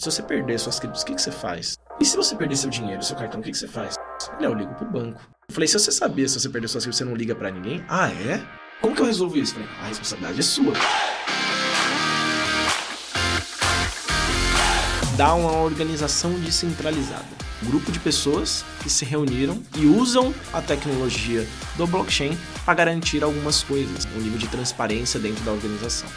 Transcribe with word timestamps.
se 0.00 0.10
você 0.10 0.22
perder 0.22 0.58
suas 0.58 0.80
criptos, 0.80 1.02
o 1.02 1.04
que, 1.04 1.14
que 1.14 1.20
você 1.20 1.30
faz? 1.30 1.78
E 2.00 2.06
se 2.06 2.16
você 2.16 2.34
perder 2.34 2.56
seu 2.56 2.70
dinheiro, 2.70 3.02
seu 3.02 3.14
cartão, 3.14 3.38
o 3.38 3.42
que, 3.42 3.50
que 3.50 3.58
você 3.58 3.68
faz? 3.68 3.96
Ele, 4.38 4.46
eu 4.46 4.54
ligo 4.54 4.74
pro 4.74 4.90
banco. 4.90 5.20
Eu 5.46 5.54
falei, 5.54 5.68
se 5.68 5.78
você 5.78 5.92
sabia, 5.92 6.26
se 6.26 6.40
você 6.40 6.48
perder 6.48 6.68
suas 6.68 6.84
criptos, 6.84 6.96
você 6.96 7.04
não 7.04 7.14
liga 7.14 7.34
para 7.34 7.50
ninguém? 7.50 7.84
Ah, 7.86 8.08
é? 8.08 8.40
Como 8.80 8.96
que 8.96 9.02
eu 9.02 9.04
resolvo 9.04 9.36
isso? 9.36 9.52
Falei, 9.52 9.68
a 9.78 9.88
responsabilidade 9.88 10.40
é 10.40 10.42
sua. 10.42 10.72
Dá 15.18 15.34
uma 15.34 15.52
organização 15.58 16.32
descentralizada. 16.40 17.28
Um 17.62 17.66
grupo 17.66 17.92
de 17.92 18.00
pessoas 18.00 18.64
que 18.82 18.88
se 18.88 19.04
reuniram 19.04 19.62
e 19.76 19.84
usam 19.84 20.34
a 20.50 20.62
tecnologia 20.62 21.46
do 21.76 21.86
blockchain 21.86 22.38
para 22.64 22.72
garantir 22.72 23.22
algumas 23.22 23.62
coisas, 23.62 24.06
um 24.16 24.20
nível 24.20 24.38
de 24.38 24.48
transparência 24.48 25.20
dentro 25.20 25.44
da 25.44 25.52
organização. 25.52 26.08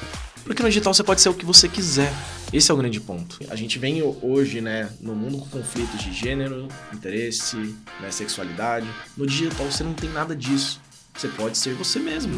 Porque 0.46 0.62
no 0.62 0.70
digital 0.70 0.94
você 0.94 1.04
pode 1.04 1.21
ser 1.21 1.30
o 1.30 1.34
que 1.34 1.46
você 1.46 1.70
quiser. 1.70 2.12
Esse 2.52 2.70
é 2.70 2.73
o 2.73 2.78
grande 2.78 3.00
ponto. 3.00 3.39
A 3.50 3.55
gente 3.55 3.80
vem 3.80 4.04
hoje, 4.21 4.62
né, 4.62 4.89
no 5.00 5.16
mundo 5.16 5.38
com 5.39 5.50
conflitos 5.50 5.99
de 6.02 6.13
gênero, 6.13 6.68
interesse, 6.94 7.55
né, 7.99 8.12
sexualidade. 8.12 8.88
No 9.16 9.26
digital 9.26 9.66
você 9.66 9.84
não 9.84 9.94
tem 9.94 10.09
nada 10.09 10.35
disso. 10.35 10.82
Você 11.16 11.27
pode 11.30 11.58
ser 11.58 11.73
você 11.76 11.99
mesmo. 11.99 12.34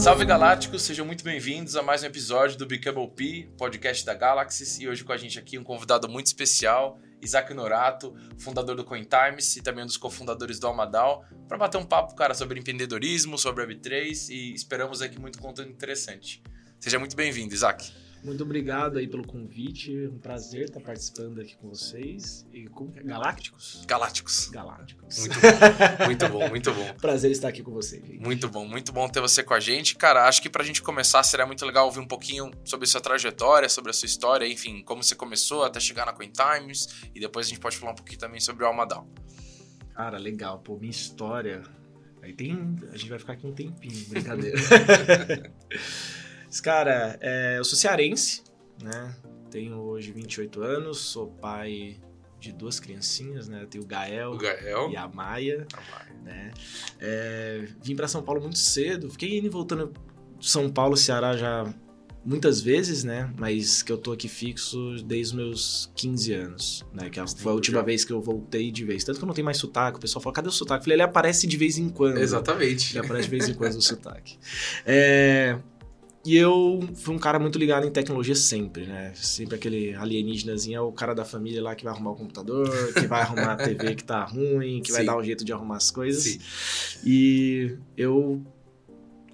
Salve 0.00 0.24
Galácticos, 0.24 0.82
sejam 0.82 1.06
muito 1.06 1.22
bem-vindos 1.22 1.76
a 1.76 1.82
mais 1.82 2.02
um 2.02 2.06
episódio 2.06 2.58
do 2.58 2.66
Become 2.66 3.08
P, 3.14 3.48
podcast 3.56 4.04
da 4.04 4.14
Galaxy. 4.14 4.82
E 4.82 4.88
hoje 4.88 5.04
com 5.04 5.12
a 5.12 5.16
gente 5.16 5.38
aqui 5.38 5.56
um 5.56 5.62
convidado 5.62 6.08
muito 6.08 6.26
especial, 6.26 6.98
Isaac 7.22 7.54
Norato, 7.54 8.14
fundador 8.38 8.76
do 8.76 8.84
CoinTimes 8.84 9.56
e 9.56 9.62
também 9.62 9.84
um 9.84 9.86
dos 9.86 9.96
cofundadores 9.96 10.58
do 10.58 10.66
Amadal, 10.66 11.24
para 11.48 11.56
bater 11.56 11.78
um 11.78 11.84
papo, 11.84 12.14
cara, 12.14 12.34
sobre 12.34 12.58
empreendedorismo, 12.58 13.38
sobre 13.38 13.66
Web3 13.66 14.30
e 14.30 14.54
esperamos 14.54 15.00
aqui 15.00 15.18
muito 15.20 15.38
conteúdo 15.38 15.70
interessante. 15.70 16.42
Seja 16.80 16.98
muito 16.98 17.14
bem-vindo, 17.14 17.54
Isaac. 17.54 18.01
Muito 18.24 18.44
obrigado 18.44 18.98
aí 18.98 19.08
pelo 19.08 19.26
convite. 19.26 20.06
Um 20.06 20.18
prazer 20.18 20.64
estar 20.64 20.80
participando 20.80 21.40
aqui 21.40 21.56
com 21.56 21.68
vocês. 21.68 22.46
E 22.52 22.68
com 22.68 22.86
Galácticos? 22.86 23.84
Galácticos. 23.84 24.48
Galácticos. 24.48 25.26
Muito 25.26 25.40
bom, 25.40 26.04
muito 26.06 26.28
bom, 26.28 26.48
muito 26.48 26.72
bom. 26.72 26.94
prazer 27.02 27.32
estar 27.32 27.48
aqui 27.48 27.64
com 27.64 27.72
vocês. 27.72 28.00
Gente. 28.06 28.20
Muito 28.20 28.48
bom, 28.48 28.64
muito 28.64 28.92
bom 28.92 29.08
ter 29.08 29.20
você 29.20 29.42
com 29.42 29.54
a 29.54 29.58
gente. 29.58 29.96
Cara, 29.96 30.28
acho 30.28 30.40
que 30.40 30.48
pra 30.48 30.62
gente 30.62 30.80
começar 30.80 31.20
seria 31.24 31.44
muito 31.44 31.66
legal 31.66 31.86
ouvir 31.86 31.98
um 31.98 32.06
pouquinho 32.06 32.52
sobre 32.64 32.84
a 32.84 32.88
sua 32.88 33.00
trajetória, 33.00 33.68
sobre 33.68 33.90
a 33.90 33.92
sua 33.92 34.06
história, 34.06 34.46
enfim, 34.46 34.82
como 34.84 35.02
você 35.02 35.16
começou 35.16 35.64
até 35.64 35.80
chegar 35.80 36.06
na 36.06 36.12
CoinTimes. 36.12 37.06
E 37.12 37.18
depois 37.18 37.46
a 37.46 37.48
gente 37.48 37.60
pode 37.60 37.76
falar 37.76 37.90
um 37.92 37.96
pouquinho 37.96 38.20
também 38.20 38.40
sobre 38.40 38.62
o 38.62 38.66
Almadal. 38.68 39.04
Cara, 39.94 40.16
legal. 40.16 40.60
Pô, 40.60 40.76
minha 40.76 40.90
história. 40.90 41.62
Aí 42.22 42.32
tem. 42.32 42.78
A 42.92 42.96
gente 42.96 43.10
vai 43.10 43.18
ficar 43.18 43.32
aqui 43.32 43.48
um 43.48 43.52
tempinho, 43.52 44.08
brincadeira. 44.08 44.56
Mas, 46.52 46.60
cara, 46.60 47.16
é, 47.22 47.54
eu 47.56 47.64
sou 47.64 47.78
cearense, 47.78 48.42
né? 48.82 49.16
Tenho 49.50 49.78
hoje 49.78 50.12
28 50.12 50.60
anos, 50.60 50.98
sou 50.98 51.28
pai 51.28 51.96
de 52.38 52.52
duas 52.52 52.78
criancinhas, 52.78 53.48
né? 53.48 53.62
Eu 53.62 53.66
tenho 53.66 53.84
o 53.84 53.86
Gael, 53.86 54.32
o 54.32 54.36
Gael. 54.36 54.90
e 54.90 54.96
a 54.98 55.08
Maia, 55.08 55.66
a 55.72 55.80
Maia. 55.80 56.20
né? 56.22 56.52
É, 57.00 57.66
vim 57.82 57.96
para 57.96 58.06
São 58.06 58.22
Paulo 58.22 58.42
muito 58.42 58.58
cedo, 58.58 59.08
fiquei 59.08 59.38
indo 59.38 59.46
e 59.46 59.48
voltando 59.48 59.94
São 60.42 60.68
Paulo, 60.68 60.94
Ceará 60.94 61.34
já 61.38 61.72
muitas 62.22 62.60
vezes, 62.60 63.02
né? 63.02 63.32
Mas 63.38 63.82
que 63.82 63.90
eu 63.90 63.96
tô 63.96 64.12
aqui 64.12 64.28
fixo 64.28 64.96
desde 65.06 65.28
os 65.28 65.32
meus 65.32 65.92
15 65.96 66.34
anos, 66.34 66.84
né? 66.92 67.08
Que 67.08 67.18
foi 67.34 67.50
a 67.50 67.54
última 67.54 67.78
já. 67.78 67.84
vez 67.84 68.04
que 68.04 68.12
eu 68.12 68.20
voltei 68.20 68.70
de 68.70 68.84
vez. 68.84 69.04
Tanto 69.04 69.16
que 69.18 69.24
eu 69.24 69.26
não 69.26 69.34
tenho 69.34 69.44
mais 69.46 69.56
sotaque. 69.56 69.96
O 69.96 70.00
pessoal 70.00 70.22
fala, 70.22 70.34
cadê 70.34 70.48
o 70.48 70.52
sotaque? 70.52 70.80
Eu 70.80 70.84
falei, 70.84 70.96
ele 70.96 71.02
aparece 71.02 71.46
de 71.46 71.56
vez 71.56 71.78
em 71.78 71.88
quando. 71.88 72.18
Exatamente. 72.18 72.92
Ele 72.92 73.06
aparece 73.06 73.24
de 73.24 73.30
vez 73.30 73.48
em 73.48 73.54
quando 73.54 73.74
o 73.74 73.80
sotaque. 73.82 74.38
É, 74.84 75.58
e 76.24 76.36
eu 76.36 76.80
fui 76.94 77.14
um 77.14 77.18
cara 77.18 77.38
muito 77.38 77.58
ligado 77.58 77.86
em 77.86 77.90
tecnologia 77.90 78.34
sempre, 78.34 78.86
né? 78.86 79.12
Sempre 79.14 79.56
aquele 79.56 79.94
alienígenazinho 79.94 80.76
é 80.76 80.80
o 80.80 80.92
cara 80.92 81.14
da 81.14 81.24
família 81.24 81.60
lá 81.60 81.74
que 81.74 81.82
vai 81.82 81.92
arrumar 81.92 82.12
o 82.12 82.16
computador, 82.16 82.94
que 82.94 83.06
vai 83.08 83.22
arrumar 83.22 83.52
a 83.52 83.56
TV 83.56 83.96
que 83.96 84.04
tá 84.04 84.24
ruim, 84.24 84.80
que 84.82 84.90
Sim. 84.90 84.98
vai 84.98 85.04
dar 85.06 85.16
um 85.16 85.24
jeito 85.24 85.44
de 85.44 85.52
arrumar 85.52 85.76
as 85.76 85.90
coisas. 85.90 86.22
Sim. 86.22 87.00
E 87.04 87.76
eu 87.96 88.40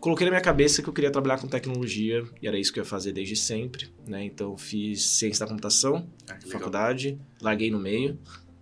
coloquei 0.00 0.24
na 0.24 0.30
minha 0.30 0.40
cabeça 0.40 0.82
que 0.82 0.88
eu 0.88 0.92
queria 0.92 1.10
trabalhar 1.10 1.38
com 1.38 1.46
tecnologia 1.46 2.24
e 2.40 2.48
era 2.48 2.58
isso 2.58 2.72
que 2.72 2.80
eu 2.80 2.84
ia 2.84 2.88
fazer 2.88 3.12
desde 3.12 3.36
sempre, 3.36 3.92
né? 4.06 4.24
Então 4.24 4.56
fiz 4.56 5.04
ciência 5.04 5.44
da 5.44 5.50
computação, 5.50 6.08
ah, 6.26 6.38
faculdade, 6.50 7.20
larguei 7.42 7.70
no 7.70 7.78
meio, 7.78 8.18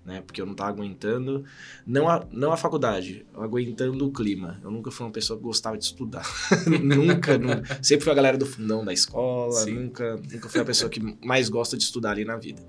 né? 0.06 0.22
Porque 0.24 0.40
eu 0.40 0.46
não 0.46 0.52
estava 0.52 0.70
aguentando. 0.70 1.44
Não 1.84 2.08
a, 2.08 2.24
não 2.30 2.52
a 2.52 2.56
faculdade, 2.56 3.26
aguentando 3.34 4.06
o 4.06 4.12
clima. 4.12 4.60
Eu 4.62 4.70
nunca 4.70 4.90
fui 4.90 5.04
uma 5.04 5.12
pessoa 5.12 5.36
que 5.36 5.42
gostava 5.42 5.76
de 5.76 5.84
estudar. 5.84 6.24
nunca, 6.80 7.36
nunca. 7.36 7.78
Sempre 7.82 8.04
fui 8.04 8.12
a 8.12 8.16
galera 8.16 8.38
do 8.38 8.46
fundão 8.46 8.84
da 8.84 8.92
escola, 8.92 9.66
nunca, 9.66 10.16
nunca 10.16 10.48
fui 10.48 10.60
a 10.60 10.64
pessoa 10.64 10.88
que 10.88 11.00
mais 11.24 11.48
gosta 11.48 11.76
de 11.76 11.82
estudar 11.82 12.12
ali 12.12 12.24
na 12.24 12.36
vida. 12.36 12.62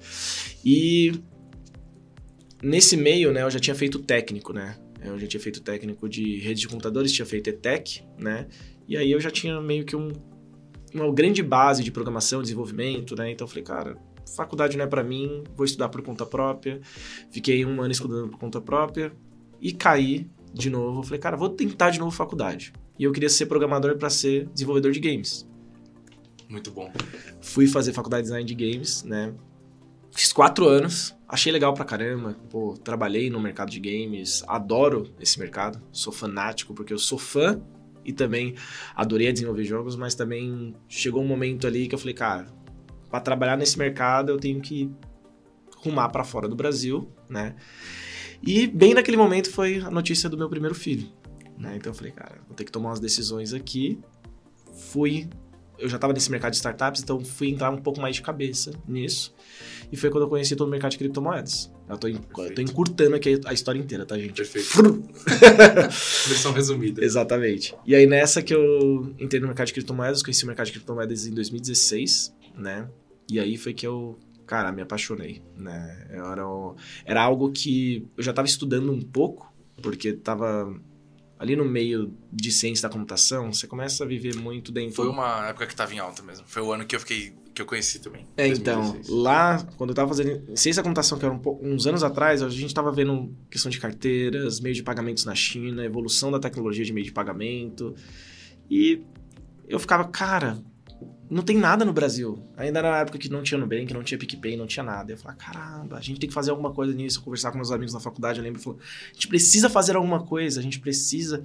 E 0.65 1.21
nesse 2.61 2.97
meio, 2.97 3.31
né, 3.31 3.43
eu 3.43 3.51
já 3.51 3.59
tinha 3.59 3.75
feito 3.75 3.99
técnico, 3.99 4.51
né? 4.51 4.75
Eu 4.99 5.19
já 5.19 5.27
tinha 5.27 5.39
feito 5.39 5.61
técnico 5.61 6.09
de 6.09 6.39
rede 6.39 6.61
de 6.61 6.67
computadores, 6.67 7.11
tinha 7.11 7.25
feito 7.25 7.49
ETEC, 7.49 8.03
né? 8.17 8.47
E 8.87 8.97
aí 8.97 9.11
eu 9.11 9.19
já 9.19 9.29
tinha 9.29 9.61
meio 9.61 9.85
que 9.85 9.95
um, 9.95 10.11
uma 10.93 11.13
grande 11.13 11.43
base 11.43 11.83
de 11.83 11.91
programação, 11.91 12.41
desenvolvimento, 12.41 13.15
né? 13.15 13.31
Então 13.31 13.45
eu 13.45 13.49
falei, 13.49 13.63
cara, 13.63 13.97
faculdade 14.35 14.77
não 14.77 14.85
é 14.85 14.87
para 14.87 15.03
mim, 15.03 15.43
vou 15.55 15.65
estudar 15.65 15.89
por 15.89 16.01
conta 16.01 16.25
própria. 16.25 16.81
Fiquei 17.31 17.65
um 17.65 17.81
ano 17.81 17.91
estudando 17.91 18.29
por 18.29 18.39
conta 18.39 18.61
própria 18.61 19.11
e 19.61 19.71
caí 19.71 20.29
de 20.53 20.69
novo. 20.69 21.03
Falei, 21.03 21.19
cara, 21.19 21.37
vou 21.37 21.49
tentar 21.49 21.89
de 21.89 21.99
novo 21.99 22.11
faculdade. 22.11 22.73
E 22.97 23.03
eu 23.03 23.11
queria 23.11 23.29
ser 23.29 23.45
programador 23.45 23.97
para 23.97 24.09
ser 24.09 24.47
desenvolvedor 24.49 24.91
de 24.91 24.99
games. 24.99 25.47
Muito 26.49 26.71
bom. 26.71 26.91
Fui 27.41 27.67
fazer 27.67 27.93
faculdade 27.93 28.23
de 28.23 28.29
design 28.29 28.45
de 28.45 28.55
games, 28.55 29.03
né? 29.03 29.33
Fiz 30.11 30.33
quatro 30.33 30.67
anos, 30.67 31.15
achei 31.27 31.51
legal 31.51 31.73
pra 31.73 31.85
caramba. 31.85 32.35
Pô, 32.49 32.73
trabalhei 32.73 33.29
no 33.29 33.39
mercado 33.39 33.69
de 33.69 33.79
games, 33.79 34.43
adoro 34.47 35.13
esse 35.19 35.37
mercado, 35.39 35.81
sou 35.91 36.11
fanático 36.11 36.73
porque 36.73 36.93
eu 36.93 36.97
sou 36.97 37.19
fã 37.19 37.61
e 38.03 38.13
também 38.13 38.55
adorei 38.95 39.31
desenvolver 39.31 39.65
jogos, 39.65 39.95
mas 39.95 40.15
também 40.15 40.73
chegou 40.87 41.21
um 41.21 41.27
momento 41.27 41.67
ali 41.67 41.87
que 41.87 41.93
eu 41.93 41.99
falei, 41.99 42.13
cara, 42.13 42.47
para 43.09 43.19
trabalhar 43.19 43.57
nesse 43.57 43.77
mercado 43.77 44.31
eu 44.31 44.37
tenho 44.37 44.61
que 44.61 44.91
rumar 45.77 46.11
para 46.11 46.23
fora 46.23 46.47
do 46.47 46.55
Brasil, 46.55 47.09
né? 47.29 47.55
E 48.41 48.67
bem 48.67 48.93
naquele 48.93 49.17
momento 49.17 49.49
foi 49.49 49.79
a 49.79 49.89
notícia 49.89 50.29
do 50.29 50.37
meu 50.37 50.49
primeiro 50.49 50.75
filho, 50.75 51.07
né? 51.57 51.75
Então 51.75 51.91
eu 51.91 51.95
falei, 51.95 52.11
cara, 52.11 52.39
vou 52.47 52.55
ter 52.55 52.63
que 52.63 52.71
tomar 52.71 52.89
umas 52.89 52.99
decisões 52.99 53.53
aqui. 53.53 53.99
Fui, 54.91 55.27
eu 55.79 55.89
já 55.89 55.95
estava 55.95 56.13
nesse 56.13 56.29
mercado 56.29 56.51
de 56.51 56.57
startups, 56.57 57.01
então 57.01 57.19
fui 57.23 57.49
entrar 57.49 57.71
um 57.71 57.77
pouco 57.77 57.99
mais 57.99 58.15
de 58.15 58.21
cabeça 58.21 58.71
nisso. 58.87 59.33
E 59.91 59.97
foi 59.97 60.09
quando 60.09 60.23
eu 60.23 60.29
conheci 60.29 60.55
todo 60.55 60.67
o 60.67 60.71
mercado 60.71 60.91
de 60.91 60.97
criptomoedas. 60.99 61.71
Eu 61.89 61.97
tô, 61.97 62.07
eu 62.07 62.53
tô 62.53 62.61
encurtando 62.61 63.15
aqui 63.15 63.39
a 63.45 63.53
história 63.53 63.79
inteira, 63.79 64.05
tá, 64.05 64.17
gente? 64.17 64.33
Perfeito. 64.33 64.67
Versão 66.27 66.51
resumida. 66.51 67.03
Exatamente. 67.03 67.73
E 67.85 67.95
aí 67.95 68.05
nessa 68.05 68.41
que 68.41 68.53
eu 68.53 69.15
entrei 69.17 69.39
no 69.39 69.47
mercado 69.47 69.67
de 69.67 69.73
criptomoedas, 69.73 70.21
conheci 70.21 70.43
o 70.43 70.47
mercado 70.47 70.67
de 70.67 70.73
criptomoedas 70.73 71.25
em 71.25 71.33
2016 71.33 72.36
né? 72.57 72.89
E 73.29 73.39
aí 73.39 73.57
foi 73.57 73.73
que 73.73 73.85
eu, 73.85 74.17
cara, 74.45 74.71
me 74.71 74.81
apaixonei, 74.81 75.41
né? 75.55 76.07
Era, 76.09 76.43
era 77.05 77.21
algo 77.21 77.51
que 77.51 78.07
eu 78.17 78.23
já 78.23 78.31
estava 78.31 78.47
estudando 78.47 78.91
um 78.91 79.01
pouco, 79.01 79.53
porque 79.81 80.09
estava 80.09 80.73
ali 81.39 81.55
no 81.55 81.65
meio 81.65 82.13
de 82.31 82.51
ciência 82.51 82.87
da 82.87 82.93
computação, 82.93 83.53
você 83.53 83.67
começa 83.67 84.03
a 84.03 84.07
viver 84.07 84.35
muito 84.35 84.71
dentro... 84.71 84.95
Foi 84.95 85.07
uma 85.07 85.47
época 85.49 85.67
que 85.67 85.73
estava 85.73 85.93
em 85.93 85.99
alta 85.99 86.23
mesmo. 86.23 86.47
Foi 86.47 86.63
o 86.63 86.71
ano 86.71 86.85
que 86.85 86.95
eu 86.95 86.99
fiquei 86.99 87.35
que 87.57 87.61
eu 87.61 87.65
conheci 87.65 87.99
também. 87.99 88.21
É, 88.37 88.47
2016. 88.47 88.59
então, 88.59 89.17
lá, 89.17 89.63
quando 89.77 89.89
eu 89.89 89.93
estava 89.93 90.07
fazendo 90.07 90.55
ciência 90.55 90.81
da 90.81 90.83
computação, 90.83 91.17
que 91.17 91.25
era 91.25 91.33
um, 91.33 91.41
uns 91.63 91.87
anos 91.87 92.03
atrás, 92.03 92.43
a 92.43 92.49
gente 92.49 92.67
estava 92.67 92.91
vendo 92.91 93.35
questão 93.49 93.71
de 93.71 93.79
carteiras, 93.79 94.59
meio 94.59 94.75
de 94.75 94.83
pagamentos 94.83 95.25
na 95.25 95.33
China, 95.33 95.83
evolução 95.83 96.31
da 96.31 96.39
tecnologia 96.39 96.85
de 96.85 96.93
meio 96.93 97.05
de 97.05 97.11
pagamento. 97.11 97.95
E 98.69 99.01
eu 99.67 99.79
ficava, 99.79 100.05
cara, 100.05 100.59
não 101.29 101.43
tem 101.43 101.57
nada 101.57 101.83
no 101.83 101.91
Brasil. 101.91 102.39
Ainda 102.55 102.81
na 102.81 102.99
época 102.99 103.17
que 103.17 103.29
não 103.29 103.43
tinha 103.43 103.57
Nubank, 103.59 103.93
não 103.93 104.03
tinha 104.03 104.17
PicPay, 104.17 104.55
não 104.55 104.65
tinha 104.65 104.83
nada. 104.83 105.11
Eu 105.11 105.17
falei, 105.17 105.37
caramba, 105.37 105.97
a 105.97 106.01
gente 106.01 106.19
tem 106.19 106.27
que 106.27 106.33
fazer 106.33 106.51
alguma 106.51 106.71
coisa 106.71 106.93
nisso. 106.93 107.19
Eu 107.19 107.23
conversar 107.23 107.51
com 107.51 107.57
meus 107.57 107.71
amigos 107.71 107.93
na 107.93 107.99
faculdade, 107.99 108.39
eu 108.39 108.43
lembro, 108.43 108.61
falou, 108.61 108.79
a 108.79 109.13
gente 109.13 109.27
precisa 109.27 109.69
fazer 109.69 109.95
alguma 109.95 110.23
coisa, 110.23 110.59
a 110.59 110.63
gente 110.63 110.79
precisa... 110.79 111.43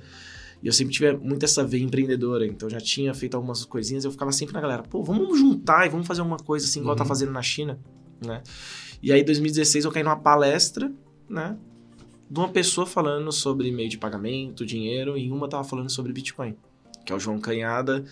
E 0.62 0.68
eu 0.68 0.72
sempre 0.72 0.94
tive 0.94 1.16
muito 1.16 1.44
essa 1.44 1.64
veia 1.64 1.82
empreendedora, 1.82 2.46
então 2.46 2.70
já 2.70 2.80
tinha 2.80 3.12
feito 3.12 3.36
algumas 3.36 3.64
coisinhas, 3.64 4.04
eu 4.04 4.12
ficava 4.12 4.30
sempre 4.30 4.54
na 4.54 4.60
galera, 4.60 4.84
pô, 4.84 5.02
vamos 5.02 5.36
juntar 5.36 5.86
e 5.86 5.88
vamos 5.88 6.06
fazer 6.06 6.20
alguma 6.20 6.36
coisa 6.36 6.64
assim, 6.64 6.78
igual 6.78 6.94
tá 6.94 7.02
uhum. 7.02 7.08
tá 7.08 7.14
fazendo 7.14 7.32
na 7.32 7.42
China, 7.42 7.80
né? 8.24 8.44
E 9.02 9.10
aí, 9.10 9.22
em 9.22 9.24
2016, 9.24 9.84
eu 9.84 9.90
caí 9.90 10.04
numa 10.04 10.14
palestra, 10.14 10.92
né? 11.28 11.58
De 12.30 12.38
uma 12.38 12.48
pessoa 12.48 12.86
falando 12.86 13.32
sobre 13.32 13.72
meio 13.72 13.88
de 13.88 13.98
pagamento, 13.98 14.64
dinheiro, 14.64 15.18
e 15.18 15.32
uma 15.32 15.48
tava 15.48 15.64
falando 15.64 15.90
sobre 15.90 16.12
Bitcoin 16.12 16.56
que 17.04 17.12
é 17.12 17.16
o 17.16 17.20
João 17.20 17.38
Canhada, 17.38 18.04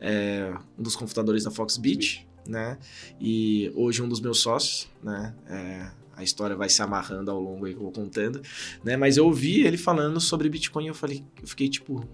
é, 0.00 0.52
um 0.78 0.82
dos 0.82 0.96
confundadores 0.96 1.44
da 1.44 1.50
Foxbit, 1.50 2.26
né? 2.46 2.78
E 3.20 3.70
hoje 3.74 4.02
um 4.02 4.08
dos 4.08 4.20
meus 4.20 4.40
sócios, 4.40 4.88
né? 5.02 5.34
É, 5.46 5.90
a 6.16 6.22
história 6.22 6.56
vai 6.56 6.68
se 6.68 6.82
amarrando 6.82 7.30
ao 7.30 7.40
longo 7.40 7.64
aí 7.64 7.72
que 7.72 7.78
eu 7.78 7.84
vou 7.84 7.92
contando, 7.92 8.42
né? 8.82 8.96
Mas 8.96 9.16
eu 9.16 9.26
ouvi 9.26 9.60
ele 9.60 9.76
falando 9.76 10.20
sobre 10.20 10.48
Bitcoin 10.48 10.86
e 10.86 10.88
eu 10.88 10.94
falei, 10.94 11.24
eu 11.40 11.46
fiquei 11.46 11.68
tipo, 11.68 12.04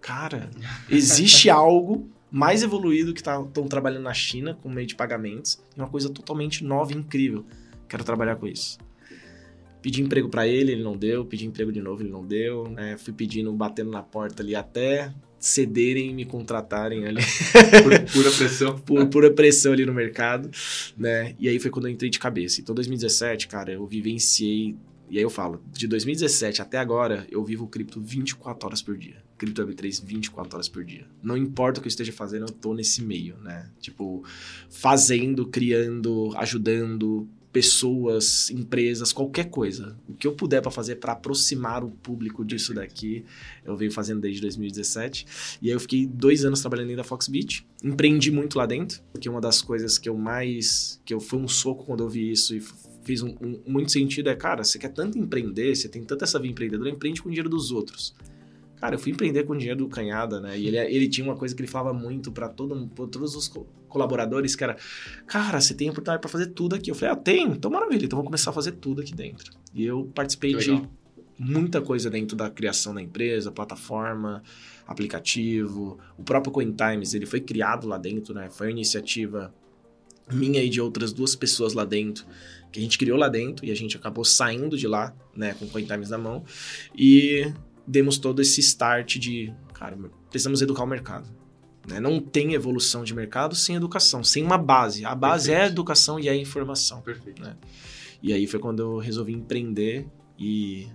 cara, 0.00 0.50
existe 0.88 1.48
algo 1.50 2.08
mais 2.30 2.62
evoluído 2.62 3.12
que 3.12 3.20
estão 3.20 3.46
tá, 3.48 3.62
trabalhando 3.62 4.04
na 4.04 4.14
China 4.14 4.56
com 4.62 4.68
meio 4.68 4.86
de 4.86 4.94
pagamentos. 4.94 5.60
E 5.76 5.80
uma 5.80 5.88
coisa 5.88 6.08
totalmente 6.08 6.62
nova 6.62 6.92
e 6.92 6.96
incrível. 6.96 7.44
Quero 7.88 8.04
trabalhar 8.04 8.36
com 8.36 8.46
isso. 8.46 8.78
Pedi 9.82 10.02
emprego 10.02 10.28
para 10.28 10.46
ele, 10.46 10.72
ele 10.72 10.84
não 10.84 10.96
deu. 10.96 11.24
Pedi 11.24 11.46
emprego 11.46 11.72
de 11.72 11.80
novo, 11.80 12.02
ele 12.02 12.10
não 12.10 12.24
deu. 12.24 12.68
Né? 12.68 12.96
Fui 12.98 13.12
pedindo, 13.12 13.52
batendo 13.52 13.90
na 13.90 14.02
porta 14.02 14.42
ali 14.42 14.54
até 14.54 15.12
cederem 15.40 16.10
e 16.10 16.14
me 16.14 16.26
contratarem 16.26 17.06
ali. 17.06 17.22
Por 17.82 18.12
pura 18.12 18.30
pressão. 18.30 18.78
Por 18.78 19.06
pura 19.08 19.30
pressão 19.32 19.72
ali 19.72 19.86
no 19.86 19.94
mercado, 19.94 20.50
né? 20.96 21.34
E 21.38 21.48
aí 21.48 21.58
foi 21.58 21.70
quando 21.70 21.88
eu 21.88 21.92
entrei 21.92 22.10
de 22.10 22.18
cabeça. 22.18 22.60
Então, 22.60 22.74
2017, 22.74 23.48
cara, 23.48 23.72
eu 23.72 23.86
vivenciei. 23.86 24.76
E 25.08 25.16
aí 25.16 25.24
eu 25.24 25.30
falo, 25.30 25.60
de 25.72 25.88
2017 25.88 26.62
até 26.62 26.78
agora, 26.78 27.26
eu 27.30 27.42
vivo 27.42 27.64
o 27.64 27.68
cripto 27.68 28.00
24 28.00 28.68
horas 28.68 28.80
por 28.80 28.96
dia. 28.96 29.16
Cripto 29.36 29.66
Web3 29.66 30.04
24 30.04 30.54
horas 30.54 30.68
por 30.68 30.84
dia. 30.84 31.06
Não 31.20 31.36
importa 31.36 31.80
o 31.80 31.82
que 31.82 31.88
eu 31.88 31.90
esteja 31.90 32.12
fazendo, 32.12 32.46
eu 32.46 32.52
tô 32.52 32.74
nesse 32.74 33.02
meio, 33.02 33.36
né? 33.38 33.68
Tipo, 33.80 34.22
fazendo, 34.68 35.46
criando, 35.46 36.32
ajudando, 36.36 37.28
pessoas, 37.52 38.50
empresas, 38.50 39.12
qualquer 39.12 39.50
coisa. 39.50 39.96
O 40.08 40.14
que 40.14 40.26
eu 40.26 40.32
puder 40.32 40.60
para 40.62 40.70
fazer 40.70 40.96
para 40.96 41.12
aproximar 41.12 41.82
o 41.82 41.90
público 41.90 42.44
disso 42.44 42.72
daqui, 42.72 43.24
eu 43.64 43.76
venho 43.76 43.90
fazendo 43.90 44.20
desde 44.20 44.40
2017. 44.42 45.58
E 45.60 45.68
aí 45.68 45.72
eu 45.72 45.80
fiquei 45.80 46.06
dois 46.06 46.44
anos 46.44 46.60
trabalhando 46.60 46.88
dentro 46.88 47.02
da 47.02 47.08
Foxbit. 47.08 47.66
Empreendi 47.82 48.30
muito 48.30 48.56
lá 48.56 48.66
dentro, 48.66 49.02
porque 49.12 49.28
uma 49.28 49.40
das 49.40 49.60
coisas 49.60 49.98
que 49.98 50.08
eu 50.08 50.16
mais... 50.16 51.00
que 51.04 51.12
eu 51.12 51.20
foi 51.20 51.38
um 51.38 51.48
soco 51.48 51.84
quando 51.84 52.04
eu 52.04 52.08
vi 52.08 52.30
isso 52.30 52.54
e 52.54 52.62
fiz 53.02 53.22
um, 53.22 53.34
um, 53.40 53.60
muito 53.66 53.90
sentido 53.90 54.28
é, 54.28 54.36
cara, 54.36 54.62
você 54.62 54.78
quer 54.78 54.92
tanto 54.92 55.18
empreender, 55.18 55.74
você 55.74 55.88
tem 55.88 56.04
tanta 56.04 56.24
essa 56.24 56.38
vida 56.38 56.52
empreendedora, 56.52 56.90
empreende 56.90 57.20
com 57.22 57.28
o 57.28 57.32
dinheiro 57.32 57.48
dos 57.48 57.72
outros. 57.72 58.14
Cara, 58.76 58.94
eu 58.94 58.98
fui 58.98 59.12
empreender 59.12 59.44
com 59.44 59.52
o 59.52 59.56
dinheiro 59.56 59.80
do 59.80 59.88
Canhada, 59.88 60.40
né? 60.40 60.58
E 60.58 60.66
ele, 60.66 60.78
ele 60.78 61.08
tinha 61.08 61.26
uma 61.26 61.36
coisa 61.36 61.54
que 61.54 61.60
ele 61.60 61.68
falava 61.68 61.92
muito 61.92 62.32
para 62.32 62.48
todo, 62.48 62.86
todos 63.08 63.34
os 63.34 63.46
colaboradores, 63.90 64.56
que 64.56 64.64
era, 64.64 64.76
cara, 65.26 65.60
você 65.60 65.74
tem 65.74 65.90
oportunidade 65.90 66.20
para 66.22 66.30
fazer 66.30 66.46
tudo 66.46 66.74
aqui. 66.74 66.90
Eu 66.90 66.94
falei, 66.94 67.12
ah, 67.12 67.16
tem? 67.16 67.46
Então 67.48 67.70
maravilha, 67.70 68.06
então 68.06 68.16
vou 68.16 68.24
começar 68.24 68.50
a 68.50 68.52
fazer 68.54 68.72
tudo 68.72 69.02
aqui 69.02 69.14
dentro. 69.14 69.52
E 69.74 69.84
eu 69.84 70.10
participei 70.14 70.54
de 70.54 70.82
muita 71.38 71.80
coisa 71.80 72.10
dentro 72.10 72.36
da 72.36 72.50
criação 72.50 72.94
da 72.94 73.00
empresa, 73.00 73.50
plataforma, 73.50 74.42
aplicativo, 74.86 75.98
o 76.16 76.22
próprio 76.22 76.52
CoinTimes, 76.52 77.14
ele 77.14 77.26
foi 77.26 77.40
criado 77.40 77.86
lá 77.86 77.96
dentro, 77.96 78.34
né? 78.34 78.50
Foi 78.50 78.66
uma 78.66 78.72
iniciativa 78.72 79.52
minha 80.30 80.62
e 80.62 80.68
de 80.68 80.80
outras 80.80 81.12
duas 81.12 81.34
pessoas 81.34 81.72
lá 81.72 81.84
dentro, 81.84 82.24
que 82.70 82.78
a 82.78 82.82
gente 82.82 82.98
criou 82.98 83.18
lá 83.18 83.28
dentro 83.28 83.64
e 83.66 83.70
a 83.70 83.74
gente 83.74 83.96
acabou 83.96 84.24
saindo 84.24 84.76
de 84.76 84.86
lá, 84.86 85.14
né, 85.34 85.54
com 85.54 85.64
o 85.64 85.68
CoinTimes 85.68 86.10
na 86.10 86.18
mão. 86.18 86.44
E 86.96 87.52
demos 87.86 88.18
todo 88.18 88.40
esse 88.40 88.60
start 88.60 89.16
de, 89.16 89.52
cara, 89.72 89.98
precisamos 90.30 90.62
educar 90.62 90.84
o 90.84 90.86
mercado. 90.86 91.28
Né? 91.90 92.00
Não 92.00 92.20
tem 92.20 92.54
evolução 92.54 93.04
de 93.04 93.14
mercado 93.14 93.54
sem 93.54 93.76
educação, 93.76 94.22
sem 94.24 94.42
uma 94.42 94.56
base. 94.56 95.04
A 95.04 95.14
base 95.14 95.48
Perfeito. 95.48 95.60
é 95.60 95.64
a 95.64 95.70
educação 95.70 96.20
e 96.20 96.28
a 96.28 96.36
informação. 96.36 97.02
Perfeito. 97.02 97.42
Né? 97.42 97.56
E 98.22 98.32
aí 98.32 98.46
foi 98.46 98.60
quando 98.60 98.80
eu 98.80 98.98
resolvi 98.98 99.32
empreender 99.32 100.06
e 100.38 100.88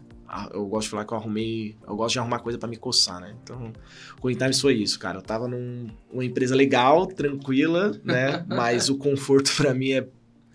eu 0.53 0.65
gosto 0.65 0.85
de 0.85 0.89
falar 0.91 1.05
que 1.05 1.13
eu 1.13 1.17
arrumei, 1.17 1.75
eu 1.87 1.95
gosto 1.95 2.13
de 2.13 2.19
arrumar 2.19 2.39
coisa 2.39 2.57
para 2.57 2.67
me 2.67 2.77
coçar, 2.77 3.21
né? 3.21 3.35
Então, 3.43 3.71
o 4.17 4.21
Cointimes 4.21 4.59
foi 4.59 4.73
isso, 4.73 4.99
cara. 4.99 5.19
Eu 5.19 5.21
tava 5.21 5.47
numa 5.47 6.25
empresa 6.25 6.55
legal, 6.55 7.05
tranquila, 7.05 7.99
né? 8.03 8.43
Mas 8.49 8.89
o 8.89 8.97
conforto 8.97 9.55
para 9.55 9.73
mim 9.73 9.91
é 9.91 10.07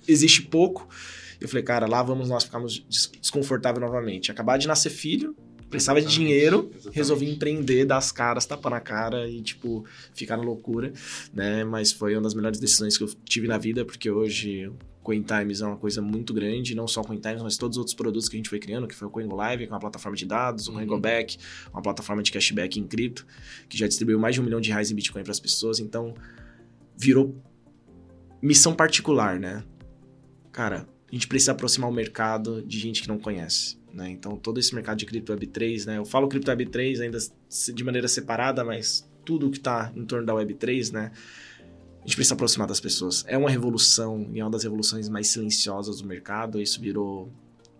existe 0.08 0.42
pouco. 0.42 0.88
Eu 1.40 1.48
falei, 1.48 1.62
cara, 1.62 1.86
lá 1.86 2.02
vamos 2.02 2.28
nós 2.28 2.44
ficarmos 2.44 2.84
desconfortável 3.20 3.80
novamente. 3.80 4.30
Acabar 4.30 4.58
de 4.58 4.66
nascer 4.66 4.90
filho, 4.90 5.34
precisava 5.70 6.02
de 6.02 6.08
dinheiro, 6.08 6.68
exatamente. 6.70 6.96
resolvi 6.96 7.30
empreender, 7.30 7.84
dar 7.84 7.96
as 7.96 8.10
caras, 8.10 8.44
tapar 8.44 8.70
na 8.70 8.80
cara 8.80 9.28
e, 9.28 9.40
tipo, 9.40 9.84
ficar 10.12 10.36
na 10.36 10.42
loucura, 10.42 10.92
né? 11.32 11.64
Mas 11.64 11.92
foi 11.92 12.14
uma 12.14 12.22
das 12.22 12.34
melhores 12.34 12.58
decisões 12.58 12.98
que 12.98 13.04
eu 13.04 13.08
tive 13.24 13.46
na 13.46 13.56
vida, 13.56 13.84
porque 13.84 14.10
hoje 14.10 14.70
CoinTimes 15.02 15.60
é 15.60 15.66
uma 15.66 15.76
coisa 15.76 16.02
muito 16.02 16.34
grande, 16.34 16.74
não 16.74 16.86
só 16.86 17.02
CoinTimes, 17.02 17.42
mas 17.42 17.56
todos 17.56 17.76
os 17.76 17.78
outros 17.78 17.94
produtos 17.94 18.28
que 18.28 18.36
a 18.36 18.38
gente 18.38 18.48
foi 18.48 18.58
criando, 18.58 18.86
que 18.86 18.94
foi 18.94 19.08
o 19.08 19.10
CoinGoLive, 19.10 19.66
que 19.66 19.72
é 19.72 19.74
uma 19.74 19.80
plataforma 19.80 20.16
de 20.16 20.26
dados, 20.26 20.66
o 20.66 20.70
uhum. 20.70 20.78
CoinGoBack, 20.78 21.38
uma 21.72 21.80
plataforma 21.82 22.22
de 22.22 22.30
cashback 22.30 22.78
em 22.78 22.86
cripto, 22.86 23.26
que 23.68 23.78
já 23.78 23.86
distribuiu 23.86 24.18
mais 24.18 24.34
de 24.34 24.40
um 24.40 24.44
milhão 24.44 24.60
de 24.60 24.70
reais 24.70 24.90
em 24.90 24.94
Bitcoin 24.94 25.22
para 25.22 25.32
as 25.32 25.40
pessoas, 25.40 25.78
então 25.78 26.14
virou 26.96 27.34
missão 28.42 28.74
particular, 28.74 29.38
né? 29.38 29.64
Cara, 30.52 30.86
a 31.10 31.14
gente 31.14 31.26
precisa 31.26 31.52
aproximar 31.52 31.88
o 31.88 31.92
mercado 31.92 32.62
de 32.62 32.78
gente 32.78 33.02
que 33.02 33.08
não 33.08 33.18
conhece. 33.18 33.79
Né? 33.92 34.10
Então, 34.10 34.36
todo 34.36 34.60
esse 34.60 34.74
mercado 34.74 34.98
de 34.98 35.06
cripto 35.06 35.32
Web3, 35.32 35.86
né? 35.86 35.98
eu 35.98 36.04
falo 36.04 36.28
cripto 36.28 36.50
Web3 36.50 37.00
ainda 37.00 37.18
de 37.74 37.84
maneira 37.84 38.08
separada, 38.08 38.64
mas 38.64 39.08
tudo 39.24 39.50
que 39.50 39.58
está 39.58 39.92
em 39.94 40.04
torno 40.04 40.26
da 40.26 40.32
Web3, 40.32 40.92
né? 40.92 41.12
a 42.00 42.06
gente 42.06 42.16
precisa 42.16 42.34
aproximar 42.34 42.66
das 42.66 42.80
pessoas. 42.80 43.24
É 43.28 43.36
uma 43.36 43.50
revolução 43.50 44.26
e 44.32 44.40
é 44.40 44.44
uma 44.44 44.50
das 44.50 44.62
revoluções 44.62 45.08
mais 45.08 45.28
silenciosas 45.28 46.00
do 46.00 46.08
mercado. 46.08 46.60
Isso 46.60 46.80
virou 46.80 47.30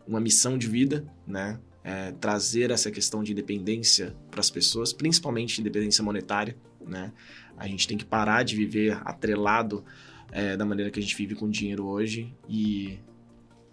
uma 0.06 0.20
missão 0.20 0.58
de 0.58 0.68
vida, 0.68 1.04
né? 1.26 1.58
É, 1.82 2.12
trazer 2.12 2.70
essa 2.70 2.90
questão 2.90 3.22
de 3.22 3.32
independência 3.32 4.14
para 4.30 4.40
as 4.40 4.50
pessoas, 4.50 4.92
principalmente 4.92 5.60
independência 5.62 6.04
monetária, 6.04 6.54
né? 6.86 7.12
A 7.56 7.66
gente 7.66 7.88
tem 7.88 7.96
que 7.96 8.04
parar 8.04 8.42
de 8.42 8.54
viver 8.54 9.00
atrelado 9.02 9.82
é, 10.30 10.54
da 10.56 10.66
maneira 10.66 10.90
que 10.90 10.98
a 10.98 11.02
gente 11.02 11.16
vive 11.16 11.34
com 11.34 11.48
dinheiro 11.48 11.86
hoje 11.86 12.34
e 12.46 12.98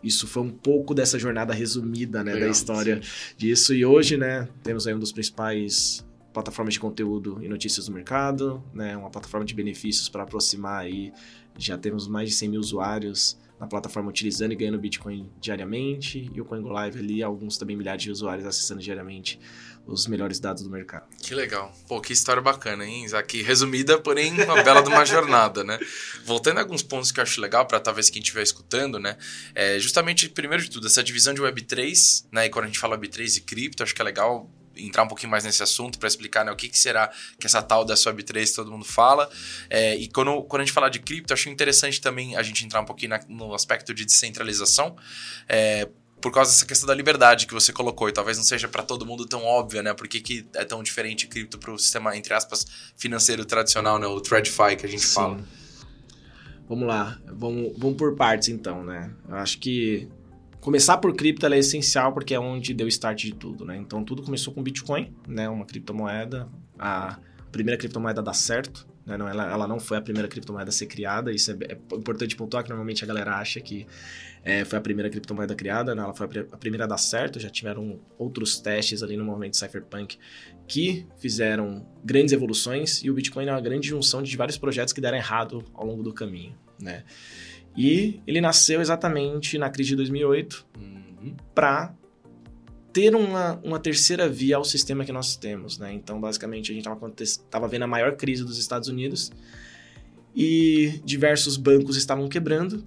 isso 0.03 0.27
foi 0.27 0.43
um 0.43 0.49
pouco 0.49 0.93
dessa 0.93 1.17
jornada 1.17 1.53
resumida, 1.53 2.23
né, 2.23 2.33
Legal, 2.33 2.47
da 2.47 2.51
história 2.51 3.01
sim. 3.01 3.35
disso. 3.37 3.73
E 3.73 3.85
hoje, 3.85 4.17
né, 4.17 4.47
temos 4.63 4.87
aí 4.87 4.93
um 4.93 4.99
dos 4.99 5.11
principais 5.11 6.05
plataformas 6.33 6.75
de 6.75 6.79
conteúdo 6.79 7.39
e 7.41 7.47
notícias 7.47 7.87
do 7.87 7.91
mercado, 7.91 8.63
né, 8.73 8.95
uma 8.95 9.09
plataforma 9.09 9.45
de 9.45 9.55
benefícios 9.55 10.07
para 10.07 10.23
aproximar 10.23 10.81
aí. 10.81 11.11
Já 11.57 11.77
temos 11.77 12.07
mais 12.07 12.29
de 12.29 12.35
100 12.35 12.49
mil 12.49 12.59
usuários 12.59 13.37
na 13.59 13.65
plataforma 13.65 14.09
utilizando 14.09 14.51
e 14.51 14.55
ganhando 14.55 14.77
Bitcoin 14.77 15.29
diariamente, 15.41 16.29
e 16.33 16.39
o 16.39 16.45
CoinGoLive 16.45 16.99
ali, 16.99 17.23
alguns 17.23 17.57
também 17.57 17.75
milhares 17.75 18.03
de 18.03 18.11
usuários 18.11 18.45
acessando 18.45 18.81
diariamente 18.81 19.39
os 19.87 20.05
melhores 20.05 20.39
dados 20.39 20.61
do 20.61 20.69
mercado. 20.69 21.07
Que 21.21 21.33
legal. 21.33 21.73
Pô, 21.87 21.99
que 22.01 22.13
história 22.13 22.41
bacana, 22.41 22.85
hein, 22.85 23.05
Isaac? 23.05 23.41
Resumida, 23.41 23.97
porém, 23.97 24.33
uma 24.43 24.61
bela 24.61 24.81
de 24.81 24.89
uma 24.89 25.05
jornada, 25.05 25.63
né? 25.63 25.79
Voltando 26.25 26.57
a 26.57 26.61
alguns 26.61 26.83
pontos 26.83 27.11
que 27.11 27.19
eu 27.19 27.23
acho 27.23 27.39
legal 27.41 27.65
para 27.65 27.79
talvez 27.79 28.09
quem 28.09 28.21
estiver 28.21 28.43
escutando, 28.43 28.99
né? 28.99 29.17
É 29.55 29.79
justamente, 29.79 30.29
primeiro 30.29 30.63
de 30.63 30.69
tudo, 30.69 30.87
essa 30.87 31.03
divisão 31.03 31.33
de 31.33 31.41
Web3, 31.41 32.25
né? 32.31 32.45
E 32.45 32.49
quando 32.49 32.65
a 32.65 32.67
gente 32.67 32.79
fala 32.79 32.97
Web3 32.97 33.37
e 33.37 33.41
cripto, 33.41 33.81
acho 33.81 33.95
que 33.95 34.01
é 34.01 34.05
legal 34.05 34.51
entrar 34.79 35.03
um 35.03 35.07
pouquinho 35.07 35.31
mais 35.31 35.43
nesse 35.43 35.61
assunto 35.61 35.97
para 35.99 36.07
explicar 36.07 36.45
né, 36.45 36.51
o 36.51 36.55
que, 36.55 36.69
que, 36.69 36.77
será 36.77 37.11
que 37.39 37.45
essa 37.45 37.61
tal 37.61 37.85
da 37.85 37.93
Web3 37.93 38.55
todo 38.55 38.71
mundo 38.71 38.85
fala. 38.85 39.29
É, 39.69 39.95
e 39.95 40.07
quando, 40.07 40.43
quando 40.43 40.61
a 40.61 40.65
gente 40.65 40.73
falar 40.73 40.89
de 40.89 40.99
cripto, 40.99 41.33
acho 41.33 41.49
interessante 41.49 42.01
também 42.01 42.35
a 42.35 42.43
gente 42.43 42.65
entrar 42.65 42.81
um 42.81 42.85
pouquinho 42.85 43.09
na, 43.09 43.19
no 43.27 43.53
aspecto 43.53 43.93
de 43.93 44.05
descentralização. 44.05 44.95
É, 45.47 45.87
por 46.19 46.31
causa 46.31 46.51
dessa 46.51 46.65
questão 46.65 46.87
da 46.87 46.95
liberdade 46.95 47.45
que 47.45 47.53
você 47.53 47.71
colocou, 47.71 48.09
e 48.09 48.11
talvez 48.11 48.37
não 48.37 48.43
seja 48.43 48.67
para 48.67 48.81
todo 48.81 49.05
mundo 49.05 49.25
tão 49.25 49.43
óbvia, 49.43 49.83
né? 49.83 49.93
Por 49.93 50.07
que, 50.07 50.19
que 50.19 50.47
é 50.55 50.65
tão 50.65 50.81
diferente 50.81 51.27
cripto 51.27 51.57
para 51.57 51.71
o 51.71 51.77
sistema, 51.77 52.17
entre 52.17 52.33
aspas, 52.33 52.65
financeiro 52.95 53.45
tradicional, 53.45 53.99
né? 53.99 54.07
O 54.07 54.19
TradFi 54.19 54.75
que 54.77 54.85
a 54.85 54.89
gente 54.89 55.05
Sim. 55.05 55.13
fala. 55.13 55.39
Vamos 56.67 56.87
lá, 56.87 57.17
vamos, 57.25 57.73
vamos 57.77 57.97
por 57.97 58.15
partes 58.15 58.49
então, 58.49 58.83
né? 58.83 59.13
Eu 59.29 59.35
acho 59.35 59.57
que 59.59 60.09
começar 60.61 60.97
por 60.97 61.15
cripto 61.15 61.45
é 61.45 61.57
essencial 61.57 62.13
porque 62.13 62.33
é 62.33 62.39
onde 62.39 62.73
deu 62.73 62.87
start 62.87 63.23
de 63.23 63.33
tudo, 63.33 63.65
né? 63.65 63.77
Então 63.77 64.03
tudo 64.03 64.21
começou 64.21 64.53
com 64.53 64.61
Bitcoin, 64.61 65.13
né? 65.27 65.47
Uma 65.49 65.65
criptomoeda, 65.65 66.47
a 66.77 67.19
primeira 67.51 67.77
criptomoeda 67.77 68.21
dá 68.21 68.33
certo, 68.33 68.87
né? 69.05 69.17
Não, 69.17 69.27
ela, 69.27 69.49
ela 69.49 69.67
não 69.67 69.79
foi 69.79 69.97
a 69.97 70.01
primeira 70.01 70.27
criptomoeda 70.27 70.69
a 70.69 70.71
ser 70.71 70.85
criada, 70.85 71.31
isso 71.31 71.51
é, 71.51 71.55
é 71.69 71.95
importante 71.95 72.35
pontuar 72.35 72.63
que 72.63 72.69
normalmente 72.69 73.03
a 73.03 73.07
galera 73.07 73.35
acha 73.35 73.61
que 73.61 73.87
é, 74.43 74.65
foi 74.65 74.77
a 74.77 74.81
primeira 74.81 75.09
criptomoeda 75.09 75.55
criada, 75.55 75.95
né? 75.95 76.01
ela 76.01 76.13
foi 76.13 76.25
a 76.25 76.57
primeira 76.57 76.83
a 76.83 76.87
dar 76.87 76.97
certo, 76.97 77.39
já 77.39 77.49
tiveram 77.49 77.99
outros 78.17 78.59
testes 78.59 79.01
ali 79.01 79.15
no 79.15 79.23
movimento 79.23 79.57
Cypherpunk 79.57 80.17
que 80.67 81.05
fizeram 81.17 81.87
grandes 82.03 82.33
evoluções 82.33 83.01
e 83.03 83.09
o 83.09 83.13
Bitcoin 83.13 83.45
é 83.47 83.51
uma 83.51 83.61
grande 83.61 83.87
junção 83.87 84.21
de 84.21 84.35
vários 84.35 84.57
projetos 84.57 84.93
que 84.93 84.99
deram 84.99 85.17
errado 85.17 85.63
ao 85.73 85.85
longo 85.85 86.03
do 86.03 86.13
caminho, 86.13 86.55
né? 86.79 87.03
E 87.77 88.19
ele 88.25 88.41
nasceu 88.41 88.81
exatamente 88.81 89.57
na 89.59 89.69
crise 89.69 89.91
de 89.91 89.97
2008 89.97 90.65
uhum. 90.75 91.35
para 91.53 91.93
ter 92.91 93.15
uma, 93.15 93.61
uma 93.63 93.79
terceira 93.79 94.27
via 94.27 94.55
ao 94.55 94.63
sistema 94.63 95.05
que 95.05 95.11
nós 95.11 95.35
temos, 95.35 95.77
né? 95.77 95.93
Então, 95.93 96.19
basicamente, 96.19 96.71
a 96.71 96.75
gente 96.75 96.89
estava 97.21 97.67
vendo 97.67 97.83
a 97.83 97.87
maior 97.87 98.15
crise 98.17 98.43
dos 98.43 98.57
Estados 98.57 98.89
Unidos 98.89 99.31
e 100.35 100.99
diversos 101.05 101.57
bancos 101.57 101.95
estavam 101.95 102.27
quebrando 102.27 102.83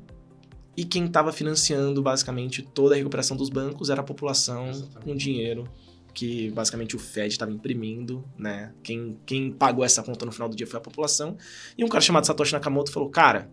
e 0.76 0.85
quem 0.85 1.04
estava 1.04 1.32
financiando 1.32 2.02
basicamente 2.02 2.62
toda 2.62 2.94
a 2.97 2.99
recuperação 2.99 3.37
dos 3.37 3.49
bancos 3.49 3.90
era 3.90 4.00
a 4.00 4.04
população 4.04 4.70
Exatamente. 4.70 5.04
com 5.04 5.16
dinheiro 5.16 5.64
que 6.12 6.50
basicamente 6.50 6.97
o 6.97 6.99
Fed 6.99 7.28
estava 7.28 7.52
imprimindo, 7.52 8.25
né? 8.37 8.73
Quem, 8.82 9.16
quem 9.25 9.52
pagou 9.52 9.85
essa 9.85 10.02
conta 10.02 10.26
no 10.26 10.32
final 10.32 10.49
do 10.49 10.56
dia 10.56 10.66
foi 10.66 10.78
a 10.78 10.80
população. 10.80 11.37
E 11.78 11.85
um 11.85 11.88
cara 11.88 12.00
chamado 12.00 12.26
Satoshi 12.26 12.52
Nakamoto 12.52 12.90
falou: 12.90 13.09
"Cara, 13.09 13.49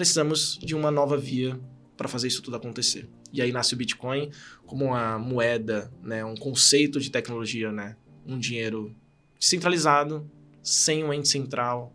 precisamos 0.00 0.58
de 0.62 0.74
uma 0.74 0.90
nova 0.90 1.14
via 1.18 1.60
para 1.94 2.08
fazer 2.08 2.26
isso 2.26 2.40
tudo 2.40 2.56
acontecer". 2.56 3.06
E 3.30 3.42
aí 3.42 3.52
nasce 3.52 3.74
o 3.74 3.76
Bitcoin 3.76 4.30
como 4.64 4.86
uma 4.86 5.18
moeda, 5.18 5.92
né, 6.02 6.24
um 6.24 6.34
conceito 6.34 6.98
de 6.98 7.10
tecnologia, 7.10 7.70
né, 7.70 7.96
um 8.26 8.38
dinheiro 8.38 8.96
centralizado, 9.38 10.26
sem 10.62 11.04
um 11.04 11.12
ente 11.12 11.28
central, 11.28 11.94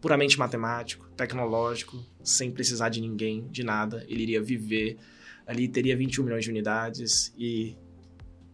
puramente 0.00 0.36
matemático, 0.36 1.08
tecnológico, 1.16 2.04
sem 2.24 2.50
precisar 2.50 2.88
de 2.88 3.00
ninguém, 3.00 3.46
de 3.46 3.62
nada. 3.62 4.04
Ele 4.08 4.24
iria 4.24 4.42
viver 4.42 4.96
ali, 5.46 5.68
teria 5.68 5.96
21 5.96 6.24
milhões 6.24 6.42
de 6.42 6.50
unidades 6.50 7.32
e 7.38 7.76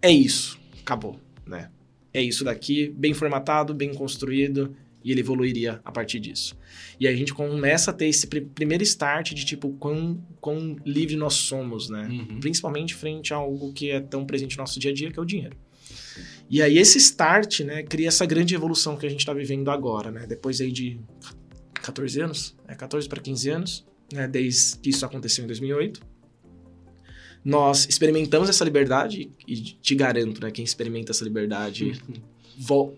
é 0.02 0.12
isso. 0.12 0.60
Acabou, 0.82 1.18
né? 1.46 1.70
É 2.12 2.20
isso 2.20 2.44
daqui, 2.44 2.90
bem 2.90 3.14
formatado, 3.14 3.72
bem 3.72 3.94
construído 3.94 4.76
e 5.04 5.10
ele 5.10 5.20
evoluiria 5.20 5.80
a 5.84 5.92
partir 5.92 6.20
disso. 6.20 6.56
E 6.98 7.06
aí 7.06 7.14
a 7.14 7.16
gente 7.16 7.32
começa 7.32 7.90
a 7.90 7.94
ter 7.94 8.06
esse 8.06 8.26
pr 8.26 8.40
primeiro 8.54 8.82
start 8.82 9.32
de 9.32 9.44
tipo 9.44 9.70
quão, 9.72 10.22
quão 10.40 10.76
livre 10.84 11.16
nós 11.16 11.34
somos, 11.34 11.88
né? 11.88 12.06
Uhum. 12.08 12.40
Principalmente 12.40 12.94
frente 12.94 13.32
a 13.32 13.36
algo 13.36 13.72
que 13.72 13.90
é 13.90 14.00
tão 14.00 14.24
presente 14.24 14.56
no 14.56 14.62
nosso 14.62 14.78
dia 14.78 14.90
a 14.90 14.94
dia, 14.94 15.10
que 15.10 15.18
é 15.18 15.22
o 15.22 15.24
dinheiro. 15.24 15.56
E 16.48 16.60
aí 16.60 16.78
esse 16.78 16.98
start, 16.98 17.60
né, 17.60 17.82
cria 17.82 18.08
essa 18.08 18.26
grande 18.26 18.54
evolução 18.54 18.96
que 18.96 19.06
a 19.06 19.08
gente 19.08 19.20
está 19.20 19.32
vivendo 19.32 19.70
agora, 19.70 20.10
né? 20.10 20.26
Depois 20.26 20.60
aí 20.60 20.72
de 20.72 20.98
14 21.74 22.20
anos, 22.20 22.56
é 22.66 22.74
14 22.74 23.08
para 23.08 23.20
15 23.20 23.50
anos, 23.50 23.86
né, 24.12 24.26
desde 24.28 24.78
que 24.78 24.90
isso 24.90 25.06
aconteceu 25.06 25.44
em 25.44 25.46
2008. 25.46 26.00
Nós 27.44 27.86
experimentamos 27.88 28.48
essa 28.48 28.64
liberdade 28.64 29.30
e 29.46 29.56
te 29.56 29.94
garanto, 29.94 30.42
né, 30.42 30.50
quem 30.50 30.64
experimenta 30.64 31.12
essa 31.12 31.24
liberdade 31.24 31.92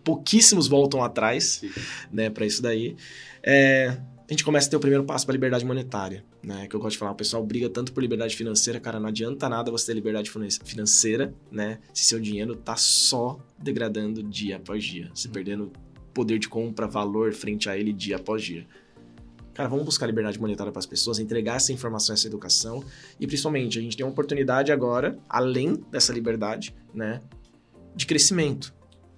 pouquíssimos 0.05 0.69
voltam 0.69 1.03
atrás, 1.03 1.61
Sim. 1.61 1.71
né, 2.13 2.31
para 2.31 2.47
isso 2.47 2.63
daí. 2.63 2.97
É, 3.43 3.97
a 4.29 4.33
gente 4.33 4.45
começa 4.45 4.67
a 4.67 4.71
ter 4.71 4.77
o 4.77 4.81
primeiro 4.81 5.05
passo 5.05 5.27
para 5.27 5.33
liberdade 5.35 5.65
monetária, 5.65 6.25
né? 6.43 6.67
Que 6.67 6.75
eu 6.75 6.81
gosto 6.81 6.93
de 6.93 6.99
falar, 6.99 7.13
o 7.13 7.15
pessoal 7.15 7.45
briga 7.45 7.69
tanto 7.69 7.93
por 7.93 8.01
liberdade 8.01 8.35
financeira, 8.35 8.81
cara, 8.81 8.99
não 8.99 9.09
adianta 9.09 9.49
nada 9.49 9.71
você 9.71 9.87
ter 9.87 9.95
liberdade 9.95 10.31
financeira, 10.65 11.35
né? 11.51 11.79
Se 11.93 12.05
seu 12.05 12.19
dinheiro 12.19 12.57
tá 12.57 12.77
só 12.77 13.39
degradando 13.59 14.23
dia 14.23 14.57
após 14.57 14.83
dia, 14.83 15.11
se 15.15 15.27
uhum. 15.27 15.33
perdendo 15.35 15.73
poder 16.15 16.39
de 16.39 16.49
compra, 16.49 16.87
valor 16.87 17.33
frente 17.33 17.69
a 17.69 17.77
ele 17.77 17.93
dia 17.93 18.17
após 18.17 18.43
dia. 18.43 18.67
Cara, 19.53 19.69
vamos 19.69 19.85
buscar 19.85 20.07
liberdade 20.07 20.41
monetária 20.41 20.73
para 20.73 20.81
as 20.81 20.87
pessoas, 20.87 21.19
entregar 21.19 21.57
essa 21.57 21.73
informação, 21.73 22.15
essa 22.15 22.27
educação 22.27 22.83
e 23.21 23.27
principalmente 23.27 23.79
a 23.79 23.83
gente 23.83 23.97
tem 23.97 24.07
uma 24.07 24.13
oportunidade 24.13 24.73
agora, 24.73 25.19
além 25.29 25.75
dessa 25.91 26.11
liberdade, 26.11 26.75
né, 26.95 27.21
de 27.95 28.07
crescimento. 28.07 28.73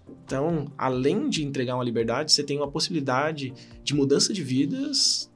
Então, 0.08 0.72
além 0.76 1.28
de 1.28 1.44
entregar 1.44 1.74
uma 1.74 1.84
liberdade, 1.84 2.32
você 2.32 2.42
tem 2.42 2.56
uma 2.56 2.70
possibilidade 2.70 3.52
de 3.82 3.94
mudança 3.94 4.32
de 4.32 4.42
vidas 4.42 5.30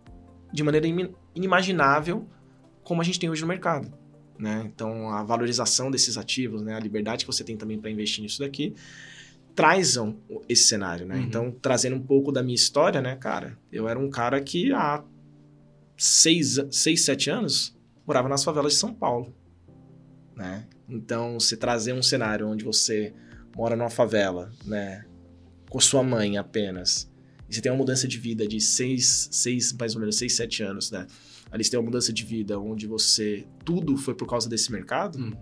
de 0.52 0.62
maneira 0.62 0.87
inimaginável, 1.34 2.26
como 2.82 3.00
a 3.00 3.04
gente 3.04 3.20
tem 3.20 3.28
hoje 3.28 3.42
no 3.42 3.48
mercado. 3.48 3.92
Né? 4.38 4.70
Então, 4.72 5.10
a 5.10 5.22
valorização 5.22 5.90
desses 5.90 6.16
ativos, 6.16 6.62
né? 6.62 6.75
a 6.75 6.80
liberdade 6.80 7.25
que 7.25 7.32
você 7.32 7.44
tem 7.44 7.56
também 7.56 7.78
para 7.78 7.90
investir 7.90 8.22
nisso 8.22 8.38
daqui, 8.38 8.75
trazem 9.54 10.16
esse 10.48 10.64
cenário. 10.64 11.06
Né? 11.06 11.16
Uhum. 11.16 11.22
Então, 11.22 11.50
trazendo 11.50 11.96
um 11.96 12.02
pouco 12.02 12.30
da 12.30 12.42
minha 12.42 12.54
história, 12.54 13.00
né, 13.00 13.16
cara? 13.16 13.58
Eu 13.72 13.88
era 13.88 13.98
um 13.98 14.08
cara 14.08 14.40
que 14.40 14.72
há 14.72 15.04
seis, 15.96 16.58
seis 16.70 17.04
sete 17.04 17.28
anos 17.28 17.76
morava 18.06 18.28
nas 18.28 18.44
favelas 18.44 18.75
de 18.75 18.78
São 18.78 18.94
Paulo. 18.94 19.34
Né? 20.37 20.66
Então, 20.88 21.38
você 21.38 21.56
trazer 21.56 21.92
um 21.92 22.02
cenário 22.02 22.48
onde 22.48 22.64
você 22.64 23.12
mora 23.58 23.74
numa 23.74 23.90
favela, 23.90 24.52
né? 24.64 25.04
Com 25.68 25.80
sua 25.80 26.00
mãe 26.00 26.38
apenas. 26.38 27.10
E 27.50 27.54
você 27.54 27.60
tem 27.60 27.72
uma 27.72 27.78
mudança 27.78 28.06
de 28.06 28.16
vida 28.16 28.46
de 28.46 28.60
seis, 28.60 29.28
seis 29.32 29.72
mais 29.72 29.96
ou 29.96 30.00
menos, 30.00 30.14
seis, 30.14 30.34
sete 30.36 30.62
anos, 30.62 30.92
né? 30.92 31.08
Ali 31.50 31.64
você 31.64 31.72
tem 31.72 31.80
uma 31.80 31.86
mudança 31.86 32.12
de 32.12 32.24
vida 32.24 32.56
onde 32.60 32.86
você... 32.86 33.44
Tudo 33.64 33.96
foi 33.96 34.14
por 34.14 34.28
causa 34.28 34.48
desse 34.48 34.70
mercado. 34.70 35.18
Hum. 35.18 35.32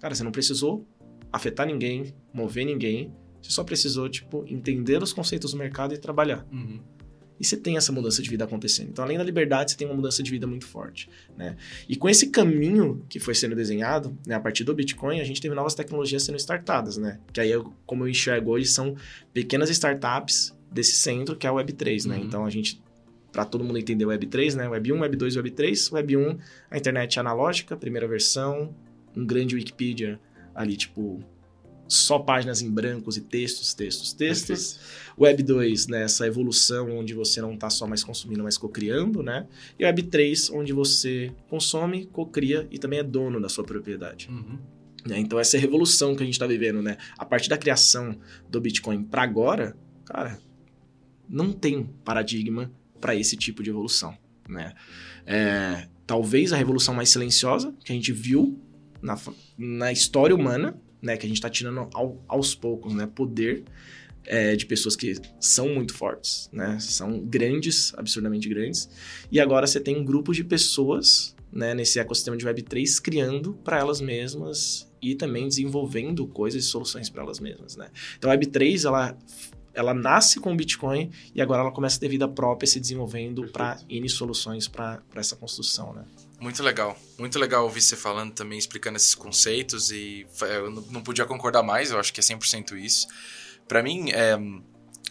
Cara, 0.00 0.14
você 0.14 0.24
não 0.24 0.32
precisou 0.32 0.88
afetar 1.30 1.66
ninguém, 1.66 2.14
mover 2.32 2.64
ninguém. 2.64 3.12
Você 3.42 3.50
só 3.50 3.62
precisou, 3.62 4.08
tipo, 4.08 4.44
entender 4.48 5.02
os 5.02 5.12
conceitos 5.12 5.50
do 5.50 5.58
mercado 5.58 5.92
e 5.92 5.98
trabalhar. 5.98 6.46
Uhum 6.50 6.95
e 7.38 7.44
você 7.44 7.56
tem 7.56 7.76
essa 7.76 7.92
mudança 7.92 8.22
de 8.22 8.30
vida 8.30 8.44
acontecendo. 8.44 8.88
Então, 8.90 9.04
além 9.04 9.18
da 9.18 9.24
liberdade, 9.24 9.70
você 9.70 9.76
tem 9.76 9.86
uma 9.86 9.94
mudança 9.94 10.22
de 10.22 10.30
vida 10.30 10.46
muito 10.46 10.66
forte, 10.66 11.08
né? 11.36 11.56
E 11.88 11.96
com 11.96 12.08
esse 12.08 12.28
caminho 12.30 13.04
que 13.08 13.20
foi 13.20 13.34
sendo 13.34 13.54
desenhado, 13.54 14.16
né, 14.26 14.34
a 14.34 14.40
partir 14.40 14.64
do 14.64 14.74
Bitcoin, 14.74 15.20
a 15.20 15.24
gente 15.24 15.40
teve 15.40 15.54
novas 15.54 15.74
tecnologias 15.74 16.22
sendo 16.22 16.36
startadas, 16.36 16.96
né? 16.96 17.20
Que 17.32 17.40
aí, 17.40 17.52
como 17.84 18.04
eu 18.04 18.08
enxergo 18.08 18.52
hoje, 18.52 18.66
são 18.66 18.96
pequenas 19.32 19.70
startups 19.70 20.56
desse 20.70 20.92
centro 20.92 21.36
que 21.36 21.46
é 21.46 21.50
a 21.50 21.52
Web3, 21.52 22.06
né? 22.06 22.16
Uhum. 22.16 22.24
Então, 22.24 22.46
a 22.46 22.50
gente 22.50 22.80
para 23.36 23.44
todo 23.44 23.62
mundo 23.62 23.78
entender 23.78 24.06
o 24.06 24.08
Web3, 24.08 24.54
né? 24.54 24.66
Web 24.66 24.92
1, 24.92 25.00
Web 25.00 25.16
2 25.16 25.36
Web3. 25.36 25.92
Web 25.92 26.16
1, 26.16 26.38
a 26.70 26.78
internet 26.78 27.20
analógica, 27.20 27.76
primeira 27.76 28.08
versão, 28.08 28.74
um 29.14 29.26
grande 29.26 29.54
Wikipedia 29.54 30.18
ali, 30.54 30.74
tipo, 30.74 31.22
só 31.88 32.18
páginas 32.18 32.62
em 32.62 32.70
brancos 32.70 33.16
e 33.16 33.20
textos, 33.20 33.74
textos, 33.74 34.12
textos. 34.12 34.78
Web 35.18 35.42
2, 35.42 35.86
né, 35.86 36.02
essa 36.02 36.26
evolução 36.26 36.98
onde 36.98 37.14
você 37.14 37.40
não 37.40 37.54
está 37.54 37.70
só 37.70 37.86
mais 37.86 38.04
consumindo, 38.04 38.42
mas 38.42 38.58
co-criando, 38.58 39.22
né? 39.22 39.46
E 39.78 39.84
Web 39.84 40.04
3, 40.04 40.50
onde 40.50 40.72
você 40.72 41.32
consome, 41.48 42.06
co-cria 42.06 42.66
e 42.70 42.78
também 42.78 42.98
é 42.98 43.02
dono 43.02 43.40
da 43.40 43.48
sua 43.48 43.64
propriedade. 43.64 44.28
Uhum. 44.28 44.58
Né? 45.06 45.18
Então 45.18 45.38
essa 45.38 45.56
é 45.56 45.58
a 45.58 45.60
revolução 45.60 46.14
que 46.14 46.22
a 46.22 46.26
gente 46.26 46.34
está 46.34 46.46
vivendo, 46.46 46.82
né? 46.82 46.98
A 47.16 47.24
partir 47.24 47.48
da 47.48 47.56
criação 47.56 48.18
do 48.50 48.60
Bitcoin 48.60 49.04
para 49.04 49.22
agora, 49.22 49.76
cara, 50.04 50.38
não 51.28 51.52
tem 51.52 51.84
paradigma 52.04 52.70
para 53.00 53.14
esse 53.14 53.36
tipo 53.36 53.62
de 53.62 53.70
evolução, 53.70 54.16
né? 54.48 54.74
É, 55.24 55.88
talvez 56.06 56.52
a 56.52 56.56
revolução 56.56 56.94
mais 56.94 57.08
silenciosa 57.08 57.74
que 57.84 57.92
a 57.92 57.94
gente 57.94 58.12
viu 58.12 58.58
na, 59.02 59.18
na 59.56 59.92
história 59.92 60.34
humana, 60.34 60.78
né, 61.00 61.16
que 61.16 61.26
a 61.26 61.28
gente 61.28 61.38
está 61.38 61.50
tirando 61.50 61.88
ao, 61.94 62.22
aos 62.26 62.54
poucos, 62.54 62.94
né, 62.94 63.06
poder 63.06 63.64
é, 64.24 64.56
de 64.56 64.66
pessoas 64.66 64.96
que 64.96 65.14
são 65.38 65.68
muito 65.68 65.94
fortes, 65.94 66.48
né, 66.52 66.78
são 66.80 67.20
grandes, 67.20 67.92
absurdamente 67.96 68.48
grandes, 68.48 68.88
e 69.30 69.40
agora 69.40 69.66
você 69.66 69.80
tem 69.80 69.96
um 69.96 70.04
grupo 70.04 70.32
de 70.32 70.42
pessoas, 70.42 71.34
né, 71.52 71.74
nesse 71.74 71.98
ecossistema 71.98 72.36
de 72.36 72.44
Web3 72.46 73.00
criando 73.00 73.54
para 73.64 73.78
elas 73.78 74.00
mesmas 74.00 74.90
e 75.00 75.14
também 75.14 75.46
desenvolvendo 75.46 76.26
coisas 76.26 76.64
e 76.64 76.66
soluções 76.66 77.08
para 77.08 77.22
elas 77.22 77.38
mesmas, 77.38 77.76
né. 77.76 77.88
Então 78.18 78.30
a 78.30 78.36
Web3 78.36 78.84
ela 78.84 79.16
ela 79.76 79.92
nasce 79.92 80.40
com 80.40 80.54
o 80.54 80.56
Bitcoin 80.56 81.10
e 81.34 81.42
agora 81.42 81.60
ela 81.60 81.70
começa 81.70 81.98
a 81.98 82.00
ter 82.00 82.08
vida 82.08 82.26
própria 82.26 82.66
se 82.66 82.80
desenvolvendo 82.80 83.46
para 83.48 83.78
N 83.90 84.08
soluções 84.08 84.66
para 84.66 85.02
essa 85.14 85.36
construção, 85.36 85.92
né? 85.92 86.02
Muito 86.38 86.62
legal. 86.62 86.98
Muito 87.18 87.38
legal 87.38 87.64
ouvir 87.64 87.80
você 87.80 87.96
falando 87.96 88.32
também, 88.32 88.58
explicando 88.58 88.96
esses 88.96 89.14
conceitos 89.14 89.90
e 89.90 90.26
eu 90.40 90.70
não 90.70 91.02
podia 91.02 91.24
concordar 91.24 91.62
mais, 91.62 91.90
eu 91.90 91.98
acho 91.98 92.12
que 92.12 92.20
é 92.20 92.22
100% 92.22 92.78
isso. 92.78 93.06
Para 93.66 93.82
mim, 93.82 94.10
é, 94.10 94.36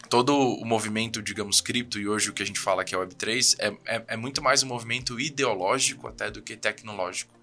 todo 0.09 0.35
o 0.37 0.65
movimento, 0.65 1.21
digamos, 1.21 1.61
cripto 1.61 1.99
e 1.99 2.07
hoje 2.07 2.29
o 2.29 2.33
que 2.33 2.43
a 2.43 2.45
gente 2.45 2.59
fala 2.59 2.83
que 2.83 2.93
é 2.93 2.97
Web3 2.97 3.55
é, 3.59 3.67
é, 3.85 4.03
é 4.09 4.17
muito 4.17 4.41
mais 4.41 4.61
um 4.61 4.67
movimento 4.67 5.19
ideológico 5.19 6.07
até 6.07 6.29
do 6.29 6.41
que 6.41 6.55
tecnológico. 6.55 7.33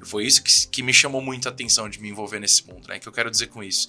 E 0.00 0.06
foi 0.06 0.24
isso 0.26 0.42
que, 0.42 0.68
que, 0.68 0.82
me 0.82 0.92
chamou 0.92 1.20
muito 1.20 1.48
a 1.48 1.50
atenção 1.50 1.88
de 1.88 2.00
me 2.00 2.08
envolver 2.08 2.40
nesse 2.40 2.66
mundo, 2.66 2.88
né? 2.88 2.96
O 2.96 3.00
que 3.00 3.08
eu 3.08 3.12
quero 3.12 3.30
dizer 3.30 3.48
com 3.48 3.62
isso? 3.62 3.88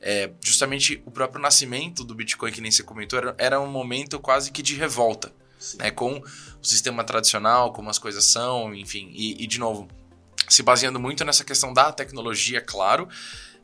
É, 0.00 0.30
justamente 0.40 1.02
o 1.04 1.10
próprio 1.10 1.40
nascimento 1.40 2.04
do 2.04 2.14
Bitcoin, 2.14 2.50
que 2.50 2.60
nem 2.60 2.70
você 2.70 2.82
comentou, 2.82 3.18
era, 3.18 3.34
era 3.38 3.60
um 3.60 3.70
momento 3.70 4.18
quase 4.18 4.50
que 4.50 4.62
de 4.62 4.74
revolta 4.74 5.32
né, 5.78 5.90
com 5.90 6.22
o 6.62 6.64
sistema 6.64 7.02
tradicional, 7.02 7.72
como 7.72 7.90
as 7.90 7.98
coisas 7.98 8.24
são, 8.24 8.72
enfim. 8.74 9.10
E, 9.12 9.42
e 9.42 9.46
de 9.46 9.58
novo, 9.58 9.88
se 10.48 10.62
baseando 10.62 11.00
muito 11.00 11.24
nessa 11.24 11.44
questão 11.44 11.72
da 11.72 11.90
tecnologia, 11.90 12.60
claro, 12.60 13.08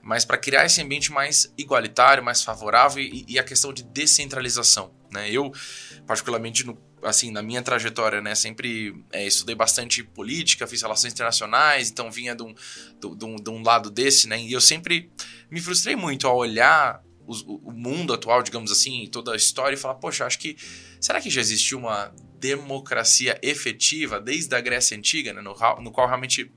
mas 0.03 0.25
para 0.25 0.37
criar 0.37 0.65
esse 0.67 0.83
ambiente 0.83 1.13
mais 1.13 1.53
igualitário, 1.57 2.25
mais 2.25 2.43
favorável 2.43 3.03
e, 3.03 3.25
e 3.29 3.39
a 3.39 3.45
questão 3.45 3.73
de 3.73 3.85
descentralização. 3.85 4.93
Né? 5.13 5.31
Eu, 5.31 5.53
particularmente, 6.07 6.67
no, 6.67 6.77
assim, 7.03 7.31
na 7.31 7.43
minha 7.43 7.63
trajetória, 7.63 8.21
né, 8.21 8.35
sempre 8.35 9.05
é, 9.13 9.27
estudei 9.27 9.55
bastante 9.55 10.03
política, 10.03 10.67
fiz 10.67 10.83
relações 10.83 11.13
internacionais, 11.13 11.91
então 11.91 12.11
vinha 12.11 12.35
de 12.35 12.43
um, 12.43 12.55
de, 12.55 13.25
um, 13.25 13.37
de 13.37 13.51
um 13.51 13.63
lado 13.63 13.91
desse, 13.91 14.27
né, 14.27 14.41
e 14.41 14.53
eu 14.53 14.61
sempre 14.61 15.11
me 15.51 15.61
frustrei 15.61 15.95
muito 15.95 16.27
ao 16.27 16.37
olhar 16.37 17.03
o, 17.27 17.69
o 17.69 17.73
mundo 17.73 18.13
atual, 18.13 18.43
digamos 18.43 18.73
assim, 18.73 19.07
toda 19.13 19.33
a 19.33 19.37
história 19.37 19.75
e 19.75 19.79
falar, 19.79 19.97
poxa, 19.97 20.25
acho 20.25 20.39
que 20.39 20.57
será 21.01 21.21
que 21.21 21.31
já 21.31 21.41
existiu 21.41 21.79
uma 21.79 22.13
democracia 22.39 23.39
efetiva 23.43 24.21
desde 24.21 24.55
a 24.55 24.61
Grécia 24.61 24.97
Antiga, 24.97 25.33
né, 25.33 25.41
no, 25.41 25.55
no, 25.81 25.91
qual 25.91 26.07
realmente 26.07 26.51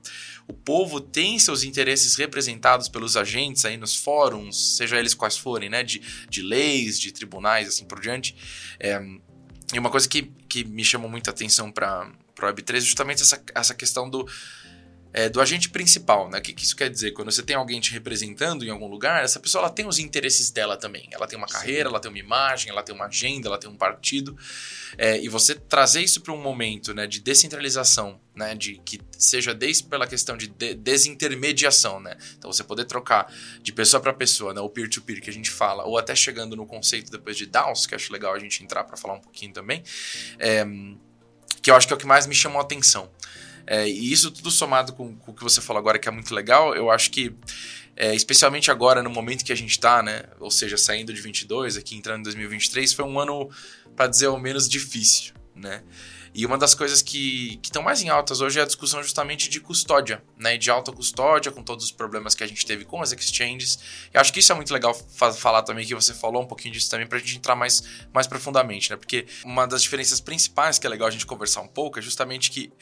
o 0.46 0.52
povo 0.52 1.00
tem 1.00 1.38
seus 1.38 1.62
interesses 1.62 2.16
representados 2.16 2.88
pelos 2.88 3.16
agentes 3.16 3.64
aí 3.64 3.76
nos 3.76 3.96
fóruns, 3.96 4.76
seja 4.76 4.98
eles 4.98 5.14
quais 5.14 5.36
forem, 5.36 5.68
né, 5.68 5.82
de, 5.82 6.00
de 6.28 6.42
leis, 6.42 6.98
de 6.98 7.12
tribunais, 7.12 7.68
assim 7.68 7.84
por 7.84 8.00
diante. 8.00 8.36
É, 8.78 9.00
e 9.72 9.78
uma 9.78 9.90
coisa 9.90 10.08
que, 10.08 10.30
que 10.48 10.64
me 10.64 10.84
chamou 10.84 11.10
muita 11.10 11.30
atenção 11.30 11.72
para 11.72 12.10
o 12.38 12.42
Web3 12.42 12.76
é 12.76 12.80
justamente 12.80 13.22
essa, 13.22 13.42
essa 13.54 13.74
questão 13.74 14.08
do 14.08 14.28
é, 15.12 15.28
do 15.28 15.40
agente 15.40 15.68
principal, 15.68 16.30
né? 16.30 16.38
O 16.38 16.42
que, 16.42 16.54
que, 16.54 16.64
isso 16.64 16.74
quer 16.74 16.88
dizer? 16.88 17.10
Quando 17.10 17.30
você 17.30 17.42
tem 17.42 17.54
alguém 17.54 17.80
te 17.80 17.92
representando 17.92 18.64
em 18.64 18.70
algum 18.70 18.86
lugar, 18.86 19.22
essa 19.22 19.38
pessoa 19.38 19.64
ela 19.64 19.70
tem 19.70 19.86
os 19.86 19.98
interesses 19.98 20.50
dela 20.50 20.76
também. 20.76 21.08
Ela 21.12 21.26
tem 21.26 21.36
uma 21.36 21.46
carreira, 21.46 21.88
ela 21.88 22.00
tem 22.00 22.10
uma 22.10 22.18
imagem, 22.18 22.70
ela 22.70 22.82
tem 22.82 22.94
uma 22.94 23.06
agenda, 23.06 23.48
ela 23.48 23.58
tem 23.58 23.68
um 23.68 23.76
partido. 23.76 24.36
É, 24.96 25.20
e 25.20 25.28
você 25.28 25.54
trazer 25.54 26.00
isso 26.00 26.22
para 26.22 26.32
um 26.32 26.40
momento 26.40 26.94
né, 26.94 27.06
de 27.06 27.20
descentralização, 27.20 28.18
né, 28.34 28.54
de 28.54 28.80
que 28.84 29.00
seja 29.18 29.54
desde 29.54 29.84
pela 29.84 30.06
questão 30.06 30.36
de, 30.36 30.48
de 30.48 30.74
desintermediação, 30.74 32.00
né? 32.00 32.16
Então 32.38 32.50
você 32.50 32.64
poder 32.64 32.86
trocar 32.86 33.30
de 33.62 33.72
pessoa 33.72 34.00
para 34.00 34.12
pessoa, 34.14 34.54
né, 34.54 34.60
o 34.60 34.68
peer-to-peer 34.68 35.18
-peer 35.18 35.24
que 35.24 35.30
a 35.30 35.32
gente 35.32 35.50
fala, 35.50 35.84
ou 35.84 35.98
até 35.98 36.14
chegando 36.14 36.56
no 36.56 36.66
conceito 36.66 37.10
depois 37.10 37.36
de 37.36 37.44
DAOs, 37.44 37.86
que 37.86 37.94
acho 37.94 38.12
legal 38.12 38.34
a 38.34 38.38
gente 38.38 38.62
entrar 38.64 38.84
para 38.84 38.96
falar 38.96 39.14
um 39.14 39.20
pouquinho 39.20 39.52
também, 39.52 39.82
é, 40.38 40.64
que 41.60 41.70
eu 41.70 41.76
acho 41.76 41.86
que 41.86 41.92
é 41.92 41.96
o 41.96 41.98
que 41.98 42.06
mais 42.06 42.26
me 42.26 42.34
chamou 42.34 42.58
a 42.58 42.62
atenção. 42.62 43.10
É, 43.66 43.88
e 43.88 44.12
isso 44.12 44.30
tudo 44.30 44.50
somado 44.50 44.92
com, 44.92 45.16
com, 45.16 45.32
o 45.32 45.34
que 45.34 45.42
você 45.42 45.60
falou 45.60 45.80
agora, 45.80 45.98
que 45.98 46.08
é 46.08 46.12
muito 46.12 46.34
legal, 46.34 46.74
eu 46.74 46.90
acho 46.90 47.10
que, 47.10 47.34
é, 47.96 48.14
especialmente 48.14 48.70
agora, 48.70 49.02
no 49.02 49.10
momento 49.10 49.44
que 49.44 49.52
a 49.52 49.56
gente 49.56 49.70
está, 49.70 50.02
né? 50.02 50.24
Ou 50.40 50.50
seja, 50.50 50.76
saindo 50.76 51.12
de 51.12 51.20
22, 51.20 51.76
aqui 51.76 51.96
entrando 51.96 52.20
em 52.20 52.24
2023, 52.24 52.92
foi 52.92 53.04
um 53.04 53.18
ano, 53.18 53.50
para 53.94 54.08
dizer 54.08 54.26
ao 54.26 54.38
menos, 54.38 54.68
difícil, 54.68 55.34
né? 55.54 55.82
E 56.34 56.46
uma 56.46 56.56
das 56.56 56.74
coisas 56.74 57.02
que 57.02 57.60
estão 57.62 57.82
mais 57.82 58.00
em 58.00 58.08
altas 58.08 58.40
hoje 58.40 58.58
é 58.58 58.62
a 58.62 58.66
discussão 58.66 59.02
justamente 59.02 59.50
de 59.50 59.60
custódia, 59.60 60.24
né? 60.36 60.56
De 60.56 60.70
alta 60.70 60.90
custódia, 60.90 61.52
com 61.52 61.62
todos 61.62 61.84
os 61.84 61.92
problemas 61.92 62.34
que 62.34 62.42
a 62.42 62.46
gente 62.46 62.64
teve 62.64 62.84
com 62.86 63.02
as 63.02 63.12
exchanges. 63.12 63.78
E 64.12 64.16
acho 64.16 64.32
que 64.32 64.40
isso 64.40 64.50
é 64.50 64.54
muito 64.54 64.72
legal 64.72 64.94
falar 64.94 65.62
também, 65.62 65.84
que 65.84 65.94
você 65.94 66.14
falou 66.14 66.42
um 66.42 66.46
pouquinho 66.46 66.72
disso 66.72 66.88
também, 66.88 67.06
para 67.06 67.18
a 67.18 67.20
gente 67.20 67.36
entrar 67.36 67.54
mais, 67.54 67.82
mais 68.14 68.26
profundamente, 68.26 68.90
né? 68.90 68.96
Porque 68.96 69.26
uma 69.44 69.66
das 69.66 69.82
diferenças 69.82 70.20
principais 70.20 70.78
que 70.78 70.86
é 70.86 70.90
legal 70.90 71.06
a 71.08 71.10
gente 71.10 71.26
conversar 71.26 71.60
um 71.60 71.68
pouco 71.68 71.98
é 71.98 72.02
justamente 72.02 72.50
que, 72.50 72.72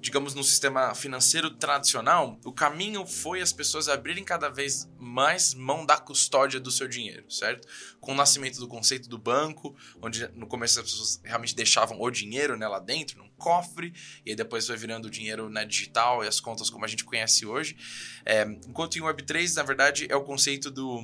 digamos, 0.00 0.34
no 0.34 0.42
sistema 0.42 0.92
financeiro 0.94 1.50
tradicional, 1.50 2.40
o 2.44 2.52
caminho 2.52 3.06
foi 3.06 3.40
as 3.40 3.52
pessoas 3.52 3.88
abrirem 3.88 4.24
cada 4.24 4.48
vez 4.48 4.88
mais 4.98 5.54
mão 5.54 5.86
da 5.86 5.96
custódia 5.96 6.58
do 6.58 6.72
seu 6.72 6.88
dinheiro, 6.88 7.30
certo? 7.30 7.68
Com 8.06 8.12
o 8.12 8.14
nascimento 8.14 8.60
do 8.60 8.68
conceito 8.68 9.08
do 9.08 9.18
banco, 9.18 9.74
onde 10.00 10.28
no 10.28 10.46
começo 10.46 10.78
as 10.78 10.88
pessoas 10.88 11.20
realmente 11.24 11.56
deixavam 11.56 12.00
o 12.00 12.08
dinheiro 12.08 12.56
né, 12.56 12.68
lá 12.68 12.78
dentro 12.78 13.18
num 13.18 13.28
cofre, 13.30 13.92
e 14.24 14.30
aí 14.30 14.36
depois 14.36 14.68
vai 14.68 14.76
virando 14.76 15.10
dinheiro 15.10 15.50
né, 15.50 15.64
digital 15.64 16.22
e 16.22 16.28
as 16.28 16.38
contas 16.38 16.70
como 16.70 16.84
a 16.84 16.88
gente 16.88 17.02
conhece 17.02 17.44
hoje. 17.44 17.76
É, 18.24 18.44
enquanto 18.44 18.96
em 18.96 19.00
Web3, 19.00 19.56
na 19.56 19.64
verdade, 19.64 20.06
é 20.08 20.14
o 20.14 20.22
conceito 20.22 20.70
do 20.70 21.02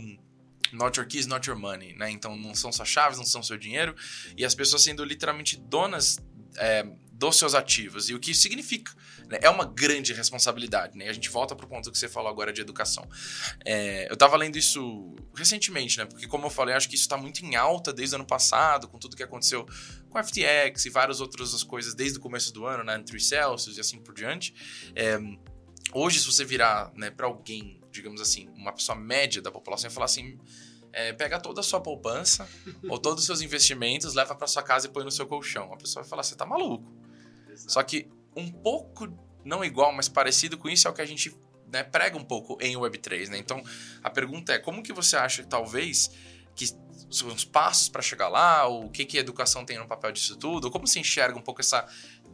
not 0.73 0.97
your 0.97 1.09
keys, 1.09 1.27
not 1.27 1.49
your 1.49 1.59
money, 1.59 1.93
né? 1.97 2.09
Então 2.09 2.37
não 2.37 2.55
são 2.55 2.71
só 2.71 2.85
chaves, 2.85 3.19
não 3.19 3.27
são 3.27 3.43
seu 3.43 3.59
dinheiro, 3.59 3.97
e 4.37 4.45
as 4.45 4.55
pessoas 4.55 4.85
sendo 4.85 5.05
literalmente 5.05 5.57
donas 5.57 6.21
é, 6.57 6.87
dos 7.13 7.37
seus 7.37 7.53
ativos. 7.53 8.09
E 8.09 8.15
o 8.15 8.21
que 8.21 8.33
significa? 8.33 8.93
Né? 9.33 9.39
É 9.41 9.49
uma 9.49 9.65
grande 9.65 10.13
responsabilidade. 10.13 10.97
Né? 10.97 11.07
E 11.07 11.09
a 11.09 11.13
gente 11.13 11.31
volta 11.31 11.57
para 11.57 11.65
o 11.65 11.69
ponto 11.69 11.91
que 11.91 11.99
você 11.99 12.07
falou 12.07 12.31
agora 12.31 12.53
de 12.53 12.61
educação. 12.61 13.09
É, 13.65 14.07
eu 14.09 14.15
estava 14.15 14.37
lendo 14.37 14.59
isso 14.59 15.17
recentemente, 15.35 15.97
né? 15.97 16.05
Porque, 16.05 16.29
como 16.29 16.47
eu 16.47 16.51
falei, 16.51 16.75
acho 16.75 16.89
que 16.89 16.95
isso 16.95 17.05
está 17.05 17.17
muito 17.17 17.45
em 17.45 17.57
alta 17.57 17.93
desde 17.93 18.15
o 18.15 18.19
ano 18.19 18.27
passado, 18.27 18.87
com 18.87 18.99
tudo 18.99 19.17
que 19.17 19.23
aconteceu 19.23 19.67
com 20.11 20.19
a 20.19 20.23
FTX 20.23 20.85
e 20.85 20.91
várias 20.91 21.21
outras 21.21 21.63
coisas 21.63 21.95
desde 21.95 22.19
o 22.19 22.21
começo 22.21 22.53
do 22.53 22.67
ano, 22.67 22.85
né? 22.85 22.97
Entre 22.97 23.19
Celsius 23.19 23.79
e 23.79 23.81
assim 23.81 23.99
por 23.99 24.15
diante. 24.15 24.55
É, 24.95 25.19
hoje, 25.95 26.21
se 26.21 26.27
você 26.27 26.45
virar 26.45 26.93
né, 26.95 27.11
para 27.11 27.27
alguém, 27.27 27.81
digamos 27.91 28.21
assim, 28.21 28.51
uma 28.55 28.73
pessoa 28.73 28.97
média 28.97 29.41
da 29.41 29.51
população 29.51 29.91
e 29.91 29.93
falar 29.93 30.07
assim. 30.07 30.39
É, 30.95 31.11
pega 31.11 31.41
toda 31.41 31.61
a 31.61 31.63
sua 31.63 31.81
poupança 31.81 32.47
ou 32.87 32.99
todos 32.99 33.21
os 33.21 33.25
seus 33.27 33.41
investimentos, 33.41 34.13
leva 34.13 34.35
para 34.35 34.47
sua 34.47 34.63
casa 34.63 34.87
e 34.87 34.91
põe 34.91 35.03
no 35.03 35.11
seu 35.11 35.27
colchão. 35.27 35.73
A 35.73 35.77
pessoa 35.79 36.03
vai 36.03 36.11
falar: 36.11 36.23
você 36.23 36.35
tá 36.35 36.45
maluco. 36.45 36.93
Só 37.57 37.83
que 37.83 38.11
um 38.37 38.51
pouco, 38.51 39.09
não 39.45 39.65
igual, 39.65 39.93
mas 39.93 40.09
parecido 40.09 40.57
com 40.57 40.69
isso 40.69 40.87
é 40.87 40.91
o 40.91 40.95
que 40.95 41.03
a 41.03 41.07
gente 41.07 41.35
né, 41.73 41.83
prega 41.83 42.17
um 42.17 42.25
pouco 42.25 42.59
em 42.61 42.77
Web3, 42.77 43.29
né? 43.29 43.39
Então, 43.39 43.63
a 44.03 44.11
pergunta 44.11 44.53
é, 44.53 44.59
como 44.59 44.83
que 44.83 44.93
você 44.93 45.17
acha, 45.17 45.43
talvez, 45.45 46.11
que 46.55 46.67
são 47.11 47.29
os 47.29 47.45
passos 47.45 47.89
para 47.89 48.03
chegar 48.03 48.29
lá, 48.29 48.67
o 48.67 48.91
que, 48.91 49.05
que 49.05 49.17
a 49.17 49.21
educação 49.21 49.65
tem 49.65 49.79
no 49.79 49.87
papel 49.87 50.13
disso 50.13 50.37
tudo, 50.37 50.71
como 50.71 50.87
você 50.87 51.01
enxerga 51.01 51.39
um 51.39 51.43
pouco 51.43 51.61
essa 51.61 51.87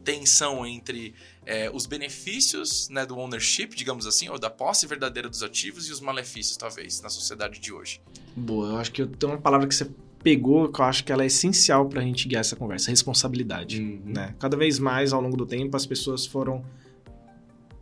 tensão 0.03 0.65
entre 0.65 1.13
é, 1.45 1.69
os 1.73 1.85
benefícios 1.85 2.89
né, 2.89 3.05
do 3.05 3.17
ownership, 3.17 3.67
digamos 3.69 4.05
assim, 4.07 4.29
ou 4.29 4.39
da 4.39 4.49
posse 4.49 4.87
verdadeira 4.87 5.29
dos 5.29 5.43
ativos 5.43 5.87
e 5.87 5.91
os 5.91 5.99
malefícios, 5.99 6.57
talvez, 6.57 7.01
na 7.01 7.09
sociedade 7.09 7.59
de 7.59 7.71
hoje? 7.71 8.01
Boa, 8.35 8.69
eu 8.69 8.77
acho 8.77 8.91
que 8.91 9.05
tenho 9.05 9.33
uma 9.33 9.41
palavra 9.41 9.67
que 9.67 9.75
você 9.75 9.89
pegou, 10.23 10.69
que 10.69 10.79
eu 10.79 10.85
acho 10.85 11.03
que 11.03 11.11
ela 11.11 11.23
é 11.23 11.27
essencial 11.27 11.87
para 11.87 12.01
a 12.01 12.03
gente 12.03 12.27
guiar 12.27 12.41
essa 12.41 12.55
conversa, 12.55 12.89
responsabilidade. 12.89 13.81
Uhum. 13.81 14.01
Né? 14.13 14.35
Cada 14.39 14.57
vez 14.57 14.79
mais, 14.79 15.13
ao 15.13 15.21
longo 15.21 15.37
do 15.37 15.45
tempo, 15.45 15.75
as 15.75 15.85
pessoas 15.85 16.25
foram 16.25 16.63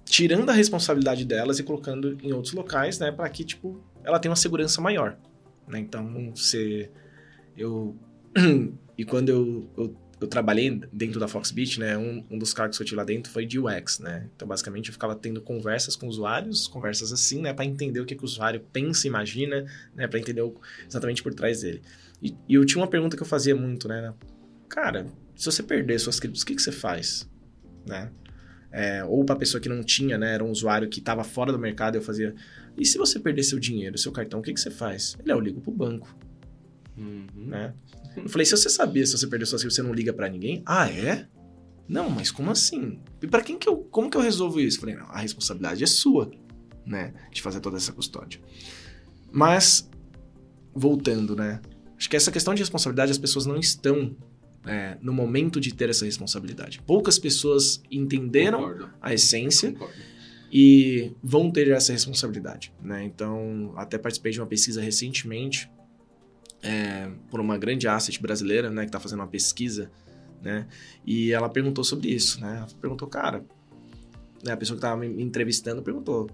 tirando 0.06 0.50
a 0.50 0.54
responsabilidade 0.54 1.26
delas 1.26 1.60
e 1.60 1.64
colocando 1.64 2.18
em 2.24 2.32
outros 2.32 2.54
locais, 2.54 2.98
né, 2.98 3.12
para 3.12 3.30
que 3.30 3.44
tipo 3.44 3.80
ela 4.04 4.20
tenha 4.20 4.30
uma 4.30 4.38
segurança 4.38 4.80
maior. 4.80 5.18
Né? 5.68 5.80
Então, 5.80 6.32
você 6.34 6.90
eu 7.58 7.96
e 8.98 9.04
quando 9.04 9.30
eu, 9.30 9.70
eu, 9.78 9.96
eu, 10.22 10.28
trabalhei 10.28 10.82
dentro 10.94 11.20
da 11.20 11.28
Foxbit, 11.28 11.80
né, 11.80 11.98
um, 11.98 12.24
um 12.30 12.38
dos 12.38 12.54
cargos 12.54 12.78
que 12.78 12.84
eu 12.84 12.86
tive 12.86 12.98
lá 12.98 13.04
dentro 13.04 13.32
foi 13.32 13.46
de 13.46 13.60
UX, 13.60 14.00
né. 14.00 14.30
Então, 14.36 14.48
basicamente, 14.48 14.88
eu 14.88 14.94
ficava 14.94 15.16
tendo 15.16 15.42
conversas 15.42 15.96
com 15.96 16.08
usuários, 16.08 16.68
conversas 16.68 17.12
assim, 17.12 17.42
né, 17.42 17.54
para 17.54 17.66
entender 17.66 18.00
o 18.00 18.06
que, 18.06 18.16
que 18.16 18.24
o 18.24 18.26
usuário 18.26 18.62
pensa, 18.72 19.08
imagina, 19.08 19.66
né, 19.94 20.08
para 20.08 20.20
entender 20.20 20.42
o, 20.42 20.56
exatamente 20.88 21.22
por 21.22 21.34
trás 21.34 21.62
dele. 21.62 21.82
E, 22.22 22.36
e, 22.48 22.56
eu 22.56 22.66
tinha 22.66 22.82
uma 22.82 22.88
pergunta 22.88 23.16
que 23.16 23.24
eu 23.24 23.28
fazia 23.28 23.56
muito, 23.56 23.88
né? 23.88 24.14
Cara, 24.68 25.08
se 25.36 25.46
você 25.46 25.62
perder 25.62 26.00
suas 26.00 26.20
criptos, 26.20 26.42
o 26.42 26.46
que, 26.46 26.56
que 26.56 26.62
você 26.62 26.72
faz? 26.72 27.30
Né? 27.86 28.12
É, 28.72 29.04
ou 29.04 29.24
para 29.24 29.36
pessoa 29.36 29.62
que 29.62 29.70
não 29.70 29.84
tinha, 29.84 30.18
né? 30.18 30.34
Era 30.34 30.44
um 30.44 30.52
usuário 30.52 30.90
que 30.90 31.00
estava 31.00 31.24
fora 31.24 31.52
do 31.52 31.60
mercado, 31.60 31.96
eu 31.96 32.02
fazia. 32.02 32.36
E 32.78 32.86
se 32.86 32.98
você 32.98 33.20
perder 33.20 33.44
seu 33.44 33.60
dinheiro, 33.60 33.98
seu 33.98 34.12
cartão, 34.12 34.40
o 34.40 34.44
que, 34.44 34.54
que 34.54 34.60
você 34.60 34.72
faz? 34.72 35.16
Ele 35.20 35.32
é, 35.32 35.34
eu 35.34 35.40
ligo 35.40 35.62
pro 35.62 35.72
banco. 35.72 36.16
Uhum. 36.98 37.28
Né? 37.36 37.74
Eu 38.16 38.30
falei, 38.30 38.46
se 38.46 38.52
você 38.52 38.70
sabia 38.70 39.06
se 39.06 39.18
você 39.18 39.28
perder 39.28 39.46
suas 39.46 39.62
criptos, 39.62 39.76
você 39.76 39.84
não 39.84 39.94
liga 39.94 40.12
para 40.12 40.28
ninguém? 40.28 40.64
Ah, 40.66 40.90
é? 40.90 41.28
Não, 41.88 42.10
mas 42.10 42.32
como 42.32 42.52
assim? 42.52 43.00
E 43.22 43.28
para 43.28 43.42
quem 43.42 43.58
que 43.58 43.70
eu, 43.70 43.78
como 43.78 44.10
que 44.10 44.18
eu 44.18 44.22
resolvo 44.22 44.60
isso? 44.60 44.78
Eu 44.78 44.82
falei, 44.82 44.96
não, 44.96 45.06
a 45.06 45.20
responsabilidade 45.20 45.84
é 45.84 45.88
sua, 45.88 46.30
né, 46.86 47.14
de 47.32 47.42
fazer 47.42 47.62
toda 47.62 47.78
essa 47.78 47.94
custódia. 47.94 48.42
Mas 49.32 49.90
voltando, 50.74 51.36
né? 51.36 51.62
Acho 51.98 52.10
que 52.10 52.16
essa 52.16 52.32
questão 52.32 52.54
de 52.54 52.62
responsabilidade 52.62 53.12
as 53.12 53.18
pessoas 53.18 53.46
não 53.46 53.58
estão 53.58 54.16
é, 54.66 54.98
no 55.02 55.12
momento 55.12 55.60
de 55.60 55.74
ter 55.74 55.90
essa 55.90 56.06
responsabilidade. 56.06 56.82
Poucas 56.86 57.18
pessoas 57.18 57.82
entenderam 57.90 58.60
Concordo. 58.60 58.90
a 59.02 59.14
essência 59.14 59.72
Concordo. 59.72 59.94
e 60.52 61.12
vão 61.24 61.50
ter 61.50 61.70
essa 61.70 61.92
responsabilidade. 61.92 62.74
Né? 62.82 63.04
Então, 63.04 63.74
até 63.76 63.98
participei 63.98 64.32
de 64.32 64.40
uma 64.40 64.48
pesquisa 64.48 64.82
recentemente 64.82 65.70
é, 66.62 67.10
por 67.30 67.40
uma 67.40 67.58
grande 67.58 67.88
asset 67.88 68.22
brasileira 68.22 68.70
né, 68.70 68.84
que 68.84 68.90
está 68.90 69.00
fazendo 69.00 69.20
uma 69.20 69.28
pesquisa 69.28 69.90
né? 70.42 70.68
E 71.06 71.32
ela 71.32 71.50
perguntou 71.50 71.84
sobre 71.84 72.10
isso, 72.10 72.40
né? 72.40 72.58
Ela 72.58 72.68
perguntou, 72.80 73.08
cara, 73.08 73.46
né, 74.44 74.52
a 74.52 74.58
pessoa 74.58 74.76
que 74.76 74.86
estava 74.86 75.00
me 75.00 75.22
entrevistando 75.22 75.82
perguntou, 75.82 76.30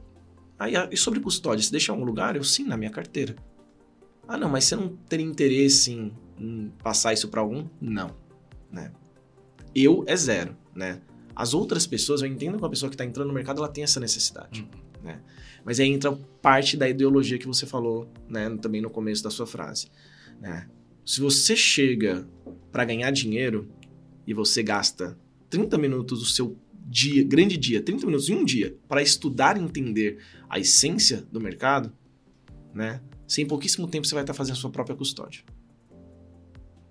ah, 0.57 0.69
e 0.69 0.97
sobre 0.97 1.19
custódia, 1.19 1.63
você 1.63 1.71
deixa 1.71 1.93
um 1.93 2.03
lugar? 2.03 2.35
Eu, 2.35 2.43
sim, 2.43 2.63
na 2.65 2.77
minha 2.77 2.91
carteira. 2.91 3.35
Ah, 4.27 4.37
não, 4.37 4.49
mas 4.49 4.65
você 4.65 4.75
não 4.75 4.89
teria 4.95 5.25
interesse 5.25 5.91
em, 5.91 6.13
em 6.37 6.71
passar 6.81 7.13
isso 7.13 7.27
para 7.27 7.41
algum? 7.41 7.67
Não, 7.79 8.15
né? 8.71 8.91
Eu 9.75 10.03
é 10.07 10.15
zero, 10.15 10.55
né? 10.73 11.01
As 11.35 11.53
outras 11.53 11.87
pessoas, 11.87 12.21
eu 12.21 12.27
entendo 12.27 12.57
que 12.57 12.65
a 12.65 12.69
pessoa 12.69 12.89
que 12.89 12.95
está 12.95 13.05
entrando 13.05 13.27
no 13.27 13.33
mercado, 13.33 13.57
ela 13.57 13.67
tem 13.67 13.83
essa 13.83 13.99
necessidade, 13.99 14.61
uhum. 14.61 15.03
né? 15.03 15.21
Mas 15.65 15.79
aí 15.79 15.89
entra 15.89 16.11
parte 16.41 16.77
da 16.77 16.87
ideologia 16.87 17.37
que 17.37 17.47
você 17.47 17.65
falou, 17.65 18.07
né? 18.29 18.49
Também 18.61 18.81
no 18.81 18.89
começo 18.89 19.23
da 19.23 19.29
sua 19.29 19.47
frase, 19.47 19.87
né? 20.39 20.69
Se 21.05 21.19
você 21.19 21.55
chega 21.55 22.27
para 22.71 22.85
ganhar 22.85 23.11
dinheiro 23.11 23.69
e 24.25 24.33
você 24.33 24.63
gasta 24.63 25.17
30 25.49 25.77
minutos 25.77 26.19
do 26.19 26.25
seu 26.25 26.57
dia, 26.85 27.23
grande 27.23 27.57
dia, 27.57 27.81
30 27.81 28.05
minutos 28.05 28.29
em 28.29 28.35
um 28.35 28.45
dia, 28.45 28.75
para 28.87 29.01
estudar 29.01 29.57
e 29.57 29.61
entender 29.61 30.19
a 30.49 30.59
essência 30.59 31.25
do 31.31 31.41
mercado, 31.41 31.91
né? 32.73 33.01
Se 33.33 33.41
em 33.41 33.47
pouquíssimo 33.47 33.87
tempo 33.87 34.05
você 34.05 34.13
vai 34.13 34.23
estar 34.23 34.35
fazendo 34.35 34.53
a 34.53 34.59
sua 34.59 34.69
própria 34.69 34.95
custódia. 34.95 35.43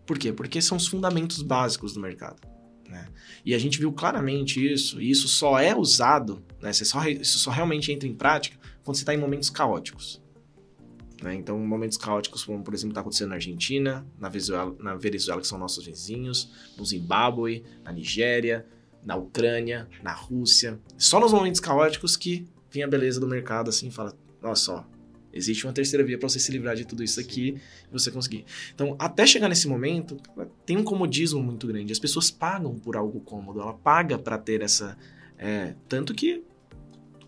Por 0.05 0.18
quê? 0.18 0.33
Porque 0.33 0.61
são 0.61 0.76
os 0.76 0.88
fundamentos 0.88 1.40
básicos 1.40 1.92
do 1.92 2.00
mercado. 2.00 2.40
Né? 2.88 3.07
E 3.46 3.55
a 3.55 3.59
gente 3.59 3.78
viu 3.78 3.92
claramente 3.92 4.61
isso, 4.61 5.00
e 5.00 5.09
isso 5.09 5.28
só 5.28 5.61
é 5.61 5.72
usado, 5.72 6.44
né? 6.61 6.72
Você 6.72 6.85
só, 6.85 7.07
isso 7.07 7.38
só 7.38 7.52
realmente 7.52 7.92
entra 7.92 8.09
em 8.09 8.14
prática 8.14 8.59
quando 8.83 8.96
você 8.96 9.02
está 9.02 9.14
em 9.14 9.18
momentos 9.18 9.50
caóticos. 9.50 10.20
Né? 11.22 11.37
Então, 11.37 11.57
momentos 11.61 11.96
caóticos, 11.96 12.42
como 12.42 12.64
por 12.64 12.74
exemplo 12.74 12.90
está 12.90 13.02
acontecendo 13.02 13.28
na 13.28 13.37
Argentina, 13.37 14.05
na 14.18 14.28
Venezuela, 14.28 14.74
na 14.81 14.96
Venezuela, 14.96 15.40
que 15.40 15.46
são 15.46 15.57
nossos 15.57 15.87
vizinhos, 15.87 16.50
no 16.76 16.85
Zimbábue, 16.85 17.62
na 17.85 17.92
Nigéria, 17.92 18.66
na 19.05 19.14
Ucrânia, 19.14 19.88
na 20.02 20.12
Rússia. 20.12 20.81
Só 20.98 21.20
nos 21.20 21.33
momentos 21.33 21.61
caóticos 21.61 22.16
que 22.16 22.48
vem 22.68 22.83
a 22.83 22.88
beleza 22.88 23.20
do 23.20 23.28
mercado 23.28 23.70
assim 23.70 23.92
fala: 23.92 24.12
nossa, 24.42 24.72
ó, 24.72 24.91
Existe 25.32 25.66
uma 25.66 25.72
terceira 25.72 26.04
via 26.04 26.18
para 26.18 26.28
você 26.28 26.38
se 26.38 26.52
livrar 26.52 26.76
de 26.76 26.84
tudo 26.84 27.02
isso 27.02 27.18
aqui 27.18 27.56
e 27.88 27.92
você 27.92 28.10
conseguir. 28.10 28.44
Então, 28.74 28.94
até 28.98 29.26
chegar 29.26 29.48
nesse 29.48 29.66
momento, 29.66 30.16
tem 30.66 30.76
um 30.76 30.84
comodismo 30.84 31.42
muito 31.42 31.66
grande. 31.66 31.92
As 31.92 31.98
pessoas 31.98 32.30
pagam 32.30 32.78
por 32.78 32.96
algo 32.96 33.20
cômodo, 33.20 33.60
ela 33.60 33.74
paga 33.74 34.18
para 34.18 34.36
ter 34.36 34.60
essa. 34.60 34.96
É, 35.38 35.74
tanto 35.88 36.14
que 36.14 36.44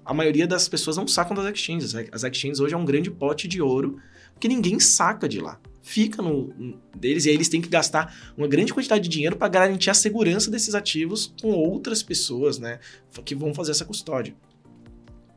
a 0.05 0.13
maioria 0.13 0.47
das 0.47 0.69
pessoas 0.69 0.97
não 0.97 1.09
sacam 1.09 1.35
das 1.35 1.47
exchanges. 1.47 1.95
As 2.13 2.23
exchanges 2.23 2.61
hoje 2.61 2.75
é 2.75 2.77
um 2.77 2.85
grande 2.85 3.11
pote 3.11 3.49
de 3.49 3.63
ouro 3.63 3.99
que 4.39 4.49
ninguém 4.49 4.79
saca 4.79 5.29
de 5.29 5.41
lá. 5.41 5.59
Fica 5.83 6.23
no, 6.23 6.49
no 6.55 6.81
deles 6.97 7.25
e 7.25 7.29
aí 7.29 7.35
eles 7.35 7.49
têm 7.49 7.61
que 7.61 7.69
gastar 7.69 8.35
uma 8.37 8.49
grande 8.49 8.73
quantidade 8.73 9.03
de 9.05 9.09
dinheiro 9.09 9.37
para 9.37 9.49
garantir 9.49 9.91
a 9.91 9.95
segurança 9.95 10.51
desses 10.51 10.75
ativos 10.75 11.35
com 11.41 11.51
outras 11.51 12.03
pessoas, 12.03 12.59
né, 12.59 12.81
que 13.25 13.35
vão 13.35 13.55
fazer 13.55 13.73
essa 13.73 13.85
custódia. 13.85 14.35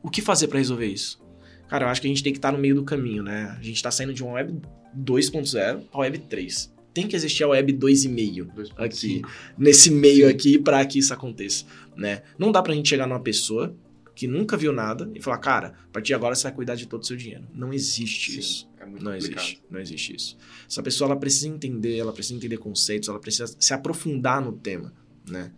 O 0.02 0.10
que 0.10 0.22
fazer 0.22 0.48
para 0.48 0.58
resolver 0.58 0.88
isso? 0.88 1.20
Cara, 1.68 1.86
eu 1.86 1.90
acho 1.90 2.02
que 2.02 2.08
a 2.08 2.10
gente 2.10 2.24
tem 2.24 2.32
que 2.32 2.40
estar 2.40 2.50
tá 2.50 2.56
no 2.56 2.62
meio 2.62 2.76
do 2.76 2.84
caminho, 2.84 3.24
né? 3.24 3.56
A 3.58 3.62
gente 3.62 3.76
está 3.76 3.92
saindo 3.92 4.14
de 4.14 4.24
uma 4.24 4.34
web 4.34 4.62
2.0 4.98 5.82
para 5.92 6.00
web 6.00 6.18
3. 6.20 6.74
Tem 6.94 7.08
que 7.08 7.16
existir 7.16 7.44
a 7.44 7.50
web 7.50 7.74
2.5 7.74 8.74
aqui, 8.78 9.22
nesse 9.58 9.92
meio 9.92 10.28
Sim. 10.28 10.34
aqui 10.34 10.58
para 10.58 10.84
que 10.86 10.98
isso 10.98 11.14
aconteça, 11.14 11.66
né? 11.96 12.24
Não 12.40 12.52
dá 12.52 12.62
pra 12.62 12.74
gente 12.74 12.90
chegar 12.90 13.06
numa 13.06 13.20
pessoa 13.20 13.76
que 14.16 14.26
nunca 14.26 14.58
viu 14.58 14.74
nada 14.74 15.12
e 15.14 15.22
falar, 15.22 15.38
cara, 15.38 15.76
a 15.90 15.92
partir 15.94 16.08
de 16.08 16.14
agora 16.16 16.34
você 16.34 16.44
vai 16.44 16.54
cuidar 16.54 16.74
de 16.74 16.88
todo 16.88 17.04
o 17.04 17.06
seu 17.06 17.16
dinheiro. 17.16 17.44
Não 17.54 17.72
existe 17.72 18.32
Sim, 18.32 18.40
isso. 18.40 18.70
É 18.80 18.86
muito 18.86 19.06
não 19.06 19.12
complicado. 19.12 19.40
existe. 19.40 19.64
Não 19.70 19.80
existe 19.80 20.16
isso. 20.16 20.38
Essa 20.68 20.82
pessoa 20.82 21.12
ela 21.12 21.20
precisa 21.20 21.48
entender, 21.48 21.98
ela 21.98 22.12
precisa 22.12 22.36
entender 22.36 22.58
conceitos, 22.58 23.10
ela 23.10 23.20
precisa 23.20 23.56
se 23.60 23.74
aprofundar 23.76 24.44
no 24.44 24.54
tema, 24.54 24.92
né? 25.30 25.52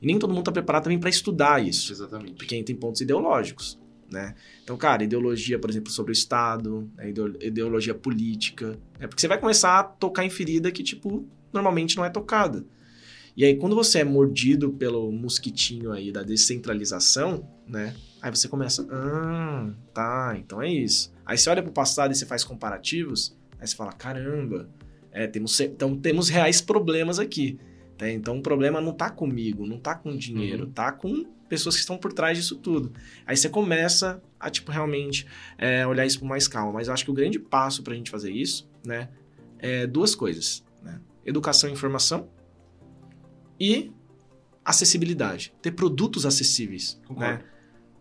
E 0.00 0.06
nem 0.06 0.18
todo 0.18 0.30
mundo 0.30 0.40
está 0.40 0.52
preparado 0.52 0.84
também 0.84 0.98
para 0.98 1.10
estudar 1.10 1.62
isso. 1.62 1.92
Exatamente. 1.92 2.36
Porque 2.36 2.62
tem 2.62 2.74
pontos 2.74 3.02
ideológicos, 3.02 3.78
né? 4.10 4.34
Então, 4.62 4.76
cara, 4.76 5.04
ideologia, 5.04 5.58
por 5.58 5.70
exemplo, 5.70 5.90
sobre 5.90 6.12
o 6.12 6.14
Estado, 6.14 6.90
né? 6.96 7.12
ideologia 7.40 7.94
política, 7.94 8.78
né? 8.98 9.06
porque 9.06 9.20
você 9.20 9.28
vai 9.28 9.38
começar 9.38 9.78
a 9.78 9.84
tocar 9.84 10.24
em 10.24 10.30
ferida 10.30 10.70
que, 10.70 10.82
tipo, 10.82 11.26
normalmente 11.52 11.96
não 11.96 12.04
é 12.04 12.10
tocada. 12.10 12.64
E 13.36 13.44
aí, 13.44 13.56
quando 13.56 13.76
você 13.76 13.98
é 13.98 14.04
mordido 14.04 14.72
pelo 14.72 15.12
mosquitinho 15.12 15.92
aí 15.92 16.10
da 16.10 16.22
descentralização, 16.22 17.46
né? 17.68 17.94
Aí 18.22 18.30
você 18.30 18.48
começa, 18.48 18.86
ah, 18.90 19.70
tá, 19.92 20.34
então 20.38 20.62
é 20.62 20.68
isso. 20.68 21.12
Aí 21.24 21.36
você 21.36 21.50
olha 21.50 21.62
pro 21.62 21.70
passado 21.70 22.12
e 22.12 22.14
você 22.14 22.24
faz 22.24 22.42
comparativos, 22.42 23.36
aí 23.60 23.66
você 23.66 23.76
fala, 23.76 23.92
caramba, 23.92 24.70
é, 25.12 25.26
temos, 25.26 25.60
então 25.60 25.96
temos 25.96 26.28
reais 26.28 26.60
problemas 26.60 27.18
aqui. 27.18 27.58
Né? 28.00 28.12
Então 28.12 28.38
o 28.38 28.42
problema 28.42 28.80
não 28.80 28.92
tá 28.92 29.10
comigo, 29.10 29.66
não 29.66 29.78
tá 29.78 29.94
com 29.94 30.16
dinheiro, 30.16 30.64
uhum. 30.64 30.70
tá 30.70 30.90
com 30.92 31.26
pessoas 31.48 31.74
que 31.76 31.80
estão 31.80 31.96
por 31.96 32.12
trás 32.12 32.36
disso 32.36 32.56
tudo. 32.56 32.92
Aí 33.26 33.36
você 33.36 33.48
começa 33.48 34.22
a, 34.38 34.50
tipo, 34.50 34.70
realmente 34.70 35.26
é, 35.56 35.86
olhar 35.86 36.04
isso 36.04 36.20
com 36.20 36.26
mais 36.26 36.48
calma. 36.48 36.72
Mas 36.72 36.88
eu 36.88 36.94
acho 36.94 37.04
que 37.04 37.10
o 37.10 37.14
grande 37.14 37.38
passo 37.38 37.82
pra 37.82 37.94
gente 37.94 38.10
fazer 38.10 38.30
isso, 38.30 38.68
né, 38.84 39.08
é 39.58 39.86
duas 39.86 40.14
coisas, 40.14 40.64
né? 40.82 41.00
Educação 41.24 41.68
e 41.68 41.72
informação 41.72 42.28
e 43.58 43.92
acessibilidade. 44.64 45.54
Ter 45.62 45.72
produtos 45.72 46.26
acessíveis, 46.26 47.00
né? 47.10 47.42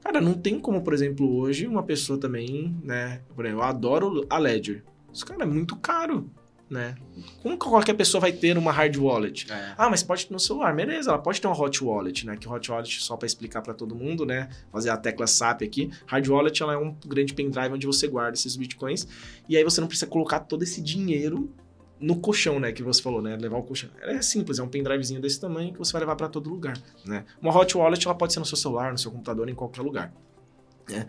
Cara, 0.01 0.21
não 0.21 0.33
tem 0.33 0.59
como, 0.59 0.83
por 0.83 0.93
exemplo, 0.93 1.35
hoje 1.37 1.65
uma 1.65 1.81
pessoa 1.81 2.19
também, 2.19 2.77
né? 2.83 3.21
Por 3.35 3.45
exemplo, 3.45 3.63
eu 3.63 3.67
adoro 3.67 4.25
a 4.29 4.37
Ledger. 4.37 4.83
Isso, 5.11 5.25
cara, 5.25 5.43
é 5.43 5.47
muito 5.47 5.75
caro, 5.77 6.29
né? 6.69 6.95
Como 7.41 7.57
qualquer 7.57 7.93
pessoa 7.93 8.21
vai 8.21 8.31
ter 8.31 8.57
uma 8.57 8.71
hard 8.71 8.95
wallet? 8.97 9.51
É. 9.51 9.73
Ah, 9.77 9.89
mas 9.89 10.01
pode 10.01 10.25
ter 10.25 10.33
no 10.33 10.39
celular. 10.39 10.75
Beleza, 10.75 11.11
ela 11.11 11.19
pode 11.19 11.39
ter 11.39 11.47
uma 11.47 11.59
hot 11.59 11.83
wallet, 11.83 12.25
né? 12.25 12.35
Que 12.37 12.47
hot 12.47 12.71
wallet, 12.71 13.01
só 13.01 13.15
para 13.15 13.25
explicar 13.25 13.61
para 13.61 13.73
todo 13.73 13.95
mundo, 13.95 14.25
né? 14.25 14.49
Fazer 14.71 14.89
a 14.89 14.97
tecla 14.97 15.27
SAP 15.27 15.61
aqui. 15.61 15.91
Hard 16.07 16.27
wallet, 16.27 16.61
ela 16.61 16.73
é 16.73 16.77
um 16.77 16.95
grande 17.05 17.33
pendrive 17.33 17.73
onde 17.73 17.85
você 17.85 18.07
guarda 18.07 18.35
esses 18.35 18.55
bitcoins. 18.55 19.07
E 19.47 19.55
aí 19.55 19.63
você 19.63 19.79
não 19.79 19.87
precisa 19.87 20.07
colocar 20.07 20.39
todo 20.39 20.63
esse 20.63 20.81
dinheiro 20.81 21.53
no 21.99 22.17
colchão, 22.17 22.59
né, 22.59 22.73
que 22.73 22.83
você 22.83 23.01
falou, 23.01 23.21
né, 23.21 23.37
levar 23.37 23.57
o 23.57 23.63
colchão. 23.63 23.89
É 24.01 24.21
simples, 24.21 24.59
é 24.59 24.63
um 24.63 24.67
pendrivezinho 24.67 25.21
desse 25.21 25.39
tamanho 25.39 25.71
que 25.71 25.79
você 25.79 25.93
vai 25.93 26.01
levar 26.01 26.17
para 26.17 26.27
todo 26.27 26.49
lugar, 26.49 26.77
né. 27.05 27.23
Uma 27.41 27.57
hot 27.57 27.77
wallet 27.77 28.05
ela 28.05 28.13
pode 28.13 28.33
ser 28.33 28.39
no 28.39 28.45
seu 28.45 28.57
celular, 28.57 28.91
no 28.91 28.97
seu 28.97 29.09
computador, 29.09 29.47
em 29.47 29.55
qualquer 29.55 29.81
lugar. 29.81 30.13
Né? 30.89 31.07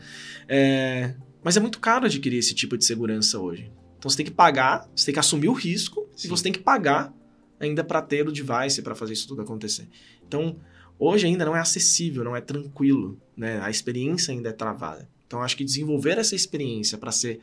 É... 0.48 1.14
Mas 1.42 1.56
é 1.56 1.60
muito 1.60 1.80
caro 1.80 2.06
adquirir 2.06 2.38
esse 2.38 2.54
tipo 2.54 2.78
de 2.78 2.84
segurança 2.84 3.38
hoje. 3.38 3.70
Então 4.06 4.10
você 4.10 4.18
tem 4.18 4.26
que 4.26 4.32
pagar, 4.32 4.88
você 4.94 5.06
tem 5.06 5.14
que 5.14 5.18
assumir 5.18 5.48
o 5.48 5.52
risco 5.52 6.08
Sim. 6.14 6.28
e 6.28 6.30
você 6.30 6.44
tem 6.44 6.52
que 6.52 6.60
pagar 6.60 7.12
ainda 7.58 7.82
para 7.82 8.00
ter 8.00 8.26
o 8.28 8.30
device 8.30 8.80
para 8.80 8.94
fazer 8.94 9.14
isso 9.14 9.26
tudo 9.26 9.42
acontecer. 9.42 9.88
Então 10.24 10.60
hoje 10.96 11.26
ainda 11.26 11.44
não 11.44 11.56
é 11.56 11.58
acessível, 11.58 12.22
não 12.22 12.36
é 12.36 12.40
tranquilo, 12.40 13.20
né? 13.36 13.60
A 13.60 13.68
experiência 13.68 14.32
ainda 14.32 14.50
é 14.50 14.52
travada. 14.52 15.08
Então 15.26 15.42
acho 15.42 15.56
que 15.56 15.64
desenvolver 15.64 16.18
essa 16.18 16.36
experiência 16.36 16.96
para 16.96 17.10
ser 17.10 17.40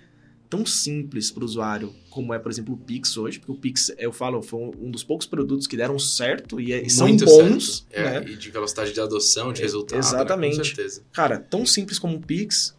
tão 0.50 0.66
simples 0.66 1.32
para 1.32 1.42
o 1.42 1.46
usuário 1.46 1.94
como 2.10 2.34
é, 2.34 2.40
por 2.40 2.50
exemplo, 2.50 2.76
o 2.76 2.78
Pix 2.78 3.18
hoje, 3.18 3.40
porque 3.40 3.52
o 3.52 3.56
Pix, 3.56 3.92
eu 3.98 4.14
falo, 4.14 4.42
foi 4.42 4.72
um 4.80 4.90
dos 4.90 5.04
poucos 5.04 5.28
produtos 5.28 5.68
que 5.68 5.76
deram 5.76 6.00
certo 6.00 6.62
e, 6.62 6.72
é, 6.72 6.88
são 6.88 7.14
bons. 7.14 7.86
É, 7.92 8.22
né? 8.22 8.30
E 8.30 8.38
de 8.38 8.52
velocidade 8.52 8.94
de 8.94 9.02
adoção, 9.02 9.52
de 9.52 9.60
é, 9.60 9.64
resultado. 9.66 10.00
Exatamente. 10.00 10.54
Né? 10.54 10.58
Com 10.60 10.64
certeza. 10.64 11.04
Cara, 11.12 11.40
tão 11.40 11.66
simples 11.66 12.00
como 12.00 12.16
o 12.16 12.22
Pix 12.22 12.74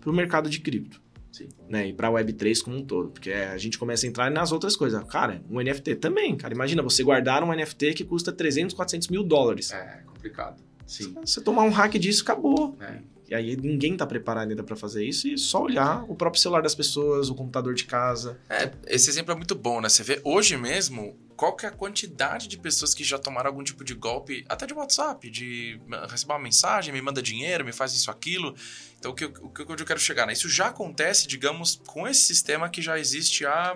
para 0.00 0.10
o 0.10 0.14
mercado 0.14 0.48
de 0.48 0.60
cripto. 0.60 1.02
Sim. 1.32 1.48
Né? 1.68 1.88
E 1.88 1.92
para 1.92 2.08
a 2.08 2.10
Web3 2.10 2.62
como 2.62 2.76
um 2.76 2.84
todo. 2.84 3.10
Porque 3.10 3.32
a 3.32 3.56
gente 3.56 3.78
começa 3.78 4.06
a 4.06 4.08
entrar 4.08 4.30
nas 4.30 4.52
outras 4.52 4.76
coisas. 4.76 5.02
Cara, 5.04 5.42
um 5.50 5.60
NFT 5.60 5.96
também, 5.96 6.36
cara. 6.36 6.52
Imagina 6.52 6.82
você 6.82 7.02
guardar 7.02 7.42
um 7.42 7.54
NFT 7.54 7.94
que 7.94 8.04
custa 8.04 8.32
300, 8.32 8.74
400 8.74 9.08
mil 9.08 9.22
dólares. 9.22 9.70
É, 9.70 10.02
complicado. 10.06 10.62
Sim. 10.86 11.14
Você 11.24 11.40
tomar 11.40 11.62
um 11.62 11.70
hack 11.70 11.94
disso, 11.94 12.22
acabou. 12.22 12.76
É. 12.80 12.98
E 13.30 13.34
aí 13.34 13.56
ninguém 13.56 13.92
está 13.92 14.04
preparado 14.04 14.50
ainda 14.50 14.64
para 14.64 14.74
fazer 14.74 15.04
isso 15.04 15.28
e 15.28 15.38
só 15.38 15.62
olhar 15.62 16.04
o 16.08 16.16
próprio 16.16 16.42
celular 16.42 16.62
das 16.62 16.74
pessoas, 16.74 17.30
o 17.30 17.34
computador 17.34 17.74
de 17.74 17.84
casa. 17.84 18.40
É, 18.48 18.72
esse 18.88 19.08
exemplo 19.08 19.32
é 19.32 19.36
muito 19.36 19.54
bom, 19.54 19.80
né? 19.80 19.88
Você 19.88 20.02
vê 20.02 20.20
hoje 20.24 20.56
mesmo 20.56 21.16
qual 21.40 21.56
que 21.56 21.64
é 21.64 21.70
a 21.70 21.72
quantidade 21.72 22.46
de 22.48 22.58
pessoas 22.58 22.92
que 22.92 23.02
já 23.02 23.18
tomaram 23.18 23.48
algum 23.48 23.64
tipo 23.64 23.82
de 23.82 23.94
golpe, 23.94 24.44
até 24.46 24.66
de 24.66 24.74
WhatsApp, 24.74 25.30
de 25.30 25.80
receber 26.10 26.34
uma 26.34 26.38
mensagem, 26.38 26.92
me 26.92 27.00
manda 27.00 27.22
dinheiro, 27.22 27.64
me 27.64 27.72
faz 27.72 27.94
isso, 27.94 28.10
aquilo. 28.10 28.54
Então, 28.98 29.12
o 29.12 29.14
que, 29.14 29.24
o 29.24 29.48
que 29.48 29.62
eu 29.62 29.86
quero 29.86 29.98
chegar, 29.98 30.26
né? 30.26 30.34
Isso 30.34 30.50
já 30.50 30.66
acontece, 30.66 31.26
digamos, 31.26 31.80
com 31.86 32.06
esse 32.06 32.20
sistema 32.20 32.68
que 32.68 32.82
já 32.82 32.98
existe 32.98 33.46
há 33.46 33.74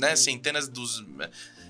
né, 0.00 0.14
centenas 0.14 0.68
dos 0.68 1.04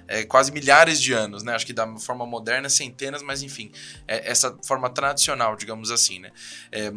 é, 0.07 0.24
quase 0.24 0.53
milhares 0.53 1.00
de 1.00 1.14
anos, 1.14 1.42
né? 1.42 1.55
Acho 1.55 1.64
que 1.64 1.72
da 1.72 1.87
forma 1.96 2.26
moderna, 2.26 2.68
centenas, 2.68 3.22
mas 3.22 3.42
enfim, 3.42 3.72
é, 4.07 4.31
essa 4.31 4.55
forma 4.62 4.90
tradicional, 4.90 5.57
digamos 5.57 5.90
assim, 5.90 6.18
né? 6.18 6.33
É, 6.70 6.92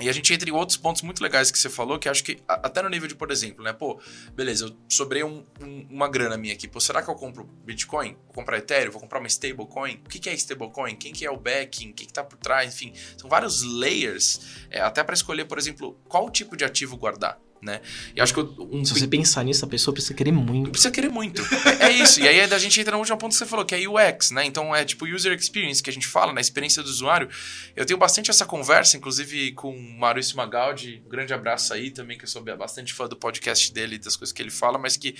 e 0.00 0.08
a 0.08 0.12
gente 0.12 0.32
entra 0.32 0.48
em 0.48 0.52
outros 0.52 0.76
pontos 0.76 1.02
muito 1.02 1.22
legais 1.22 1.50
que 1.50 1.58
você 1.58 1.68
falou, 1.68 1.98
que 1.98 2.08
acho 2.08 2.24
que 2.24 2.38
até 2.48 2.82
no 2.82 2.88
nível 2.88 3.08
de, 3.08 3.14
por 3.14 3.30
exemplo, 3.30 3.64
né? 3.64 3.72
Pô, 3.72 4.00
beleza, 4.34 4.66
eu 4.66 4.76
sobrei 4.88 5.22
um, 5.22 5.44
um, 5.60 5.86
uma 5.90 6.08
grana 6.08 6.36
minha 6.36 6.54
aqui. 6.54 6.66
Pô, 6.66 6.80
será 6.80 7.02
que 7.02 7.10
eu 7.10 7.14
compro 7.14 7.44
Bitcoin? 7.64 8.16
Vou 8.26 8.34
comprar 8.34 8.58
Ethereum? 8.58 8.92
Vou 8.92 9.00
comprar 9.00 9.18
uma 9.18 9.28
stablecoin? 9.28 10.02
O 10.04 10.08
que, 10.08 10.28
é 10.28 10.34
stablecoin? 10.34 10.96
Quem 10.96 11.12
que 11.12 11.24
é 11.24 11.30
o 11.30 11.36
backing? 11.36 11.90
O 11.90 11.94
que, 11.94 12.06
que 12.06 12.12
tá 12.12 12.24
por 12.24 12.38
trás? 12.38 12.74
Enfim, 12.74 12.92
são 13.16 13.28
vários 13.28 13.62
layers, 13.62 14.66
é, 14.70 14.80
até 14.80 15.04
para 15.04 15.14
escolher, 15.14 15.44
por 15.44 15.58
exemplo, 15.58 15.98
qual 16.08 16.30
tipo 16.30 16.56
de 16.56 16.64
ativo 16.64 16.96
guardar 16.96 17.38
né? 17.62 17.80
E 18.14 18.20
acho 18.20 18.32
que 18.32 18.40
um... 18.40 18.84
Se 18.84 18.92
você 18.92 19.06
pensar 19.06 19.44
nisso, 19.44 19.64
a 19.64 19.68
pessoa 19.68 19.92
precisa 19.92 20.14
querer 20.14 20.32
muito. 20.32 20.70
Precisa 20.70 20.90
querer 20.90 21.10
muito. 21.10 21.42
é, 21.80 21.86
é, 21.86 21.92
isso. 21.92 22.20
E 22.20 22.28
aí 22.28 22.40
a 22.40 22.58
gente 22.58 22.80
entra 22.80 22.92
no 22.92 22.98
último 22.98 23.18
ponto 23.18 23.32
que 23.32 23.38
você 23.38 23.46
falou, 23.46 23.64
que 23.64 23.74
é 23.74 23.88
UX, 23.88 24.30
né? 24.30 24.44
Então 24.44 24.74
é 24.74 24.84
tipo 24.84 25.06
user 25.06 25.32
experience 25.32 25.82
que 25.82 25.90
a 25.90 25.92
gente 25.92 26.06
fala, 26.06 26.28
na 26.28 26.34
né? 26.34 26.40
experiência 26.40 26.82
do 26.82 26.88
usuário. 26.88 27.28
Eu 27.76 27.84
tenho 27.84 27.98
bastante 27.98 28.30
essa 28.30 28.46
conversa, 28.46 28.96
inclusive 28.96 29.52
com 29.52 29.70
o 29.70 29.98
Maurício 29.98 30.36
Magaldi. 30.36 31.02
Um 31.04 31.08
grande 31.08 31.34
abraço 31.34 31.74
aí 31.74 31.90
também, 31.90 32.16
que 32.16 32.24
eu 32.24 32.28
sou 32.28 32.42
bastante 32.42 32.94
fã 32.94 33.06
do 33.06 33.16
podcast 33.16 33.72
dele, 33.72 33.98
das 33.98 34.16
coisas 34.16 34.32
que 34.32 34.42
ele 34.42 34.50
fala, 34.50 34.78
mas 34.78 34.96
que 34.96 35.14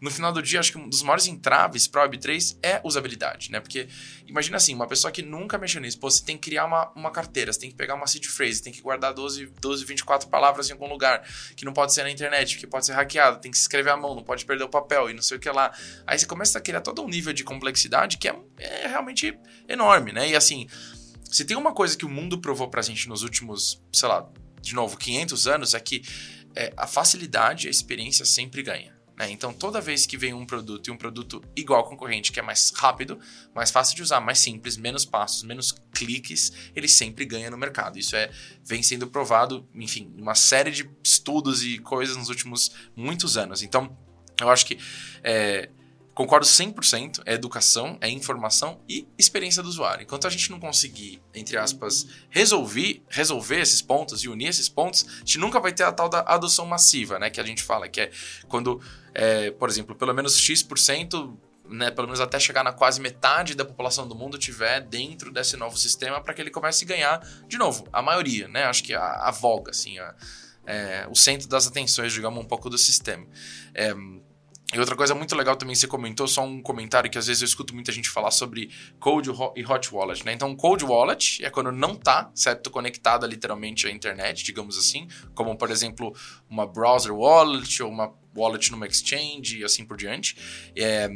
no 0.00 0.10
final 0.10 0.32
do 0.32 0.42
dia, 0.42 0.60
acho 0.60 0.72
que 0.72 0.78
um 0.78 0.88
dos 0.88 1.02
maiores 1.02 1.26
entraves 1.26 1.86
para 1.86 2.08
Web3 2.08 2.58
é 2.62 2.80
usabilidade, 2.84 3.50
né? 3.50 3.60
Porque 3.60 3.88
imagina 4.26 4.56
assim, 4.56 4.74
uma 4.74 4.86
pessoa 4.86 5.10
que 5.10 5.22
nunca 5.22 5.58
mexeu 5.58 5.80
nisso, 5.80 5.98
pô, 5.98 6.10
você 6.10 6.24
tem 6.24 6.36
que 6.36 6.50
criar 6.50 6.64
uma, 6.64 6.90
uma 6.94 7.10
carteira, 7.10 7.52
você 7.52 7.60
tem 7.60 7.70
que 7.70 7.76
pegar 7.76 7.94
uma 7.94 8.06
seed 8.06 8.24
phrase, 8.26 8.62
tem 8.62 8.72
que 8.72 8.80
guardar 8.80 9.12
12, 9.14 9.52
12, 9.60 9.84
24 9.84 10.28
palavras 10.28 10.68
em 10.68 10.72
algum 10.72 10.88
lugar, 10.88 11.22
que 11.56 11.64
não 11.64 11.72
pode 11.72 11.92
ser 11.92 12.02
na 12.02 12.10
internet, 12.10 12.58
que 12.58 12.66
pode 12.66 12.86
ser 12.86 12.92
hackeado, 12.92 13.40
tem 13.40 13.50
que 13.50 13.56
se 13.56 13.64
escrever 13.64 13.90
à 13.90 13.96
mão, 13.96 14.14
não 14.14 14.22
pode 14.22 14.44
perder 14.44 14.64
o 14.64 14.68
papel 14.68 15.10
e 15.10 15.14
não 15.14 15.22
sei 15.22 15.36
o 15.36 15.40
que 15.40 15.50
lá. 15.50 15.72
Aí 16.06 16.18
você 16.18 16.26
começa 16.26 16.58
a 16.58 16.60
criar 16.60 16.80
todo 16.80 17.02
um 17.02 17.08
nível 17.08 17.32
de 17.32 17.44
complexidade 17.44 18.18
que 18.18 18.28
é, 18.28 18.36
é 18.58 18.88
realmente 18.88 19.38
enorme, 19.68 20.12
né? 20.12 20.28
E 20.28 20.36
assim, 20.36 20.66
se 21.30 21.44
tem 21.44 21.56
uma 21.56 21.72
coisa 21.72 21.96
que 21.96 22.04
o 22.04 22.08
mundo 22.08 22.40
provou 22.40 22.68
pra 22.68 22.82
gente 22.82 23.08
nos 23.08 23.22
últimos, 23.22 23.82
sei 23.92 24.08
lá, 24.08 24.28
de 24.60 24.74
novo, 24.74 24.96
500 24.96 25.46
anos, 25.46 25.74
é 25.74 25.80
que 25.80 26.02
é, 26.54 26.72
a 26.76 26.86
facilidade, 26.86 27.68
a 27.68 27.70
experiência 27.70 28.24
sempre 28.24 28.62
ganha. 28.62 28.95
Né? 29.16 29.30
Então, 29.30 29.52
toda 29.52 29.80
vez 29.80 30.06
que 30.06 30.16
vem 30.16 30.34
um 30.34 30.44
produto 30.44 30.88
e 30.88 30.90
um 30.90 30.96
produto 30.96 31.42
igual 31.56 31.80
ao 31.80 31.88
concorrente, 31.88 32.30
que 32.30 32.38
é 32.38 32.42
mais 32.42 32.70
rápido, 32.70 33.18
mais 33.54 33.70
fácil 33.70 33.96
de 33.96 34.02
usar, 34.02 34.20
mais 34.20 34.38
simples, 34.38 34.76
menos 34.76 35.04
passos, 35.04 35.42
menos 35.42 35.74
cliques, 35.92 36.52
ele 36.74 36.88
sempre 36.88 37.24
ganha 37.24 37.50
no 37.50 37.56
mercado. 37.56 37.98
Isso 37.98 38.14
é 38.14 38.30
vem 38.64 38.82
sendo 38.82 39.06
provado, 39.06 39.66
enfim, 39.74 40.12
uma 40.18 40.34
série 40.34 40.70
de 40.70 40.90
estudos 41.02 41.64
e 41.64 41.78
coisas 41.78 42.16
nos 42.16 42.28
últimos 42.28 42.72
muitos 42.94 43.36
anos. 43.36 43.62
Então, 43.62 43.96
eu 44.38 44.50
acho 44.50 44.66
que 44.66 44.78
é, 45.24 45.70
Concordo 46.16 46.46
100%, 46.46 47.20
é 47.26 47.34
educação, 47.34 47.98
é 48.00 48.08
informação 48.08 48.80
e 48.88 49.06
experiência 49.18 49.62
do 49.62 49.68
usuário. 49.68 50.02
Enquanto 50.02 50.26
a 50.26 50.30
gente 50.30 50.50
não 50.50 50.58
conseguir, 50.58 51.20
entre 51.34 51.58
aspas, 51.58 52.06
resolver, 52.30 53.02
resolver 53.06 53.60
esses 53.60 53.82
pontos 53.82 54.24
e 54.24 54.28
unir 54.30 54.48
esses 54.48 54.66
pontos, 54.66 55.04
a 55.06 55.18
gente 55.18 55.36
nunca 55.38 55.60
vai 55.60 55.74
ter 55.74 55.82
a 55.82 55.92
tal 55.92 56.08
da 56.08 56.20
adoção 56.20 56.64
massiva, 56.64 57.18
né? 57.18 57.28
Que 57.28 57.38
a 57.38 57.44
gente 57.44 57.62
fala, 57.62 57.86
que 57.86 58.00
é 58.00 58.10
quando, 58.48 58.80
é, 59.18 59.50
por 59.50 59.68
exemplo, 59.70 59.96
pelo 59.96 60.12
menos 60.12 60.38
X% 60.38 61.34
né, 61.68 61.90
pelo 61.90 62.06
menos 62.06 62.20
até 62.20 62.38
chegar 62.38 62.62
na 62.62 62.72
quase 62.72 63.00
metade 63.00 63.54
da 63.54 63.64
população 63.64 64.06
do 64.06 64.14
mundo 64.14 64.38
tiver 64.38 64.80
dentro 64.82 65.32
desse 65.32 65.56
novo 65.56 65.76
sistema 65.76 66.20
para 66.20 66.32
que 66.32 66.40
ele 66.40 66.50
comece 66.50 66.84
a 66.84 66.86
ganhar, 66.86 67.28
de 67.48 67.58
novo, 67.58 67.88
a 67.92 68.00
maioria, 68.00 68.46
né? 68.46 68.64
Acho 68.64 68.84
que 68.84 68.94
a, 68.94 69.02
a 69.02 69.32
voga, 69.32 69.72
assim, 69.72 69.98
a, 69.98 70.14
é, 70.64 71.08
o 71.10 71.16
centro 71.16 71.48
das 71.48 71.66
atenções, 71.66 72.12
digamos, 72.12 72.38
um 72.38 72.46
pouco 72.46 72.70
do 72.70 72.78
sistema. 72.78 73.26
É, 73.74 73.92
e 74.74 74.80
outra 74.80 74.96
coisa 74.96 75.14
muito 75.14 75.34
legal 75.36 75.54
também, 75.54 75.76
você 75.76 75.86
comentou, 75.86 76.26
só 76.26 76.44
um 76.44 76.60
comentário 76.60 77.08
que 77.08 77.16
às 77.16 77.28
vezes 77.28 77.40
eu 77.40 77.46
escuto 77.46 77.72
muita 77.72 77.92
gente 77.92 78.10
falar 78.10 78.32
sobre 78.32 78.70
Cold 78.98 79.30
e 79.54 79.64
Hot 79.64 79.94
Wallet, 79.94 80.24
né? 80.26 80.32
Então, 80.32 80.54
Cold 80.56 80.84
Wallet 80.84 81.44
é 81.44 81.50
quando 81.50 81.70
não 81.70 81.92
está, 81.92 82.30
certo, 82.34 82.68
conectada 82.68 83.26
literalmente 83.26 83.86
à 83.86 83.90
internet, 83.90 84.44
digamos 84.44 84.76
assim, 84.76 85.06
como, 85.34 85.56
por 85.56 85.70
exemplo, 85.70 86.14
uma 86.50 86.66
Browser 86.66 87.14
Wallet 87.14 87.82
ou 87.82 87.90
uma 87.90 88.12
Wallet 88.36 88.70
numa 88.70 88.86
Exchange 88.86 89.58
e 89.58 89.64
assim 89.64 89.84
por 89.84 89.96
diante. 89.96 90.36
É, 90.76 91.08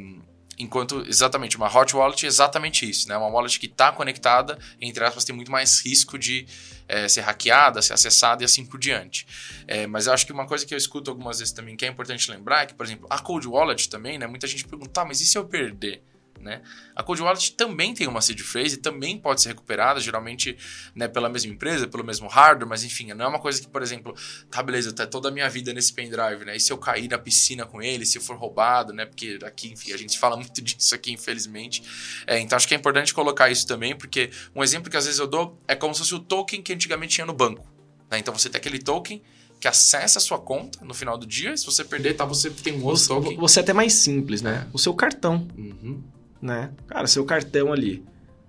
Enquanto, 0.60 1.02
exatamente, 1.08 1.56
uma 1.56 1.74
hot 1.74 1.96
wallet 1.96 2.26
é 2.26 2.28
exatamente 2.28 2.88
isso, 2.88 3.08
né? 3.08 3.16
Uma 3.16 3.28
wallet 3.28 3.58
que 3.58 3.64
está 3.64 3.90
conectada, 3.92 4.58
entre 4.78 5.02
aspas, 5.02 5.24
tem 5.24 5.34
muito 5.34 5.50
mais 5.50 5.80
risco 5.80 6.18
de 6.18 6.46
é, 6.86 7.08
ser 7.08 7.22
hackeada, 7.22 7.80
ser 7.80 7.94
acessada 7.94 8.42
e 8.42 8.44
assim 8.44 8.66
por 8.66 8.78
diante. 8.78 9.26
É, 9.66 9.86
mas 9.86 10.06
eu 10.06 10.12
acho 10.12 10.26
que 10.26 10.32
uma 10.32 10.46
coisa 10.46 10.66
que 10.66 10.74
eu 10.74 10.78
escuto 10.78 11.10
algumas 11.10 11.38
vezes 11.38 11.54
também, 11.54 11.76
que 11.76 11.86
é 11.86 11.88
importante 11.88 12.30
lembrar, 12.30 12.64
é 12.64 12.66
que, 12.66 12.74
por 12.74 12.84
exemplo, 12.84 13.06
a 13.08 13.18
cold 13.18 13.48
wallet 13.48 13.88
também, 13.88 14.18
né? 14.18 14.26
Muita 14.26 14.46
gente 14.46 14.66
pergunta, 14.66 14.90
tá, 14.90 15.02
mas 15.02 15.22
e 15.22 15.26
se 15.26 15.38
eu 15.38 15.46
perder? 15.46 16.02
Né? 16.40 16.62
A 16.96 17.02
Cold 17.02 17.20
Wallet 17.20 17.52
também 17.52 17.92
tem 17.92 18.06
uma 18.08 18.22
seed 18.22 18.40
phrase, 18.40 18.78
também 18.78 19.18
pode 19.18 19.42
ser 19.42 19.50
recuperada, 19.50 20.00
geralmente 20.00 20.56
né, 20.94 21.06
pela 21.06 21.28
mesma 21.28 21.52
empresa, 21.52 21.86
pelo 21.86 22.02
mesmo 22.02 22.28
hardware, 22.28 22.66
mas 22.66 22.82
enfim, 22.82 23.12
não 23.12 23.26
é 23.26 23.28
uma 23.28 23.38
coisa 23.38 23.60
que, 23.60 23.68
por 23.68 23.82
exemplo, 23.82 24.14
tá 24.50 24.62
beleza, 24.62 24.90
tá 24.92 25.06
toda 25.06 25.28
a 25.28 25.30
minha 25.30 25.48
vida 25.50 25.72
nesse 25.74 25.92
pendrive, 25.92 26.46
né? 26.46 26.56
E 26.56 26.60
se 26.60 26.72
eu 26.72 26.78
cair 26.78 27.08
na 27.10 27.18
piscina 27.18 27.66
com 27.66 27.82
ele, 27.82 28.06
se 28.06 28.16
eu 28.16 28.22
for 28.22 28.36
roubado, 28.36 28.92
né? 28.94 29.04
Porque 29.04 29.38
aqui, 29.44 29.70
enfim, 29.70 29.92
a 29.92 29.98
gente 29.98 30.18
fala 30.18 30.34
muito 30.38 30.62
disso 30.62 30.94
aqui, 30.94 31.12
infelizmente. 31.12 31.82
É, 32.26 32.38
então 32.38 32.56
acho 32.56 32.66
que 32.66 32.74
é 32.74 32.76
importante 32.78 33.12
colocar 33.12 33.50
isso 33.50 33.66
também, 33.66 33.94
porque 33.94 34.30
um 34.56 34.64
exemplo 34.64 34.90
que 34.90 34.96
às 34.96 35.04
vezes 35.04 35.20
eu 35.20 35.26
dou 35.26 35.60
é 35.68 35.74
como 35.74 35.92
se 35.94 36.00
fosse 36.00 36.14
o 36.14 36.18
token 36.20 36.62
que 36.62 36.72
antigamente 36.72 37.16
tinha 37.16 37.26
no 37.26 37.34
banco. 37.34 37.66
Né? 38.10 38.18
Então 38.18 38.32
você 38.32 38.48
tem 38.48 38.58
aquele 38.58 38.78
token 38.78 39.22
que 39.60 39.68
acessa 39.68 40.18
a 40.18 40.22
sua 40.22 40.38
conta 40.38 40.82
no 40.82 40.94
final 40.94 41.18
do 41.18 41.26
dia, 41.26 41.52
e 41.52 41.58
se 41.58 41.66
você 41.66 41.84
perder, 41.84 42.14
tá, 42.14 42.24
você 42.24 42.48
tem 42.48 42.72
um 42.72 42.82
outro 42.84 42.96
Você, 43.02 43.08
token. 43.08 43.36
você 43.36 43.60
é 43.60 43.62
até 43.62 43.72
mais 43.74 43.92
simples, 43.92 44.40
né? 44.40 44.64
É. 44.66 44.70
O 44.72 44.78
seu 44.78 44.94
cartão, 44.94 45.46
Uhum. 45.54 46.02
Né? 46.40 46.72
Cara, 46.86 47.06
seu 47.06 47.24
cartão 47.24 47.72
ali. 47.72 48.02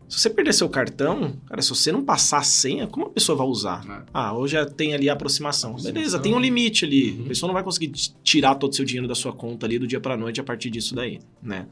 Se 0.08 0.19
você 0.19 0.30
perder 0.30 0.54
seu 0.54 0.67
cartão, 0.67 1.38
cara, 1.47 1.62
se 1.62 1.69
você 1.69 1.89
não 1.89 2.04
passar 2.04 2.39
a 2.39 2.43
senha, 2.43 2.86
como 2.86 3.06
a 3.06 3.10
pessoa 3.10 3.38
vai 3.38 3.47
usar? 3.47 3.86
É. 3.89 4.04
Ah, 4.13 4.34
hoje 4.34 4.54
já 4.54 4.65
tem 4.65 4.93
ali 4.93 5.10
a 5.10 5.13
aproximação. 5.13 5.69
Aproximação. 5.69 5.93
Beleza, 5.93 6.19
tem 6.19 6.36
um 6.36 6.39
limite 6.39 6.84
ali. 6.84 7.12
Uhum. 7.12 7.25
A 7.25 7.27
pessoa 7.30 7.47
não 7.47 7.54
vai 7.54 7.63
conseguir 7.63 7.89
tirar 8.21 8.56
todo 8.56 8.73
o 8.73 8.75
seu 8.75 8.84
dinheiro 8.84 9.08
da 9.08 9.15
sua 9.15 9.32
conta 9.32 9.65
ali 9.65 9.80
do 9.80 9.88
dia 9.88 10.01
pra 10.01 10.17
noite 10.17 10.41
a 10.41 10.43
partir 10.43 10.69
disso 10.69 10.93
daí, 10.93 11.19
né? 11.41 11.65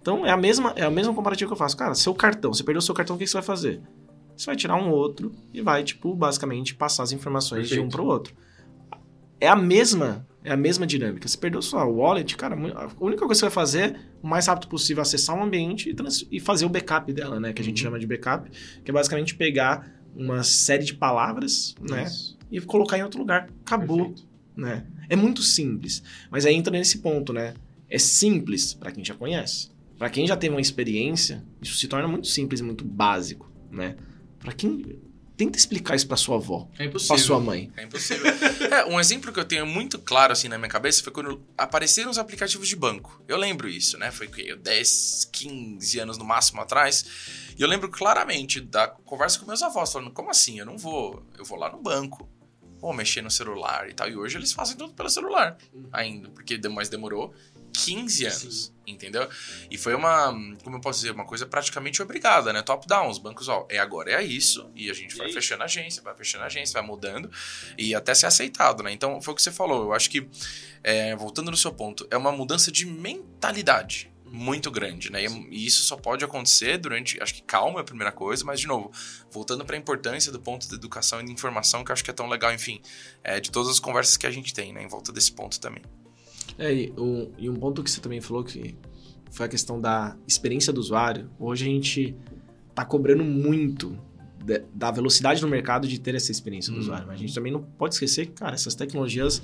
Então 0.00 0.24
é 0.24 0.30
a 0.30 0.36
mesma 0.36 0.72
é 0.76 0.84
a 0.84 0.90
mesma 0.90 1.12
comparativa 1.12 1.48
que 1.48 1.52
eu 1.52 1.56
faço. 1.56 1.76
Cara, 1.76 1.94
seu 1.94 2.14
cartão, 2.14 2.54
você 2.54 2.62
perdeu 2.62 2.80
seu 2.80 2.94
cartão, 2.94 3.16
o 3.16 3.18
que 3.18 3.26
você 3.26 3.34
vai 3.34 3.42
fazer? 3.42 3.80
Você 4.36 4.46
vai 4.46 4.56
tirar 4.56 4.76
um 4.76 4.90
outro 4.90 5.32
e 5.52 5.60
vai, 5.60 5.84
tipo, 5.84 6.14
basicamente 6.14 6.74
passar 6.74 7.02
as 7.02 7.12
informações 7.12 7.68
de 7.68 7.74
um 7.74 7.82
Perfeito. 7.82 7.96
pro 7.96 8.06
outro. 8.06 8.34
É 9.38 9.48
a 9.48 9.56
mesma, 9.56 10.26
é 10.42 10.52
a 10.52 10.56
mesma 10.56 10.86
dinâmica. 10.86 11.28
Você 11.28 11.36
perdeu 11.36 11.60
sua 11.60 11.84
wallet, 11.84 12.36
cara, 12.36 12.54
a 12.54 12.88
única 13.04 13.26
coisa 13.26 13.28
que 13.28 13.34
você 13.34 13.40
vai 13.46 13.50
fazer 13.50 14.00
o 14.22 14.26
mais 14.28 14.46
rápido 14.46 14.68
possível 14.68 15.02
acessar 15.02 15.36
um 15.36 15.42
ambiente 15.42 15.90
e, 15.90 16.36
e 16.36 16.40
fazer 16.40 16.64
o 16.64 16.68
backup 16.68 17.12
dela, 17.12 17.40
né? 17.40 17.52
Que 17.52 17.62
a 17.62 17.64
gente 17.64 17.78
Uhum. 17.80 17.84
chama 17.88 17.98
de 17.98 18.06
backup, 18.06 18.50
que 18.84 18.90
é 18.90 18.94
basicamente 18.94 19.34
pegar 19.34 20.00
uma 20.14 20.42
série 20.42 20.84
de 20.84 20.94
palavras, 20.94 21.74
né? 21.80 22.04
Isso. 22.04 22.38
E 22.50 22.60
colocar 22.60 22.98
em 22.98 23.02
outro 23.02 23.20
lugar. 23.20 23.48
Acabou, 23.64 24.06
Perfeito. 24.06 24.28
né? 24.56 24.86
É 25.08 25.16
muito 25.16 25.42
simples. 25.42 26.02
Mas 26.30 26.44
aí 26.44 26.54
entra 26.54 26.72
nesse 26.72 26.98
ponto, 26.98 27.32
né? 27.32 27.54
É 27.88 27.98
simples 27.98 28.74
para 28.74 28.90
quem 28.92 29.04
já 29.04 29.14
conhece. 29.14 29.70
Para 29.98 30.08
quem 30.10 30.26
já 30.26 30.36
teve 30.36 30.54
uma 30.54 30.60
experiência, 30.60 31.44
isso 31.60 31.74
se 31.76 31.86
torna 31.88 32.08
muito 32.08 32.26
simples 32.26 32.60
e 32.60 32.62
muito 32.62 32.84
básico, 32.84 33.50
né? 33.70 33.96
Para 34.38 34.52
quem 34.52 34.96
tenta 35.40 35.56
explicar 35.58 35.94
isso 35.96 36.06
para 36.06 36.18
sua 36.18 36.36
avó, 36.36 36.68
É 36.78 36.84
impossível. 36.84 37.16
sua 37.18 37.40
mãe. 37.40 37.72
É 37.74 37.84
impossível. 37.84 38.26
é, 38.70 38.84
um 38.84 39.00
exemplo 39.00 39.32
que 39.32 39.40
eu 39.40 39.44
tenho 39.46 39.64
muito 39.66 39.98
claro 39.98 40.34
assim 40.34 40.48
na 40.48 40.58
minha 40.58 40.68
cabeça 40.68 41.02
foi 41.02 41.10
quando 41.10 41.42
apareceram 41.56 42.10
os 42.10 42.18
aplicativos 42.18 42.68
de 42.68 42.76
banco. 42.76 43.22
Eu 43.26 43.38
lembro 43.38 43.66
isso, 43.66 43.96
né? 43.96 44.10
Foi 44.10 44.28
que 44.28 44.54
10, 44.54 45.30
15 45.32 45.98
anos 45.98 46.18
no 46.18 46.24
máximo 46.26 46.60
atrás. 46.60 47.06
E 47.58 47.62
eu 47.62 47.66
lembro 47.66 47.88
claramente 47.88 48.60
da 48.60 48.86
conversa 48.88 49.38
com 49.38 49.46
meus 49.46 49.62
avós, 49.62 49.90
falando: 49.90 50.10
como 50.10 50.30
assim? 50.30 50.58
Eu 50.58 50.66
não 50.66 50.76
vou. 50.76 51.22
Eu 51.38 51.44
vou 51.46 51.58
lá 51.58 51.72
no 51.72 51.80
banco. 51.80 52.28
Vou 52.80 52.92
mexer 52.92 53.22
no 53.22 53.30
celular 53.30 53.88
e 53.88 53.94
tal. 53.94 54.08
E 54.08 54.16
hoje 54.16 54.38
eles 54.38 54.52
fazem 54.52 54.76
tudo 54.76 54.92
pelo 54.94 55.10
celular 55.10 55.56
ainda, 55.92 56.28
porque 56.30 56.58
mas 56.68 56.88
demorou 56.88 57.34
15 57.72 58.26
anos, 58.26 58.72
entendeu? 58.86 59.28
E 59.70 59.78
foi 59.78 59.94
uma, 59.94 60.32
como 60.62 60.76
eu 60.76 60.80
posso 60.80 61.00
dizer, 61.00 61.12
uma 61.12 61.24
coisa 61.24 61.46
praticamente 61.46 62.02
obrigada, 62.02 62.52
né? 62.52 62.62
Top-down, 62.62 63.08
os 63.08 63.18
bancos, 63.18 63.48
ó, 63.48 63.66
é 63.68 63.78
agora 63.78 64.10
é 64.10 64.22
isso, 64.22 64.70
e 64.74 64.90
a 64.90 64.94
gente 64.94 65.16
vai 65.16 65.30
fechando 65.32 65.62
a 65.62 65.66
agência, 65.66 66.02
vai 66.02 66.14
fechando 66.14 66.44
a 66.44 66.46
agência, 66.46 66.72
vai 66.72 66.82
mudando, 66.82 67.30
e 67.78 67.94
até 67.94 68.14
ser 68.14 68.26
aceitado, 68.26 68.82
né? 68.82 68.92
Então, 68.92 69.20
foi 69.20 69.32
o 69.32 69.36
que 69.36 69.42
você 69.42 69.52
falou, 69.52 69.84
eu 69.84 69.92
acho 69.92 70.10
que, 70.10 70.28
é, 70.82 71.14
voltando 71.16 71.50
no 71.50 71.56
seu 71.56 71.72
ponto, 71.72 72.06
é 72.10 72.16
uma 72.16 72.32
mudança 72.32 72.70
de 72.72 72.86
mentalidade 72.86 74.09
muito 74.32 74.70
grande, 74.70 75.10
né? 75.10 75.24
E, 75.24 75.26
e 75.50 75.66
isso 75.66 75.82
só 75.82 75.96
pode 75.96 76.24
acontecer 76.24 76.78
durante, 76.78 77.20
acho 77.22 77.34
que 77.34 77.42
calma 77.42 77.80
é 77.80 77.82
a 77.82 77.84
primeira 77.84 78.12
coisa, 78.12 78.44
mas 78.44 78.60
de 78.60 78.66
novo, 78.66 78.90
voltando 79.30 79.64
para 79.64 79.74
a 79.76 79.78
importância 79.78 80.30
do 80.30 80.38
ponto 80.40 80.68
da 80.68 80.74
educação 80.76 81.20
e 81.20 81.24
de 81.24 81.32
informação, 81.32 81.82
que 81.84 81.90
eu 81.90 81.92
acho 81.92 82.04
que 82.04 82.10
é 82.10 82.14
tão 82.14 82.28
legal, 82.28 82.52
enfim, 82.54 82.80
é, 83.24 83.40
de 83.40 83.50
todas 83.50 83.70
as 83.70 83.80
conversas 83.80 84.16
que 84.16 84.26
a 84.26 84.30
gente 84.30 84.54
tem, 84.54 84.72
né? 84.72 84.82
Em 84.84 84.88
volta 84.88 85.12
desse 85.12 85.32
ponto 85.32 85.58
também. 85.58 85.82
É, 86.58 86.72
e, 86.72 86.92
um, 86.96 87.32
e 87.38 87.50
um 87.50 87.54
ponto 87.56 87.82
que 87.82 87.90
você 87.90 88.00
também 88.00 88.20
falou 88.20 88.44
que 88.44 88.76
foi 89.30 89.46
a 89.46 89.48
questão 89.48 89.80
da 89.80 90.16
experiência 90.26 90.72
do 90.72 90.80
usuário. 90.80 91.30
Hoje 91.38 91.64
a 91.64 91.68
gente 91.68 92.16
tá 92.74 92.84
cobrando 92.84 93.24
muito 93.24 93.98
da- 94.44 94.60
da 94.72 94.90
velocidade 94.90 95.40
no 95.42 95.48
mercado 95.48 95.86
de 95.88 95.98
ter 96.00 96.14
essa 96.14 96.30
experiência 96.32 96.70
do 96.70 96.76
Uhum. 96.76 96.82
usuário. 96.82 97.06
Mas 97.06 97.16
a 97.16 97.18
gente 97.18 97.34
também 97.34 97.52
não 97.52 97.62
pode 97.62 97.94
esquecer 97.94 98.26
que, 98.26 98.32
cara, 98.32 98.54
essas 98.54 98.74
tecnologias, 98.74 99.42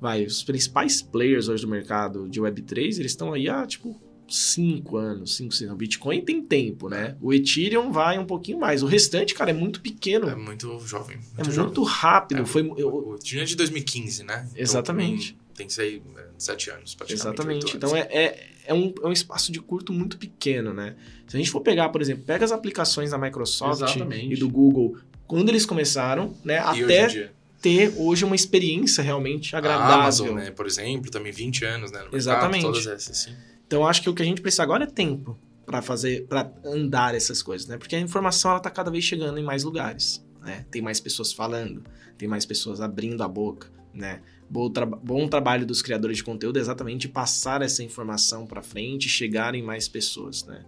vai, 0.00 0.24
os 0.24 0.42
principais 0.44 1.00
players 1.02 1.48
hoje 1.48 1.62
do 1.64 1.68
mercado 1.70 2.28
de 2.28 2.40
Web3, 2.40 2.98
eles 2.98 3.12
estão 3.12 3.32
aí 3.32 3.48
há, 3.48 3.66
tipo, 3.66 4.00
5 4.28 4.96
anos, 4.96 5.36
5, 5.36 5.54
6 5.54 5.70
O 5.70 5.76
Bitcoin 5.76 6.20
tem 6.20 6.42
tempo, 6.42 6.88
né? 6.88 7.16
O 7.20 7.32
Ethereum 7.32 7.92
vai 7.92 8.18
um 8.18 8.24
pouquinho 8.26 8.58
mais. 8.58 8.82
O 8.82 8.86
restante, 8.86 9.34
cara, 9.34 9.50
é 9.50 9.54
muito 9.54 9.80
pequeno. 9.80 10.28
É 10.28 10.34
muito 10.34 10.78
jovem. 10.80 11.16
Muito 11.16 11.40
É 11.40 11.44
jovem. 11.44 11.64
muito 11.64 11.82
rápido. 11.82 12.42
É, 12.42 12.44
foi, 12.46 12.62
eu- 12.76 12.92
O 12.92 13.14
Ethereum 13.16 13.42
é 13.42 13.46
de 13.46 13.56
2015, 13.56 14.24
né? 14.24 14.46
Então, 14.50 14.62
Exatamente. 14.62 15.32
tem- 15.32 15.46
tem 15.56 15.68
sei, 15.68 16.02
é, 16.16 16.24
sete 16.38 16.70
anos, 16.70 16.94
praticamente. 16.94 17.36
Exatamente. 17.36 17.76
Então 17.76 17.90
anos. 17.94 18.06
é, 18.10 18.16
é, 18.24 18.46
é, 18.66 18.74
um, 18.74 18.92
é 19.02 19.06
um 19.06 19.12
espaço 19.12 19.50
de 19.52 19.60
curto 19.60 19.92
muito 19.92 20.18
pequeno, 20.18 20.74
né? 20.74 20.96
Se 21.26 21.36
a 21.36 21.38
gente 21.38 21.50
for 21.50 21.60
pegar, 21.60 21.88
por 21.90 22.02
exemplo, 22.02 22.24
pega 22.24 22.44
as 22.44 22.52
aplicações 22.52 23.10
da 23.12 23.18
Microsoft 23.18 23.82
Exatamente. 23.82 24.34
e 24.34 24.36
do 24.36 24.48
Google, 24.48 24.98
quando 25.26 25.48
eles 25.48 25.64
começaram, 25.64 26.34
né? 26.44 26.56
E 26.74 26.84
até 26.84 27.30
ter 27.62 27.94
hoje 27.96 28.24
uma 28.24 28.36
experiência 28.36 29.02
realmente 29.02 29.54
a 29.56 29.58
agradável. 29.58 29.94
Amazon, 29.94 30.34
né, 30.34 30.50
por 30.50 30.66
exemplo, 30.66 31.10
também 31.10 31.32
20 31.32 31.64
anos, 31.64 31.90
né? 31.90 31.98
Mercado, 32.00 32.16
Exatamente. 32.16 32.62
Todas 32.62 32.86
essas, 32.86 33.16
sim. 33.16 33.34
Então 33.66 33.86
acho 33.86 34.02
que 34.02 34.08
o 34.10 34.14
que 34.14 34.22
a 34.22 34.24
gente 34.24 34.40
precisa 34.40 34.62
agora 34.62 34.84
é 34.84 34.86
tempo 34.86 35.38
para 35.64 35.82
fazer, 35.82 36.26
para 36.28 36.52
andar 36.64 37.14
essas 37.14 37.42
coisas, 37.42 37.66
né? 37.66 37.76
Porque 37.76 37.96
a 37.96 38.00
informação 38.00 38.52
ela 38.52 38.60
tá 38.60 38.70
cada 38.70 38.90
vez 38.90 39.04
chegando 39.04 39.38
em 39.38 39.42
mais 39.42 39.64
lugares, 39.64 40.24
né? 40.40 40.64
Tem 40.70 40.80
mais 40.80 41.00
pessoas 41.00 41.32
falando, 41.32 41.82
tem 42.16 42.28
mais 42.28 42.46
pessoas 42.46 42.80
abrindo 42.80 43.22
a 43.22 43.28
boca, 43.28 43.68
né? 43.92 44.22
Bom, 44.48 44.70
traba- 44.70 44.96
bom 45.02 45.26
trabalho 45.26 45.66
dos 45.66 45.82
criadores 45.82 46.18
de 46.18 46.24
conteúdo 46.24 46.58
é 46.58 46.60
exatamente 46.60 47.08
passar 47.08 47.62
essa 47.62 47.82
informação 47.82 48.46
para 48.46 48.62
frente 48.62 49.08
chegar 49.08 49.56
em 49.56 49.62
mais 49.62 49.88
pessoas, 49.88 50.44
né? 50.44 50.64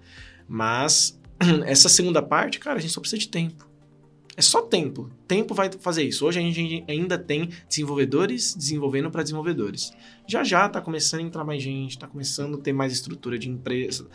Mas 0.48 1.20
essa 1.64 1.88
segunda 1.88 2.20
parte, 2.20 2.58
cara, 2.58 2.78
a 2.78 2.80
gente 2.80 2.92
só 2.92 3.00
precisa 3.00 3.20
de 3.20 3.28
tempo. 3.28 3.67
É 4.38 4.40
só 4.40 4.62
tempo. 4.62 5.10
Tempo 5.26 5.52
vai 5.52 5.68
fazer 5.80 6.04
isso. 6.04 6.24
Hoje 6.24 6.38
a 6.38 6.42
gente 6.42 6.84
ainda 6.86 7.18
tem 7.18 7.50
desenvolvedores 7.68 8.54
desenvolvendo 8.54 9.10
para 9.10 9.24
desenvolvedores. 9.24 9.92
Já 10.28 10.44
já 10.44 10.68
tá 10.68 10.80
começando 10.80 11.22
a 11.22 11.22
entrar 11.24 11.42
mais 11.42 11.60
gente, 11.60 11.98
tá 11.98 12.06
começando 12.06 12.54
a 12.54 12.60
ter 12.60 12.72
mais 12.72 12.92
estrutura 12.92 13.36
de 13.36 13.50
empresa. 13.50 14.06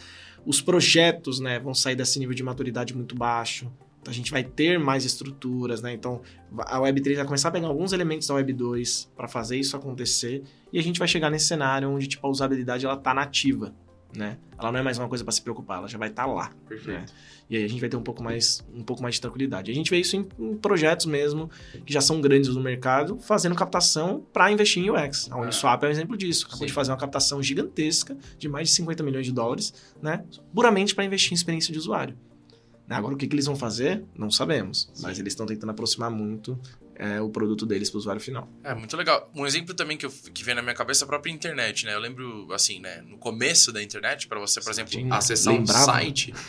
Os 0.46 0.62
projetos, 0.62 1.42
né, 1.42 1.60
vão 1.60 1.74
sair 1.74 1.98
desse 1.98 2.20
nível 2.20 2.34
de 2.34 2.42
maturidade 2.42 2.96
muito 2.96 3.18
baixo. 3.18 3.70
A 4.08 4.14
gente 4.14 4.32
vai 4.32 4.46
ter 4.46 4.80
mais 4.80 5.04
estruturas, 5.04 5.82
né? 5.82 5.92
Então 5.92 6.22
a 6.58 6.80
Web3 6.80 7.18
vai 7.18 7.26
começar 7.26 7.50
a 7.50 7.52
pegar 7.52 7.68
alguns 7.68 7.92
elementos 7.92 8.26
da 8.26 8.36
Web 8.36 8.54
2 8.54 9.12
para 9.18 9.28
fazer 9.28 9.58
isso 9.58 9.76
acontecer 9.76 10.42
e 10.72 10.80
a 10.80 10.82
gente 10.82 11.00
vai 11.00 11.08
chegar 11.08 11.30
nesse 11.30 11.48
cenário 11.48 11.90
onde 11.90 12.08
tipo 12.08 12.26
a 12.26 12.30
usabilidade 12.30 12.86
ela 12.86 12.96
tá 12.96 13.14
nativa, 13.14 13.76
né? 14.16 14.38
Ela 14.58 14.72
não 14.72 14.80
é 14.80 14.84
mais 14.84 14.98
uma 14.98 15.10
coisa 15.10 15.22
para 15.26 15.34
se 15.34 15.42
preocupar, 15.42 15.80
ela 15.80 15.88
já 15.90 15.98
vai 15.98 16.08
estar 16.08 16.26
lá. 16.26 16.50
Perfeito. 16.66 17.14
E 17.50 17.58
aí 17.58 17.64
a 17.64 17.68
gente 17.68 17.80
vai 17.80 17.90
ter 17.90 17.98
um 17.98 18.02
pouco 18.02 18.24
mais, 18.24 18.64
um 18.74 18.82
pouco 18.84 19.02
mais 19.04 19.16
de 19.16 19.22
tranquilidade. 19.22 19.70
A 19.70 19.74
gente 19.74 19.90
vê 19.90 20.00
isso 20.00 20.16
em, 20.16 20.28
em 20.40 20.56
projetos 20.56 21.06
mesmo, 21.06 21.50
que 21.86 21.94
já 21.94 22.02
são 22.02 22.20
grandes 22.22 22.50
no 22.56 22.62
mercado, 22.62 23.20
fazendo 23.20 23.54
captação 23.56 24.26
para 24.34 24.52
investir 24.52 24.84
em 24.84 24.90
UX. 24.90 25.30
A 25.32 25.36
Ah. 25.36 25.42
Uniswap 25.42 25.84
é 25.84 25.88
um 25.88 25.92
exemplo 25.92 26.18
disso. 26.18 26.46
Acabou 26.46 26.60
Sim. 26.62 26.66
de 26.68 26.74
fazer 26.74 26.92
uma 26.92 26.98
captação 26.98 27.44
gigantesca 27.44 28.18
de 28.40 28.48
mais 28.50 28.70
de 28.70 28.76
50 28.76 29.04
milhões 29.04 29.26
de 29.26 29.32
dólares, 29.32 29.74
né? 30.02 30.24
Puramente 30.54 30.96
para 30.96 31.04
investir 31.06 31.34
em 31.34 31.36
experiência 31.36 31.72
de 31.72 31.78
usuário. 31.78 32.18
Né? 32.88 32.96
Agora, 32.96 33.14
o 33.14 33.18
que, 33.18 33.28
que 33.28 33.36
eles 33.36 33.46
vão 33.46 33.56
fazer? 33.56 34.04
Não 34.18 34.30
sabemos. 34.32 34.90
Mas 35.02 35.20
eles 35.20 35.34
estão 35.34 35.46
tentando 35.46 35.70
aproximar 35.70 36.10
muito 36.12 36.60
é, 36.96 37.20
o 37.22 37.30
produto 37.30 37.66
deles 37.66 37.90
para 37.90 37.98
o 37.98 38.00
usuário 38.00 38.22
final. 38.22 38.48
É, 38.64 38.74
muito 38.74 38.96
legal. 38.96 39.30
Um 39.36 39.46
exemplo 39.46 39.74
também 39.74 39.98
que, 39.98 40.06
eu, 40.06 40.14
que 40.34 40.44
vem 40.44 40.56
na 40.56 40.62
minha 40.62 40.76
cabeça 40.76 41.04
é 41.04 41.06
a 41.06 41.08
própria 41.08 41.32
internet, 41.32 41.86
né? 41.86 41.94
Eu 41.94 42.00
lembro, 42.00 42.48
assim, 42.54 42.80
né? 42.80 43.04
No 43.08 43.18
começo 43.18 43.72
da 43.72 43.82
internet, 43.82 44.28
para 44.28 44.40
você, 44.40 44.62
por 44.62 44.72
exemplo, 44.72 44.92
Tinha, 44.92 45.14
acessar 45.14 45.54
lembrava. 45.54 45.82
um 45.82 45.86
site... 45.86 46.34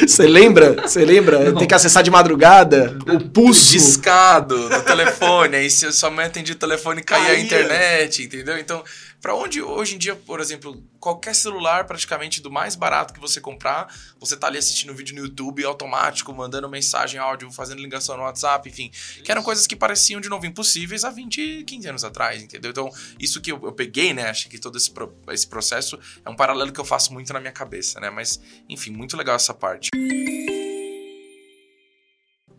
Você 0.00 0.24
é... 0.24 0.26
lembra? 0.26 0.88
Você 0.88 1.04
lembra? 1.04 1.52
Tem 1.52 1.68
que 1.68 1.74
acessar 1.74 2.02
de 2.02 2.10
madrugada, 2.10 2.96
o 3.06 3.28
pulso... 3.28 3.72
Discado 3.72 4.56
no 4.70 4.82
telefone, 4.82 5.54
aí 5.54 5.68
se 5.68 5.92
sua 5.92 6.08
mãe 6.08 6.24
atendia 6.24 6.54
o 6.54 6.58
telefone, 6.58 7.02
caía 7.02 7.32
a 7.32 7.38
internet, 7.38 8.22
entendeu? 8.22 8.56
Então... 8.56 8.82
Para 9.20 9.34
onde 9.34 9.60
hoje 9.60 9.96
em 9.96 9.98
dia, 9.98 10.16
por 10.16 10.40
exemplo, 10.40 10.82
qualquer 10.98 11.34
celular 11.34 11.84
praticamente 11.84 12.40
do 12.40 12.50
mais 12.50 12.74
barato 12.74 13.12
que 13.12 13.20
você 13.20 13.38
comprar, 13.40 13.94
você 14.18 14.34
tá 14.34 14.46
ali 14.46 14.56
assistindo 14.56 14.92
um 14.92 14.96
vídeo 14.96 15.14
no 15.14 15.20
YouTube 15.20 15.62
automático, 15.64 16.32
mandando 16.32 16.68
mensagem, 16.70 17.20
áudio, 17.20 17.50
fazendo 17.52 17.82
ligação 17.82 18.16
no 18.16 18.22
WhatsApp, 18.22 18.66
enfim, 18.68 18.90
que 19.22 19.30
eram 19.30 19.42
coisas 19.42 19.66
que 19.66 19.76
pareciam 19.76 20.20
de 20.22 20.28
novo 20.30 20.46
impossíveis 20.46 21.04
há 21.04 21.10
20, 21.10 21.64
15 21.64 21.88
anos 21.88 22.04
atrás, 22.04 22.42
entendeu? 22.42 22.70
Então, 22.70 22.90
isso 23.18 23.42
que 23.42 23.52
eu, 23.52 23.60
eu 23.62 23.72
peguei, 23.72 24.14
né, 24.14 24.30
acho 24.30 24.48
que 24.48 24.58
todo 24.58 24.78
esse, 24.78 24.90
pro, 24.90 25.14
esse 25.28 25.46
processo 25.46 25.98
é 26.24 26.30
um 26.30 26.36
paralelo 26.36 26.72
que 26.72 26.80
eu 26.80 26.84
faço 26.84 27.12
muito 27.12 27.30
na 27.32 27.40
minha 27.40 27.52
cabeça, 27.52 28.00
né? 28.00 28.08
Mas, 28.08 28.40
enfim, 28.68 28.90
muito 28.90 29.16
legal 29.16 29.36
essa 29.36 29.52
parte 29.52 29.90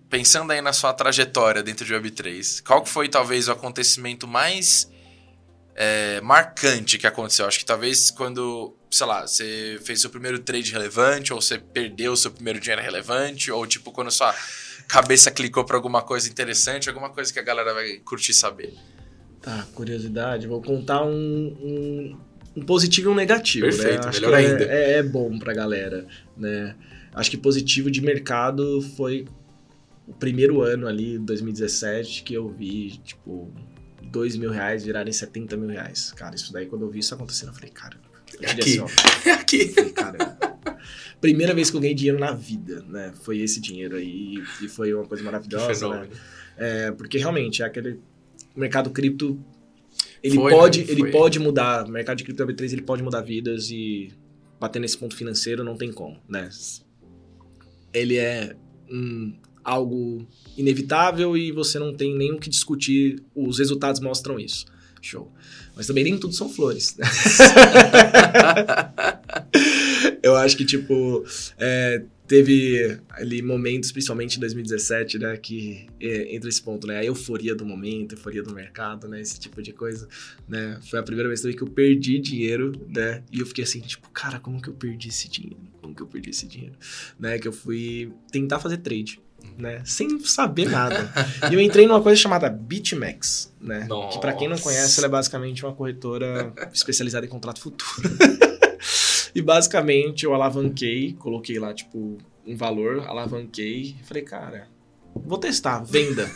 pensando 0.10 0.52
aí 0.52 0.62
na 0.62 0.74
sua 0.74 0.94
trajetória 0.94 1.64
dentro 1.64 1.86
de 1.86 1.94
Web3, 1.94 2.62
qual 2.64 2.86
foi 2.86 3.08
talvez 3.08 3.48
o 3.48 3.54
acontecimento 3.54 4.28
mais 4.28 4.92
é, 5.76 6.20
marcante 6.22 6.98
que 6.98 7.08
aconteceu. 7.08 7.46
Acho 7.46 7.60
que 7.60 7.66
talvez 7.66 8.12
quando, 8.12 8.76
sei 8.90 9.08
lá, 9.08 9.26
você 9.26 9.80
fez 9.84 10.02
seu 10.02 10.10
primeiro 10.10 10.40
trade 10.40 10.72
relevante, 10.72 11.34
ou 11.34 11.42
você 11.42 11.58
perdeu 11.58 12.16
seu 12.16 12.32
primeiro 12.32 12.60
dinheiro 12.60 12.82
relevante, 12.82 13.52
ou 13.52 13.66
tipo, 13.66 13.92
quando 13.92 14.12
sua 14.12 14.34
cabeça 14.88 15.32
clicou 15.32 15.64
para 15.64 15.76
alguma 15.76 16.02
coisa 16.02 16.30
interessante, 16.30 16.90
alguma 16.90 17.10
coisa 17.10 17.32
que 17.32 17.40
a 17.40 17.44
galera 17.44 17.74
vai 17.74 17.98
curtir 18.00 18.34
saber. 18.34 18.74
Tá, 19.42 19.66
curiosidade. 19.74 20.48
Vou 20.48 20.62
contar 20.62 21.04
um, 21.04 21.10
um, 21.12 22.18
um 22.58 22.62
positivo 22.66 23.10
e 23.10 23.14
um 23.14 23.16
negativo. 23.16 23.66
Né? 23.66 23.72
Perfeito, 23.72 24.04
né? 24.04 24.10
Acho 24.10 24.22
melhor 24.22 24.34
ainda. 24.36 24.64
É, 24.66 24.98
é 24.98 25.04
bom 25.04 25.40
pra 25.40 25.54
galera, 25.54 26.06
né? 26.38 26.76
Acho 27.14 27.32
que 27.32 27.38
positivo 27.38 27.90
de 27.90 28.02
mercado 28.02 28.82
foi 28.96 29.26
o 30.08 30.14
primeiro 30.14 30.62
ano 30.62 30.88
ali, 30.88 31.18
2017, 31.18 32.24
que 32.24 32.34
eu 32.34 32.50
vi, 32.50 32.98
tipo, 33.04 33.52
2 34.02 34.38
mil 34.38 34.52
reais 34.52 34.84
virarem 34.84 35.12
70 35.12 35.58
mil 35.58 35.70
reais. 35.70 36.12
Cara, 36.14 36.36
isso 36.36 36.52
daí, 36.52 36.66
quando 36.66 36.84
eu 36.84 36.90
vi 36.90 37.00
isso 37.00 37.14
acontecendo, 37.14 37.50
eu 37.50 37.54
falei, 37.54 37.70
cara, 37.70 37.98
eu 38.40 38.50
aqui. 38.50 38.80
Assim, 38.80 39.30
é 39.30 39.32
aqui. 39.32 39.68
Falei, 39.70 39.92
cara, 39.92 40.38
primeira 41.20 41.54
vez 41.54 41.70
que 41.70 41.78
eu 41.78 41.82
ganhei 41.82 41.96
dinheiro 41.96 42.20
na 42.20 42.34
vida, 42.34 42.84
né? 42.88 43.14
Foi 43.22 43.40
esse 43.40 43.60
dinheiro 43.62 43.96
aí 43.96 44.44
e 44.62 44.68
foi 44.68 44.94
uma 44.94 45.06
coisa 45.06 45.24
maravilhosa, 45.24 45.88
né? 45.90 46.10
É, 46.58 46.92
porque 46.92 47.18
realmente 47.18 47.64
é 47.64 47.66
aquele 47.66 48.00
mercado 48.56 48.90
cripto 48.90 49.40
ele 50.24 50.36
foi, 50.36 50.52
pode, 50.52 50.86
né? 50.86 50.92
ele 50.92 51.12
pode 51.12 51.40
mudar, 51.40 51.86
o 51.86 51.92
mercado 51.92 52.18
de 52.18 52.24
cripto 52.24 52.46
Web3 52.46 52.74
ele 52.74 52.82
pode 52.82 53.02
mudar 53.02 53.22
vidas 53.22 53.70
e 53.72 54.14
bater 54.60 54.80
nesse 54.80 54.98
ponto 54.98 55.16
financeiro 55.16 55.64
não 55.64 55.76
tem 55.76 55.92
como, 55.92 56.20
né? 56.30 56.50
Ele 57.92 58.18
é 58.18 58.56
um 58.90 59.34
algo 59.64 60.28
inevitável 60.58 61.38
e 61.38 61.52
você 61.52 61.78
não 61.80 61.94
tem 61.94 62.16
nem 62.16 62.34
o 62.34 62.40
que 62.40 62.50
discutir, 62.50 63.22
os 63.36 63.60
resultados 63.60 64.02
mostram 64.02 64.40
isso. 64.40 64.66
Show. 65.02 65.32
Mas 65.76 65.88
também 65.88 66.04
nem 66.04 66.18
tudo 66.18 66.34
são 66.34 66.48
flores. 66.48 66.96
eu 70.22 70.36
acho 70.36 70.56
que, 70.56 70.64
tipo, 70.64 71.26
é, 71.58 72.04
teve 72.32 72.98
ali 73.10 73.42
momentos, 73.42 73.92
principalmente 73.92 74.38
em 74.38 74.40
2017, 74.40 75.20
né, 75.20 75.36
que 75.36 75.86
é, 76.00 76.34
entra 76.34 76.48
esse 76.48 76.62
ponto, 76.62 76.88
né, 76.88 77.00
a 77.00 77.04
euforia 77.04 77.54
do 77.54 77.66
momento, 77.66 78.14
euforia 78.14 78.42
do 78.42 78.54
mercado, 78.54 79.08
né, 79.08 79.20
esse 79.20 79.38
tipo 79.38 79.62
de 79.62 79.74
coisa, 79.74 80.08
né, 80.48 80.80
foi 80.90 81.00
a 81.00 81.04
primeira 81.04 81.28
vez 81.28 81.42
também 81.42 81.58
que 81.58 81.64
eu 81.64 81.68
perdi 81.68 82.20
dinheiro, 82.20 82.72
né, 82.88 83.22
e 83.32 83.42
eu 83.42 83.46
fiquei 83.46 83.66
assim, 83.66 83.82
tipo, 83.82 84.10
cara, 84.12 84.40
como 84.40 84.62
que 84.62 84.70
eu 84.70 84.74
perdi 84.74 85.10
esse 85.10 85.28
dinheiro? 85.28 85.60
Como 85.82 85.94
que 85.94 86.02
eu 86.02 86.08
perdi 86.08 86.30
esse 86.30 86.48
dinheiro? 86.48 86.76
Né, 87.20 87.38
que 87.38 87.48
eu 87.48 87.52
fui 87.52 88.14
tentar 88.32 88.60
fazer 88.60 88.78
trade, 88.78 89.20
né? 89.58 89.82
Sem 89.86 90.20
saber 90.20 90.70
nada. 90.70 91.12
e 91.50 91.54
eu 91.54 91.60
entrei 91.60 91.88
numa 91.88 92.02
coisa 92.02 92.20
chamada 92.20 92.50
BitMEX, 92.50 93.54
né? 93.60 93.86
Nossa. 93.88 94.16
Que 94.16 94.22
para 94.22 94.34
quem 94.34 94.48
não 94.48 94.58
conhece, 94.58 95.00
ela 95.00 95.08
é 95.08 95.10
basicamente 95.10 95.66
uma 95.66 95.74
corretora 95.74 96.54
especializada 96.74 97.26
em 97.26 97.30
contrato 97.30 97.60
futuro. 97.60 97.92
e 99.34 99.42
basicamente 99.42 100.26
eu 100.26 100.34
alavanquei, 100.34 101.14
coloquei 101.14 101.60
lá 101.60 101.74
tipo 101.74 102.18
um 102.46 102.56
valor, 102.56 103.08
alavanquei 103.08 103.96
e 104.00 104.04
falei, 104.04 104.24
cara, 104.24 104.68
vou 105.16 105.38
testar, 105.38 105.84
venda. 105.84 106.30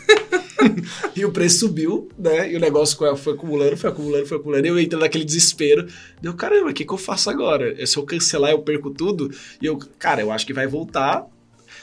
e 1.14 1.24
o 1.24 1.32
preço 1.32 1.60
subiu, 1.60 2.08
né? 2.18 2.52
E 2.52 2.56
o 2.56 2.60
negócio 2.60 2.96
foi 3.16 3.32
acumulando, 3.32 3.76
foi 3.76 3.90
acumulando, 3.90 4.26
foi 4.26 4.38
acumulando. 4.38 4.66
E 4.66 4.70
eu 4.70 4.80
entrei 4.80 5.00
naquele 5.00 5.24
desespero. 5.24 5.86
Deu, 6.20 6.34
caramba, 6.34 6.70
o 6.70 6.74
que, 6.74 6.84
que 6.84 6.92
eu 6.92 6.98
faço 6.98 7.28
agora? 7.28 7.84
Se 7.86 7.96
eu 7.96 8.04
cancelar, 8.04 8.50
eu 8.50 8.60
perco 8.60 8.90
tudo. 8.90 9.30
E 9.60 9.66
eu, 9.66 9.78
cara, 9.98 10.20
eu 10.20 10.30
acho 10.30 10.46
que 10.46 10.52
vai 10.52 10.66
voltar 10.66 11.26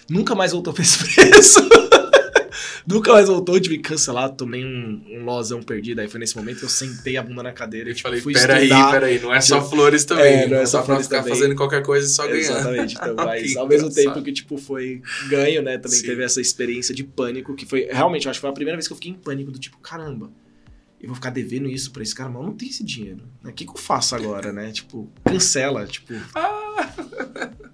Nunca 0.10 0.36
mais 0.36 0.52
voltou 0.52 0.74
pra 0.74 0.84
esse 0.84 1.00
preço. 1.16 1.60
Nunca 2.86 3.14
mais 3.14 3.28
voltou, 3.30 3.58
tive 3.60 3.78
que 3.78 3.84
cancelar, 3.90 4.30
tomei 4.32 4.64
um, 4.66 5.02
um 5.10 5.24
losão 5.24 5.64
perdido. 5.64 6.02
Aí 6.02 6.08
foi 6.10 6.20
nesse 6.20 6.36
momento 6.36 6.60
que 6.60 6.66
eu 6.66 6.70
sentei 6.70 7.16
a 7.16 7.24
bunda 7.24 7.42
na 7.42 7.54
cadeira 7.54 7.90
e 7.90 7.94
tipo, 7.94 8.08
falei, 8.10 8.22
fui 8.22 8.34
peraí, 8.34 8.64
estudar. 8.64 8.92
peraí, 8.92 9.20
não 9.20 9.34
é 9.34 9.40
só 9.40 9.58
tipo, 9.60 9.70
flores 9.70 10.04
também. 10.04 10.34
É, 10.34 10.48
não, 10.48 10.58
é 10.58 10.66
só 10.66 10.84
flores 10.84 11.08
ficar 11.08 11.20
também. 11.24 11.34
fazendo 11.34 11.56
qualquer 11.56 11.82
coisa 11.82 12.06
e 12.06 12.10
só 12.10 12.28
ganhar. 12.28 12.40
Exatamente. 12.40 12.96
Então, 12.96 13.16
mas 13.16 13.56
ao 13.56 13.68
mesmo 13.68 13.90
tempo 13.92 14.22
que, 14.22 14.34
tipo, 14.34 14.58
foi 14.58 15.02
ganho, 15.30 15.62
né? 15.62 15.78
Também 15.78 15.98
Sim. 16.00 16.08
teve 16.08 16.24
essa 16.24 16.42
experiência 16.42 16.94
de 16.94 17.04
pânico, 17.06 17.56
que 17.56 17.66
foi, 17.66 17.88
realmente, 17.90 18.26
eu 18.26 18.32
acho 18.32 18.40
que 18.40 18.42
foi 18.42 18.50
a 18.50 18.54
primeira 18.54 18.76
vez 18.76 18.86
que 18.88 18.92
eu 18.94 18.98
fiquei 18.98 19.12
em 19.12 19.16
pânico, 19.16 19.50
do 19.50 19.58
tipo, 19.60 19.78
caramba, 19.78 20.30
eu 21.04 21.08
vou 21.10 21.16
ficar 21.16 21.32
devendo 21.32 21.68
isso 21.68 21.92
pra 21.92 22.02
esse 22.02 22.16
cara, 22.16 22.30
mas 22.30 22.42
eu 22.42 22.48
não 22.48 22.56
tenho 22.56 22.70
esse 22.70 22.82
dinheiro. 22.82 23.28
O 23.44 23.52
que, 23.52 23.66
que 23.66 23.72
eu 23.72 23.78
faço 23.78 24.16
agora, 24.16 24.54
né? 24.54 24.72
Tipo, 24.72 25.12
cancela, 25.26 25.86
tipo... 25.86 26.14
Ah! 26.34 26.94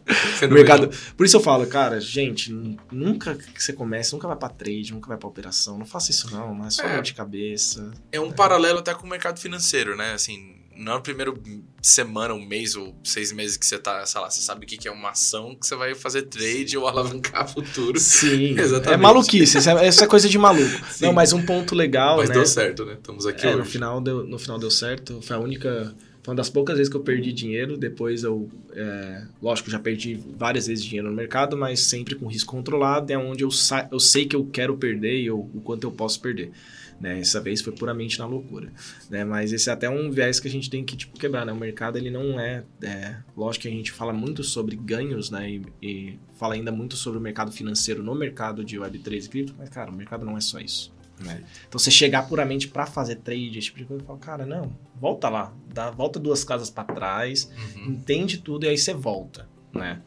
mercado. 0.50 0.90
Por 1.16 1.28
isso 1.28 1.38
eu 1.38 1.40
falo, 1.40 1.68
cara, 1.68 2.02
gente, 2.02 2.52
nunca 2.92 3.36
que 3.36 3.62
você 3.62 3.72
comece, 3.72 4.14
nunca 4.14 4.28
vai 4.28 4.36
pra 4.36 4.50
trade, 4.50 4.92
nunca 4.94 5.08
vai 5.08 5.18
pra 5.18 5.30
operação. 5.30 5.78
Não 5.78 5.86
faça 5.86 6.10
isso, 6.10 6.32
não, 6.32 6.56
mas 6.56 6.80
é 6.80 6.82
só 6.82 6.88
é. 6.88 7.02
de 7.02 7.14
cabeça. 7.14 7.92
É 8.12 8.20
um 8.20 8.32
paralelo 8.32 8.80
até 8.80 8.96
com 8.96 9.06
o 9.06 9.10
mercado 9.10 9.40
financeiro, 9.40 9.96
né? 9.96 10.14
Assim, 10.14 10.56
não 10.80 10.94
é 10.94 10.96
o 10.96 11.02
primeiro 11.02 11.38
semana, 11.82 12.34
um 12.34 12.44
mês 12.44 12.76
ou 12.76 12.96
seis 13.04 13.34
meses 13.34 13.58
que 13.58 13.66
você 13.66 13.78
tá, 13.78 14.06
sei 14.06 14.22
lá, 14.22 14.30
você 14.30 14.42
sabe 14.42 14.66
o 14.66 14.68
que 14.68 14.88
é 14.88 14.92
uma 14.92 15.10
ação 15.10 15.54
que 15.54 15.68
você 15.68 15.76
vai 15.76 15.94
fazer 15.94 16.24
trade 16.24 16.78
ou 16.78 16.88
alavancar 16.88 17.48
futuro. 17.48 18.00
Sim, 18.00 18.56
exatamente. 18.58 18.94
É 18.94 18.98
maluquice, 18.98 19.58
isso 19.58 19.70
é, 19.70 19.88
é 19.88 20.08
coisa 20.08 20.30
de 20.30 20.38
maluco. 20.38 20.70
Sim. 20.90 21.06
Não, 21.06 21.14
mas 21.14 21.34
um 21.34 21.46
ponto 21.46 21.76
legal, 21.76 22.18
mas 22.18 22.30
né? 22.30 22.36
deu 22.36 22.46
certo, 22.46 22.86
né? 22.86 22.94
Estamos 22.94 23.26
aqui 23.26 23.46
é, 23.46 23.50
hoje. 23.50 23.58
No 23.58 23.66
final, 23.66 24.02
deu, 24.02 24.24
no 24.26 24.40
final 24.40 24.58
deu 24.58 24.72
certo, 24.72 25.22
foi 25.22 25.36
a 25.36 25.40
única 25.40 25.94
foi 26.22 26.32
uma 26.32 26.36
das 26.36 26.50
poucas 26.50 26.78
vezes 26.78 26.90
que 26.90 26.98
eu 26.98 27.02
perdi 27.02 27.32
dinheiro. 27.32 27.78
Depois 27.78 28.24
eu, 28.24 28.50
é, 28.74 29.24
lógico, 29.42 29.70
já 29.70 29.80
perdi 29.80 30.20
várias 30.38 30.68
vezes 30.68 30.84
dinheiro 30.84 31.10
no 31.10 31.16
mercado, 31.16 31.58
mas 31.58 31.80
sempre 31.80 32.14
com 32.14 32.28
risco 32.28 32.52
controlado. 32.52 33.12
É 33.12 33.18
onde 33.18 33.44
eu, 33.44 33.50
eu 33.92 34.00
sei 34.00 34.26
que 34.26 34.36
eu 34.36 34.46
quero 34.46 34.76
perder 34.78 35.18
e 35.18 35.28
eu, 35.28 35.40
o 35.40 35.62
quanto 35.62 35.86
eu 35.86 35.92
posso 35.92 36.20
perder. 36.20 36.52
Né? 37.00 37.20
Essa 37.20 37.40
vez 37.40 37.62
foi 37.62 37.74
puramente 37.74 38.20
na 38.20 38.26
loucura. 38.26 38.72
Né? 39.10 39.24
Mas 39.24 39.54
esse 39.54 39.70
é 39.70 39.74
até 39.74 39.90
um 39.90 40.12
viés 40.12 40.40
que 40.40 40.48
a 40.48 40.52
gente 40.52 40.70
tem 40.70 40.84
que 40.84 40.98
tipo, 40.98 41.18
quebrar. 41.18 41.46
Né? 41.46 41.54
O 41.54 41.56
mercado 41.56 41.98
ele 41.98 42.10
não 42.10 42.40
é, 42.40 42.64
é. 42.84 43.18
Lógico 43.36 43.64
que 43.64 43.68
a 43.68 43.72
gente 43.72 43.92
fala 43.92 44.12
muito 44.12 44.44
sobre 44.44 44.76
ganhos 44.76 45.30
né? 45.30 45.50
E, 45.50 45.62
e 45.82 46.20
fala 46.34 46.54
ainda 46.54 46.72
muito 46.72 46.96
sobre 46.96 47.20
o 47.20 47.22
mercado 47.22 47.52
financeiro 47.52 48.04
no 48.04 48.16
mercado 48.16 48.64
de 48.64 48.78
Web3 48.78 49.26
e 49.26 49.30
cripto, 49.30 49.56
mas, 49.58 49.70
cara, 49.70 49.92
o 49.92 49.94
mercado 49.94 50.26
não 50.26 50.38
é 50.38 50.42
só 50.42 50.60
isso. 50.60 50.94
Né? 51.20 51.44
Então 51.68 51.78
você 51.78 51.92
chegar 51.92 52.28
puramente 52.28 52.68
para 52.68 52.86
fazer 52.86 53.18
trade, 53.18 53.60
esse 53.60 53.68
tipo 53.68 53.80
de 53.80 53.86
coisa, 53.86 54.04
fala, 54.06 54.20
cara, 54.20 54.46
não, 54.46 54.72
volta 54.96 55.28
lá, 55.28 55.54
dá, 55.74 55.92
volta 55.92 56.18
duas 56.18 56.44
casas 56.44 56.70
para 56.70 56.86
trás, 56.86 57.52
uhum. 57.76 57.92
entende 57.92 58.38
tudo 58.38 58.66
e 58.66 58.70
aí 58.70 58.78
você 58.78 58.94
volta, 58.94 59.50
né? 59.74 60.02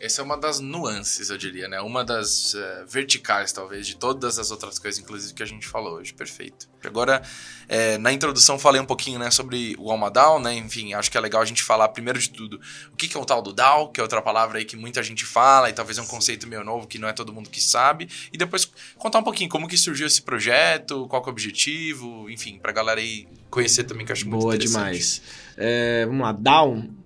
Essa 0.00 0.20
é 0.20 0.24
uma 0.24 0.36
das 0.36 0.60
nuances, 0.60 1.30
eu 1.30 1.38
diria, 1.38 1.68
né? 1.68 1.80
Uma 1.80 2.04
das 2.04 2.54
uh, 2.54 2.86
verticais, 2.86 3.52
talvez, 3.52 3.86
de 3.86 3.96
todas 3.96 4.38
as 4.38 4.50
outras 4.50 4.78
coisas, 4.78 5.00
inclusive, 5.00 5.32
que 5.32 5.42
a 5.42 5.46
gente 5.46 5.66
falou 5.66 5.94
hoje. 5.94 6.12
Perfeito. 6.12 6.68
Agora, 6.84 7.22
é, 7.68 7.96
na 7.96 8.12
introdução, 8.12 8.58
falei 8.58 8.80
um 8.80 8.84
pouquinho 8.84 9.18
né, 9.18 9.30
sobre 9.30 9.74
o 9.78 9.90
Alma 9.90 10.10
DAO, 10.10 10.40
né? 10.40 10.54
Enfim, 10.54 10.92
acho 10.92 11.10
que 11.10 11.16
é 11.16 11.20
legal 11.20 11.40
a 11.40 11.44
gente 11.44 11.62
falar, 11.62 11.88
primeiro 11.88 12.18
de 12.18 12.28
tudo, 12.28 12.60
o 12.92 12.96
que 12.96 13.16
é 13.16 13.20
o 13.20 13.24
tal 13.24 13.40
do 13.40 13.52
DAO, 13.52 13.88
que 13.90 14.00
é 14.00 14.02
outra 14.02 14.20
palavra 14.20 14.58
aí 14.58 14.64
que 14.64 14.76
muita 14.76 15.02
gente 15.02 15.24
fala, 15.24 15.70
e 15.70 15.72
talvez 15.72 15.96
é 15.96 16.02
um 16.02 16.06
conceito 16.06 16.46
meio 16.46 16.64
novo 16.64 16.86
que 16.86 16.98
não 16.98 17.08
é 17.08 17.12
todo 17.12 17.32
mundo 17.32 17.48
que 17.48 17.62
sabe. 17.62 18.08
E 18.32 18.36
depois 18.36 18.70
contar 18.98 19.20
um 19.20 19.24
pouquinho 19.24 19.48
como 19.48 19.66
que 19.66 19.78
surgiu 19.78 20.06
esse 20.06 20.20
projeto, 20.20 21.06
qual 21.08 21.22
é 21.22 21.26
o 21.26 21.30
objetivo, 21.30 22.28
enfim, 22.28 22.58
pra 22.58 22.72
galera 22.72 23.00
aí 23.00 23.26
conhecer 23.48 23.84
também, 23.84 24.04
que 24.04 24.12
eu 24.12 24.14
acho 24.14 24.28
muito. 24.28 24.42
Boa 24.42 24.58
demais. 24.58 25.22
É, 25.56 26.04
vamos 26.04 26.22
lá, 26.22 26.32
DAO 26.32 27.03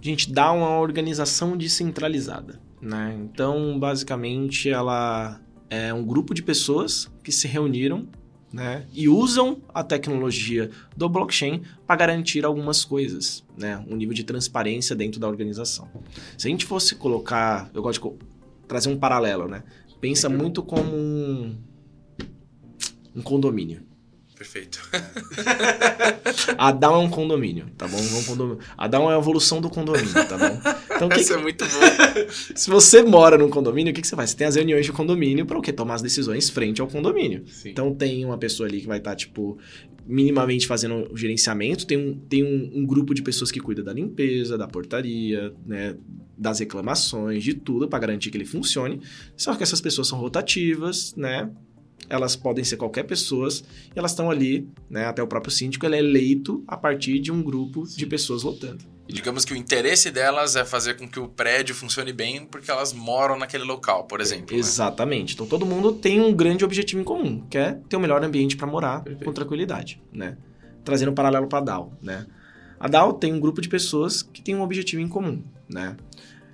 a 0.00 0.12
gente 0.12 0.32
dá 0.32 0.50
uma 0.52 0.78
organização 0.78 1.56
descentralizada. 1.56 2.60
Né? 2.80 3.18
Então, 3.22 3.78
basicamente, 3.78 4.70
ela 4.70 5.40
é 5.68 5.92
um 5.92 6.04
grupo 6.04 6.32
de 6.34 6.42
pessoas 6.42 7.10
que 7.22 7.30
se 7.30 7.46
reuniram 7.46 8.08
né? 8.52 8.86
e 8.92 9.08
usam 9.08 9.60
a 9.72 9.84
tecnologia 9.84 10.70
do 10.96 11.08
blockchain 11.08 11.62
para 11.86 11.96
garantir 11.96 12.44
algumas 12.44 12.84
coisas, 12.84 13.44
né? 13.56 13.84
um 13.88 13.94
nível 13.96 14.14
de 14.14 14.24
transparência 14.24 14.96
dentro 14.96 15.20
da 15.20 15.28
organização. 15.28 15.88
Se 16.36 16.48
a 16.48 16.50
gente 16.50 16.64
fosse 16.64 16.94
colocar, 16.94 17.70
eu 17.74 17.82
gosto 17.82 18.10
de 18.10 18.66
trazer 18.66 18.88
um 18.88 18.98
paralelo, 18.98 19.46
né? 19.46 19.62
pensa 20.00 20.28
muito 20.28 20.62
como 20.62 20.90
um, 20.96 21.56
um 23.14 23.22
condomínio. 23.22 23.82
Perfeito. 24.40 24.80
a 26.56 26.72
DAO 26.72 26.94
é 26.94 27.04
um 27.04 27.10
condomínio, 27.10 27.66
tá 27.76 27.86
bom? 27.86 27.98
Um 27.98 28.24
condomínio. 28.24 28.58
A 28.74 28.88
DAO 28.88 29.10
é 29.10 29.14
a 29.14 29.18
evolução 29.18 29.60
do 29.60 29.68
condomínio, 29.68 30.14
tá 30.14 30.38
bom? 30.38 30.58
Então, 30.96 31.10
que... 31.10 31.20
Isso 31.20 31.34
é 31.34 31.36
muito 31.36 31.62
bom. 31.62 31.70
Se 32.56 32.70
você 32.70 33.02
mora 33.02 33.36
num 33.36 33.50
condomínio, 33.50 33.92
o 33.92 33.94
que, 33.94 34.00
que 34.00 34.08
você 34.08 34.16
faz? 34.16 34.30
Você 34.30 34.38
tem 34.38 34.46
as 34.46 34.56
reuniões 34.56 34.86
de 34.86 34.92
condomínio 34.92 35.44
para 35.44 35.58
o 35.58 35.60
quê? 35.60 35.74
Tomar 35.74 35.96
as 35.96 36.00
decisões 36.00 36.48
frente 36.48 36.80
ao 36.80 36.88
condomínio. 36.88 37.44
Sim. 37.48 37.68
Então 37.68 37.94
tem 37.94 38.24
uma 38.24 38.38
pessoa 38.38 38.66
ali 38.66 38.80
que 38.80 38.86
vai 38.86 38.96
estar, 38.96 39.10
tá, 39.10 39.16
tipo, 39.16 39.58
minimamente 40.06 40.66
fazendo 40.66 41.12
o 41.12 41.16
gerenciamento, 41.18 41.86
tem, 41.86 41.98
um, 41.98 42.14
tem 42.14 42.42
um, 42.42 42.80
um, 42.80 42.86
grupo 42.86 43.12
de 43.12 43.20
pessoas 43.20 43.50
que 43.50 43.60
cuida 43.60 43.82
da 43.82 43.92
limpeza, 43.92 44.56
da 44.56 44.66
portaria, 44.66 45.52
né, 45.66 45.96
das 46.38 46.60
reclamações, 46.60 47.44
de 47.44 47.52
tudo 47.52 47.86
para 47.86 47.98
garantir 47.98 48.30
que 48.30 48.38
ele 48.38 48.46
funcione. 48.46 49.02
Só 49.36 49.54
que 49.54 49.62
essas 49.62 49.82
pessoas 49.82 50.08
são 50.08 50.18
rotativas, 50.18 51.14
né? 51.14 51.50
Elas 52.08 52.34
podem 52.36 52.64
ser 52.64 52.76
qualquer 52.76 53.04
pessoa 53.04 53.48
e 53.94 53.98
elas 53.98 54.10
estão 54.10 54.30
ali, 54.30 54.68
né, 54.88 55.06
até 55.06 55.22
o 55.22 55.26
próprio 55.26 55.52
síndico, 55.52 55.86
ele 55.86 55.96
é 55.96 55.98
eleito 55.98 56.64
a 56.66 56.76
partir 56.76 57.20
de 57.20 57.30
um 57.30 57.42
grupo 57.42 57.84
de 57.86 58.06
pessoas 58.06 58.42
votando. 58.42 58.84
E 59.10 59.12
digamos 59.12 59.44
que 59.44 59.52
o 59.52 59.56
interesse 59.56 60.08
delas 60.12 60.54
é 60.54 60.64
fazer 60.64 60.94
com 60.94 61.08
que 61.08 61.18
o 61.18 61.26
prédio 61.28 61.74
funcione 61.74 62.12
bem 62.12 62.46
porque 62.46 62.70
elas 62.70 62.92
moram 62.92 63.36
naquele 63.36 63.64
local, 63.64 64.04
por 64.04 64.20
exemplo. 64.20 64.54
Né? 64.54 64.60
Exatamente. 64.60 65.30
Né? 65.30 65.34
Então 65.34 65.46
todo 65.46 65.66
mundo 65.66 65.92
tem 65.92 66.20
um 66.20 66.32
grande 66.32 66.64
objetivo 66.64 67.00
em 67.00 67.04
comum, 67.04 67.40
que 67.50 67.58
é 67.58 67.72
ter 67.88 67.96
o 67.96 67.98
um 67.98 68.02
melhor 68.02 68.22
ambiente 68.22 68.56
para 68.56 68.68
morar 68.68 69.02
Perfeito. 69.02 69.24
com 69.24 69.32
tranquilidade, 69.32 70.00
né? 70.12 70.36
Trazendo 70.84 71.10
um 71.10 71.14
paralelo 71.14 71.48
para 71.48 71.58
a 71.58 71.62
DAO, 71.62 71.98
né? 72.00 72.24
A 72.78 72.86
DAO 72.86 73.12
tem 73.14 73.32
um 73.32 73.40
grupo 73.40 73.60
de 73.60 73.68
pessoas 73.68 74.22
que 74.22 74.40
tem 74.40 74.54
um 74.54 74.62
objetivo 74.62 75.02
em 75.02 75.08
comum, 75.08 75.42
né? 75.68 75.96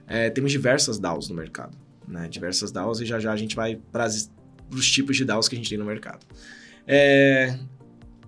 É, 0.07 0.31
temos 0.31 0.51
diversas 0.51 0.99
DAOs 0.99 1.29
no 1.29 1.35
mercado, 1.35 1.77
né? 2.09 2.27
Diversas 2.27 2.73
DAOs 2.73 3.03
e 3.03 3.05
já 3.05 3.21
já 3.21 3.33
a 3.33 3.37
gente 3.37 3.55
vai 3.55 3.79
dos 4.69 4.91
tipos 4.91 5.17
de 5.17 5.25
DAOs 5.25 5.49
que 5.49 5.55
a 5.55 5.59
gente 5.59 5.69
tem 5.69 5.79
no 5.79 5.85
mercado. 5.85 6.27
É... 6.87 7.59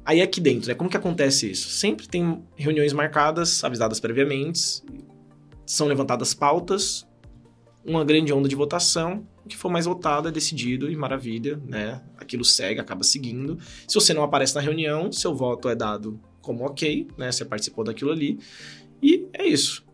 Aí 0.04 0.22
aqui 0.22 0.40
dentro, 0.40 0.68
né? 0.68 0.74
Como 0.74 0.88
que 0.88 0.96
acontece 0.96 1.50
isso? 1.50 1.68
Sempre 1.68 2.08
tem 2.08 2.42
reuniões 2.56 2.92
marcadas, 2.92 3.62
avisadas 3.62 4.00
previamente, 4.00 4.82
são 5.66 5.86
levantadas 5.86 6.32
pautas, 6.32 7.06
uma 7.84 8.04
grande 8.04 8.32
onda 8.32 8.48
de 8.48 8.56
votação, 8.56 9.26
o 9.44 9.48
que 9.48 9.56
for 9.56 9.70
mais 9.70 9.86
votado 9.86 10.28
é 10.28 10.30
decidido 10.30 10.90
e 10.90 10.96
maravilha, 10.96 11.60
né? 11.66 12.02
Aquilo 12.16 12.44
segue, 12.44 12.80
acaba 12.80 13.02
seguindo. 13.02 13.58
Se 13.86 13.94
você 13.94 14.12
não 14.12 14.22
aparece 14.22 14.54
na 14.54 14.60
reunião, 14.60 15.12
seu 15.12 15.34
voto 15.34 15.68
é 15.68 15.74
dado 15.74 16.20
como 16.40 16.64
ok, 16.64 17.06
né? 17.16 17.30
Você 17.30 17.44
participou 17.44 17.84
daquilo 17.84 18.10
ali. 18.10 18.38
E 19.02 19.26
é 19.32 19.46
isso. 19.46 19.84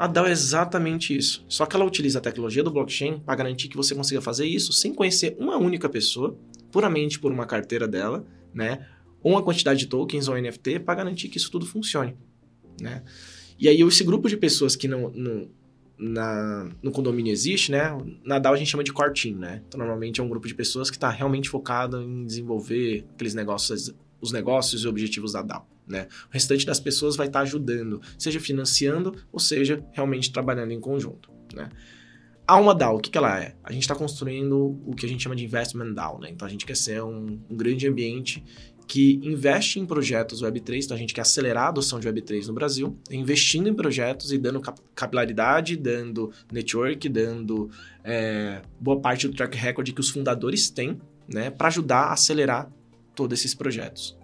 A 0.00 0.06
DAO 0.06 0.26
é 0.26 0.30
exatamente 0.30 1.14
isso. 1.14 1.44
Só 1.46 1.66
que 1.66 1.76
ela 1.76 1.84
utiliza 1.84 2.20
a 2.20 2.22
tecnologia 2.22 2.62
do 2.62 2.70
blockchain 2.70 3.20
para 3.20 3.34
garantir 3.34 3.68
que 3.68 3.76
você 3.76 3.94
consiga 3.94 4.22
fazer 4.22 4.46
isso 4.46 4.72
sem 4.72 4.94
conhecer 4.94 5.36
uma 5.38 5.58
única 5.58 5.90
pessoa, 5.90 6.34
puramente 6.72 7.20
por 7.20 7.30
uma 7.30 7.44
carteira 7.44 7.86
dela, 7.86 8.24
né? 8.54 8.86
Ou 9.22 9.32
uma 9.32 9.42
quantidade 9.42 9.80
de 9.80 9.86
tokens 9.88 10.26
ou 10.26 10.40
NFT 10.40 10.78
para 10.78 10.94
garantir 10.94 11.28
que 11.28 11.36
isso 11.36 11.50
tudo 11.50 11.66
funcione, 11.66 12.16
né? 12.80 13.02
E 13.58 13.68
aí 13.68 13.82
esse 13.82 14.02
grupo 14.02 14.26
de 14.26 14.38
pessoas 14.38 14.74
que 14.74 14.88
não, 14.88 15.10
não 15.10 15.50
na, 15.98 16.70
no 16.82 16.90
condomínio 16.90 17.30
existe, 17.30 17.70
né? 17.70 17.90
Na 18.24 18.38
DAO 18.38 18.54
a 18.54 18.56
gente 18.56 18.70
chama 18.70 18.82
de 18.82 18.94
core 18.94 19.12
team, 19.12 19.36
né? 19.36 19.62
Então 19.68 19.78
normalmente 19.78 20.18
é 20.18 20.24
um 20.24 20.30
grupo 20.30 20.48
de 20.48 20.54
pessoas 20.54 20.88
que 20.88 20.96
está 20.96 21.10
realmente 21.10 21.50
focado 21.50 22.00
em 22.00 22.24
desenvolver 22.24 23.04
aqueles 23.12 23.34
negócios, 23.34 23.94
os 24.18 24.32
negócios 24.32 24.82
e 24.82 24.88
objetivos 24.88 25.32
da 25.32 25.42
DAO. 25.42 25.68
Né? 25.90 26.06
O 26.28 26.32
restante 26.32 26.64
das 26.64 26.78
pessoas 26.78 27.16
vai 27.16 27.26
estar 27.26 27.40
ajudando, 27.40 28.00
seja 28.16 28.38
financiando 28.38 29.14
ou 29.32 29.40
seja 29.40 29.84
realmente 29.92 30.32
trabalhando 30.32 30.70
em 30.70 30.80
conjunto. 30.80 31.30
Né? 31.52 31.68
A 32.46 32.56
uma 32.56 32.74
DAO, 32.74 32.96
o 32.96 33.00
que, 33.00 33.10
que 33.10 33.18
ela 33.18 33.40
é? 33.40 33.56
A 33.62 33.72
gente 33.72 33.82
está 33.82 33.94
construindo 33.94 34.80
o 34.86 34.94
que 34.94 35.04
a 35.04 35.08
gente 35.08 35.22
chama 35.22 35.34
de 35.34 35.44
investment 35.44 35.92
DAO. 35.92 36.20
Né? 36.20 36.30
Então 36.30 36.46
a 36.46 36.50
gente 36.50 36.64
quer 36.64 36.76
ser 36.76 37.02
um, 37.02 37.40
um 37.50 37.56
grande 37.56 37.88
ambiente 37.88 38.42
que 38.86 39.20
investe 39.22 39.78
em 39.78 39.86
projetos 39.86 40.42
Web3, 40.42 40.84
então 40.84 40.96
a 40.96 40.98
gente 40.98 41.14
quer 41.14 41.20
acelerar 41.20 41.66
a 41.66 41.68
adoção 41.68 42.00
de 42.00 42.08
Web3 42.08 42.48
no 42.48 42.52
Brasil, 42.52 42.98
investindo 43.08 43.68
em 43.68 43.74
projetos 43.74 44.32
e 44.32 44.38
dando 44.38 44.60
capilaridade, 44.96 45.76
dando 45.76 46.32
network, 46.50 47.08
dando 47.08 47.70
é, 48.02 48.62
boa 48.80 49.00
parte 49.00 49.28
do 49.28 49.34
track 49.34 49.56
record 49.56 49.92
que 49.92 50.00
os 50.00 50.10
fundadores 50.10 50.70
têm, 50.70 51.00
né, 51.28 51.50
para 51.50 51.68
ajudar 51.68 52.06
a 52.06 52.14
acelerar 52.14 52.68
todos 53.14 53.38
esses 53.38 53.54
projetos. 53.54 54.18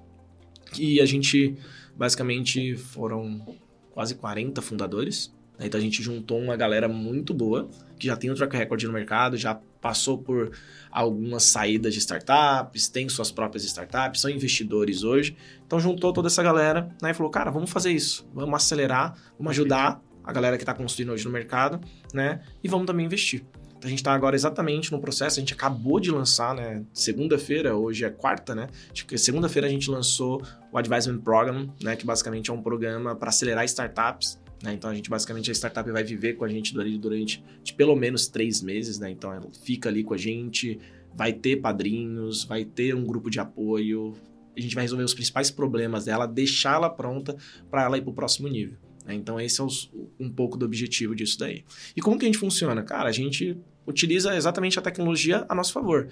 E 0.78 1.00
a 1.00 1.06
gente, 1.06 1.56
basicamente, 1.96 2.76
foram 2.76 3.56
quase 3.90 4.14
40 4.14 4.60
fundadores. 4.60 5.34
Né? 5.58 5.66
Então 5.66 5.78
a 5.78 5.82
gente 5.82 6.02
juntou 6.02 6.38
uma 6.38 6.56
galera 6.56 6.88
muito 6.88 7.32
boa, 7.32 7.68
que 7.98 8.06
já 8.06 8.16
tem 8.16 8.30
um 8.30 8.34
track 8.34 8.56
record 8.56 8.82
no 8.84 8.92
mercado, 8.92 9.36
já 9.36 9.58
passou 9.80 10.18
por 10.18 10.52
algumas 10.90 11.44
saídas 11.44 11.94
de 11.94 12.00
startups, 12.00 12.88
tem 12.88 13.08
suas 13.08 13.30
próprias 13.30 13.64
startups, 13.64 14.20
são 14.20 14.30
investidores 14.30 15.02
hoje. 15.02 15.36
Então 15.66 15.78
juntou 15.78 16.12
toda 16.12 16.28
essa 16.28 16.42
galera 16.42 16.94
né, 17.00 17.10
e 17.10 17.14
falou, 17.14 17.30
cara, 17.30 17.50
vamos 17.50 17.70
fazer 17.70 17.92
isso, 17.92 18.26
vamos 18.34 18.54
acelerar, 18.54 19.16
vamos 19.38 19.52
ajudar 19.52 20.02
a 20.24 20.32
galera 20.32 20.56
que 20.56 20.62
está 20.62 20.74
construindo 20.74 21.12
hoje 21.12 21.24
no 21.24 21.30
mercado, 21.30 21.80
né? 22.12 22.40
E 22.62 22.68
vamos 22.68 22.86
também 22.86 23.06
investir. 23.06 23.44
A 23.84 23.88
gente 23.88 23.98
está 23.98 24.14
agora 24.14 24.34
exatamente 24.34 24.90
no 24.90 25.00
processo, 25.00 25.38
a 25.38 25.40
gente 25.40 25.52
acabou 25.52 26.00
de 26.00 26.10
lançar, 26.10 26.54
né? 26.54 26.84
Segunda-feira, 26.92 27.76
hoje 27.76 28.04
é 28.04 28.10
quarta, 28.10 28.54
né? 28.54 28.68
Segunda-feira 29.16 29.66
a 29.68 29.70
gente 29.70 29.90
lançou 29.90 30.42
o 30.72 30.78
Advisement 30.78 31.18
Program, 31.18 31.72
né? 31.82 31.94
Que 31.94 32.06
basicamente 32.06 32.50
é 32.50 32.54
um 32.54 32.62
programa 32.62 33.14
para 33.14 33.28
acelerar 33.28 33.64
startups. 33.64 34.40
Né? 34.62 34.72
Então 34.72 34.88
a 34.88 34.94
gente 34.94 35.10
basicamente 35.10 35.50
a 35.50 35.54
startup 35.54 35.90
vai 35.90 36.02
viver 36.02 36.32
com 36.34 36.44
a 36.44 36.48
gente 36.48 36.72
durante, 36.72 37.44
pelo 37.76 37.94
menos 37.94 38.26
três 38.26 38.62
meses, 38.62 38.98
né? 38.98 39.10
Então 39.10 39.32
ela 39.32 39.48
fica 39.62 39.90
ali 39.90 40.02
com 40.02 40.14
a 40.14 40.16
gente, 40.16 40.80
vai 41.14 41.32
ter 41.32 41.56
padrinhos, 41.56 42.44
vai 42.44 42.64
ter 42.64 42.94
um 42.94 43.04
grupo 43.04 43.28
de 43.28 43.38
apoio. 43.38 44.14
A 44.56 44.60
gente 44.60 44.74
vai 44.74 44.84
resolver 44.84 45.04
os 45.04 45.12
principais 45.12 45.50
problemas 45.50 46.06
dela, 46.06 46.26
deixá-la 46.26 46.88
pronta 46.88 47.36
para 47.70 47.84
ela 47.84 47.98
ir 47.98 48.00
para 48.00 48.10
o 48.10 48.14
próximo 48.14 48.48
nível. 48.48 48.78
Né? 49.06 49.14
Então, 49.14 49.40
esse 49.40 49.60
é 49.60 49.64
os, 49.64 49.90
um 50.18 50.28
pouco 50.28 50.58
do 50.58 50.66
objetivo 50.66 51.14
disso 51.14 51.38
daí. 51.38 51.64
E 51.96 52.00
como 52.00 52.18
que 52.18 52.24
a 52.24 52.28
gente 52.28 52.38
funciona? 52.38 52.82
Cara, 52.82 53.08
a 53.08 53.12
gente 53.12 53.56
utiliza 53.86 54.36
exatamente 54.36 54.78
a 54.78 54.82
tecnologia 54.82 55.46
a 55.48 55.54
nosso 55.54 55.72
favor. 55.72 56.08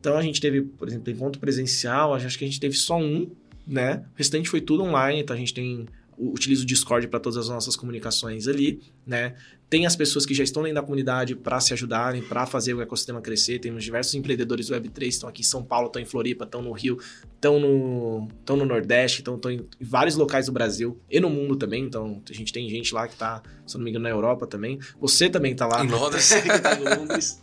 Então, 0.00 0.16
a 0.16 0.22
gente 0.22 0.40
teve, 0.40 0.62
por 0.62 0.88
exemplo, 0.88 1.12
encontro 1.12 1.40
presencial, 1.40 2.14
acho 2.14 2.38
que 2.38 2.44
a 2.44 2.48
gente 2.48 2.58
teve 2.58 2.74
só 2.74 2.98
um, 2.98 3.30
né? 3.66 4.04
O 4.14 4.18
restante 4.18 4.48
foi 4.48 4.60
tudo 4.60 4.82
online, 4.82 5.20
então 5.20 5.36
a 5.36 5.38
gente 5.38 5.52
tem 5.52 5.86
utiliza 6.18 6.62
o 6.62 6.66
Discord 6.66 7.06
para 7.08 7.20
todas 7.20 7.36
as 7.36 7.48
nossas 7.48 7.76
comunicações 7.76 8.48
ali, 8.48 8.80
né? 9.06 9.34
Tem 9.70 9.84
as 9.84 9.94
pessoas 9.94 10.24
que 10.24 10.32
já 10.32 10.42
estão 10.42 10.62
dentro 10.62 10.76
da 10.76 10.82
comunidade 10.82 11.36
para 11.36 11.60
se 11.60 11.74
ajudarem, 11.74 12.22
para 12.22 12.46
fazer 12.46 12.72
o 12.72 12.80
ecossistema 12.80 13.20
crescer. 13.20 13.58
Temos 13.58 13.84
diversos 13.84 14.14
empreendedores 14.14 14.70
Web3 14.70 15.06
estão 15.06 15.28
aqui 15.28 15.42
em 15.42 15.44
São 15.44 15.62
Paulo, 15.62 15.88
estão 15.88 16.00
em 16.00 16.06
Floripa, 16.06 16.44
estão 16.44 16.62
no 16.62 16.72
Rio, 16.72 16.98
estão 17.34 17.60
no, 17.60 18.28
estão 18.40 18.56
no 18.56 18.64
Nordeste, 18.64 19.20
estão, 19.20 19.36
estão 19.36 19.50
em 19.50 19.66
vários 19.78 20.16
locais 20.16 20.46
do 20.46 20.52
Brasil 20.52 20.98
e 21.10 21.20
no 21.20 21.28
mundo 21.28 21.54
também. 21.54 21.84
Então, 21.84 22.22
a 22.28 22.32
gente 22.32 22.50
tem 22.50 22.68
gente 22.68 22.94
lá 22.94 23.06
que 23.06 23.12
está, 23.12 23.42
se 23.66 23.76
não 23.76 23.84
me 23.84 23.90
engano, 23.90 24.04
na 24.04 24.10
Europa 24.10 24.46
também. 24.46 24.78
Você 24.98 25.28
também 25.28 25.52
está 25.52 25.66
lá. 25.66 25.84
Em 25.84 25.88
Londres. 25.88 26.30
tá 26.30 26.74
em 26.80 26.98
Londres. 26.98 27.42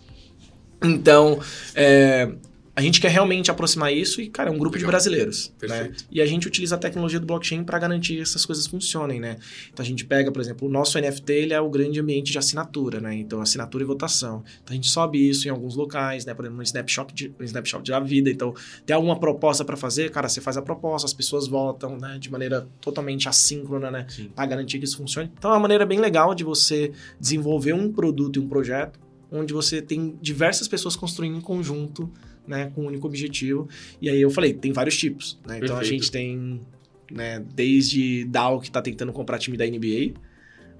Então, 0.83 1.39
é, 1.75 2.31
a 2.75 2.81
gente 2.81 2.99
quer 2.99 3.09
realmente 3.09 3.49
aproximar 3.49 3.93
isso 3.93 4.19
e, 4.19 4.27
cara, 4.27 4.49
é 4.49 4.51
um 4.51 4.57
grupo 4.57 4.75
Legal. 4.75 4.87
de 4.87 4.91
brasileiros. 4.91 5.53
Né? 5.61 5.93
E 6.11 6.21
a 6.21 6.25
gente 6.25 6.45
utiliza 6.45 6.75
a 6.75 6.77
tecnologia 6.77 7.19
do 7.19 7.25
blockchain 7.25 7.63
para 7.63 7.79
garantir 7.79 8.15
que 8.15 8.21
essas 8.21 8.45
coisas 8.45 8.67
funcionem, 8.67 9.17
né? 9.17 9.37
Então 9.71 9.81
a 9.81 9.87
gente 9.87 10.03
pega, 10.03 10.29
por 10.29 10.41
exemplo, 10.41 10.67
o 10.67 10.71
nosso 10.71 10.99
NFT 10.99 11.31
ele 11.31 11.53
é 11.53 11.61
o 11.61 11.69
grande 11.69 12.01
ambiente 12.01 12.33
de 12.33 12.37
assinatura, 12.37 12.99
né? 12.99 13.15
Então, 13.15 13.39
assinatura 13.39 13.83
e 13.83 13.87
votação. 13.87 14.43
Então 14.61 14.73
a 14.73 14.75
gente 14.75 14.89
sobe 14.89 15.29
isso 15.29 15.47
em 15.47 15.51
alguns 15.51 15.75
locais, 15.75 16.25
né? 16.25 16.33
Por 16.33 16.43
exemplo, 16.43 16.59
um 16.59 16.63
snapshot, 16.63 17.13
de, 17.13 17.33
um 17.39 17.43
snapshot 17.45 17.89
da 17.89 17.99
vida. 18.01 18.29
Então, 18.29 18.53
tem 18.85 18.93
alguma 18.93 19.17
proposta 19.17 19.63
para 19.63 19.77
fazer, 19.77 20.11
cara, 20.11 20.27
você 20.27 20.41
faz 20.41 20.57
a 20.57 20.61
proposta, 20.61 21.05
as 21.05 21.13
pessoas 21.13 21.47
votam, 21.47 21.97
né? 21.97 22.17
De 22.19 22.29
maneira 22.29 22.67
totalmente 22.81 23.29
assíncrona, 23.29 23.89
né? 23.89 24.05
Para 24.35 24.47
garantir 24.47 24.79
que 24.79 24.85
isso 24.85 24.97
funcione. 24.97 25.31
Então 25.37 25.49
é 25.49 25.53
uma 25.53 25.61
maneira 25.61 25.85
bem 25.85 25.99
legal 25.99 26.35
de 26.35 26.43
você 26.43 26.91
desenvolver 27.17 27.71
um 27.71 27.89
produto 27.89 28.35
e 28.35 28.39
um 28.41 28.49
projeto 28.49 28.99
onde 29.31 29.53
você 29.53 29.81
tem 29.81 30.17
diversas 30.21 30.67
pessoas 30.67 30.95
construindo 30.95 31.37
em 31.37 31.41
conjunto 31.41 32.11
né, 32.47 32.71
com 32.73 32.83
um 32.83 32.87
único 32.87 33.07
objetivo. 33.07 33.67
E 34.01 34.09
aí 34.09 34.21
eu 34.21 34.29
falei, 34.29 34.53
tem 34.53 34.71
vários 34.71 34.97
tipos, 34.97 35.39
né? 35.45 35.59
Então 35.61 35.77
a 35.77 35.83
gente 35.83 36.11
tem, 36.11 36.61
né, 37.11 37.43
desde 37.53 38.25
DAO 38.25 38.59
que 38.59 38.67
está 38.67 38.81
tentando 38.81 39.11
comprar 39.11 39.37
time 39.37 39.57
da 39.57 39.65
NBA, 39.65 40.13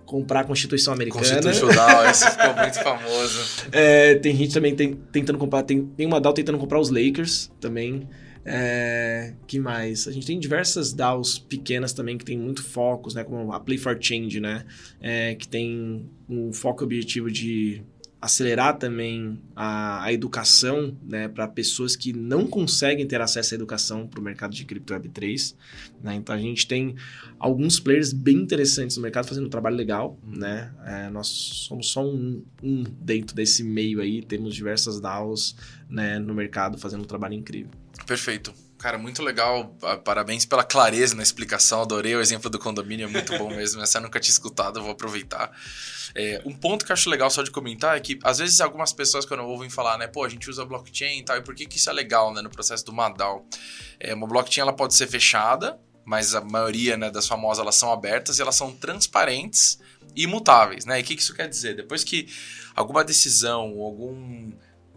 comprar 0.06 0.42
a 0.42 0.44
Constituição 0.44 0.94
Americana. 0.94 1.24
Constituição 1.24 1.70
DAO, 1.70 2.06
esse 2.10 2.30
ficou 2.30 2.56
muito 2.56 2.84
famoso. 2.84 3.68
É, 3.72 4.16
tem 4.16 4.36
gente 4.36 4.54
também 4.54 4.76
tem, 4.76 4.94
tentando 5.12 5.38
comprar, 5.38 5.64
tem, 5.64 5.86
tem 5.86 6.06
uma 6.06 6.22
DAO 6.22 6.34
tentando 6.34 6.58
comprar 6.58 6.80
os 6.80 6.90
Lakers 6.90 7.52
também. 7.60 8.08
É, 8.48 9.34
que 9.48 9.60
mais? 9.60 10.08
A 10.08 10.12
gente 10.12 10.28
tem 10.28 10.40
diversas 10.40 10.94
DAOs 10.94 11.40
pequenas 11.40 11.94
também 11.94 12.16
que 12.16 12.24
tem 12.24 12.38
muito 12.38 12.64
focos, 12.64 13.16
né? 13.16 13.24
Como 13.24 13.52
a 13.52 13.60
Play 13.60 13.80
for 13.80 13.98
Change, 14.00 14.40
né? 14.40 14.66
É, 15.02 15.34
que 15.34 15.48
tem 15.48 16.08
um 16.30 16.54
foco 16.54 16.84
objetivo 16.84 17.32
de 17.32 17.82
acelerar 18.22 18.78
também 18.78 19.40
a, 19.56 20.04
a 20.04 20.14
educação 20.14 20.98
né, 21.04 21.28
para 21.28 21.48
pessoas 21.48 21.96
que 21.96 22.12
não 22.12 22.48
conseguem 22.48 23.06
ter 23.06 23.22
acesso 23.22 23.54
à 23.54 23.56
educação 23.56 24.08
para 24.08 24.20
o 24.20 24.24
mercado 24.24 24.54
de 24.54 24.66
cripto 24.66 24.94
Web3. 24.94 25.56
Né? 26.02 26.16
Então 26.16 26.34
a 26.34 26.38
gente 26.38 26.68
tem 26.68 26.96
alguns 27.38 27.80
players 27.80 28.14
bem 28.14 28.38
interessantes 28.38 28.98
no 28.98 29.04
mercado 29.04 29.28
fazendo 29.28 29.46
um 29.46 29.50
trabalho 29.50 29.76
legal. 29.76 30.18
Né? 30.26 30.74
É, 30.86 31.10
nós 31.10 31.28
somos 31.28 31.90
só 31.90 32.04
um, 32.04 32.44
um, 32.64 32.84
dentro 32.84 33.36
desse 33.36 33.64
meio 33.64 34.02
aí, 34.02 34.22
temos 34.22 34.56
diversas 34.56 35.00
DAOs 35.00 35.56
né, 35.90 36.18
no 36.18 36.34
mercado 36.34 36.78
fazendo 36.78 37.02
um 37.02 37.08
trabalho 37.08 37.36
incrível. 37.36 37.72
Perfeito. 38.08 38.54
Cara, 38.86 39.00
muito 39.00 39.24
legal. 39.24 39.76
Parabéns 40.04 40.46
pela 40.46 40.64
clareza 40.64 41.16
na 41.16 41.24
explicação. 41.24 41.82
Adorei 41.82 42.16
o 42.16 42.22
exemplo 42.22 42.52
do 42.52 42.60
condomínio, 42.60 43.06
é 43.06 43.10
muito 43.10 43.36
bom 43.36 43.50
mesmo. 43.50 43.82
Essa 43.82 43.98
eu 43.98 44.04
nunca 44.04 44.20
tinha 44.20 44.32
escutado, 44.32 44.78
eu 44.78 44.84
vou 44.84 44.92
aproveitar. 44.92 45.52
É, 46.14 46.40
um 46.46 46.54
ponto 46.54 46.86
que 46.86 46.92
eu 46.92 46.94
acho 46.94 47.10
legal 47.10 47.32
só 47.32 47.42
de 47.42 47.50
comentar 47.50 47.98
é 47.98 48.00
que, 48.00 48.20
às 48.24 48.38
vezes, 48.38 48.62
algumas 48.62 48.94
pessoas, 48.94 49.26
quando 49.26 49.42
ouvem 49.42 49.72
falar, 49.72 49.98
né, 49.98 50.06
pô, 50.06 50.24
a 50.24 50.30
gente 50.30 50.48
usa 50.52 50.64
blockchain 50.64 51.18
e 51.18 51.26
tal, 51.26 51.36
e 51.36 51.42
por 51.42 51.56
que, 51.56 51.66
que 51.66 51.78
isso 51.78 51.90
é 51.90 51.94
legal, 51.94 52.32
né, 52.32 52.44
no 52.44 52.50
processo 52.52 52.86
do 52.86 52.94
Madal? 52.94 53.44
É, 54.00 54.14
uma 54.14 54.28
blockchain, 54.28 54.62
ela 54.62 54.74
pode 54.74 54.94
ser 54.94 55.08
fechada, 55.08 55.80
mas 56.06 56.36
a 56.36 56.42
maioria 56.42 56.96
né, 56.96 57.10
das 57.10 57.28
famosas, 57.28 57.64
elas 57.64 57.74
são 57.74 57.92
abertas 57.92 58.38
e 58.38 58.44
elas 58.44 58.54
são 58.54 58.72
transparentes 58.72 59.80
e 60.16 60.26
imutáveis, 60.26 60.86
né? 60.86 61.00
E 61.00 61.02
o 61.02 61.06
que, 61.06 61.16
que 61.16 61.24
isso 61.24 61.34
quer 61.34 61.50
dizer? 61.50 61.76
Depois 61.76 62.04
que 62.04 62.28
alguma 62.76 63.04
decisão, 63.04 63.64
algum 63.82 64.52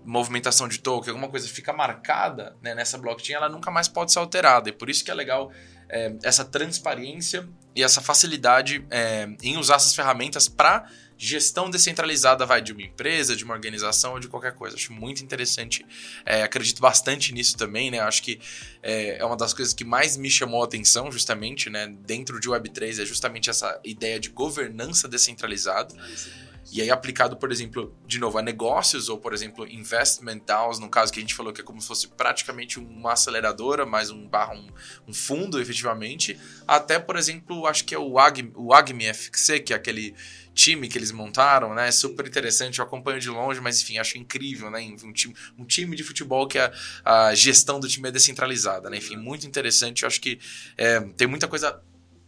movimentação 0.09 0.67
de 0.67 0.79
token, 0.79 1.11
alguma 1.11 1.29
coisa 1.29 1.47
fica 1.47 1.71
marcada 1.71 2.57
né, 2.63 2.75
nessa 2.75 2.97
blockchain, 2.97 3.37
ela 3.37 3.49
nunca 3.49 3.71
mais 3.71 3.89
pode 3.89 4.11
ser 4.11 4.19
alterada. 4.19 4.71
E 4.71 4.73
por 4.73 4.89
isso 4.89 5.05
que 5.05 5.11
é 5.11 5.15
legal 5.15 5.53
é, 5.87 6.15
essa 6.23 6.47
transparência 6.47 7.47
e 7.77 7.83
essa 7.83 8.01
facilidade 8.01 8.85
é, 8.91 9.29
em 9.43 9.59
usar 9.59 9.77
essas 9.77 9.95
ferramentas 9.95 10.49
para 10.49 10.87
gestão 11.19 11.69
descentralizada 11.69 12.47
vai 12.47 12.63
de 12.63 12.73
uma 12.73 12.83
empresa, 12.83 13.35
de 13.35 13.45
uma 13.45 13.53
organização 13.53 14.13
ou 14.13 14.21
de 14.21 14.29
qualquer 14.29 14.55
coisa. 14.55 14.77
Acho 14.77 14.93
muito 14.93 15.23
interessante. 15.23 15.85
É, 16.25 16.45
acredito 16.45 16.81
bastante 16.81 17.35
nisso 17.35 17.57
também, 17.57 17.91
né? 17.91 17.99
Acho 17.99 18.23
que 18.23 18.41
é, 18.83 19.19
é, 19.19 19.25
uma 19.25 19.37
das 19.37 19.53
coisas 19.53 19.75
que 19.75 19.85
mais 19.85 20.17
me 20.17 20.31
chamou 20.31 20.63
a 20.63 20.65
atenção, 20.65 21.11
justamente, 21.11 21.69
né? 21.69 21.93
Dentro 22.07 22.39
de 22.39 22.49
Web3 22.49 23.03
é 23.03 23.05
justamente 23.05 23.51
essa 23.51 23.81
ideia 23.85 24.21
de 24.21 24.29
governança 24.29 25.09
descentralizada. 25.09 25.93
Ah, 25.99 26.49
e 26.71 26.83
aí, 26.83 26.91
aplicado, 26.91 27.35
por 27.37 27.51
exemplo, 27.51 27.97
de 28.07 28.19
novo, 28.19 28.37
a 28.37 28.43
negócios, 28.43 29.09
ou, 29.09 29.17
por 29.17 29.33
exemplo, 29.33 29.67
investment 29.67 30.41
DAOs, 30.45 30.79
no 30.79 30.91
caso 30.91 31.11
que 31.11 31.19
a 31.19 31.23
gente 31.23 31.35
falou 31.35 31.51
que 31.51 31.63
é 31.63 31.65
como 31.65 31.81
se 31.81 31.89
fosse 31.89 32.09
praticamente 32.09 32.79
uma 32.79 33.15
aceleradora, 33.15 33.87
mais 33.87 34.11
um 34.11 34.29
barra 34.29 34.55
um, 34.55 34.69
um 35.07 35.15
fundo, 35.15 35.59
efetivamente, 35.59 36.39
até, 36.67 36.99
por 36.99 37.17
exemplo, 37.17 37.67
acho 37.67 37.87
que 37.87 37.95
é 37.95 37.99
o, 37.99 38.19
Ag, 38.19 38.53
o 38.55 38.75
Agmi 38.75 39.13
FXC, 39.13 39.61
que 39.61 39.73
é 39.73 39.77
aquele 39.77 40.15
time 40.59 40.89
que 40.89 40.99
eles 40.99 41.13
montaram, 41.13 41.73
né? 41.73 41.87
É 41.87 41.93
super 41.93 42.27
interessante, 42.27 42.81
eu 42.81 42.85
acompanho 42.85 43.21
de 43.21 43.31
longe, 43.31 43.61
mas 43.61 43.81
enfim, 43.81 43.97
acho 43.99 44.19
incrível, 44.19 44.69
né? 44.71 44.81
Um 45.05 45.13
time, 45.13 45.35
um 45.57 45.65
time 45.65 45.95
de 45.95 46.03
futebol 46.03 46.49
que 46.49 46.59
a, 46.59 46.73
a 47.05 47.35
gestão 47.35 47.79
do 47.79 47.87
time 47.87 48.09
é 48.09 48.13
descentralizada, 48.13 48.91
né? 48.91 48.97
Enfim, 48.97 49.17
muito 49.17 49.47
interessante. 49.47 50.03
Eu 50.03 50.09
acho 50.09 50.21
que 50.21 50.41
é, 50.77 51.01
tem 51.17 51.29
muita 51.29 51.47
coisa 51.47 51.81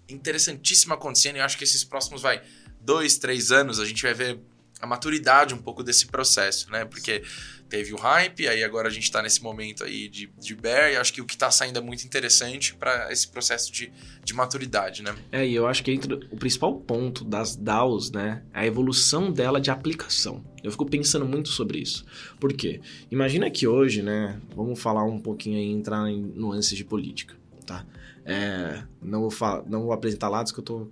interessantíssima 0.09 0.95
acontecendo 0.95 1.37
e 1.37 1.39
eu 1.41 1.45
acho 1.45 1.59
que 1.59 1.65
esses 1.65 1.83
próximos, 1.83 2.23
vai, 2.23 2.41
dois, 2.81 3.19
três 3.19 3.51
anos, 3.51 3.81
a 3.81 3.85
gente 3.85 4.03
vai 4.03 4.15
ver 4.15 4.39
a 4.81 4.87
maturidade 4.87 5.53
um 5.53 5.59
pouco 5.59 5.83
desse 5.83 6.07
processo, 6.07 6.71
né? 6.71 6.85
Porque 6.85 7.25
teve 7.71 7.95
o 7.95 7.97
hype, 7.97 8.49
aí 8.49 8.65
agora 8.65 8.89
a 8.89 8.91
gente 8.91 9.05
está 9.05 9.23
nesse 9.23 9.43
momento 9.43 9.85
aí 9.85 10.09
de, 10.09 10.29
de 10.39 10.55
bear, 10.57 10.93
e 10.93 10.97
acho 10.97 11.13
que 11.13 11.21
o 11.21 11.25
que 11.25 11.35
está 11.35 11.51
saindo 11.51 11.79
é 11.79 11.83
muito 11.83 12.05
interessante 12.05 12.75
para 12.75 13.11
esse 13.13 13.29
processo 13.29 13.73
de, 13.73 13.93
de 14.25 14.35
maturidade, 14.35 15.03
né? 15.03 15.15
É, 15.31 15.47
e 15.47 15.55
eu 15.55 15.67
acho 15.67 15.85
que 15.85 15.93
entra 15.93 16.17
o 16.17 16.37
principal 16.37 16.75
ponto 16.81 17.25
das 17.25 17.55
DAOs, 17.55 18.11
né, 18.11 18.43
é 18.53 18.61
a 18.61 18.67
evolução 18.67 19.33
dela 19.33 19.61
de 19.61 19.71
aplicação. 19.71 20.45
Eu 20.63 20.71
fico 20.73 20.85
pensando 20.85 21.25
muito 21.25 21.49
sobre 21.49 21.79
isso. 21.79 22.05
Por 22.39 22.53
quê? 22.53 22.81
Imagina 23.11 23.49
que 23.51 23.67
hoje, 23.67 24.03
né, 24.03 24.41
vamos 24.55 24.81
falar 24.81 25.05
um 25.05 25.21
pouquinho 25.21 25.57
aí, 25.57 25.71
entrar 25.71 26.11
em 26.11 26.21
nuances 26.21 26.77
de 26.77 26.85
política, 26.85 27.37
tá? 27.65 27.87
É, 28.25 28.83
não, 29.01 29.29
vou 29.29 29.65
não 29.67 29.83
vou 29.85 29.93
apresentar 29.93 30.29
lados 30.29 30.53
que 30.53 30.59
eu 30.61 30.65
tô 30.65 30.91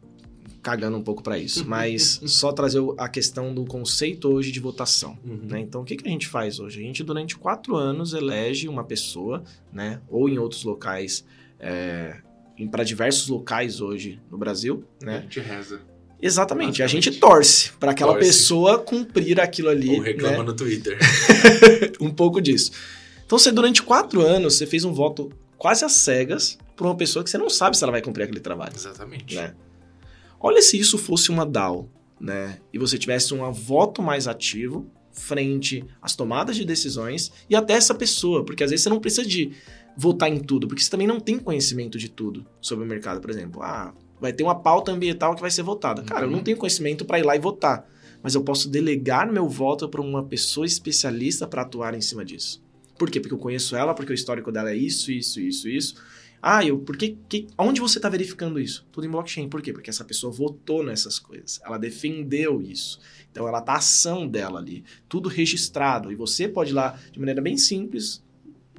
cagando 0.62 0.96
um 0.96 1.02
pouco 1.02 1.22
para 1.22 1.38
isso, 1.38 1.66
mas 1.66 2.20
só 2.26 2.52
trazer 2.52 2.80
a 2.96 3.08
questão 3.08 3.54
do 3.54 3.64
conceito 3.64 4.28
hoje 4.28 4.50
de 4.50 4.60
votação. 4.60 5.18
Uhum. 5.24 5.40
Né? 5.44 5.60
Então, 5.60 5.82
o 5.82 5.84
que, 5.84 5.96
que 5.96 6.06
a 6.06 6.10
gente 6.10 6.26
faz 6.26 6.58
hoje? 6.58 6.80
A 6.80 6.82
gente, 6.82 7.02
durante 7.04 7.36
quatro 7.36 7.76
anos, 7.76 8.12
elege 8.12 8.68
uma 8.68 8.84
pessoa, 8.84 9.42
né? 9.72 10.00
ou 10.08 10.28
em 10.28 10.38
outros 10.38 10.64
locais, 10.64 11.24
é, 11.58 12.16
para 12.70 12.82
diversos 12.82 13.28
locais 13.28 13.80
hoje 13.80 14.20
no 14.30 14.36
Brasil. 14.36 14.84
Né? 15.02 15.18
A 15.18 15.20
gente 15.20 15.40
reza. 15.40 15.80
Exatamente, 16.20 16.82
a 16.82 16.86
gente 16.88 17.12
torce 17.12 17.70
para 17.78 17.92
aquela 17.92 18.12
torce. 18.14 18.26
pessoa 18.26 18.78
cumprir 18.78 19.40
aquilo 19.40 19.68
ali. 19.68 19.90
Ou 19.90 20.00
reclama 20.00 20.38
né? 20.38 20.42
no 20.42 20.52
Twitter. 20.54 20.98
um 22.00 22.10
pouco 22.10 22.40
disso. 22.40 22.72
Então, 23.24 23.38
você 23.38 23.52
durante 23.52 23.82
quatro 23.82 24.20
anos, 24.20 24.56
você 24.56 24.66
fez 24.66 24.84
um 24.84 24.92
voto 24.92 25.30
quase 25.56 25.84
às 25.84 25.92
cegas 25.92 26.58
para 26.74 26.86
uma 26.86 26.96
pessoa 26.96 27.22
que 27.22 27.30
você 27.30 27.38
não 27.38 27.48
sabe 27.48 27.76
se 27.76 27.84
ela 27.84 27.92
vai 27.92 28.02
cumprir 28.02 28.24
aquele 28.24 28.40
trabalho. 28.40 28.72
Exatamente. 28.74 29.36
Né? 29.36 29.54
Olha 30.40 30.62
se 30.62 30.78
isso 30.78 30.96
fosse 30.96 31.30
uma 31.30 31.44
DAO, 31.44 31.90
né? 32.20 32.58
E 32.72 32.78
você 32.78 32.98
tivesse 32.98 33.34
um 33.34 33.52
voto 33.52 34.02
mais 34.02 34.28
ativo 34.28 34.90
frente 35.12 35.84
às 36.00 36.14
tomadas 36.14 36.56
de 36.56 36.64
decisões 36.64 37.32
e 37.50 37.56
até 37.56 37.74
essa 37.74 37.94
pessoa, 37.94 38.44
porque 38.44 38.62
às 38.62 38.70
vezes 38.70 38.84
você 38.84 38.88
não 38.88 39.00
precisa 39.00 39.26
de 39.26 39.52
votar 39.96 40.30
em 40.30 40.38
tudo, 40.38 40.68
porque 40.68 40.82
você 40.82 40.90
também 40.90 41.06
não 41.06 41.18
tem 41.18 41.38
conhecimento 41.38 41.98
de 41.98 42.08
tudo 42.08 42.46
sobre 42.60 42.84
o 42.84 42.88
mercado, 42.88 43.20
por 43.20 43.30
exemplo. 43.30 43.62
Ah, 43.62 43.92
vai 44.20 44.32
ter 44.32 44.44
uma 44.44 44.54
pauta 44.54 44.92
ambiental 44.92 45.34
que 45.34 45.40
vai 45.40 45.50
ser 45.50 45.62
votada. 45.62 46.02
Cara, 46.02 46.24
uhum. 46.24 46.32
eu 46.32 46.36
não 46.36 46.44
tenho 46.44 46.56
conhecimento 46.56 47.04
para 47.04 47.18
ir 47.18 47.24
lá 47.24 47.34
e 47.34 47.40
votar, 47.40 47.84
mas 48.22 48.34
eu 48.34 48.42
posso 48.42 48.68
delegar 48.68 49.30
meu 49.30 49.48
voto 49.48 49.88
para 49.88 50.00
uma 50.00 50.24
pessoa 50.24 50.66
especialista 50.66 51.48
para 51.48 51.62
atuar 51.62 51.94
em 51.94 52.00
cima 52.00 52.24
disso. 52.24 52.62
Por 52.96 53.10
quê? 53.10 53.20
Porque 53.20 53.34
eu 53.34 53.38
conheço 53.38 53.76
ela, 53.76 53.94
porque 53.94 54.12
o 54.12 54.14
histórico 54.14 54.50
dela 54.50 54.70
é 54.70 54.76
isso, 54.76 55.10
isso, 55.12 55.40
isso, 55.40 55.68
isso. 55.68 55.94
Ah, 56.40 56.64
eu, 56.64 56.78
por 56.78 56.96
que, 56.96 57.18
que 57.28 57.48
onde 57.58 57.80
você 57.80 57.98
está 57.98 58.08
verificando 58.08 58.60
isso? 58.60 58.86
Tudo 58.92 59.06
em 59.06 59.10
blockchain. 59.10 59.48
Por 59.48 59.60
quê? 59.60 59.72
Porque 59.72 59.90
essa 59.90 60.04
pessoa 60.04 60.32
votou 60.32 60.84
nessas 60.84 61.18
coisas. 61.18 61.60
Ela 61.64 61.78
defendeu 61.78 62.62
isso. 62.62 63.00
Então 63.30 63.48
ela 63.48 63.60
tá 63.60 63.72
a 63.72 63.78
ação 63.78 64.26
dela 64.26 64.60
ali. 64.60 64.84
Tudo 65.08 65.28
registrado. 65.28 66.12
E 66.12 66.14
você 66.14 66.48
pode 66.48 66.70
ir 66.70 66.74
lá 66.74 66.98
de 67.10 67.18
maneira 67.18 67.42
bem 67.42 67.56
simples. 67.56 68.22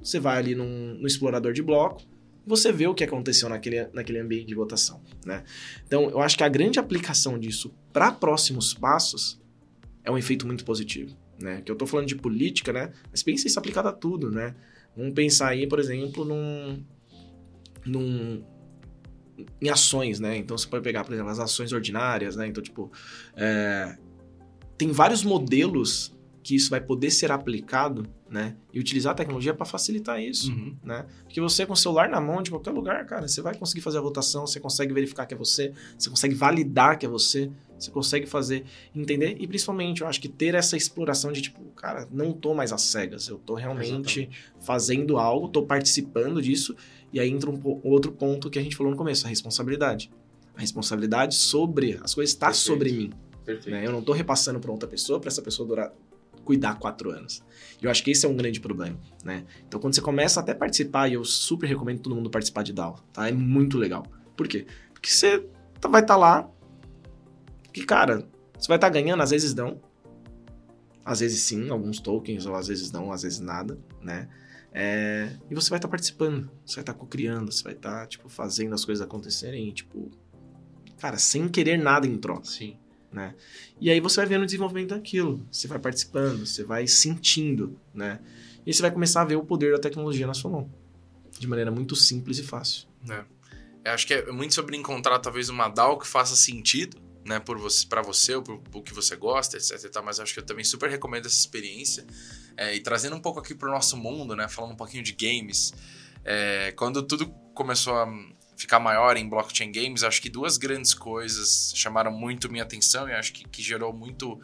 Você 0.01 0.19
vai 0.19 0.37
ali 0.37 0.55
num, 0.55 0.95
no 0.99 1.07
explorador 1.07 1.51
de 1.51 1.61
bloco. 1.61 2.01
Você 2.47 2.71
vê 2.71 2.87
o 2.87 2.95
que 2.95 3.03
aconteceu 3.03 3.49
naquele, 3.49 3.87
naquele 3.93 4.19
ambiente 4.19 4.47
de 4.47 4.55
votação. 4.55 5.01
Né? 5.25 5.43
Então 5.85 6.09
eu 6.09 6.21
acho 6.21 6.37
que 6.37 6.43
a 6.43 6.49
grande 6.49 6.79
aplicação 6.79 7.37
disso 7.37 7.73
para 7.91 8.11
próximos 8.11 8.73
passos 8.73 9.39
é 10.03 10.09
um 10.09 10.17
efeito 10.17 10.47
muito 10.47 10.63
positivo. 10.63 11.15
Né? 11.37 11.61
Que 11.61 11.71
eu 11.71 11.73
estou 11.73 11.87
falando 11.87 12.07
de 12.07 12.15
política, 12.15 12.73
né? 12.73 12.91
Mas 13.11 13.21
pense 13.21 13.47
isso 13.47 13.59
aplicado 13.59 13.87
a 13.87 13.93
tudo, 13.93 14.29
né? 14.29 14.55
Vamos 14.95 15.13
pensar 15.13 15.49
aí, 15.49 15.65
por 15.65 15.79
exemplo, 15.79 16.25
num, 16.25 16.83
num, 17.89 18.43
em 19.61 19.69
ações, 19.69 20.19
né? 20.19 20.37
Então 20.37 20.57
você 20.57 20.67
pode 20.67 20.83
pegar, 20.83 21.03
por 21.03 21.13
exemplo, 21.13 21.31
as 21.31 21.39
ações 21.39 21.71
ordinárias, 21.71 22.35
né? 22.35 22.47
Então, 22.47 22.61
tipo, 22.61 22.91
é, 23.35 23.97
tem 24.77 24.91
vários 24.91 25.23
modelos 25.23 26.17
que 26.49 26.55
isso 26.55 26.71
vai 26.71 26.81
poder 26.81 27.11
ser 27.11 27.31
aplicado, 27.31 28.09
né? 28.27 28.55
E 28.73 28.79
utilizar 28.79 29.11
a 29.11 29.15
tecnologia 29.15 29.53
para 29.53 29.67
facilitar 29.67 30.19
isso, 30.19 30.51
uhum. 30.51 30.75
né? 30.83 31.05
Porque 31.21 31.39
você 31.39 31.63
com 31.63 31.73
o 31.73 31.77
celular 31.77 32.09
na 32.09 32.19
mão 32.19 32.41
de 32.41 32.49
qualquer 32.49 32.71
lugar, 32.71 33.05
cara, 33.05 33.27
você 33.27 33.39
vai 33.39 33.53
conseguir 33.53 33.81
fazer 33.81 33.99
a 33.99 34.01
votação, 34.01 34.47
você 34.47 34.59
consegue 34.59 34.91
verificar 34.91 35.27
que 35.27 35.35
é 35.35 35.37
você, 35.37 35.71
você 35.95 36.09
consegue 36.09 36.33
validar 36.33 36.97
que 36.97 37.05
é 37.05 37.09
você, 37.09 37.51
você 37.77 37.91
consegue 37.91 38.25
fazer, 38.25 38.65
entender 38.95 39.37
e 39.39 39.45
principalmente 39.45 40.01
eu 40.01 40.07
acho 40.07 40.19
que 40.19 40.27
ter 40.27 40.55
essa 40.55 40.75
exploração 40.75 41.31
de 41.31 41.43
tipo, 41.43 41.63
cara, 41.75 42.07
não 42.11 42.33
tô 42.33 42.55
mais 42.55 42.73
às 42.73 42.81
cegas, 42.81 43.27
eu 43.27 43.37
tô 43.37 43.53
realmente 43.53 44.21
Exatamente. 44.21 44.29
fazendo 44.59 45.19
algo, 45.19 45.49
tô 45.49 45.61
participando 45.61 46.41
disso 46.41 46.75
e 47.13 47.19
aí 47.19 47.29
entra 47.29 47.47
um 47.47 47.79
outro 47.83 48.11
ponto 48.11 48.49
que 48.49 48.57
a 48.57 48.63
gente 48.63 48.75
falou 48.75 48.91
no 48.91 48.97
começo, 48.97 49.23
a 49.27 49.29
responsabilidade. 49.29 50.11
A 50.57 50.61
responsabilidade 50.61 51.35
sobre 51.35 51.99
as 52.01 52.15
coisas 52.15 52.33
está 52.33 52.51
sobre 52.53 52.91
mim. 52.91 53.13
Perfeito. 53.45 53.69
Né? 53.69 53.85
Eu 53.85 53.91
não 53.91 53.99
estou 53.99 54.15
repassando 54.15 54.59
para 54.59 54.71
outra 54.71 54.89
pessoa, 54.89 55.19
para 55.19 55.27
essa 55.27 55.43
pessoa 55.43 55.67
durar, 55.67 55.93
cuidar 56.49 56.79
quatro 56.79 57.11
anos. 57.11 57.43
E 57.79 57.85
eu 57.85 57.91
acho 57.91 58.03
que 58.03 58.09
esse 58.09 58.25
é 58.25 58.29
um 58.29 58.35
grande 58.35 58.59
problema, 58.59 58.99
né? 59.23 59.45
Então, 59.67 59.79
quando 59.79 59.93
você 59.93 60.01
começa 60.01 60.39
até 60.39 60.51
participar, 60.51 61.07
e 61.07 61.13
eu 61.13 61.23
super 61.23 61.67
recomendo 61.67 61.99
todo 61.99 62.15
mundo 62.15 62.27
participar 62.27 62.63
de 62.63 62.73
DAO, 62.73 62.99
tá? 63.13 63.29
É 63.29 63.31
muito 63.31 63.77
legal. 63.77 64.03
Por 64.35 64.47
quê? 64.47 64.65
Porque 64.91 65.11
você 65.11 65.47
tá, 65.79 65.87
vai 65.87 66.01
estar 66.01 66.15
tá 66.15 66.19
lá, 66.19 66.49
que, 67.71 67.85
cara, 67.85 68.27
você 68.57 68.67
vai 68.67 68.77
estar 68.77 68.87
tá 68.87 68.89
ganhando, 68.89 69.21
às 69.21 69.29
vezes 69.29 69.53
não. 69.53 69.79
Às 71.05 71.19
vezes 71.19 71.43
sim, 71.43 71.69
alguns 71.69 71.99
tokens, 71.99 72.47
ou 72.47 72.55
às 72.55 72.67
vezes 72.67 72.91
não, 72.91 73.11
às 73.11 73.21
vezes 73.21 73.39
nada, 73.39 73.77
né? 74.01 74.27
É, 74.73 75.37
e 75.51 75.53
você 75.53 75.69
vai 75.69 75.77
estar 75.77 75.87
tá 75.87 75.91
participando, 75.91 76.49
você 76.65 76.77
vai 76.77 76.81
estar 76.81 76.93
tá 76.93 76.99
co-criando, 76.99 77.51
você 77.51 77.63
vai 77.63 77.73
estar, 77.73 77.99
tá, 77.99 78.07
tipo, 78.07 78.27
fazendo 78.27 78.73
as 78.73 78.83
coisas 78.83 79.05
acontecerem, 79.05 79.71
tipo, 79.71 80.09
cara, 80.97 81.19
sem 81.19 81.47
querer 81.47 81.77
nada 81.77 82.07
em 82.07 82.17
troca. 82.17 82.45
Sim. 82.45 82.75
Né? 83.11 83.33
E 83.81 83.89
aí 83.89 83.99
você 83.99 84.17
vai 84.17 84.27
vendo 84.27 84.43
o 84.43 84.45
desenvolvimento 84.45 84.89
daquilo, 84.89 85.45
você 85.51 85.67
vai 85.67 85.79
participando, 85.79 86.45
você 86.45 86.63
vai 86.63 86.85
sentindo, 86.85 87.79
né? 87.93 88.19
E 88.65 88.73
você 88.73 88.81
vai 88.83 88.91
começar 88.91 89.21
a 89.21 89.25
ver 89.25 89.35
o 89.35 89.43
poder 89.43 89.71
da 89.71 89.79
tecnologia 89.79 90.27
na 90.27 90.33
sua 90.33 90.51
mão, 90.51 90.71
de 91.39 91.47
maneira 91.47 91.71
muito 91.71 91.95
simples 91.95 92.37
e 92.37 92.43
fácil. 92.43 92.87
É. 93.09 93.23
Eu 93.83 93.93
acho 93.93 94.05
que 94.05 94.13
é 94.13 94.31
muito 94.31 94.53
sobre 94.53 94.77
encontrar 94.77 95.17
talvez 95.19 95.49
uma 95.49 95.67
DAO 95.69 95.97
que 95.97 96.07
faça 96.07 96.35
sentido, 96.35 96.97
né, 97.25 97.39
por 97.39 97.57
você, 97.57 97.85
para 97.85 98.01
você, 98.01 98.35
ou 98.35 98.43
por, 98.43 98.83
que 98.83 98.93
você 98.93 99.15
gosta, 99.15 99.57
etc. 99.57 99.91
Mas 100.03 100.19
acho 100.19 100.33
que 100.33 100.39
eu 100.39 100.45
também 100.45 100.63
super 100.63 100.89
recomendo 100.89 101.25
essa 101.25 101.37
experiência. 101.37 102.05
É, 102.57 102.75
e 102.75 102.79
trazendo 102.79 103.15
um 103.15 103.21
pouco 103.21 103.39
aqui 103.39 103.55
para 103.55 103.69
o 103.69 103.71
nosso 103.71 103.95
mundo, 103.95 104.35
né, 104.35 104.47
falando 104.47 104.73
um 104.73 104.75
pouquinho 104.75 105.03
de 105.03 105.13
games, 105.13 105.73
é, 106.23 106.71
quando 106.73 107.01
tudo 107.03 107.27
começou 107.53 107.95
a 107.95 108.05
ficar 108.59 108.77
maior 108.77 109.15
em 109.15 109.27
blockchain 109.27 109.71
games, 109.71 110.03
acho 110.03 110.21
que 110.21 110.29
duas 110.29 110.57
grandes 110.57 110.93
coisas 110.93 111.71
chamaram 111.73 112.11
muito 112.11 112.51
minha 112.51 112.63
atenção 112.63 113.07
e 113.07 113.13
acho 113.13 113.31
que, 113.31 113.47
que 113.47 113.61
gerou 113.63 113.93
muito 113.93 114.37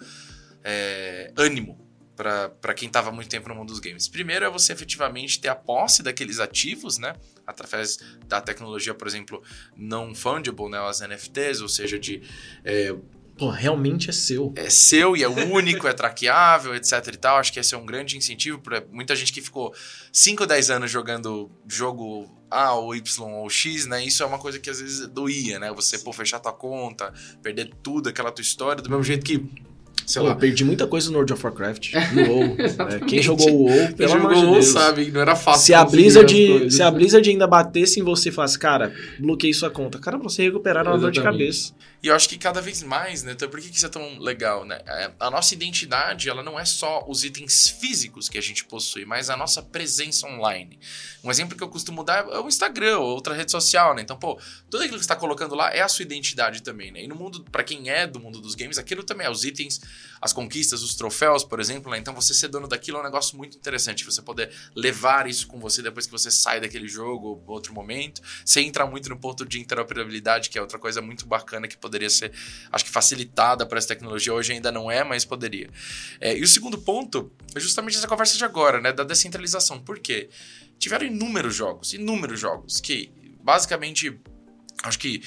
é, 0.63 1.33
ânimo 1.35 1.85
para 2.15 2.73
quem 2.73 2.87
estava 2.87 3.11
muito 3.11 3.27
tempo 3.27 3.49
no 3.49 3.55
mundo 3.55 3.67
dos 3.67 3.79
games. 3.81 4.07
Primeiro 4.07 4.45
é 4.45 4.49
você 4.49 4.71
efetivamente 4.71 5.37
ter 5.37 5.49
a 5.49 5.55
posse 5.55 6.01
daqueles 6.01 6.39
ativos, 6.39 6.97
né? 6.97 7.13
Através 7.45 7.99
da 8.25 8.39
tecnologia, 8.39 8.93
por 8.93 9.05
exemplo, 9.05 9.43
não 9.75 10.15
fungible, 10.15 10.69
né? 10.69 10.79
As 10.79 11.01
NFTs, 11.01 11.59
ou 11.59 11.67
seja, 11.67 11.99
de 11.99 12.21
é, 12.63 12.95
Pô, 13.37 13.49
realmente 13.49 14.09
é 14.09 14.13
seu. 14.13 14.53
é 14.55 14.69
seu 14.69 15.17
e 15.17 15.23
é 15.23 15.27
único, 15.27 15.89
é 15.89 15.93
traqueável, 15.93 16.73
etc 16.75 17.05
e 17.13 17.17
tal. 17.17 17.37
Acho 17.37 17.51
que 17.51 17.59
esse 17.59 17.75
é 17.75 17.77
um 17.77 17.85
grande 17.85 18.17
incentivo 18.17 18.59
para 18.59 18.85
muita 18.91 19.13
gente 19.13 19.33
que 19.33 19.41
ficou 19.41 19.75
5 20.11 20.43
ou 20.43 20.47
10 20.47 20.69
anos 20.69 20.89
jogando 20.89 21.51
jogo 21.67 22.31
A 22.55 22.73
ou 22.73 22.95
Y 22.95 23.33
ou 23.33 23.49
X, 23.49 23.85
né? 23.85 24.03
Isso 24.03 24.23
é 24.23 24.25
uma 24.25 24.39
coisa 24.39 24.59
que 24.59 24.69
às 24.69 24.79
vezes 24.79 25.07
doía, 25.07 25.59
né? 25.59 25.71
Você, 25.73 25.99
pô, 25.99 26.13
fechar 26.13 26.39
tua 26.39 26.53
conta, 26.53 27.13
perder 27.43 27.71
tudo, 27.83 28.09
aquela 28.09 28.31
tua 28.31 28.41
história, 28.41 28.81
do 28.81 28.89
mesmo 28.89 29.03
jeito 29.03 29.25
que, 29.25 29.45
sei 30.05 30.21
Pô, 30.21 30.27
lá, 30.27 30.33
eu 30.33 30.37
perdi 30.37 30.63
muita 30.63 30.87
coisa 30.87 31.09
no 31.09 31.15
World 31.15 31.33
of 31.33 31.45
Warcraft, 31.45 31.93
no 32.13 32.29
WoW. 32.29 32.55
né? 32.57 32.99
Quem 33.07 33.21
jogou 33.21 33.49
o 33.49 33.63
WoW, 33.63 33.93
pelo 33.93 34.13
amor 34.13 34.35
de 34.35 34.41
Deus. 34.41 34.65
sabe, 34.67 35.11
não 35.11 35.21
era 35.21 35.35
fácil. 35.35 35.65
Se 35.65 35.73
a, 35.73 35.83
Blizzard, 35.83 36.71
se 36.71 36.81
a 36.83 36.91
Blizzard 36.91 37.27
ainda 37.29 37.47
batesse 37.47 37.99
em 37.99 38.03
você 38.03 38.29
e 38.29 38.31
falasse, 38.31 38.57
cara, 38.57 38.93
bloqueei 39.19 39.53
sua 39.53 39.69
conta. 39.69 39.99
Cara, 39.99 40.17
você 40.17 40.43
recuperar 40.43 40.87
uma 40.87 40.97
dor 40.97 41.11
de 41.11 41.21
cabeça. 41.21 41.73
E 42.05 42.07
eu 42.07 42.15
acho 42.15 42.29
que 42.29 42.37
cada 42.37 42.61
vez 42.61 42.83
mais, 42.83 43.23
né? 43.23 43.31
Então, 43.31 43.49
por 43.49 43.59
que 43.59 43.67
que 43.67 43.77
isso 43.77 43.85
é 43.87 43.89
tão 43.89 44.19
legal, 44.19 44.63
né? 44.63 44.79
É, 44.85 45.11
A 45.19 45.31
nossa 45.31 45.55
identidade, 45.55 46.29
ela 46.29 46.43
não 46.43 46.59
é 46.59 46.63
só 46.63 47.03
os 47.07 47.23
itens 47.23 47.67
físicos 47.67 48.29
que 48.29 48.37
a 48.37 48.41
gente 48.41 48.63
possui, 48.65 49.05
mas 49.05 49.31
a 49.31 49.35
nossa 49.35 49.63
presença 49.63 50.27
online. 50.27 50.77
Um 51.23 51.31
exemplo 51.31 51.57
que 51.57 51.63
eu 51.63 51.67
costumo 51.67 52.03
dar 52.03 52.27
é 52.27 52.39
o 52.39 52.47
Instagram 52.47 52.99
ou 52.99 53.15
outra 53.15 53.33
rede 53.33 53.49
social, 53.49 53.95
né? 53.95 54.03
Então, 54.03 54.15
pô, 54.15 54.39
tudo 54.69 54.83
aquilo 54.83 54.99
que 54.99 55.03
você 55.03 55.05
está 55.05 55.15
colocando 55.15 55.55
lá 55.55 55.73
é 55.73 55.81
a 55.81 55.87
sua 55.87 56.03
identidade 56.03 56.61
também, 56.61 56.91
né? 56.91 57.03
E 57.03 57.07
no 57.07 57.15
mundo, 57.15 57.43
para 57.51 57.63
quem 57.63 57.89
é 57.89 58.05
do 58.05 58.19
mundo 58.19 58.39
dos 58.39 58.53
games, 58.53 58.77
aquilo 58.77 59.03
também 59.03 59.25
é 59.25 59.29
os 59.31 59.43
itens, 59.43 59.81
as 60.21 60.33
conquistas, 60.33 60.81
os 60.81 60.95
troféus, 60.95 61.43
por 61.43 61.59
exemplo, 61.59 61.91
né? 61.91 61.97
Então, 61.97 62.13
você 62.13 62.33
ser 62.33 62.47
dono 62.47 62.67
daquilo 62.67 62.97
é 62.97 63.01
um 63.01 63.03
negócio 63.03 63.37
muito 63.37 63.57
interessante. 63.57 64.03
Você 64.05 64.21
poder 64.21 64.51
levar 64.75 65.27
isso 65.27 65.47
com 65.47 65.59
você 65.59 65.81
depois 65.81 66.05
que 66.05 66.11
você 66.11 66.31
sai 66.31 66.59
daquele 66.59 66.87
jogo 66.87 67.27
ou 67.27 67.43
outro 67.47 67.73
momento, 67.73 68.21
sem 68.43 68.67
entrar 68.67 68.85
muito 68.85 69.09
no 69.09 69.17
ponto 69.17 69.45
de 69.45 69.59
interoperabilidade, 69.59 70.49
que 70.49 70.57
é 70.57 70.61
outra 70.61 70.79
coisa 70.79 71.01
muito 71.01 71.25
bacana 71.25 71.67
que 71.67 71.77
poderia 71.77 72.09
ser, 72.09 72.31
acho 72.71 72.85
que 72.85 72.91
facilitada 72.91 73.65
para 73.65 73.77
essa 73.77 73.87
tecnologia. 73.87 74.33
Hoje 74.33 74.53
ainda 74.53 74.71
não 74.71 74.89
é, 74.89 75.03
mas 75.03 75.25
poderia. 75.25 75.69
É, 76.19 76.37
e 76.37 76.41
o 76.41 76.47
segundo 76.47 76.77
ponto 76.77 77.31
é 77.53 77.59
justamente 77.59 77.97
essa 77.97 78.07
conversa 78.07 78.37
de 78.37 78.43
agora, 78.43 78.81
né? 78.81 78.91
Da 78.91 79.03
descentralização. 79.03 79.79
Por 79.79 79.99
quê? 79.99 80.29
Tiveram 80.79 81.05
inúmeros 81.05 81.55
jogos, 81.55 81.93
inúmeros 81.93 82.39
jogos, 82.39 82.81
que 82.81 83.11
basicamente 83.43 84.19
acho 84.83 84.99
que 84.99 85.21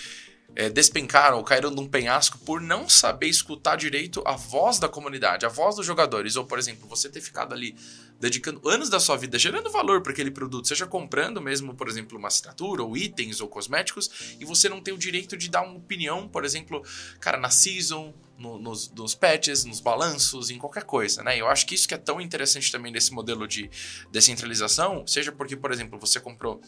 é, 0.59 0.68
despencaram 0.68 1.38
ou 1.38 1.44
caíram 1.44 1.70
num 1.70 1.86
penhasco 1.86 2.36
por 2.38 2.61
não 2.61 2.88
saber 2.88 3.28
escutar 3.28 3.76
direito 3.76 4.20
a 4.26 4.32
voz 4.32 4.80
da 4.80 4.88
comunidade, 4.88 5.46
a 5.46 5.48
voz 5.48 5.76
dos 5.76 5.86
jogadores. 5.86 6.34
Ou, 6.34 6.44
por 6.44 6.59
exemplo, 6.59 6.88
você 6.88 7.09
ter 7.09 7.20
ficado 7.20 7.54
ali 7.54 7.76
dedicando 8.18 8.68
anos 8.68 8.90
da 8.90 8.98
sua 8.98 9.16
vida 9.16 9.38
gerando 9.38 9.70
valor 9.70 10.02
para 10.02 10.11
aquele 10.11 10.32
produto, 10.32 10.66
seja 10.66 10.84
comprando 10.84 11.40
mesmo, 11.40 11.76
por 11.76 11.88
exemplo, 11.88 12.18
uma 12.18 12.26
assinatura, 12.26 12.82
ou 12.82 12.96
itens, 12.96 13.40
ou 13.40 13.46
cosméticos, 13.46 14.34
e 14.40 14.44
você 14.44 14.68
não 14.68 14.80
tem 14.80 14.92
o 14.92 14.98
direito 14.98 15.36
de 15.36 15.48
dar 15.48 15.62
uma 15.62 15.76
opinião, 15.76 16.26
por 16.28 16.44
exemplo, 16.44 16.82
cara, 17.20 17.38
na 17.38 17.50
season, 17.50 18.12
no- 18.36 18.59
nos, 18.59 18.90
nos 18.90 19.14
patches, 19.14 19.64
nos 19.64 19.78
balanços, 19.78 20.50
em 20.50 20.59
qualquer 20.59 20.82
coisa, 20.82 21.22
né? 21.22 21.40
Eu 21.40 21.46
acho 21.46 21.64
que 21.66 21.76
isso 21.76 21.86
que 21.86 21.94
é 21.94 21.98
tão 21.98 22.20
interessante 22.20 22.72
também 22.72 22.92
desse 22.92 23.12
modelo 23.12 23.46
de 23.46 23.70
descentralização, 24.11 25.06
seja 25.06 25.30
porque, 25.30 25.56
por 25.56 25.70
exemplo, 25.70 25.96
você 26.00 26.18
comprou 26.18 26.61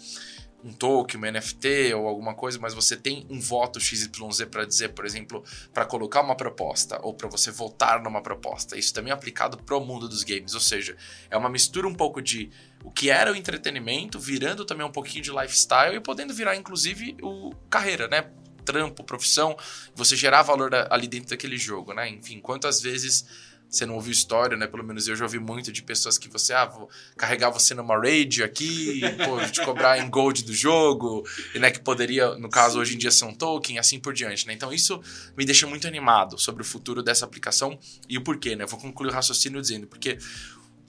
um 0.64 0.72
token, 0.72 1.16
uma 1.16 1.30
NFT 1.30 1.94
ou 1.94 2.06
alguma 2.06 2.34
coisa, 2.34 2.58
mas 2.58 2.74
você 2.74 2.96
tem 2.96 3.26
um 3.30 3.40
voto 3.40 3.80
XYZ 3.80 4.10
para 4.50 4.64
dizer, 4.64 4.90
por 4.90 5.04
exemplo, 5.04 5.42
para 5.72 5.84
colocar 5.84 6.20
uma 6.20 6.34
proposta 6.34 7.00
ou 7.02 7.14
para 7.14 7.28
você 7.28 7.50
votar 7.50 8.02
numa 8.02 8.22
proposta. 8.22 8.76
Isso 8.76 8.92
também 8.92 9.10
é 9.10 9.14
aplicado 9.14 9.56
pro 9.58 9.80
mundo 9.80 10.08
dos 10.08 10.22
games, 10.22 10.54
ou 10.54 10.60
seja, 10.60 10.96
é 11.30 11.36
uma 11.36 11.48
mistura 11.48 11.88
um 11.88 11.94
pouco 11.94 12.20
de 12.20 12.50
o 12.84 12.90
que 12.90 13.10
era 13.10 13.32
o 13.32 13.36
entretenimento, 13.36 14.18
virando 14.18 14.64
também 14.64 14.86
um 14.86 14.92
pouquinho 14.92 15.22
de 15.22 15.30
lifestyle 15.30 15.96
e 15.96 16.00
podendo 16.00 16.32
virar 16.32 16.56
inclusive 16.56 17.16
o 17.22 17.54
carreira, 17.68 18.08
né? 18.08 18.30
Trampo, 18.64 19.02
profissão, 19.02 19.56
você 19.94 20.14
gerar 20.14 20.42
valor 20.42 20.70
ali 20.90 21.08
dentro 21.08 21.30
daquele 21.30 21.56
jogo, 21.56 21.94
né? 21.94 22.08
Enfim, 22.08 22.40
quantas 22.40 22.80
vezes 22.80 23.24
você 23.70 23.86
não 23.86 23.94
ouviu 23.94 24.12
história, 24.12 24.56
né? 24.56 24.66
Pelo 24.66 24.82
menos 24.82 25.06
eu 25.06 25.14
já 25.14 25.24
ouvi 25.24 25.38
muito 25.38 25.70
de 25.70 25.80
pessoas 25.82 26.18
que 26.18 26.28
você, 26.28 26.52
ah, 26.52 26.66
vou 26.66 26.90
carregar 27.16 27.50
você 27.50 27.72
numa 27.72 27.96
raid 27.96 28.42
aqui, 28.42 29.00
pô, 29.24 29.40
te 29.48 29.64
cobrar 29.64 29.98
em 29.98 30.10
gold 30.10 30.42
do 30.44 30.52
jogo, 30.52 31.24
e, 31.54 31.58
né, 31.60 31.70
que 31.70 31.78
poderia, 31.78 32.34
no 32.34 32.50
caso, 32.50 32.80
hoje 32.80 32.96
em 32.96 32.98
dia 32.98 33.12
ser 33.12 33.26
um 33.26 33.34
token, 33.34 33.78
assim 33.78 34.00
por 34.00 34.12
diante, 34.12 34.46
né? 34.46 34.52
Então 34.52 34.72
isso 34.72 35.00
me 35.36 35.44
deixa 35.44 35.66
muito 35.68 35.86
animado 35.86 36.36
sobre 36.36 36.62
o 36.62 36.64
futuro 36.64 37.00
dessa 37.00 37.24
aplicação 37.24 37.78
e 38.08 38.18
o 38.18 38.24
porquê, 38.24 38.56
né? 38.56 38.64
Eu 38.64 38.68
vou 38.68 38.80
concluir 38.80 39.10
o 39.10 39.12
raciocínio 39.12 39.60
dizendo, 39.60 39.86
porque 39.86 40.18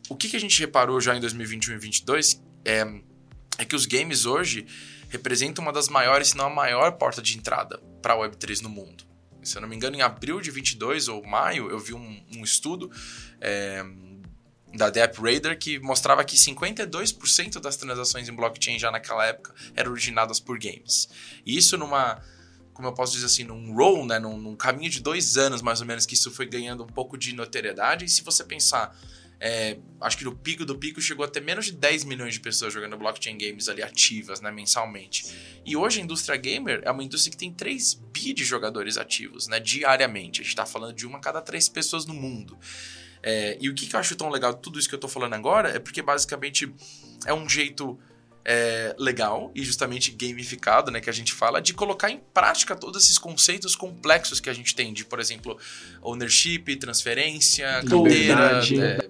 o 0.10 0.16
que, 0.16 0.28
que 0.28 0.36
a 0.36 0.40
gente 0.40 0.60
reparou 0.60 1.00
já 1.00 1.16
em 1.16 1.20
2021 1.20 1.74
e 1.74 1.78
2022 1.78 2.42
é, 2.66 3.02
é 3.60 3.66
que 3.66 3.76
os 3.76 3.86
games 3.86 4.26
hoje 4.26 4.66
representam 5.10 5.64
uma 5.64 5.72
das 5.72 5.88
maiores, 5.88 6.30
se 6.30 6.38
não 6.38 6.48
a 6.48 6.50
maior 6.50 6.94
porta 6.94 7.22
de 7.22 7.38
entrada 7.38 7.78
para 8.02 8.14
a 8.14 8.18
Web3 8.18 8.62
no 8.62 8.70
mundo. 8.70 9.11
Se 9.44 9.58
eu 9.58 9.62
não 9.62 9.70
me 9.70 9.76
engano, 9.76 9.96
em 9.96 10.02
abril 10.02 10.39
de 10.39 10.52
22 10.52 11.08
ou 11.08 11.26
maio, 11.26 11.70
eu 11.70 11.80
vi 11.80 11.94
um, 11.94 12.24
um 12.36 12.44
estudo 12.44 12.92
é, 13.39 13.84
da 14.74 14.89
Dep 14.89 15.18
Radar 15.20 15.58
que 15.58 15.80
mostrava 15.80 16.24
que 16.24 16.36
52% 16.36 17.60
das 17.60 17.76
transações 17.76 18.30
em 18.30 18.34
blockchain 18.34 18.80
já 18.80 18.92
naquela 18.92 19.26
época 19.26 19.54
eram 19.76 19.92
originadas 19.92 20.39
por 20.39 20.58
games. 20.58 21.10
E 21.46 21.58
isso 21.58 21.78
numa, 21.78 22.22
como 22.74 22.88
eu 22.88 22.94
posso 22.94 23.14
dizer 23.14 23.26
assim, 23.26 23.44
num 23.44 23.74
roll, 23.74 24.06
né, 24.06 24.20
num, 24.20 24.38
num 24.38 24.56
caminho 24.56 24.89
de 24.89 25.02
dois 25.02 25.38
anos 25.38 25.62
mais 25.62 25.82
ou 25.82 25.88
menos 25.88 26.06
que 26.06 26.14
isso 26.14 26.32
foi 26.32 26.46
ganhando 26.46 26.84
um 26.84 26.88
pouco 26.88 27.18
de 27.18 27.34
notoriedade. 27.34 28.06
E 28.06 28.10
se 28.10 28.24
você 28.24 28.44
pensar 28.44 28.96
é, 29.44 29.80
acho 30.00 30.20
que 30.20 30.24
no 30.24 30.36
pico 30.36 30.64
do 30.64 30.78
pico 30.78 31.02
chegou 31.02 31.26
a 31.26 31.28
ter 31.28 31.42
menos 31.42 31.66
de 31.66 31.72
10 31.72 32.04
milhões 32.04 32.36
de 32.36 32.39
pessoas 32.39 32.72
jogando 32.72 32.96
blockchain 32.96 33.36
games 33.36 33.68
ali 33.68 33.82
ativas, 33.82 34.39
né, 34.39 34.52
mensalmente. 34.52 35.26
E 35.66 35.76
hoje 35.76 36.00
a 36.00 36.04
indústria 36.04 36.38
gamer 36.38 36.80
é 36.84 36.92
uma 36.92 37.04
indústria 37.04 37.32
que 37.32 37.38
tem 37.38 37.52
3 37.52 37.96
bi 38.14 38.34
de 38.34 38.46
jogadores 38.46 38.98
ativos, 38.98 39.48
né, 39.48 39.60
diariamente. 39.60 40.42
A 40.42 40.44
gente 40.44 40.56
tá 40.56 40.66
falando 40.66 40.94
de 40.94 41.08
uma 41.08 41.18
a 41.18 41.22
cada 41.22 41.42
três 41.42 41.68
pessoas 41.68 42.06
no 42.06 42.14
mundo. 42.14 42.56
É, 43.24 43.58
e 43.60 43.68
o 43.68 43.74
que, 43.74 43.88
que 43.88 43.96
eu 43.96 44.00
acho 44.00 44.16
tão 44.16 44.30
legal 44.30 44.54
de 44.54 44.62
tudo 44.62 44.78
isso 44.78 44.88
que 44.88 44.94
eu 44.94 45.00
tô 45.00 45.08
falando 45.08 45.34
agora 45.34 45.70
é 45.70 45.80
porque 45.80 46.04
basicamente 46.04 46.72
é 47.26 47.34
um 47.34 47.50
jeito 47.50 48.00
é, 48.44 48.96
legal 48.98 49.52
e 49.54 49.64
justamente 49.64 50.12
gamificado, 50.12 50.92
né, 50.92 51.00
que 51.00 51.10
a 51.10 51.14
gente 51.14 51.34
fala, 51.34 51.62
de 51.62 51.74
colocar 51.74 52.10
em 52.10 52.20
prática 52.34 52.76
todos 52.76 53.04
esses 53.04 53.18
conceitos 53.18 53.76
complexos 53.76 54.39
que 54.39 54.50
a 54.50 54.54
gente 54.54 54.76
tem, 54.76 54.94
de, 54.94 55.06
por 55.06 55.20
exemplo, 55.20 55.58
ownership, 56.02 56.76
transferência, 56.78 57.82
Liberdade. 57.82 58.82
é, 58.82 59.01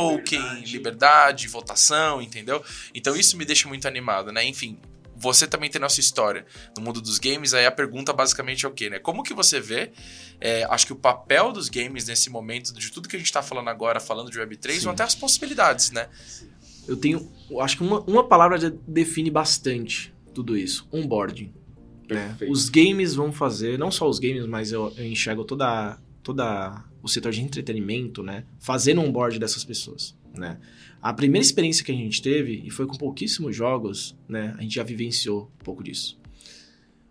token, 0.00 0.60
liberdade. 0.64 1.48
votação, 1.48 2.20
entendeu? 2.22 2.62
Então 2.94 3.16
isso 3.16 3.36
me 3.36 3.44
deixa 3.44 3.66
muito 3.68 3.86
animado, 3.88 4.30
né? 4.32 4.44
Enfim, 4.44 4.78
você 5.18 5.46
também 5.46 5.70
tem 5.70 5.80
nossa 5.80 5.98
história 5.98 6.44
no 6.76 6.82
mundo 6.82 7.00
dos 7.00 7.18
games, 7.18 7.54
aí 7.54 7.64
a 7.64 7.70
pergunta 7.70 8.12
basicamente 8.12 8.66
é 8.66 8.68
o 8.68 8.72
quê, 8.72 8.90
né? 8.90 8.98
Como 8.98 9.22
que 9.22 9.32
você 9.32 9.58
vê, 9.58 9.92
é, 10.40 10.64
acho 10.70 10.86
que 10.86 10.92
o 10.92 10.96
papel 10.96 11.52
dos 11.52 11.68
games 11.70 12.06
nesse 12.06 12.28
momento, 12.28 12.72
de 12.74 12.90
tudo 12.92 13.08
que 13.08 13.16
a 13.16 13.18
gente 13.18 13.32
tá 13.32 13.42
falando 13.42 13.68
agora, 13.68 13.98
falando 13.98 14.30
de 14.30 14.38
Web3, 14.38 14.80
Sim. 14.80 14.86
ou 14.88 14.92
até 14.92 15.02
as 15.02 15.14
possibilidades, 15.14 15.90
né? 15.90 16.08
Eu 16.86 16.96
tenho, 16.96 17.32
eu 17.50 17.60
acho 17.60 17.76
que 17.78 17.82
uma, 17.82 18.00
uma 18.02 18.24
palavra 18.28 18.58
de- 18.58 18.70
define 18.86 19.30
bastante 19.30 20.14
tudo 20.34 20.56
isso: 20.56 20.86
onboarding. 20.92 21.52
né? 22.08 22.36
Os 22.48 22.68
games 22.68 23.14
vão 23.14 23.32
fazer, 23.32 23.78
não 23.78 23.90
só 23.90 24.08
os 24.08 24.18
games, 24.18 24.46
mas 24.46 24.70
eu, 24.70 24.92
eu 24.96 25.04
enxergo 25.06 25.44
toda, 25.44 25.98
toda 26.26 26.84
o 27.00 27.08
setor 27.08 27.30
de 27.30 27.40
entretenimento, 27.40 28.20
né? 28.20 28.44
Fazendo 28.58 29.00
onboard 29.00 29.38
dessas 29.38 29.62
pessoas, 29.62 30.12
né? 30.34 30.58
A 31.00 31.14
primeira 31.14 31.44
experiência 31.44 31.84
que 31.84 31.92
a 31.92 31.94
gente 31.94 32.20
teve, 32.20 32.64
e 32.64 32.68
foi 32.68 32.84
com 32.84 32.96
pouquíssimos 32.96 33.54
jogos, 33.54 34.18
né? 34.28 34.52
A 34.58 34.62
gente 34.62 34.74
já 34.74 34.82
vivenciou 34.82 35.52
um 35.60 35.64
pouco 35.64 35.84
disso. 35.84 36.18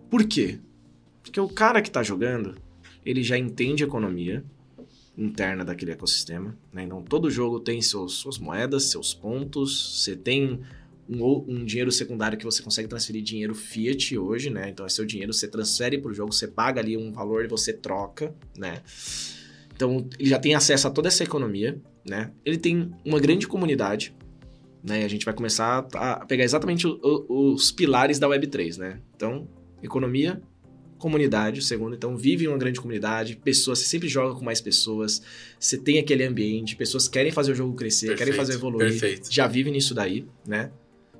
Por 0.09 0.25
quê? 0.25 0.59
Porque 1.23 1.39
o 1.39 1.47
cara 1.47 1.81
que 1.81 1.89
tá 1.89 2.03
jogando, 2.03 2.57
ele 3.05 3.23
já 3.23 3.37
entende 3.37 3.85
a 3.85 3.87
economia 3.87 4.43
interna 5.17 5.63
daquele 5.63 5.91
ecossistema, 5.91 6.53
né? 6.73 6.83
Então 6.83 7.01
todo 7.01 7.31
jogo 7.31 7.61
tem 7.61 7.81
seus, 7.81 8.15
suas 8.15 8.37
moedas, 8.37 8.91
seus 8.91 9.13
pontos, 9.13 10.01
você 10.03 10.13
tem 10.13 10.59
um, 11.07 11.23
um 11.47 11.65
dinheiro 11.65 11.91
secundário 11.91 12.37
que 12.37 12.43
você 12.45 12.63
consegue 12.63 12.87
transferir 12.87 13.21
dinheiro 13.21 13.53
fiat 13.53 14.17
hoje, 14.17 14.49
né? 14.49 14.69
Então 14.69 14.85
é 14.85 14.89
seu 14.89 15.05
dinheiro, 15.05 15.31
você 15.33 15.47
transfere 15.47 15.97
pro 15.97 16.13
jogo, 16.13 16.31
você 16.33 16.47
paga 16.47 16.81
ali 16.81 16.97
um 16.97 17.11
valor 17.11 17.45
e 17.45 17.47
você 17.47 17.71
troca, 17.73 18.33
né? 18.57 18.81
Então 19.75 20.07
ele 20.17 20.29
já 20.29 20.39
tem 20.39 20.55
acesso 20.55 20.87
a 20.87 20.91
toda 20.91 21.07
essa 21.07 21.23
economia, 21.23 21.79
né? 22.07 22.31
Ele 22.45 22.57
tem 22.57 22.91
uma 23.03 23.19
grande 23.19 23.47
comunidade, 23.47 24.15
né? 24.83 25.01
E 25.01 25.05
a 25.05 25.07
gente 25.07 25.25
vai 25.25 25.33
começar 25.33 25.87
a 25.93 26.25
pegar 26.25 26.43
exatamente 26.43 26.87
o- 26.87 26.99
o- 27.03 27.53
os 27.53 27.71
pilares 27.71 28.17
da 28.19 28.27
Web3, 28.27 28.77
né? 28.77 28.99
Então, 29.15 29.47
economia, 29.83 30.41
comunidade, 30.97 31.59
o 31.59 31.63
segundo. 31.63 31.93
Então, 31.95 32.15
vive 32.15 32.45
em 32.45 32.47
uma 32.47 32.57
grande 32.57 32.79
comunidade, 32.79 33.35
pessoas, 33.35 33.79
você 33.79 33.85
sempre 33.85 34.07
joga 34.07 34.33
com 34.33 34.43
mais 34.45 34.61
pessoas, 34.61 35.21
você 35.59 35.77
tem 35.77 35.99
aquele 35.99 36.23
ambiente, 36.23 36.75
pessoas 36.75 37.07
querem 37.07 37.31
fazer 37.31 37.51
o 37.51 37.55
jogo 37.55 37.75
crescer, 37.75 38.07
querem 38.15 38.17
Perfeito, 38.33 38.37
fazer 38.37 38.53
evoluir, 38.53 38.87
perfeito. 38.99 39.27
já 39.31 39.45
vive 39.45 39.69
nisso 39.69 39.93
daí, 39.93 40.25
né? 40.47 40.71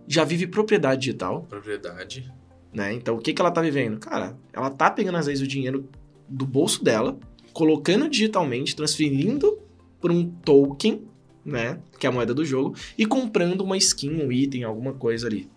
Já 0.07 0.23
vive 0.23 0.47
propriedade 0.47 1.01
digital, 1.01 1.43
Propriedade. 1.49 2.31
né? 2.73 2.93
Então, 2.93 3.15
o 3.15 3.19
que, 3.19 3.33
que 3.33 3.41
ela 3.41 3.51
tá 3.51 3.61
vivendo? 3.61 3.99
Cara, 3.99 4.37
ela 4.53 4.69
tá 4.69 4.89
pegando, 4.91 5.17
às 5.17 5.25
vezes, 5.25 5.43
o 5.43 5.47
dinheiro 5.47 5.89
do 6.27 6.45
bolso 6.45 6.83
dela, 6.83 7.17
colocando 7.53 8.09
digitalmente, 8.09 8.75
transferindo 8.75 9.59
por 9.99 10.11
um 10.11 10.29
token, 10.29 11.03
né? 11.43 11.79
Que 11.99 12.05
é 12.05 12.09
a 12.09 12.11
moeda 12.11 12.33
do 12.33 12.43
jogo, 12.45 12.75
e 12.97 13.05
comprando 13.05 13.61
uma 13.61 13.77
skin, 13.77 14.11
um 14.21 14.31
item, 14.31 14.63
alguma 14.63 14.93
coisa 14.93 15.27
ali. 15.27 15.49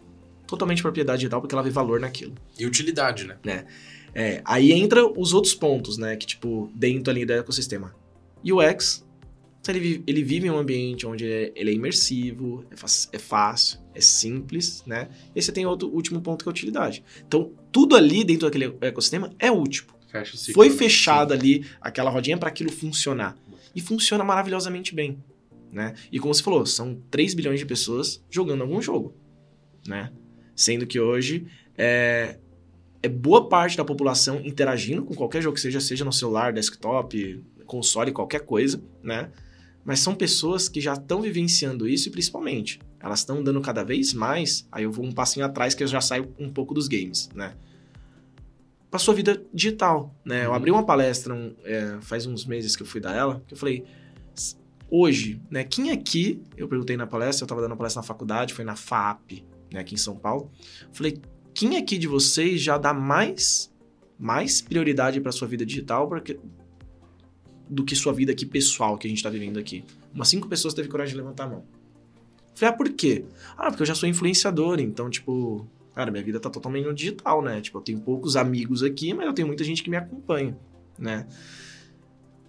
Totalmente 0.47 0.81
propriedade 0.81 1.21
digital, 1.21 1.41
porque 1.41 1.55
ela 1.55 1.63
vê 1.63 1.71
valor 1.71 2.01
naquilo. 2.01 2.35
E 2.59 2.65
utilidade, 2.67 3.27
né? 3.45 3.67
É, 4.15 4.41
aí 4.45 4.73
entra 4.73 5.07
os 5.07 5.35
outros 5.35 5.55
pontos, 5.55 5.99
né? 5.99 6.17
Que, 6.17 6.27
tipo, 6.27 6.71
dentro 6.75 7.11
ali 7.11 7.25
do 7.27 7.33
ecossistema. 7.33 7.95
UX, 8.45 9.05
ele 9.73 9.81
vive, 9.81 10.05
ele 10.07 10.23
vive 10.23 10.47
em 10.47 10.51
um 10.51 10.59
ambiente 10.59 11.07
onde 11.07 11.31
é, 11.31 11.53
ele 11.55 11.71
é 11.71 11.75
imersivo, 11.75 12.65
é, 12.71 13.17
é 13.17 13.19
fácil, 13.19 13.81
é 13.95 14.01
simples, 14.01 14.83
né? 14.87 15.09
E 15.35 15.43
você 15.43 15.53
tem 15.53 15.67
outro 15.67 15.89
último 15.89 16.21
ponto 16.21 16.45
que 16.45 16.49
é 16.49 16.51
a 16.51 16.53
utilidade. 16.53 17.05
Então, 17.27 17.53
tudo 17.73 17.97
ali 17.97 18.25
dentro 18.25 18.47
daquele 18.47 18.77
ecossistema 18.81 19.33
é 19.39 19.51
útil. 19.51 19.85
Fecha 20.09 20.37
ciclo. 20.37 20.55
Foi 20.55 20.69
né? 20.69 20.77
fechada 20.77 21.35
ali 21.35 21.67
aquela 21.81 22.11
rodinha 22.11 22.39
para 22.39 22.49
aquilo 22.49 22.73
funcionar. 22.73 23.37
E 23.75 23.81
funciona 23.81 24.25
maravilhosamente 24.25 24.95
bem, 24.95 25.23
né? 25.71 25.95
E 26.11 26.19
como 26.19 26.35
você 26.35 26.43
falou, 26.43 26.65
são 26.65 27.01
3 27.11 27.35
bilhões 27.35 27.61
de 27.61 27.67
pessoas 27.67 28.25
jogando 28.31 28.63
algum 28.63 28.81
jogo, 28.81 29.15
né? 29.87 30.11
Sendo 30.57 30.87
que 30.87 30.99
hoje 30.99 31.47
é, 31.77 32.39
é 33.03 33.09
boa 33.09 33.49
parte 33.49 33.77
da 33.77 33.85
população 33.85 34.41
interagindo 34.43 35.05
com 35.05 35.15
qualquer 35.15 35.43
jogo 35.43 35.55
que 35.55 35.61
seja, 35.61 35.81
seja 35.81 36.05
no 36.05 36.13
celular, 36.13 36.53
desktop, 36.53 37.45
console, 37.67 38.11
qualquer 38.11 38.41
coisa, 38.41 38.83
né? 39.03 39.31
Mas 39.89 40.01
são 40.01 40.15
pessoas 40.15 40.69
que 40.69 40.83
já 40.83 40.93
estão 40.93 41.23
vivenciando 41.23 41.89
isso 41.89 42.09
e 42.09 42.13
principalmente, 42.13 42.79
elas 43.01 43.21
estão 43.21 43.43
dando 43.43 43.59
cada 43.63 43.83
vez 43.83 44.13
mais, 44.13 44.69
aí 44.71 44.85
eu 44.85 44.93
vou 44.93 45.03
um 45.03 45.11
passinho 45.13 45.47
atrás 45.47 45.75
que 45.75 45.83
eu 45.83 45.87
já 45.87 45.99
saio 45.99 46.29
um 46.39 46.51
pouco 46.53 46.75
dos 46.75 46.87
games, 46.89 47.31
né? 47.35 47.55
Pra 48.91 48.99
sua 48.99 49.15
vida 49.15 49.43
digital, 49.53 50.15
né? 50.23 50.45
Eu 50.45 50.51
Uhum. 50.51 50.57
abri 50.57 50.71
uma 50.71 50.85
palestra 50.85 51.33
um, 51.33 51.55
é, 51.65 51.97
faz 52.03 52.27
uns 52.27 52.45
meses 52.45 52.77
que 52.77 52.83
eu 52.83 52.87
fui 52.87 53.01
dar 53.01 53.15
ela, 53.17 53.43
que 53.49 53.55
eu 53.55 53.59
falei, 53.59 53.83
"S- 54.37 54.57
hoje, 54.91 55.41
né? 55.51 55.65
Quem 55.65 55.91
aqui, 55.91 56.43
eu 56.55 56.69
perguntei 56.69 56.95
na 56.95 57.07
palestra, 57.07 57.45
eu 57.45 57.49
tava 57.49 57.63
dando 57.63 57.75
palestra 57.75 58.03
na 58.03 58.07
faculdade, 58.07 58.53
foi 58.53 58.67
na 58.67 58.77
FAP, 58.77 59.43
né? 59.73 59.81
Aqui 59.81 59.95
em 59.95 59.99
São 59.99 60.17
Paulo. 60.17 60.51
Falei, 60.93 61.19
quem 61.55 61.79
aqui 61.79 61.97
de 61.97 62.07
vocês 62.07 62.61
já 62.61 62.77
dá 62.77 62.93
mais, 62.93 63.73
mais 64.19 64.61
prioridade 64.61 65.19
pra 65.19 65.33
sua 65.33 65.49
vida 65.49 65.65
digital 65.65 66.07
porque, 66.11 66.39
do 67.69 67.85
que 67.85 67.95
sua 67.95 68.13
vida 68.13 68.33
aqui 68.33 68.47
pessoal 68.47 68.97
que 68.97 69.07
a 69.07 69.11
gente 69.11 69.23
tá 69.23 69.31
vivendo 69.31 69.59
aqui? 69.59 69.85
Umas 70.15 70.29
cinco 70.29 70.49
pessoas 70.49 70.75
teve 70.75 70.89
coragem 70.89 71.15
de 71.15 71.21
levantar 71.21 71.45
a 71.45 71.49
mão. 71.49 71.65
Falei, 72.55 72.75
ah, 72.75 72.77
por 72.77 72.89
quê? 72.91 73.25
Ah, 73.57 73.69
porque 73.71 73.83
eu 73.83 73.87
já 73.87 73.95
sou 73.95 74.09
influenciador, 74.09 74.81
então, 74.81 75.09
tipo, 75.09 75.67
cara, 75.95 76.11
minha 76.11 76.23
vida 76.25 76.41
tá 76.41 76.51
totalmente 76.51 76.87
no 76.87 76.95
digital, 76.95 77.41
né? 77.43 77.61
Tipo, 77.61 77.79
eu 77.79 77.83
tenho 77.83 78.01
poucos 78.01 78.37
amigos 78.37 78.83
aqui, 78.83 79.15
mas 79.15 79.27
eu 79.27 79.33
tenho 79.33 79.47
muita 79.47 79.63
gente 79.63 79.83
que 79.83 79.91
me 79.91 79.97
acompanha, 79.97 80.59
né? 80.99 81.27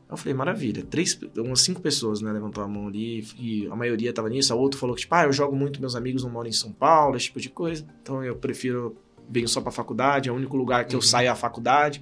Eu 0.10 0.18
falei, 0.18 0.34
maravilha. 0.34 0.84
Três, 0.84 1.20
umas 1.38 1.62
cinco 1.62 1.80
pessoas, 1.82 2.20
né, 2.22 2.32
levantou 2.32 2.64
a 2.64 2.68
mão 2.68 2.88
ali 2.88 3.24
e 3.38 3.68
a 3.68 3.76
maioria 3.76 4.12
tava 4.12 4.28
nisso. 4.28 4.52
A 4.52 4.56
outra 4.56 4.80
falou 4.80 4.96
que, 4.96 5.02
tipo, 5.02 5.14
ah, 5.14 5.26
eu 5.26 5.32
jogo 5.32 5.56
muito, 5.56 5.80
meus 5.80 5.96
amigos 5.96 6.24
não 6.24 6.32
moram 6.32 6.50
em 6.50 6.54
São 6.54 6.72
Paulo, 6.74 7.16
esse 7.16 7.26
tipo 7.26 7.40
de 7.40 7.50
coisa. 7.50 7.86
Então 8.02 8.24
eu 8.24 8.36
prefiro, 8.36 8.98
venho 9.30 9.48
só 9.48 9.62
pra 9.62 9.72
faculdade, 9.72 10.28
é 10.28 10.32
o 10.32 10.36
único 10.36 10.58
lugar 10.58 10.86
que 10.86 10.96
eu 10.96 11.00
Uhum. 11.00 11.04
saio 11.06 11.28
é 11.28 11.30
a 11.30 11.36
faculdade. 11.36 12.02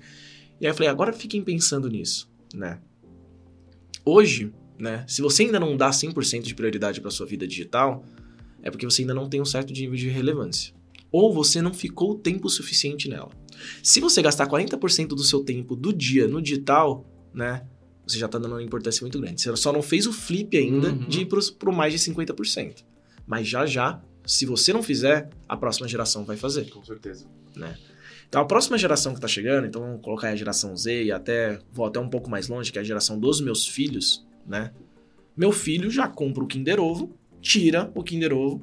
E 0.62 0.66
aí 0.66 0.72
eu 0.72 0.74
falei, 0.74 0.88
agora 0.88 1.12
fiquem 1.12 1.44
pensando 1.44 1.90
nisso, 1.90 2.32
né? 2.54 2.80
Hoje, 4.10 4.54
né, 4.80 5.04
se 5.08 5.22
você 5.22 5.44
ainda 5.44 5.60
não 5.60 5.76
dá 5.76 5.90
100% 5.90 6.44
de 6.44 6.56
prioridade 6.56 7.02
pra 7.02 7.12
sua 7.12 7.26
vida 7.26 7.46
digital, 7.48 8.06
é 8.62 8.72
porque 8.72 8.86
você 8.86 9.02
ainda 9.02 9.14
não 9.14 9.28
tem 9.28 9.42
um 9.42 9.46
certo 9.46 9.74
nível 9.74 9.96
de 9.96 10.08
relevância. 10.08 10.74
Ou 11.12 11.34
você 11.34 11.62
não 11.62 11.74
ficou 11.74 12.16
tempo 12.16 12.50
suficiente 12.50 13.10
nela. 13.10 13.30
Se 13.84 14.00
você 14.00 14.22
gastar 14.22 14.48
40% 14.48 15.08
do 15.10 15.24
seu 15.24 15.44
tempo 15.44 15.76
do 15.76 15.92
dia 15.92 16.28
no 16.28 16.42
digital, 16.42 17.06
né, 17.34 17.66
você 18.08 18.18
já 18.18 18.28
tá 18.28 18.38
dando 18.38 18.54
uma 18.54 18.64
importância 18.64 19.02
muito 19.04 19.20
grande. 19.20 19.42
Você 19.42 19.56
só 19.58 19.74
não 19.74 19.82
fez 19.82 20.06
o 20.08 20.14
flip 20.14 20.56
ainda 20.58 20.90
Uhum. 20.90 21.08
de 21.10 21.22
ir 21.22 21.26
pro, 21.26 21.42
pro 21.54 21.74
mais 21.74 21.92
de 21.94 22.00
50%. 22.00 22.86
Mas 23.26 23.48
já 23.48 23.66
já, 23.66 24.02
se 24.26 24.46
você 24.46 24.72
não 24.72 24.82
fizer, 24.82 25.30
a 25.50 25.58
próxima 25.58 25.88
geração 25.88 26.24
vai 26.24 26.38
fazer. 26.38 26.70
Com 26.70 26.84
certeza. 26.84 27.26
Então 28.30 28.42
a 28.42 28.46
próxima 28.46 28.78
geração 28.78 29.14
que 29.14 29.22
tá 29.22 29.28
chegando, 29.28 29.68
então 29.68 29.82
vamos 29.82 30.02
colocar 30.02 30.28
aí 30.28 30.34
a 30.34 30.38
geração 30.38 30.76
Z 30.76 31.06
e 31.06 31.12
até 31.12 31.60
vou 31.72 31.86
até 31.86 32.00
um 32.00 32.10
pouco 32.10 32.30
mais 32.30 32.48
longe, 32.48 32.72
que 32.72 32.78
é 32.78 32.82
a 32.82 32.86
geração 32.86 33.18
dos 33.18 33.40
meus 33.40 33.66
filhos, 33.68 34.26
né? 34.46 34.72
Meu 35.36 35.52
filho 35.52 35.90
já 35.90 36.08
compra 36.08 36.44
o 36.44 36.48
Kinder 36.48 36.80
Ovo, 36.80 37.12
tira 37.42 37.92
o 37.96 38.04
Kinder 38.04 38.34
Ovo, 38.34 38.62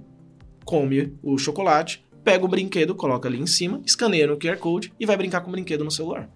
come 0.65 1.15
o 1.23 1.39
chocolate, 1.39 2.05
pega 2.23 2.45
o 2.45 2.49
brinquedo, 2.49 2.95
coloca 2.95 3.29
ali 3.29 3.41
em 3.41 3.47
cima, 3.47 3.81
escaneia 3.87 4.27
no 4.27 4.37
QR 4.37 4.59
Code 4.59 4.93
e 4.99 5.07
vai 5.07 5.17
brincar 5.17 5.41
com 5.41 5.49
o 5.49 5.53
brinquedo 5.53 5.85
no 5.85 5.91
celular. 5.91 6.29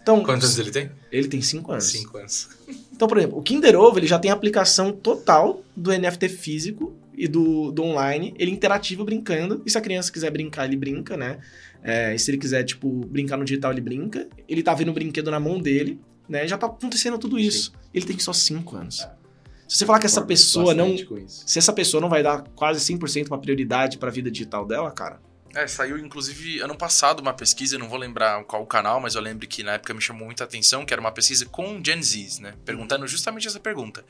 Então, 0.00 0.20
Quantos 0.24 0.46
anos 0.46 0.58
ele 0.58 0.70
tem? 0.72 0.90
ele 1.12 1.28
tem 1.28 1.40
5 1.40 1.70
anos. 1.72 1.84
Cinco 1.84 2.18
anos. 2.18 2.48
Então, 2.92 3.06
por 3.06 3.18
exemplo, 3.18 3.38
o 3.38 3.42
Kinder 3.42 3.76
Ovo 3.78 4.00
ele 4.00 4.06
já 4.06 4.18
tem 4.18 4.32
aplicação 4.32 4.92
total 4.92 5.62
do 5.76 5.92
NFT 5.96 6.28
físico 6.28 6.92
e 7.16 7.28
do, 7.28 7.70
do 7.70 7.82
online, 7.82 8.34
ele 8.38 8.50
interativo 8.50 9.04
brincando. 9.04 9.62
E 9.64 9.70
se 9.70 9.78
a 9.78 9.80
criança 9.80 10.10
quiser 10.10 10.30
brincar, 10.30 10.66
ele 10.66 10.76
brinca, 10.76 11.16
né? 11.16 11.38
É, 11.82 12.14
e 12.14 12.18
se 12.18 12.30
ele 12.30 12.38
quiser, 12.38 12.62
tipo, 12.64 12.88
brincar 13.06 13.36
no 13.36 13.44
digital, 13.44 13.72
ele 13.72 13.80
brinca. 13.80 14.28
Ele 14.48 14.62
tá 14.62 14.74
vendo 14.74 14.90
o 14.90 14.92
brinquedo 14.92 15.30
na 15.30 15.40
mão 15.40 15.60
dele, 15.60 16.00
né? 16.28 16.46
Já 16.46 16.56
tá 16.56 16.66
acontecendo 16.66 17.18
tudo 17.18 17.38
isso. 17.38 17.72
Ele 17.92 18.06
tem 18.06 18.18
só 18.18 18.32
5 18.32 18.76
anos. 18.76 19.00
É. 19.02 19.22
Se 19.68 19.78
você 19.78 19.86
falar 19.86 19.98
que 19.98 20.06
essa 20.06 20.22
pessoa 20.22 20.74
não. 20.74 20.94
Se 21.26 21.58
essa 21.58 21.72
pessoa 21.72 22.00
não 22.00 22.08
vai 22.08 22.22
dar 22.22 22.42
quase 22.54 22.92
100% 22.92 23.28
uma 23.28 23.38
prioridade 23.38 23.96
pra 23.96 24.10
vida 24.10 24.30
digital 24.30 24.66
dela, 24.66 24.90
cara. 24.90 25.18
É, 25.54 25.66
saiu 25.66 25.98
inclusive 25.98 26.60
ano 26.60 26.74
passado 26.74 27.20
uma 27.20 27.34
pesquisa, 27.34 27.74
eu 27.74 27.78
não 27.78 27.88
vou 27.88 27.98
lembrar 27.98 28.42
qual 28.44 28.62
o 28.62 28.66
canal, 28.66 29.00
mas 29.00 29.14
eu 29.14 29.20
lembro 29.20 29.46
que 29.46 29.62
na 29.62 29.72
época 29.72 29.92
me 29.92 30.00
chamou 30.00 30.24
muita 30.24 30.44
atenção, 30.44 30.84
que 30.84 30.94
era 30.94 31.00
uma 31.00 31.12
pesquisa 31.12 31.44
com 31.44 31.80
Gen 31.84 32.02
Zs, 32.02 32.38
né? 32.38 32.54
Perguntando 32.64 33.06
justamente 33.06 33.46
essa 33.46 33.60
pergunta. 33.60 34.04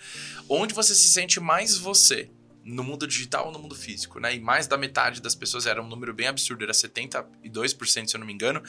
Onde 0.49 0.73
você 0.73 0.95
se 0.95 1.09
sente 1.09 1.41
mais 1.41 1.77
você? 1.77 2.29
No 2.65 2.85
mundo 2.85 3.07
digital 3.07 3.47
ou 3.47 3.53
no 3.53 3.59
mundo 3.59 3.75
físico, 3.75 4.21
né? 4.21 4.35
E 4.35 4.41
mais 4.41 4.67
da 4.67 4.79
metade 4.79 5.21
das 5.21 5.35
pessoas, 5.35 5.67
era 5.67 5.83
um 5.83 5.89
número 5.89 6.15
bem 6.15 6.29
absurdo, 6.29 6.63
era 6.63 6.73
72%, 6.73 8.07
se 8.07 8.17
eu 8.17 8.21
não 8.21 8.27
me 8.27 8.33
engano, 8.33 8.63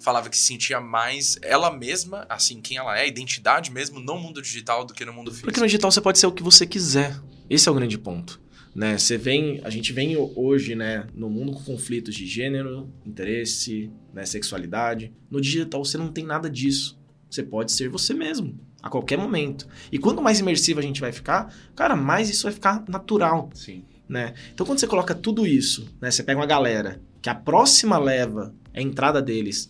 falava 0.00 0.28
que 0.28 0.36
se 0.36 0.46
sentia 0.46 0.80
mais 0.80 1.38
ela 1.42 1.70
mesma, 1.70 2.26
assim, 2.28 2.60
quem 2.60 2.76
ela 2.76 2.96
é, 2.98 3.02
a 3.02 3.06
identidade 3.06 3.70
mesmo, 3.70 4.00
no 4.00 4.18
mundo 4.18 4.42
digital 4.42 4.84
do 4.84 4.92
que 4.92 5.04
no 5.04 5.12
mundo 5.12 5.30
físico. 5.30 5.46
Porque 5.46 5.60
no 5.60 5.66
digital 5.66 5.90
você 5.90 6.00
pode 6.00 6.18
ser 6.18 6.26
o 6.26 6.32
que 6.32 6.42
você 6.42 6.66
quiser. 6.66 7.18
Esse 7.48 7.68
é 7.68 7.72
o 7.72 7.74
grande 7.74 7.98
ponto. 7.98 8.40
Né? 8.74 8.98
Você 8.98 9.16
vem, 9.16 9.60
a 9.64 9.70
gente 9.70 9.92
vem 9.92 10.16
hoje, 10.16 10.74
né, 10.74 11.06
no 11.14 11.28
mundo 11.28 11.52
com 11.52 11.64
conflitos 11.64 12.14
de 12.14 12.26
gênero, 12.26 12.92
interesse, 13.04 13.90
né, 14.12 14.24
sexualidade. 14.26 15.12
No 15.30 15.40
digital 15.40 15.84
você 15.84 15.96
não 15.96 16.12
tem 16.12 16.24
nada 16.24 16.50
disso. 16.50 16.98
Você 17.30 17.42
pode 17.42 17.72
ser 17.72 17.88
você 17.88 18.14
mesmo 18.14 18.67
a 18.82 18.88
qualquer 18.88 19.18
momento. 19.18 19.66
E 19.90 19.98
quanto 19.98 20.22
mais 20.22 20.40
imersivo 20.40 20.80
a 20.80 20.82
gente 20.82 21.00
vai 21.00 21.12
ficar, 21.12 21.52
cara, 21.74 21.96
mais 21.96 22.28
isso 22.28 22.44
vai 22.44 22.52
ficar 22.52 22.84
natural, 22.88 23.50
Sim. 23.54 23.84
né? 24.08 24.34
Então 24.52 24.64
quando 24.64 24.78
você 24.78 24.86
coloca 24.86 25.14
tudo 25.14 25.46
isso, 25.46 25.88
né, 26.00 26.10
você 26.10 26.22
pega 26.22 26.38
uma 26.38 26.46
galera 26.46 27.00
que 27.20 27.28
a 27.28 27.34
próxima 27.34 27.98
leva 27.98 28.54
é 28.72 28.80
a 28.80 28.82
entrada 28.82 29.20
deles 29.20 29.68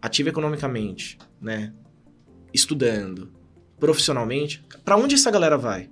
ativa 0.00 0.28
economicamente, 0.28 1.18
né, 1.40 1.72
estudando, 2.54 3.32
profissionalmente, 3.78 4.64
para 4.84 4.96
onde 4.96 5.14
essa 5.14 5.30
galera 5.30 5.58
vai? 5.58 5.90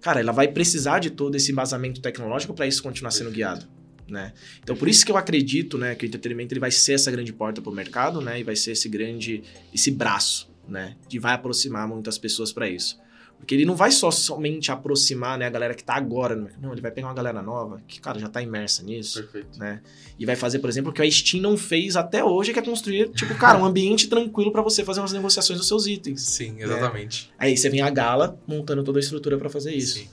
Cara, 0.00 0.20
ela 0.20 0.32
vai 0.32 0.48
precisar 0.48 0.98
de 0.98 1.10
todo 1.10 1.34
esse 1.34 1.52
embasamento 1.52 2.00
tecnológico 2.00 2.54
para 2.54 2.66
isso 2.66 2.82
continuar 2.82 3.10
sendo 3.10 3.30
guiado, 3.30 3.66
né? 4.08 4.32
Então 4.62 4.76
por 4.76 4.88
isso 4.88 5.04
que 5.04 5.12
eu 5.12 5.16
acredito, 5.16 5.78
né, 5.78 5.94
que 5.94 6.04
o 6.04 6.08
entretenimento 6.08 6.52
ele 6.52 6.60
vai 6.60 6.70
ser 6.70 6.94
essa 6.94 7.10
grande 7.10 7.32
porta 7.32 7.62
para 7.62 7.70
o 7.70 7.74
mercado, 7.74 8.20
né, 8.20 8.40
e 8.40 8.42
vai 8.42 8.56
ser 8.56 8.72
esse 8.72 8.88
grande 8.88 9.42
esse 9.72 9.90
braço, 9.90 10.53
né, 10.68 10.96
que 11.08 11.18
vai 11.18 11.34
aproximar 11.34 11.86
muitas 11.88 12.18
pessoas 12.18 12.52
para 12.52 12.68
isso. 12.68 12.98
Porque 13.38 13.54
ele 13.54 13.66
não 13.66 13.74
vai 13.74 13.90
só 13.90 14.10
somente 14.10 14.70
aproximar, 14.70 15.36
né, 15.36 15.46
a 15.46 15.50
galera 15.50 15.74
que 15.74 15.84
tá 15.84 15.94
agora, 15.94 16.34
no 16.34 16.44
mercado. 16.44 16.62
não, 16.62 16.72
ele 16.72 16.80
vai 16.80 16.90
pegar 16.90 17.08
uma 17.08 17.14
galera 17.14 17.42
nova 17.42 17.82
que, 17.86 18.00
cara, 18.00 18.18
já 18.18 18.28
tá 18.28 18.40
imersa 18.40 18.82
nisso, 18.82 19.22
Perfeito. 19.22 19.58
né? 19.58 19.82
E 20.18 20.24
vai 20.24 20.36
fazer, 20.36 20.60
por 20.60 20.70
exemplo, 20.70 20.90
o 20.90 20.94
que 20.94 21.02
a 21.02 21.10
Steam 21.10 21.42
não 21.42 21.56
fez 21.56 21.96
até 21.96 22.24
hoje, 22.24 22.52
que 22.52 22.58
é 22.58 22.62
construir, 22.62 23.10
tipo, 23.10 23.34
cara, 23.34 23.58
um 23.58 23.64
ambiente 23.64 24.08
tranquilo 24.08 24.50
para 24.50 24.62
você 24.62 24.82
fazer 24.84 25.00
umas 25.00 25.12
negociações 25.12 25.58
dos 25.58 25.68
seus 25.68 25.86
itens. 25.86 26.22
Sim, 26.22 26.56
exatamente. 26.58 27.30
Aí 27.38 27.56
você 27.56 27.68
vem 27.68 27.82
a 27.82 27.90
Gala 27.90 28.38
montando 28.46 28.82
toda 28.82 28.98
a 28.98 29.00
estrutura 29.00 29.36
para 29.36 29.50
fazer 29.50 29.74
isso. 29.74 29.98
Sim. 29.98 30.08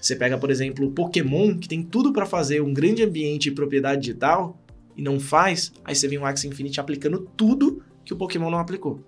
Você 0.00 0.16
pega, 0.16 0.38
por 0.38 0.50
exemplo, 0.50 0.86
o 0.86 0.90
Pokémon, 0.90 1.58
que 1.58 1.68
tem 1.68 1.82
tudo 1.82 2.12
para 2.12 2.24
fazer 2.24 2.62
um 2.62 2.72
grande 2.72 3.02
ambiente 3.02 3.44
de 3.44 3.52
propriedade 3.52 4.02
digital 4.02 4.58
e 4.96 5.02
não 5.02 5.18
faz, 5.18 5.72
aí 5.84 5.94
você 5.94 6.06
vem 6.06 6.18
o 6.18 6.24
Axie 6.24 6.48
Infinity 6.48 6.78
aplicando 6.78 7.28
tudo 7.36 7.82
que 8.04 8.12
o 8.12 8.16
Pokémon 8.16 8.50
não 8.50 8.58
aplicou. 8.58 9.02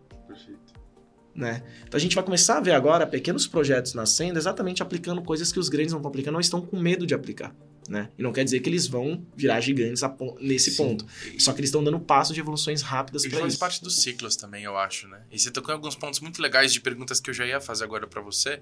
Né? 1.37 1.63
Então 1.87 1.99
a 1.99 2.01
gente 2.01 2.15
vai 2.15 2.25
começar 2.25 2.57
a 2.57 2.61
ver 2.61 2.73
agora 2.73 3.07
pequenos 3.07 3.47
projetos 3.47 3.93
nascendo 3.93 4.39
exatamente 4.39 4.83
aplicando 4.83 5.21
coisas 5.21 5.53
que 5.53 5.59
os 5.59 5.69
grandes 5.69 5.93
não 5.93 5.99
estão 5.99 6.09
aplicando 6.09 6.35
ou 6.37 6.41
estão 6.41 6.63
com 6.63 6.79
medo 6.81 7.07
de 7.07 7.13
aplicar. 7.15 7.55
Né? 7.89 8.09
E 8.19 8.23
não 8.23 8.33
quer 8.33 8.43
dizer 8.43 8.59
que 8.61 8.69
eles 8.71 8.87
vão 8.89 9.23
virar 9.37 9.61
gigantes 9.61 10.03
pon- 10.19 10.37
nesse 10.41 10.71
Sim. 10.73 10.77
ponto. 10.79 11.07
Só 11.39 11.53
que 11.53 11.61
eles 11.61 11.69
estão 11.69 11.85
dando 11.85 12.01
passos 12.01 12.35
de 12.35 12.41
evoluções 12.41 12.81
rápidas 12.83 13.25
para 13.27 13.39
faz 13.39 13.53
isso. 13.53 13.61
parte 13.61 13.83
dos 13.83 14.01
ciclos 14.03 14.35
também, 14.35 14.65
eu 14.65 14.77
acho, 14.77 15.07
né? 15.07 15.21
E 15.31 15.39
você 15.39 15.51
tocou 15.53 15.73
em 15.73 15.77
alguns 15.77 15.95
pontos 15.95 16.19
muito 16.21 16.41
legais 16.43 16.73
de 16.73 16.81
perguntas 16.81 17.21
que 17.21 17.29
eu 17.31 17.35
já 17.35 17.47
ia 17.47 17.61
fazer 17.61 17.85
agora 17.85 18.07
pra 18.07 18.21
você, 18.23 18.59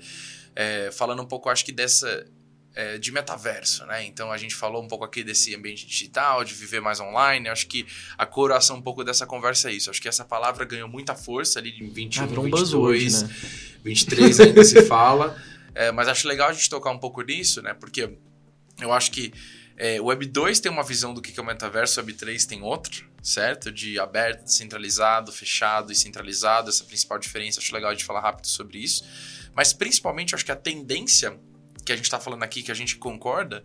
é, 0.54 0.90
falando 0.90 1.22
um 1.22 1.26
pouco, 1.26 1.48
acho 1.48 1.64
que 1.64 1.72
dessa 1.72 2.26
é, 2.74 2.98
de 2.98 3.12
metaverso, 3.12 3.86
né? 3.86 4.04
Então 4.04 4.32
a 4.32 4.36
gente 4.36 4.54
falou 4.54 4.82
um 4.82 4.88
pouco 4.88 5.04
aqui 5.04 5.22
desse 5.22 5.54
ambiente 5.54 5.86
digital, 5.86 6.44
de 6.44 6.52
viver 6.54 6.80
mais 6.80 6.98
online. 7.00 7.48
Acho 7.48 7.66
que 7.66 7.86
a 8.18 8.26
coração 8.26 8.76
um 8.76 8.82
pouco 8.82 9.04
dessa 9.04 9.26
conversa 9.26 9.70
é 9.70 9.74
isso. 9.74 9.90
Acho 9.90 10.02
que 10.02 10.08
essa 10.08 10.24
palavra 10.24 10.64
ganhou 10.64 10.88
muita 10.88 11.14
força 11.14 11.58
ali 11.58 11.70
em 11.80 11.88
21, 11.88 12.22
Ah, 12.22 12.26
virou 12.26 12.44
um 12.44 12.50
22. 12.50 12.62
buzzword, 12.62 13.22
né? 13.22 13.36
23 13.84 14.40
ainda 14.40 14.64
se 14.64 14.82
fala. 14.82 15.40
É, 15.76 15.90
mas 15.90 16.06
acho 16.06 16.28
legal 16.28 16.50
a 16.50 16.52
gente 16.52 16.70
tocar 16.70 16.92
um 16.92 16.98
pouco 17.00 17.20
nisso, 17.22 17.60
né? 17.60 17.74
Porque 17.74 18.16
eu 18.80 18.92
acho 18.92 19.10
que 19.10 19.34
é, 19.76 20.00
o 20.00 20.04
Web 20.04 20.26
2 20.26 20.60
tem 20.60 20.70
uma 20.70 20.84
visão 20.84 21.12
do 21.12 21.20
que 21.20 21.36
é 21.36 21.42
o 21.42 21.44
metaverso, 21.44 21.98
o 21.98 22.04
Web 22.04 22.14
3 22.14 22.46
tem 22.46 22.62
outra, 22.62 23.02
certo? 23.20 23.72
De 23.72 23.98
aberto, 23.98 24.44
descentralizado, 24.44 25.32
fechado 25.32 25.90
e 25.90 25.96
centralizado, 25.96 26.68
essa 26.68 26.84
principal 26.84 27.18
diferença. 27.18 27.58
Acho 27.58 27.74
legal 27.74 27.90
a 27.90 27.92
gente 27.92 28.04
falar 28.04 28.20
rápido 28.20 28.46
sobre 28.46 28.78
isso. 28.78 29.04
Mas 29.52 29.72
principalmente, 29.72 30.32
acho 30.32 30.44
que 30.44 30.52
a 30.52 30.56
tendência 30.56 31.36
que 31.84 31.92
a 31.92 31.96
gente 31.96 32.06
está 32.06 32.18
falando 32.18 32.42
aqui, 32.42 32.62
que 32.62 32.72
a 32.72 32.74
gente 32.74 32.96
concorda, 32.96 33.62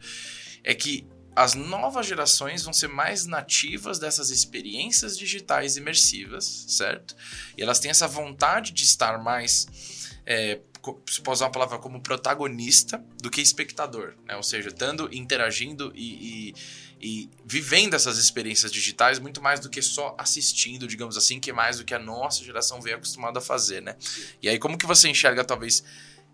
é 0.64 0.74
que 0.74 1.08
as 1.36 1.54
novas 1.54 2.06
gerações 2.06 2.64
vão 2.64 2.74
ser 2.74 2.90
mais 2.90 3.26
nativas 3.26 3.98
dessas 3.98 4.30
experiências 4.30 5.18
digitais 5.18 5.78
imersivas, 5.78 6.66
certo? 6.68 7.16
E 7.58 7.62
elas 7.62 7.80
têm 7.80 7.92
essa 7.92 8.08
vontade 8.08 8.74
de 8.74 8.84
estar 8.84 9.18
mais 9.24 10.10
é, 10.26 10.60
se 11.08 11.22
pode 11.22 11.38
usar 11.38 11.46
uma 11.46 11.52
palavra 11.52 11.78
como 11.78 12.02
protagonista 12.02 13.04
do 13.22 13.30
que 13.30 13.42
espectador, 13.42 14.16
né? 14.26 14.36
Ou 14.36 14.44
seja, 14.44 14.70
estando 14.70 15.10
interagindo 15.14 15.92
e, 15.96 16.52
e, 16.52 16.56
e, 17.02 17.30
vivendo 17.46 17.96
essas 17.96 18.18
experiências 18.18 18.72
digitais 18.72 19.20
muito 19.20 19.42
mais 19.42 19.60
do 19.60 19.70
que 19.70 19.82
só 19.82 20.16
assistindo, 20.18 20.88
digamos 20.88 21.18
assim, 21.18 21.40
que 21.40 21.50
é 21.50 21.54
mais 21.54 21.78
do 21.78 21.86
que 21.86 21.94
a 21.94 22.00
nossa 22.00 22.44
geração 22.44 22.82
veio 22.82 22.96
acostumada 22.96 23.40
a 23.40 23.42
fazer, 23.42 23.82
né? 23.82 23.96
E 24.42 24.48
aí 24.48 24.58
como 24.58 24.78
que 24.78 24.86
você 24.86 25.10
enxerga 25.10 25.44
talvez 25.44 25.84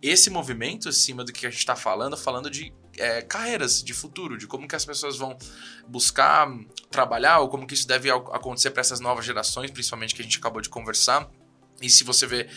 esse 0.01 0.29
movimento 0.29 0.89
acima 0.89 1.23
do 1.23 1.31
que 1.31 1.45
a 1.45 1.49
gente 1.49 1.59
está 1.59 1.75
falando, 1.75 2.15
falando 2.15 2.49
de 2.49 2.73
é, 2.97 3.21
carreiras 3.21 3.83
de 3.83 3.93
futuro, 3.93 4.37
de 4.37 4.47
como 4.47 4.67
que 4.67 4.75
as 4.75 4.85
pessoas 4.85 5.17
vão 5.17 5.37
buscar 5.87 6.47
trabalhar 6.89 7.39
ou 7.39 7.49
como 7.49 7.65
que 7.65 7.73
isso 7.73 7.87
deve 7.87 8.09
acontecer 8.09 8.71
para 8.71 8.81
essas 8.81 8.99
novas 8.99 9.25
gerações, 9.25 9.71
principalmente 9.71 10.13
que 10.13 10.21
a 10.21 10.25
gente 10.25 10.37
acabou 10.37 10.61
de 10.61 10.69
conversar. 10.69 11.29
E 11.81 11.89
se 11.89 12.03
você 12.03 12.25
vê 12.25 12.47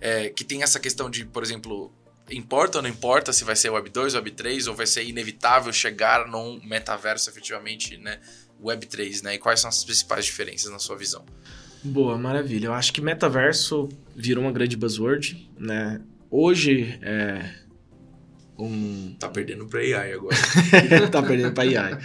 é, 0.00 0.28
que 0.30 0.44
tem 0.44 0.62
essa 0.62 0.78
questão 0.78 1.08
de, 1.08 1.24
por 1.24 1.42
exemplo, 1.42 1.92
importa 2.30 2.78
ou 2.78 2.82
não 2.82 2.90
importa 2.90 3.32
se 3.32 3.44
vai 3.44 3.56
ser 3.56 3.70
Web 3.70 3.90
2, 3.90 4.14
Web 4.14 4.30
3, 4.32 4.66
ou 4.66 4.74
vai 4.74 4.86
ser 4.86 5.04
inevitável 5.04 5.72
chegar 5.72 6.26
num 6.26 6.60
metaverso 6.64 7.30
efetivamente, 7.30 7.96
né? 7.96 8.20
Web 8.60 8.86
3, 8.86 9.22
né? 9.22 9.34
E 9.34 9.38
quais 9.38 9.60
são 9.60 9.68
as 9.68 9.84
principais 9.84 10.24
diferenças 10.24 10.70
na 10.70 10.78
sua 10.78 10.96
visão? 10.96 11.24
Boa, 11.82 12.18
maravilha. 12.18 12.66
Eu 12.66 12.72
acho 12.72 12.92
que 12.92 13.00
metaverso 13.00 13.88
virou 14.14 14.42
uma 14.42 14.52
grande 14.52 14.76
buzzword, 14.76 15.50
né? 15.58 16.00
Hoje 16.30 16.98
é 17.02 17.66
um... 18.58 19.14
Tá 19.18 19.28
perdendo 19.28 19.66
para 19.66 19.80
AI 19.80 20.12
agora. 20.12 20.36
tá 21.10 21.22
perdendo 21.22 21.52
para 21.52 21.64
AI. 21.64 21.98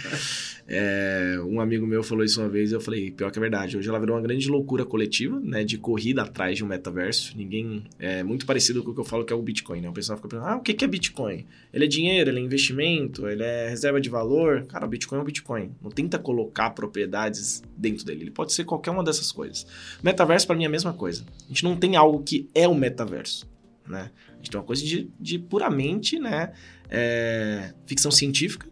É, 0.68 1.36
um 1.44 1.60
amigo 1.60 1.86
meu 1.86 2.02
falou 2.02 2.24
isso 2.24 2.40
uma 2.40 2.48
vez 2.48 2.70
e 2.70 2.74
eu 2.74 2.80
falei, 2.80 3.10
pior 3.10 3.30
que 3.30 3.38
é 3.38 3.40
verdade. 3.40 3.76
Hoje 3.76 3.88
ela 3.88 3.98
virou 3.98 4.16
uma 4.16 4.22
grande 4.22 4.48
loucura 4.48 4.84
coletiva, 4.84 5.40
né? 5.40 5.64
De 5.64 5.76
corrida 5.76 6.22
atrás 6.22 6.56
de 6.56 6.64
um 6.64 6.68
metaverso. 6.68 7.36
Ninguém. 7.36 7.84
É 7.98 8.22
muito 8.22 8.46
parecido 8.46 8.82
com 8.82 8.90
o 8.90 8.94
que 8.94 9.00
eu 9.00 9.04
falo 9.04 9.24
que 9.24 9.32
é 9.32 9.36
o 9.36 9.42
Bitcoin, 9.42 9.80
né? 9.80 9.88
O 9.88 9.92
pessoal 9.92 10.16
fica 10.16 10.28
pensando, 10.28 10.46
ah, 10.46 10.56
o 10.56 10.60
que 10.60 10.84
é 10.84 10.88
Bitcoin? 10.88 11.46
Ele 11.72 11.84
é 11.84 11.88
dinheiro, 11.88 12.30
ele 12.30 12.40
é 12.40 12.42
investimento, 12.42 13.28
ele 13.28 13.42
é 13.42 13.68
reserva 13.68 14.00
de 14.00 14.08
valor. 14.08 14.64
Cara, 14.66 14.86
o 14.86 14.88
Bitcoin 14.88 15.18
é 15.18 15.22
o 15.22 15.24
Bitcoin. 15.24 15.72
Não 15.82 15.90
tenta 15.90 16.18
colocar 16.18 16.70
propriedades 16.70 17.62
dentro 17.76 18.04
dele. 18.04 18.22
Ele 18.22 18.30
pode 18.30 18.52
ser 18.52 18.64
qualquer 18.64 18.92
uma 18.92 19.02
dessas 19.02 19.32
coisas. 19.32 19.66
Metaverso, 20.02 20.46
para 20.46 20.56
mim, 20.56 20.64
é 20.64 20.68
a 20.68 20.70
mesma 20.70 20.92
coisa. 20.92 21.24
A 21.44 21.48
gente 21.48 21.64
não 21.64 21.76
tem 21.76 21.96
algo 21.96 22.22
que 22.22 22.48
é 22.54 22.68
o 22.68 22.74
metaverso. 22.74 23.51
Né? 23.86 24.10
A 24.28 24.36
gente 24.36 24.50
tem 24.50 24.60
uma 24.60 24.66
coisa 24.66 24.84
de, 24.84 25.10
de 25.18 25.38
puramente 25.38 26.18
né, 26.18 26.52
é, 26.88 27.74
ficção 27.86 28.10
científica, 28.10 28.68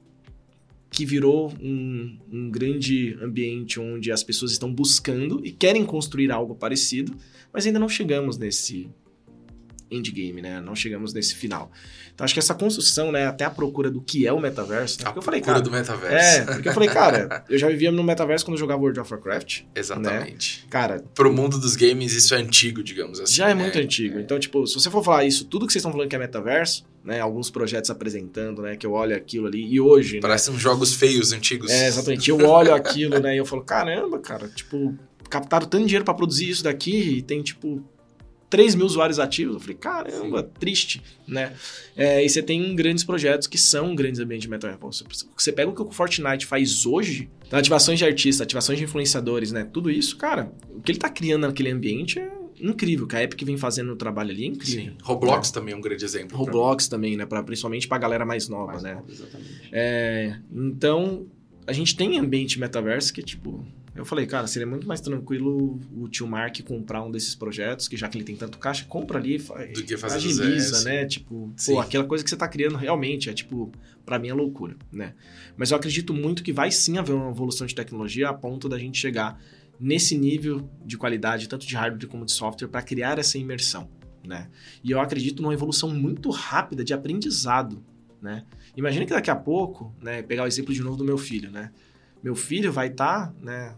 que 0.90 1.06
virou 1.06 1.52
um, 1.60 2.18
um, 2.30 2.50
grande 2.50 3.16
ambiente 3.22 3.78
onde 3.78 4.10
as 4.10 4.24
pessoas 4.24 4.50
estão 4.50 4.72
buscando 4.72 5.40
e 5.44 5.52
querem 5.52 5.86
construir 5.86 6.32
algo 6.32 6.54
parecido, 6.54 7.16
mas 7.52 7.64
ainda 7.64 7.78
não 7.78 7.88
chegamos 7.88 8.36
nesse 8.36 8.90
endgame, 9.90 10.40
né? 10.40 10.60
Não 10.60 10.74
chegamos 10.74 11.12
nesse 11.12 11.34
final. 11.34 11.70
Então 12.14 12.24
acho 12.24 12.34
que 12.34 12.40
essa 12.40 12.54
construção, 12.54 13.10
né, 13.10 13.26
até 13.26 13.44
a 13.44 13.50
procura 13.50 13.90
do 13.90 14.00
que 14.00 14.26
é 14.26 14.32
o 14.32 14.38
metaverso, 14.38 15.02
né? 15.02 15.10
a 15.10 15.16
eu 15.16 15.22
falei, 15.22 15.40
cara, 15.40 15.60
do 15.60 15.70
metaverso. 15.70 16.14
É, 16.14 16.44
porque 16.44 16.68
eu 16.68 16.72
falei, 16.72 16.88
cara, 16.88 17.44
eu 17.48 17.58
já 17.58 17.68
vivia 17.68 17.90
no 17.90 18.04
metaverso 18.04 18.44
quando 18.44 18.56
eu 18.56 18.60
jogava 18.60 18.80
World 18.80 19.00
of 19.00 19.12
Warcraft. 19.12 19.60
Né? 19.60 19.66
Exatamente. 19.74 20.60
Né? 20.62 20.66
Cara, 20.70 21.04
pro 21.14 21.32
mundo 21.32 21.58
dos 21.58 21.76
games 21.76 22.12
isso 22.12 22.34
é 22.34 22.38
antigo, 22.38 22.82
digamos 22.82 23.20
assim. 23.20 23.34
Já 23.34 23.50
é 23.50 23.54
né? 23.54 23.62
muito 23.62 23.78
antigo. 23.78 24.18
Então, 24.18 24.38
tipo, 24.38 24.66
se 24.66 24.74
você 24.74 24.90
for 24.90 25.02
falar 25.02 25.24
isso, 25.24 25.46
tudo 25.46 25.66
que 25.66 25.72
vocês 25.72 25.80
estão 25.80 25.92
falando 25.92 26.08
que 26.08 26.16
é 26.16 26.18
metaverso, 26.18 26.84
né, 27.02 27.20
alguns 27.20 27.50
projetos 27.50 27.88
apresentando, 27.88 28.60
né, 28.60 28.76
que 28.76 28.86
eu 28.86 28.92
olho 28.92 29.16
aquilo 29.16 29.46
ali 29.46 29.66
e 29.72 29.80
hoje, 29.80 30.16
né? 30.16 30.20
parecem 30.20 30.52
né, 30.52 30.60
jogos 30.60 30.94
feios 30.94 31.32
antigos. 31.32 31.70
É, 31.70 31.86
exatamente. 31.86 32.28
Eu 32.28 32.38
olho 32.46 32.74
aquilo, 32.74 33.18
né, 33.18 33.34
e 33.34 33.38
eu 33.38 33.46
falo, 33.46 33.62
caramba, 33.62 34.18
cara, 34.18 34.48
tipo, 34.48 34.94
captaram 35.30 35.66
tanto 35.66 35.86
dinheiro 35.86 36.04
para 36.04 36.12
produzir 36.12 36.50
isso 36.50 36.64
daqui 36.64 37.18
e 37.18 37.22
tem 37.22 37.42
tipo 37.42 37.82
3 38.50 38.74
mil 38.74 38.84
usuários 38.84 39.18
ativos. 39.20 39.54
Eu 39.54 39.60
falei, 39.60 39.76
caramba, 39.76 40.42
Sim. 40.42 40.48
triste, 40.58 41.02
né? 41.26 41.54
É, 41.96 42.22
e 42.24 42.28
você 42.28 42.42
tem 42.42 42.74
grandes 42.74 43.04
projetos 43.04 43.46
que 43.46 43.56
são 43.56 43.94
grandes 43.94 44.20
ambientes 44.20 44.42
de 44.42 44.50
metaverso. 44.50 45.04
Você 45.36 45.52
pega 45.52 45.70
o 45.70 45.74
que 45.74 45.80
o 45.80 45.92
Fortnite 45.92 46.44
faz 46.44 46.84
hoje, 46.84 47.30
então, 47.46 47.58
ativações 47.58 47.98
de 47.98 48.04
artistas, 48.04 48.42
ativações 48.42 48.78
de 48.78 48.84
influenciadores, 48.84 49.52
né? 49.52 49.64
Tudo 49.64 49.90
isso, 49.90 50.16
cara, 50.16 50.52
o 50.68 50.80
que 50.80 50.92
ele 50.92 50.98
tá 50.98 51.08
criando 51.08 51.46
naquele 51.46 51.70
ambiente 51.70 52.18
é 52.18 52.30
incrível, 52.60 53.06
que 53.06 53.16
a 53.16 53.22
Epic 53.22 53.42
vem 53.42 53.56
fazendo 53.56 53.92
o 53.92 53.96
trabalho 53.96 54.30
ali 54.30 54.44
é 54.44 54.48
incrível. 54.48 54.92
Sim. 54.92 54.98
Roblox 55.02 55.48
é. 55.48 55.52
também 55.52 55.72
é 55.72 55.76
um 55.76 55.80
grande 55.80 56.04
exemplo. 56.04 56.36
Roblox 56.36 56.88
pra... 56.88 56.96
também, 56.96 57.16
né? 57.16 57.24
Pra, 57.24 57.42
principalmente 57.42 57.88
pra 57.88 57.98
galera 57.98 58.26
mais 58.26 58.48
nova, 58.48 58.72
mais 58.72 58.82
né? 58.82 58.94
Nova, 58.94 59.10
exatamente. 59.10 59.68
É, 59.72 60.36
então, 60.52 61.26
a 61.66 61.72
gente 61.72 61.96
tem 61.96 62.18
ambiente 62.18 62.58
metaverso 62.58 63.12
que, 63.12 63.22
tipo, 63.22 63.64
eu 63.94 64.04
falei, 64.04 64.24
cara, 64.26 64.46
seria 64.46 64.66
muito 64.66 64.86
mais 64.86 65.00
tranquilo 65.00 65.80
o 65.96 66.08
tio 66.08 66.26
Mark 66.26 66.60
comprar 66.62 67.02
um 67.02 67.10
desses 67.10 67.34
projetos, 67.34 67.88
que 67.88 67.96
já 67.96 68.08
que 68.08 68.16
ele 68.16 68.24
tem 68.24 68.36
tanto 68.36 68.58
caixa, 68.58 68.84
compra 68.84 69.18
ali, 69.18 69.38
Do 69.38 69.82
que 69.82 69.96
fazer 69.96 70.16
agiliza, 70.16 70.84
né? 70.84 71.04
Tipo, 71.06 71.52
Sim. 71.56 71.74
pô, 71.74 71.80
aquela 71.80 72.04
coisa 72.04 72.22
que 72.22 72.30
você 72.30 72.36
tá 72.36 72.46
criando 72.46 72.76
realmente 72.76 73.28
é 73.28 73.32
tipo, 73.32 73.72
para 74.06 74.18
mim 74.18 74.28
é 74.28 74.34
loucura, 74.34 74.76
né? 74.92 75.14
Mas 75.56 75.70
eu 75.70 75.76
acredito 75.76 76.14
muito 76.14 76.42
que 76.42 76.52
vai 76.52 76.70
sim 76.70 76.98
haver 76.98 77.14
uma 77.14 77.30
evolução 77.30 77.66
de 77.66 77.74
tecnologia 77.74 78.28
a 78.28 78.34
ponto 78.34 78.68
da 78.68 78.78
gente 78.78 78.98
chegar 78.98 79.40
nesse 79.78 80.16
nível 80.16 80.68
de 80.84 80.96
qualidade, 80.96 81.48
tanto 81.48 81.66
de 81.66 81.74
hardware 81.74 82.06
como 82.06 82.24
de 82.24 82.32
software, 82.32 82.68
para 82.68 82.82
criar 82.82 83.18
essa 83.18 83.38
imersão, 83.38 83.88
né? 84.24 84.48
E 84.84 84.90
eu 84.90 85.00
acredito 85.00 85.42
numa 85.42 85.54
evolução 85.54 85.90
muito 85.90 86.30
rápida 86.30 86.84
de 86.84 86.94
aprendizado, 86.94 87.82
né? 88.22 88.44
Imagina 88.76 89.04
que 89.04 89.12
daqui 89.12 89.30
a 89.30 89.36
pouco, 89.36 89.94
né, 90.00 90.22
pegar 90.22 90.44
o 90.44 90.46
exemplo 90.46 90.72
de 90.72 90.82
novo 90.82 90.96
do 90.96 91.04
meu 91.04 91.18
filho, 91.18 91.50
né? 91.50 91.72
Meu 92.22 92.34
filho 92.34 92.72
vai 92.72 92.88
estar, 92.88 93.28
tá, 93.28 93.34
né, 93.40 93.74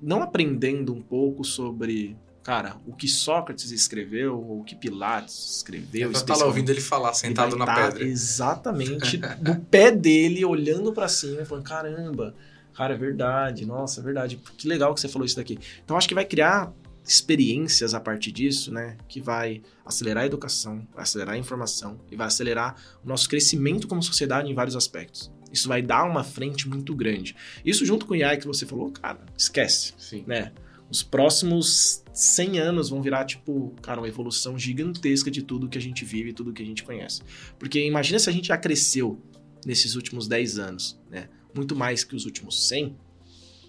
não 0.00 0.22
aprendendo 0.22 0.94
um 0.94 1.02
pouco 1.02 1.44
sobre, 1.44 2.16
cara, 2.42 2.76
o 2.86 2.94
que 2.94 3.06
Sócrates 3.06 3.70
escreveu, 3.70 4.38
ou 4.38 4.60
o 4.60 4.64
que 4.64 4.74
Pilates 4.74 5.56
escreveu. 5.56 6.08
Ele 6.08 6.12
vai 6.12 6.22
estar 6.22 6.36
lá 6.36 6.46
ouvindo 6.46 6.70
ele 6.70 6.80
falar, 6.80 7.12
sentado 7.12 7.52
ele 7.52 7.58
na 7.58 7.66
tá 7.66 7.74
pedra. 7.74 8.04
Exatamente, 8.04 9.20
no 9.42 9.56
pé 9.56 9.90
dele, 9.90 10.44
olhando 10.44 10.92
para 10.92 11.08
cima, 11.08 11.44
falando, 11.44 11.64
caramba, 11.64 12.34
cara, 12.74 12.94
é 12.94 12.96
verdade, 12.96 13.66
nossa, 13.66 14.00
é 14.00 14.04
verdade, 14.04 14.40
que 14.56 14.66
legal 14.66 14.94
que 14.94 15.00
você 15.00 15.08
falou 15.08 15.26
isso 15.26 15.36
daqui. 15.36 15.58
Então, 15.84 15.96
acho 15.96 16.08
que 16.08 16.14
vai 16.14 16.24
criar 16.24 16.72
experiências 17.04 17.92
a 17.92 18.00
partir 18.00 18.30
disso, 18.30 18.72
né, 18.72 18.96
que 19.08 19.20
vai 19.20 19.62
acelerar 19.84 20.22
a 20.22 20.26
educação, 20.26 20.86
vai 20.94 21.02
acelerar 21.02 21.34
a 21.34 21.38
informação 21.38 21.98
e 22.10 22.16
vai 22.16 22.26
acelerar 22.26 22.76
o 23.04 23.08
nosso 23.08 23.28
crescimento 23.28 23.88
como 23.88 24.02
sociedade 24.02 24.50
em 24.50 24.54
vários 24.54 24.76
aspectos. 24.76 25.30
Isso 25.52 25.68
vai 25.68 25.82
dar 25.82 26.04
uma 26.04 26.22
frente 26.22 26.68
muito 26.68 26.94
grande. 26.94 27.34
Isso 27.64 27.84
junto 27.84 28.06
com 28.06 28.14
o 28.14 28.24
AI 28.24 28.36
que 28.36 28.46
você 28.46 28.64
falou, 28.66 28.90
cara, 28.90 29.20
esquece, 29.36 29.94
Sim. 29.98 30.24
né? 30.26 30.52
Os 30.90 31.02
próximos 31.02 32.02
100 32.12 32.58
anos 32.58 32.90
vão 32.90 33.00
virar, 33.00 33.24
tipo, 33.24 33.74
cara, 33.80 34.00
uma 34.00 34.08
evolução 34.08 34.58
gigantesca 34.58 35.30
de 35.30 35.42
tudo 35.42 35.68
que 35.68 35.78
a 35.78 35.80
gente 35.80 36.04
vive, 36.04 36.32
tudo 36.32 36.52
que 36.52 36.62
a 36.62 36.66
gente 36.66 36.82
conhece. 36.82 37.22
Porque 37.58 37.84
imagina 37.86 38.18
se 38.18 38.28
a 38.28 38.32
gente 38.32 38.48
já 38.48 38.56
cresceu 38.56 39.20
nesses 39.64 39.94
últimos 39.94 40.26
10 40.26 40.58
anos, 40.58 41.00
né? 41.08 41.28
Muito 41.54 41.76
mais 41.76 42.02
que 42.02 42.16
os 42.16 42.24
últimos 42.24 42.66
100. 42.68 42.96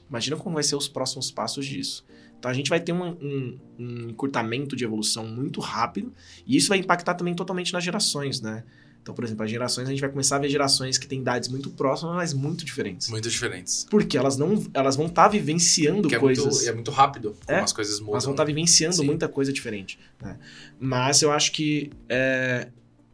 Imagina 0.10 0.36
como 0.36 0.56
vai 0.56 0.64
ser 0.64 0.76
os 0.76 0.88
próximos 0.88 1.32
passos 1.32 1.66
disso. 1.66 2.06
Então 2.42 2.50
a 2.50 2.54
gente 2.56 2.72
vai 2.72 2.80
ter 2.80 2.92
um, 2.92 3.04
um, 3.04 3.60
um 3.78 4.10
encurtamento 4.10 4.76
de 4.76 4.84
evolução 4.84 5.28
muito 5.28 5.60
rápido 5.60 6.12
e 6.46 6.58
isso 6.58 6.70
vai 6.70 6.80
impactar 6.80 7.14
também 7.14 7.36
totalmente 7.36 7.72
nas 7.72 7.84
gerações, 7.84 8.42
né? 8.42 8.64
Então, 9.02 9.16
por 9.16 9.24
exemplo, 9.24 9.44
as 9.44 9.50
gerações, 9.50 9.88
a 9.88 9.92
gente 9.92 10.00
vai 10.00 10.10
começar 10.10 10.36
a 10.36 10.40
ver 10.40 10.50
gerações 10.50 10.98
que 10.98 11.08
têm 11.08 11.22
idades 11.22 11.50
muito 11.50 11.72
próximas, 11.72 12.16
mas 12.16 12.34
muito 12.34 12.64
diferentes. 12.64 13.10
Muito 13.10 13.30
diferentes. 13.30 13.86
Porque 13.90 14.18
elas 14.18 14.38
não 14.38 14.64
elas 14.74 14.96
vão 14.96 15.08
estar 15.08 15.24
tá 15.24 15.30
vivenciando 15.30 16.08
que 16.08 16.18
coisas. 16.20 16.46
É 16.46 16.50
muito, 16.50 16.70
é 16.70 16.74
muito 16.74 16.92
rápido 16.92 17.36
como 17.46 17.58
é, 17.58 17.62
as 17.62 17.74
coisas 17.74 18.00
mudam. 18.00 18.14
Elas 18.14 18.26
vão 18.26 18.34
estar 18.34 18.44
tá 18.44 18.48
vivenciando 18.48 18.98
Sim. 18.98 19.06
muita 19.06 19.28
coisa 19.28 19.52
diferente. 19.52 19.98
Né? 20.22 20.38
Mas 20.80 21.22
eu 21.24 21.32
acho 21.32 21.52
que 21.52 21.92
é, 22.08 22.68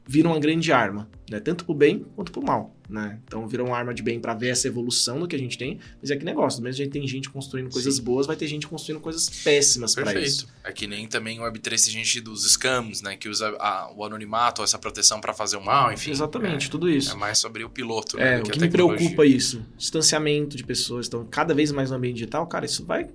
vira 0.05 0.27
uma 0.27 0.39
grande 0.39 0.71
arma, 0.71 1.09
né? 1.29 1.39
Tanto 1.39 1.63
pro 1.63 1.73
bem 1.73 2.05
quanto 2.15 2.31
pro 2.31 2.43
mal, 2.43 2.75
né? 2.89 3.19
Então 3.25 3.47
vira 3.47 3.63
uma 3.63 3.77
arma 3.77 3.93
de 3.93 4.01
bem 4.01 4.19
para 4.19 4.33
ver 4.33 4.49
essa 4.49 4.67
evolução 4.67 5.19
do 5.19 5.27
que 5.27 5.35
a 5.35 5.39
gente 5.39 5.57
tem, 5.57 5.79
mas 6.01 6.09
é 6.09 6.15
que 6.15 6.23
negócio, 6.23 6.59
do 6.59 6.63
mesmo 6.63 6.77
jeito 6.77 6.91
tem 6.91 7.05
gente 7.07 7.29
construindo 7.29 7.69
coisas 7.69 7.95
Sim. 7.95 8.03
boas, 8.03 8.25
vai 8.25 8.35
ter 8.35 8.47
gente 8.47 8.67
construindo 8.67 9.01
coisas 9.01 9.29
péssimas 9.29 9.93
para 9.93 10.19
isso. 10.19 10.47
É 10.63 10.71
que 10.71 10.87
nem 10.87 11.07
também 11.07 11.39
o 11.39 11.43
Web3 11.43 11.85
tem 11.85 11.93
gente 11.93 12.21
dos 12.21 12.49
scams, 12.49 13.01
né, 13.01 13.17
que 13.17 13.27
usa 13.27 13.49
a, 13.59 13.91
o 13.95 14.03
anonimato, 14.03 14.63
essa 14.63 14.79
proteção 14.79 15.19
para 15.19 15.33
fazer 15.33 15.57
o 15.57 15.63
mal, 15.63 15.91
enfim. 15.91 16.11
Exatamente, 16.11 16.67
é, 16.67 16.69
tudo 16.69 16.89
isso. 16.89 17.11
É 17.11 17.15
mais 17.15 17.37
sobre 17.37 17.63
o 17.63 17.69
piloto, 17.69 18.17
é, 18.17 18.37
né, 18.37 18.39
o 18.39 18.43
que, 18.43 18.51
que 18.51 18.59
me 18.59 18.69
preocupa 18.69 19.23
é 19.23 19.27
isso, 19.27 19.65
distanciamento 19.77 20.55
de 20.55 20.63
pessoas, 20.63 21.07
então 21.07 21.25
cada 21.29 21.53
vez 21.53 21.71
mais 21.71 21.89
no 21.89 21.97
ambiente 21.97 22.15
digital, 22.15 22.47
cara, 22.47 22.65
isso 22.65 22.85
vai 22.85 23.09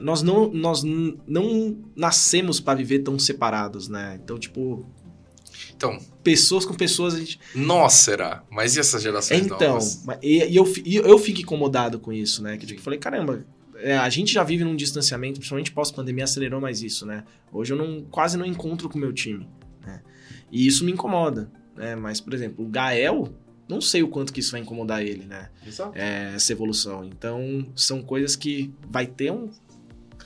nós 0.00 0.22
não, 0.22 0.50
nós 0.50 0.82
não 0.82 1.76
nascemos 1.94 2.58
para 2.58 2.76
viver 2.78 3.00
tão 3.00 3.16
separados, 3.16 3.88
né? 3.88 4.18
Então, 4.22 4.36
tipo, 4.36 4.84
então, 5.84 5.98
pessoas 6.22 6.64
com 6.64 6.74
pessoas 6.74 7.14
a 7.14 7.18
gente. 7.18 7.38
Nossa, 7.54 8.04
será? 8.04 8.44
Mas 8.50 8.76
e 8.76 8.80
essas 8.80 9.02
gerações 9.02 9.44
então, 9.44 9.58
novas? 9.58 10.02
Então, 10.02 10.18
e, 10.22 10.44
e, 10.44 10.56
eu, 10.56 10.72
e 10.84 10.96
eu 10.96 11.18
fico 11.18 11.40
incomodado 11.40 11.98
com 11.98 12.12
isso, 12.12 12.42
né? 12.42 12.56
Que 12.56 12.66
tipo, 12.66 12.80
eu 12.80 12.84
falei, 12.84 12.98
caramba, 12.98 13.44
é, 13.76 13.96
a 13.96 14.08
gente 14.08 14.32
já 14.32 14.42
vive 14.42 14.64
num 14.64 14.74
distanciamento, 14.74 15.34
principalmente 15.34 15.70
pós-pandemia, 15.72 16.24
acelerou 16.24 16.60
mais 16.60 16.82
isso, 16.82 17.04
né? 17.04 17.24
Hoje 17.52 17.72
eu 17.72 17.76
não, 17.76 18.02
quase 18.04 18.36
não 18.38 18.46
encontro 18.46 18.88
com 18.88 18.96
o 18.96 19.00
meu 19.00 19.12
time, 19.12 19.46
né? 19.84 20.00
E 20.50 20.66
isso 20.66 20.84
me 20.84 20.92
incomoda, 20.92 21.50
né? 21.76 21.94
Mas, 21.94 22.20
por 22.20 22.32
exemplo, 22.32 22.64
o 22.64 22.68
Gael, 22.68 23.34
não 23.68 23.80
sei 23.80 24.02
o 24.02 24.08
quanto 24.08 24.32
que 24.32 24.40
isso 24.40 24.52
vai 24.52 24.60
incomodar 24.60 25.02
ele, 25.02 25.24
né? 25.24 25.50
É, 25.94 26.32
essa 26.34 26.52
evolução. 26.52 27.04
Então, 27.04 27.66
são 27.76 28.02
coisas 28.02 28.36
que 28.36 28.72
vai 28.88 29.06
ter 29.06 29.30
um, 29.30 29.50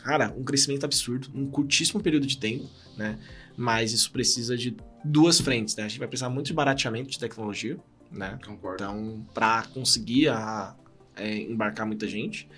cara, 0.05 0.33
um 0.37 0.45
crescimento 0.45 0.85
absurdo, 0.85 1.29
um 1.35 1.47
curtíssimo 1.51 2.01
período 2.01 2.27
de 2.27 2.39
tempo, 2.39 2.69
né? 2.97 3.19
Mas 3.57 3.93
isso 3.93 4.13
precisa 4.13 4.57
de 4.57 4.77
duas 5.09 5.41
frentes, 5.41 5.75
né? 5.77 5.85
A 5.85 5.89
gente 5.89 5.99
vai 5.99 6.09
precisar 6.09 6.29
muito 6.29 6.47
de 6.47 6.53
barateamento 6.53 7.11
de 7.11 7.19
tecnologia, 7.19 7.79
né? 8.11 8.39
Concordo. 8.45 8.85
Então, 8.85 9.27
para 9.35 9.65
conseguir 9.73 10.29
a, 10.29 10.77
é, 11.17 11.37
embarcar 11.39 11.87
muita 11.87 12.07
gente 12.07 12.49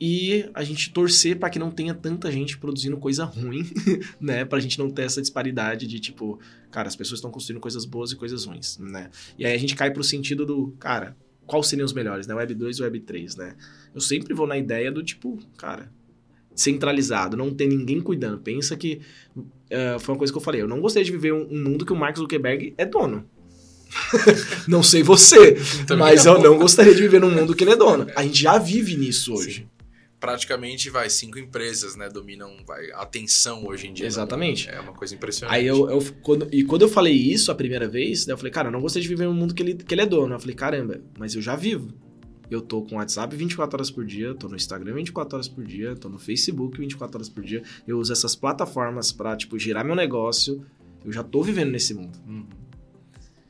e 0.00 0.50
a 0.52 0.64
gente 0.64 0.92
torcer 0.92 1.38
para 1.38 1.48
que 1.48 1.58
não 1.58 1.70
tenha 1.70 1.94
tanta 1.94 2.30
gente 2.30 2.58
produzindo 2.58 2.96
coisa 2.96 3.24
ruim, 3.24 3.64
né? 4.20 4.44
Pra 4.44 4.58
gente 4.58 4.78
não 4.78 4.90
ter 4.90 5.02
essa 5.02 5.20
disparidade 5.20 5.86
de 5.86 6.00
tipo, 6.00 6.38
cara, 6.70 6.88
as 6.88 6.96
pessoas 6.96 7.18
estão 7.18 7.30
construindo 7.30 7.60
coisas 7.60 7.84
boas 7.84 8.10
e 8.12 8.16
coisas 8.16 8.44
ruins, 8.44 8.76
né? 8.78 9.10
E 9.38 9.46
aí 9.46 9.54
a 9.54 9.58
gente 9.58 9.74
cai 9.76 9.90
pro 9.90 10.02
sentido 10.02 10.44
do, 10.44 10.74
cara, 10.78 11.16
qual 11.46 11.62
seriam 11.62 11.86
os 11.86 11.92
melhores, 11.92 12.26
né? 12.26 12.34
Web 12.34 12.54
2 12.54 12.78
e 12.78 12.82
Web 12.82 13.00
3, 13.00 13.36
né? 13.36 13.56
Eu 13.94 14.00
sempre 14.00 14.34
vou 14.34 14.46
na 14.46 14.58
ideia 14.58 14.90
do 14.90 15.02
tipo, 15.02 15.38
cara, 15.56 15.90
centralizado, 16.54 17.36
não 17.36 17.52
ter 17.52 17.66
ninguém 17.66 18.00
cuidando. 18.00 18.38
Pensa 18.38 18.76
que 18.76 19.00
uh, 19.36 19.98
foi 20.00 20.14
uma 20.14 20.18
coisa 20.18 20.32
que 20.32 20.36
eu 20.36 20.42
falei, 20.42 20.62
eu 20.62 20.68
não 20.68 20.80
gostaria 20.80 21.04
de 21.04 21.12
viver 21.12 21.32
um, 21.32 21.46
um 21.50 21.62
mundo 21.62 21.84
que 21.84 21.92
o 21.92 21.96
Mark 21.96 22.16
Zuckerberg 22.16 22.74
é 22.76 22.84
dono. 22.84 23.24
não 24.66 24.82
sei 24.82 25.02
você, 25.02 25.56
mas 25.96 26.26
eu 26.26 26.40
não 26.40 26.58
gostaria 26.58 26.94
de 26.94 27.02
viver 27.02 27.20
num 27.20 27.30
mundo 27.30 27.54
que 27.54 27.64
ele 27.64 27.72
é 27.72 27.76
dono. 27.76 28.06
A 28.16 28.22
gente 28.22 28.42
já 28.42 28.58
vive 28.58 28.96
nisso 28.96 29.34
hoje. 29.34 29.54
Sim 29.54 29.74
praticamente 30.24 30.88
vai 30.88 31.10
cinco 31.10 31.38
empresas, 31.38 31.96
né, 31.96 32.08
dominam 32.08 32.50
vai, 32.66 32.90
a 32.92 33.02
atenção 33.02 33.66
hoje 33.66 33.88
em 33.88 33.92
dia. 33.92 34.06
Exatamente. 34.06 34.70
É 34.70 34.80
uma 34.80 34.94
coisa 34.94 35.14
impressionante. 35.14 35.54
Aí 35.54 35.66
eu, 35.66 35.90
eu 35.90 36.02
quando, 36.22 36.48
e 36.50 36.64
quando 36.64 36.80
eu 36.80 36.88
falei 36.88 37.12
isso 37.12 37.52
a 37.52 37.54
primeira 37.54 37.86
vez, 37.86 38.26
eu 38.26 38.38
falei, 38.38 38.50
cara, 38.50 38.68
eu 38.68 38.72
não 38.72 38.80
gostaria 38.80 39.02
de 39.02 39.08
viver 39.14 39.26
num 39.26 39.34
mundo 39.34 39.54
que 39.54 39.62
ele, 39.62 39.74
que 39.74 39.92
ele 39.92 40.00
é 40.00 40.06
dono. 40.06 40.34
Eu 40.34 40.40
falei, 40.40 40.56
caramba, 40.56 40.98
mas 41.18 41.34
eu 41.34 41.42
já 41.42 41.54
vivo. 41.54 41.92
Eu 42.50 42.60
tô 42.60 42.82
com 42.82 42.96
o 42.96 42.98
WhatsApp 42.98 43.34
24 43.34 43.76
horas 43.76 43.90
por 43.90 44.04
dia, 44.04 44.34
tô 44.34 44.48
no 44.48 44.56
Instagram 44.56 44.94
24 44.94 45.36
horas 45.36 45.48
por 45.48 45.64
dia, 45.64 45.96
tô 45.96 46.08
no 46.08 46.18
Facebook 46.18 46.78
24 46.78 47.16
horas 47.16 47.28
por 47.28 47.42
dia. 47.42 47.62
Eu 47.86 47.98
uso 47.98 48.12
essas 48.12 48.36
plataformas 48.36 49.12
para 49.12 49.36
tipo 49.36 49.58
girar 49.58 49.84
meu 49.84 49.94
negócio. 49.94 50.64
Eu 51.04 51.12
já 51.12 51.22
tô 51.22 51.42
vivendo 51.42 51.70
nesse 51.70 51.94
mundo. 51.94 52.18
Uhum. 52.26 52.46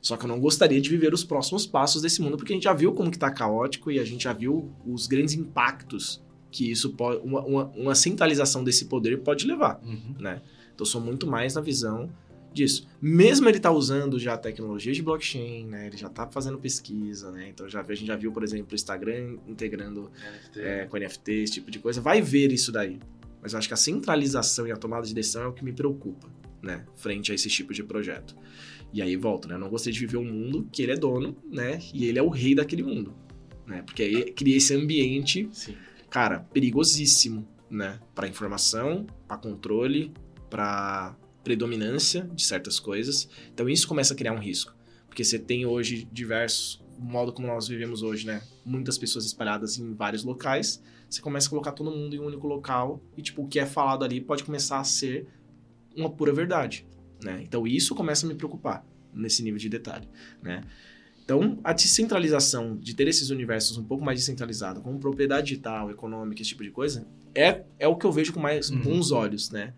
Só 0.01 0.17
que 0.17 0.25
eu 0.25 0.29
não 0.29 0.39
gostaria 0.39 0.81
de 0.81 0.91
viver 0.91 1.15
os 1.15 1.25
próximos 1.25 1.67
passos 1.67 2.03
desse 2.03 2.21
mundo, 2.21 2.37
porque 2.37 2.53
a 2.53 2.57
gente 2.57 2.65
já 2.65 2.75
viu 2.75 2.93
como 2.93 3.11
que 3.11 3.19
tá 3.19 3.31
caótico 3.31 3.91
e 3.91 3.99
a 3.99 4.05
gente 4.05 4.25
já 4.25 4.33
viu 4.33 4.71
os 4.85 5.07
grandes 5.07 5.35
impactos 5.35 6.23
que 6.51 6.71
isso 6.71 6.91
pode. 6.91 7.27
Uma, 7.27 7.41
uma, 7.43 7.65
uma 7.75 7.95
centralização 7.95 8.63
desse 8.63 8.85
poder 8.85 9.21
pode 9.21 9.47
levar, 9.47 9.81
uhum. 9.83 10.15
né? 10.19 10.43
Então, 10.75 10.85
sou 10.85 11.01
muito 11.01 11.27
mais 11.27 11.55
na 11.55 11.61
visão 11.61 12.11
disso. 12.55 12.89
Mesmo 13.01 13.49
ele 13.49 13.61
tá 13.61 13.71
usando 13.71 14.19
já 14.19 14.37
tecnologia 14.37 14.93
de 14.93 15.03
blockchain, 15.03 15.67
né? 15.67 15.87
Ele 15.87 15.97
já 15.97 16.09
tá 16.09 16.27
fazendo 16.27 16.59
pesquisa, 16.59 17.31
né? 17.31 17.49
Então 17.49 17.69
já, 17.69 17.81
a 17.81 17.95
gente 17.95 18.07
já 18.07 18.17
viu, 18.17 18.33
por 18.33 18.43
exemplo, 18.43 18.69
o 18.73 18.75
Instagram 18.75 19.37
integrando 19.47 20.11
NFT. 20.11 20.61
É, 20.61 20.87
com 20.87 20.97
NFT, 20.97 21.33
esse 21.33 21.53
tipo 21.55 21.71
de 21.71 21.79
coisa. 21.79 22.01
Vai 22.01 22.23
ver 22.23 22.53
isso 22.53 22.73
daí. 22.73 22.99
Mas 23.43 23.53
eu 23.53 23.59
acho 23.59 23.69
que 23.69 23.75
a 23.75 23.77
centralização 23.77 24.67
e 24.67 24.73
a 24.73 24.77
tomada 24.77 25.07
de 25.07 25.15
decisão 25.15 25.43
é 25.43 25.47
o 25.49 25.53
que 25.53 25.65
me 25.65 25.73
preocupa, 25.73 26.29
né? 26.63 26.85
Frente 26.97 27.31
a 27.33 27.35
esse 27.35 27.49
tipo 27.49 27.75
de 27.75 27.83
projeto. 27.83 28.35
E 28.93 29.03
aí 29.03 29.17
volto, 29.17 29.49
né? 29.49 29.55
Eu 29.55 29.59
não 29.59 29.69
gostei 29.69 29.93
de 29.93 30.01
viver 30.01 30.17
um 30.17 30.25
mundo 30.25 30.69
que 30.73 30.83
ele 30.83 30.93
é 30.93 30.97
dono, 30.97 31.37
né? 31.51 31.79
E 31.93 32.07
ele 32.07 32.19
é 32.19 32.23
o 32.23 32.29
rei 32.29 32.55
daquele 32.55 32.83
mundo, 32.83 33.15
né? 33.67 33.83
Porque 33.83 34.03
aí 34.03 34.31
cria 34.33 34.57
esse 34.57 34.75
ambiente 34.75 35.49
Sim 35.53 35.75
cara, 36.15 36.47
perigosíssimo, 36.53 37.45
né? 37.69 37.99
Para 38.15 38.29
informação, 38.29 39.05
para 39.27 39.37
controle, 39.37 40.15
para 40.49 41.17
predominância 41.45 42.29
de 42.35 42.45
certas 42.45 42.81
coisas. 42.81 43.29
Então 43.53 43.69
isso 43.69 43.87
começa 43.87 44.15
a 44.15 44.17
criar 44.17 44.33
um 44.33 44.41
risco, 44.41 44.75
porque 45.07 45.23
você 45.23 45.39
tem 45.39 45.65
hoje 45.67 46.09
diversos 46.11 46.83
o 46.99 47.05
modo 47.05 47.33
como 47.33 47.49
nós 47.49 47.67
vivemos 47.69 48.03
hoje, 48.03 48.27
né? 48.27 48.43
Muitas 48.65 48.97
pessoas 48.97 49.25
espalhadas 49.25 49.79
em 49.79 49.95
vários 49.95 50.25
locais. 50.25 50.83
Você 51.09 51.21
começa 51.21 51.49
a 51.49 51.51
colocar 51.51 51.73
todo 51.73 51.91
mundo 51.91 52.15
em 52.15 52.21
um 52.21 52.27
único 52.27 52.47
local 52.47 53.03
e 53.17 53.23
tipo 53.23 53.43
o 53.43 53.49
que 53.49 53.59
é 53.59 53.67
falado 53.67 54.05
ali 54.05 54.21
pode 54.21 54.45
começar 54.45 54.79
a 54.79 54.85
ser 54.85 55.27
uma 55.97 56.11
pura 56.11 56.33
verdade, 56.33 56.87
né? 57.23 57.43
Então 57.43 57.67
isso 57.67 57.95
começa 57.95 58.27
a 58.27 58.29
me 58.29 58.35
preocupar 58.35 58.85
nesse 59.13 59.43
nível 59.43 59.59
de 59.59 59.69
detalhe, 59.69 60.09
né? 60.43 60.65
Então, 61.25 61.59
a 61.65 61.73
descentralização 61.73 62.77
de 62.77 62.95
ter 62.95 63.09
esses 63.09 63.31
universos 63.31 63.79
um 63.79 63.85
pouco 63.85 64.05
mais 64.05 64.19
descentralizados, 64.19 64.83
como 64.83 64.99
propriedade 64.99 65.47
digital, 65.47 65.91
econômica, 65.91 66.43
esse 66.43 66.51
tipo 66.51 66.63
de 66.63 66.71
coisa, 66.71 67.07
é, 67.35 67.65
é 67.79 67.89
o 67.89 67.97
que 67.97 68.05
eu 68.05 68.13
vejo 68.13 68.35
com 68.35 68.41
mais 68.41 68.69
uhum. 68.69 68.83
bons 68.83 69.11
olhos, 69.11 69.51
né? 69.51 69.73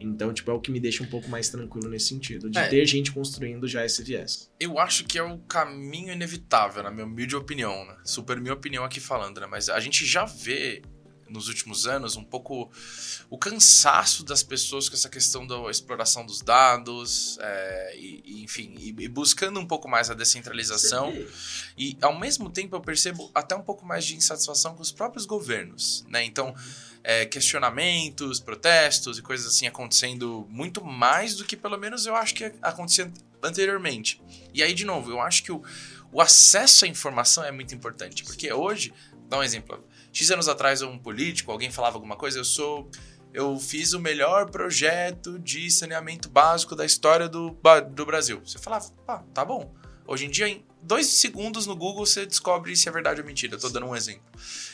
Então, 0.00 0.32
tipo, 0.32 0.50
é 0.50 0.54
o 0.54 0.60
que 0.60 0.70
me 0.70 0.80
deixa 0.80 1.02
um 1.02 1.06
pouco 1.06 1.28
mais 1.28 1.48
tranquilo 1.48 1.88
nesse 1.88 2.08
sentido, 2.08 2.48
de 2.48 2.58
é. 2.58 2.68
ter 2.68 2.84
gente 2.86 3.12
construindo 3.12 3.66
já 3.66 3.84
esse 3.84 4.02
viés. 4.02 4.50
Eu 4.58 4.78
acho 4.78 5.04
que 5.04 5.18
é 5.18 5.22
o 5.22 5.38
caminho 5.38 6.12
inevitável, 6.12 6.82
na 6.82 6.90
minha 6.90 7.04
humilde 7.06 7.34
opinião, 7.36 7.84
né? 7.84 7.96
Super 8.04 8.40
minha 8.40 8.54
opinião 8.54 8.84
aqui 8.84 9.00
falando, 9.00 9.40
né? 9.40 9.46
Mas 9.46 9.68
a 9.68 9.80
gente 9.80 10.04
já 10.06 10.24
vê 10.24 10.82
nos 11.28 11.48
últimos 11.48 11.86
anos 11.86 12.16
um 12.16 12.24
pouco 12.24 12.70
o 13.28 13.38
cansaço 13.38 14.24
das 14.24 14.42
pessoas 14.42 14.88
com 14.88 14.94
essa 14.94 15.08
questão 15.08 15.46
da 15.46 15.70
exploração 15.70 16.24
dos 16.24 16.40
dados, 16.40 17.38
é, 17.40 17.96
e, 17.96 18.22
e, 18.24 18.44
enfim, 18.44 18.74
e, 18.78 18.94
e, 18.98 19.08
buscando 19.08 19.60
um 19.60 19.66
pouco 19.66 19.88
mais 19.88 20.10
a 20.10 20.14
descentralização. 20.14 21.12
E 21.76 21.96
ao 22.00 22.18
mesmo 22.18 22.50
tempo 22.50 22.74
eu 22.74 22.80
percebo 22.80 23.30
até 23.34 23.54
um 23.54 23.62
pouco 23.62 23.84
mais 23.84 24.04
de 24.04 24.16
insatisfação 24.16 24.74
com 24.74 24.82
os 24.82 24.90
próprios 24.90 25.26
governos, 25.26 26.04
né? 26.08 26.24
Então, 26.24 26.54
é, 27.08 27.24
questionamentos, 27.24 28.38
protestos 28.38 29.18
e 29.18 29.22
coisas 29.22 29.46
assim 29.46 29.66
acontecendo 29.66 30.46
muito 30.50 30.84
mais 30.84 31.34
do 31.36 31.44
que 31.46 31.56
pelo 31.56 31.78
menos 31.78 32.04
eu 32.04 32.14
acho 32.14 32.34
que 32.34 32.52
acontecia 32.60 33.10
anteriormente. 33.42 34.20
E 34.52 34.62
aí, 34.62 34.74
de 34.74 34.84
novo, 34.84 35.10
eu 35.10 35.18
acho 35.18 35.42
que 35.42 35.50
o, 35.50 35.62
o 36.12 36.20
acesso 36.20 36.84
à 36.84 36.88
informação 36.88 37.42
é 37.42 37.50
muito 37.50 37.74
importante, 37.74 38.22
porque 38.24 38.52
hoje, 38.52 38.92
dá 39.26 39.38
um 39.38 39.42
exemplo, 39.42 39.82
X 40.12 40.30
anos 40.30 40.48
atrás 40.48 40.82
um 40.82 40.98
político, 40.98 41.50
alguém 41.50 41.70
falava 41.70 41.96
alguma 41.96 42.14
coisa, 42.14 42.40
eu 42.40 42.44
sou 42.44 42.90
eu 43.32 43.58
fiz 43.58 43.94
o 43.94 44.00
melhor 44.00 44.50
projeto 44.50 45.38
de 45.38 45.70
saneamento 45.70 46.28
básico 46.28 46.76
da 46.76 46.84
história 46.84 47.26
do, 47.26 47.58
do 47.90 48.04
Brasil. 48.04 48.40
Você 48.44 48.58
falava, 48.58 48.86
ah, 49.06 49.22
tá 49.32 49.44
bom. 49.46 49.74
Hoje 50.08 50.24
em 50.24 50.30
dia, 50.30 50.48
em 50.48 50.64
dois 50.82 51.06
segundos 51.06 51.66
no 51.66 51.76
Google, 51.76 52.06
você 52.06 52.24
descobre 52.24 52.74
se 52.74 52.88
é 52.88 52.90
verdade 52.92 53.20
ou 53.20 53.26
mentira. 53.26 53.56
Eu 53.56 53.60
tô 53.60 53.68
dando 53.68 53.84
um 53.84 53.94
exemplo. 53.94 54.24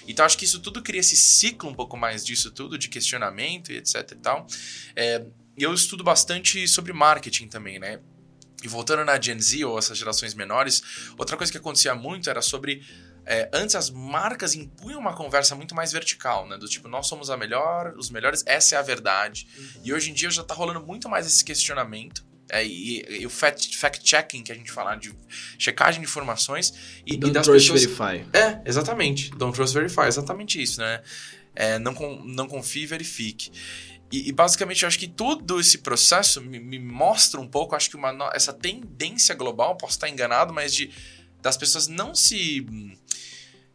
Então, 0.07 0.25
acho 0.25 0.39
que 0.39 0.45
isso 0.45 0.61
tudo 0.61 0.81
cria 0.81 1.01
esse 1.01 1.17
ciclo 1.17 1.69
um 1.69 1.75
pouco 1.75 1.97
mais 1.97 2.25
disso 2.25 2.53
tudo, 2.53 2.79
de 2.79 2.89
questionamento 2.89 3.73
e 3.73 3.77
etc 3.77 4.13
e 4.13 4.15
tal. 4.15 4.47
É, 4.95 5.27
eu 5.59 5.75
estudo 5.75 6.05
bastante 6.05 6.69
sobre 6.69 6.93
marketing 6.93 7.49
também, 7.49 7.81
né? 7.81 7.99
E 8.63 8.69
voltando 8.69 9.05
na 9.05 9.21
Gen 9.21 9.41
Z 9.41 9.65
ou 9.65 9.77
essas 9.77 9.99
gerações 9.99 10.35
menores, 10.35 10.81
outra 11.19 11.37
coisa 11.37 11.51
que 11.51 11.59
acontecia 11.59 11.97
muito 11.97 12.31
era 12.31 12.41
sobre 12.41 12.87
é, 13.27 13.51
antes 13.53 13.75
as 13.75 13.91
marcas 13.91 14.55
impunham 14.55 15.01
uma 15.01 15.17
conversa 15.17 15.57
muito 15.57 15.75
mais 15.75 15.91
vertical, 15.91 16.47
né? 16.47 16.57
Do 16.57 16.69
tipo, 16.69 16.87
nós 16.87 17.09
somos 17.09 17.29
a 17.29 17.37
melhor, 17.37 17.93
os 17.97 18.09
melhores, 18.09 18.45
essa 18.47 18.77
é 18.77 18.79
a 18.79 18.83
verdade. 18.83 19.49
Uhum. 19.59 19.81
E 19.83 19.93
hoje 19.93 20.13
em 20.13 20.15
dia 20.15 20.31
já 20.31 20.45
tá 20.45 20.55
rolando 20.55 20.81
muito 20.81 21.09
mais 21.09 21.27
esse 21.27 21.45
questionamento. 21.45 22.25
É, 22.51 22.65
e, 22.65 23.23
e, 23.23 23.27
o 23.27 23.31
fact-checking 23.31 24.43
que 24.43 24.53
a 24.53 24.55
gente 24.55 24.71
fala 24.71 24.95
de 24.97 25.15
checagem 25.59 26.01
de 26.01 26.07
informações 26.07 26.75
e, 27.07 27.17
Don't 27.17 27.31
e 27.31 27.33
das 27.33 27.47
trust 27.47 27.73
pessoas... 27.73 27.97
verify. 27.99 28.37
É, 28.37 28.61
exatamente. 28.67 29.31
Don't 29.31 29.55
trust 29.55 29.75
verify, 29.75 30.07
exatamente 30.07 30.61
isso, 30.61 30.81
né? 30.81 31.03
É, 31.55 31.79
não, 31.79 31.95
não 32.25 32.47
confie 32.47 32.83
e 32.83 32.87
verifique. 32.87 33.51
E, 34.13 34.29
e, 34.29 34.33
basicamente 34.33 34.83
eu 34.83 34.89
acho 34.89 34.99
que 34.99 35.09
todo 35.09 35.59
esse 35.59 35.79
processo 35.79 36.41
me, 36.41 36.61
me 36.61 36.79
mostra 36.79 37.41
um 37.41 37.49
pouco, 37.49 37.75
acho 37.75 37.89
que 37.89 37.97
uma, 37.97 38.31
essa 38.35 38.53
tendência 38.53 39.35
global, 39.35 39.77
posso 39.77 39.95
estar 39.95 40.09
enganado, 40.09 40.53
mas 40.53 40.75
de 40.75 40.91
das 41.45 41.59
pessoas 41.59 41.87
não 41.89 42.15
se 42.15 42.67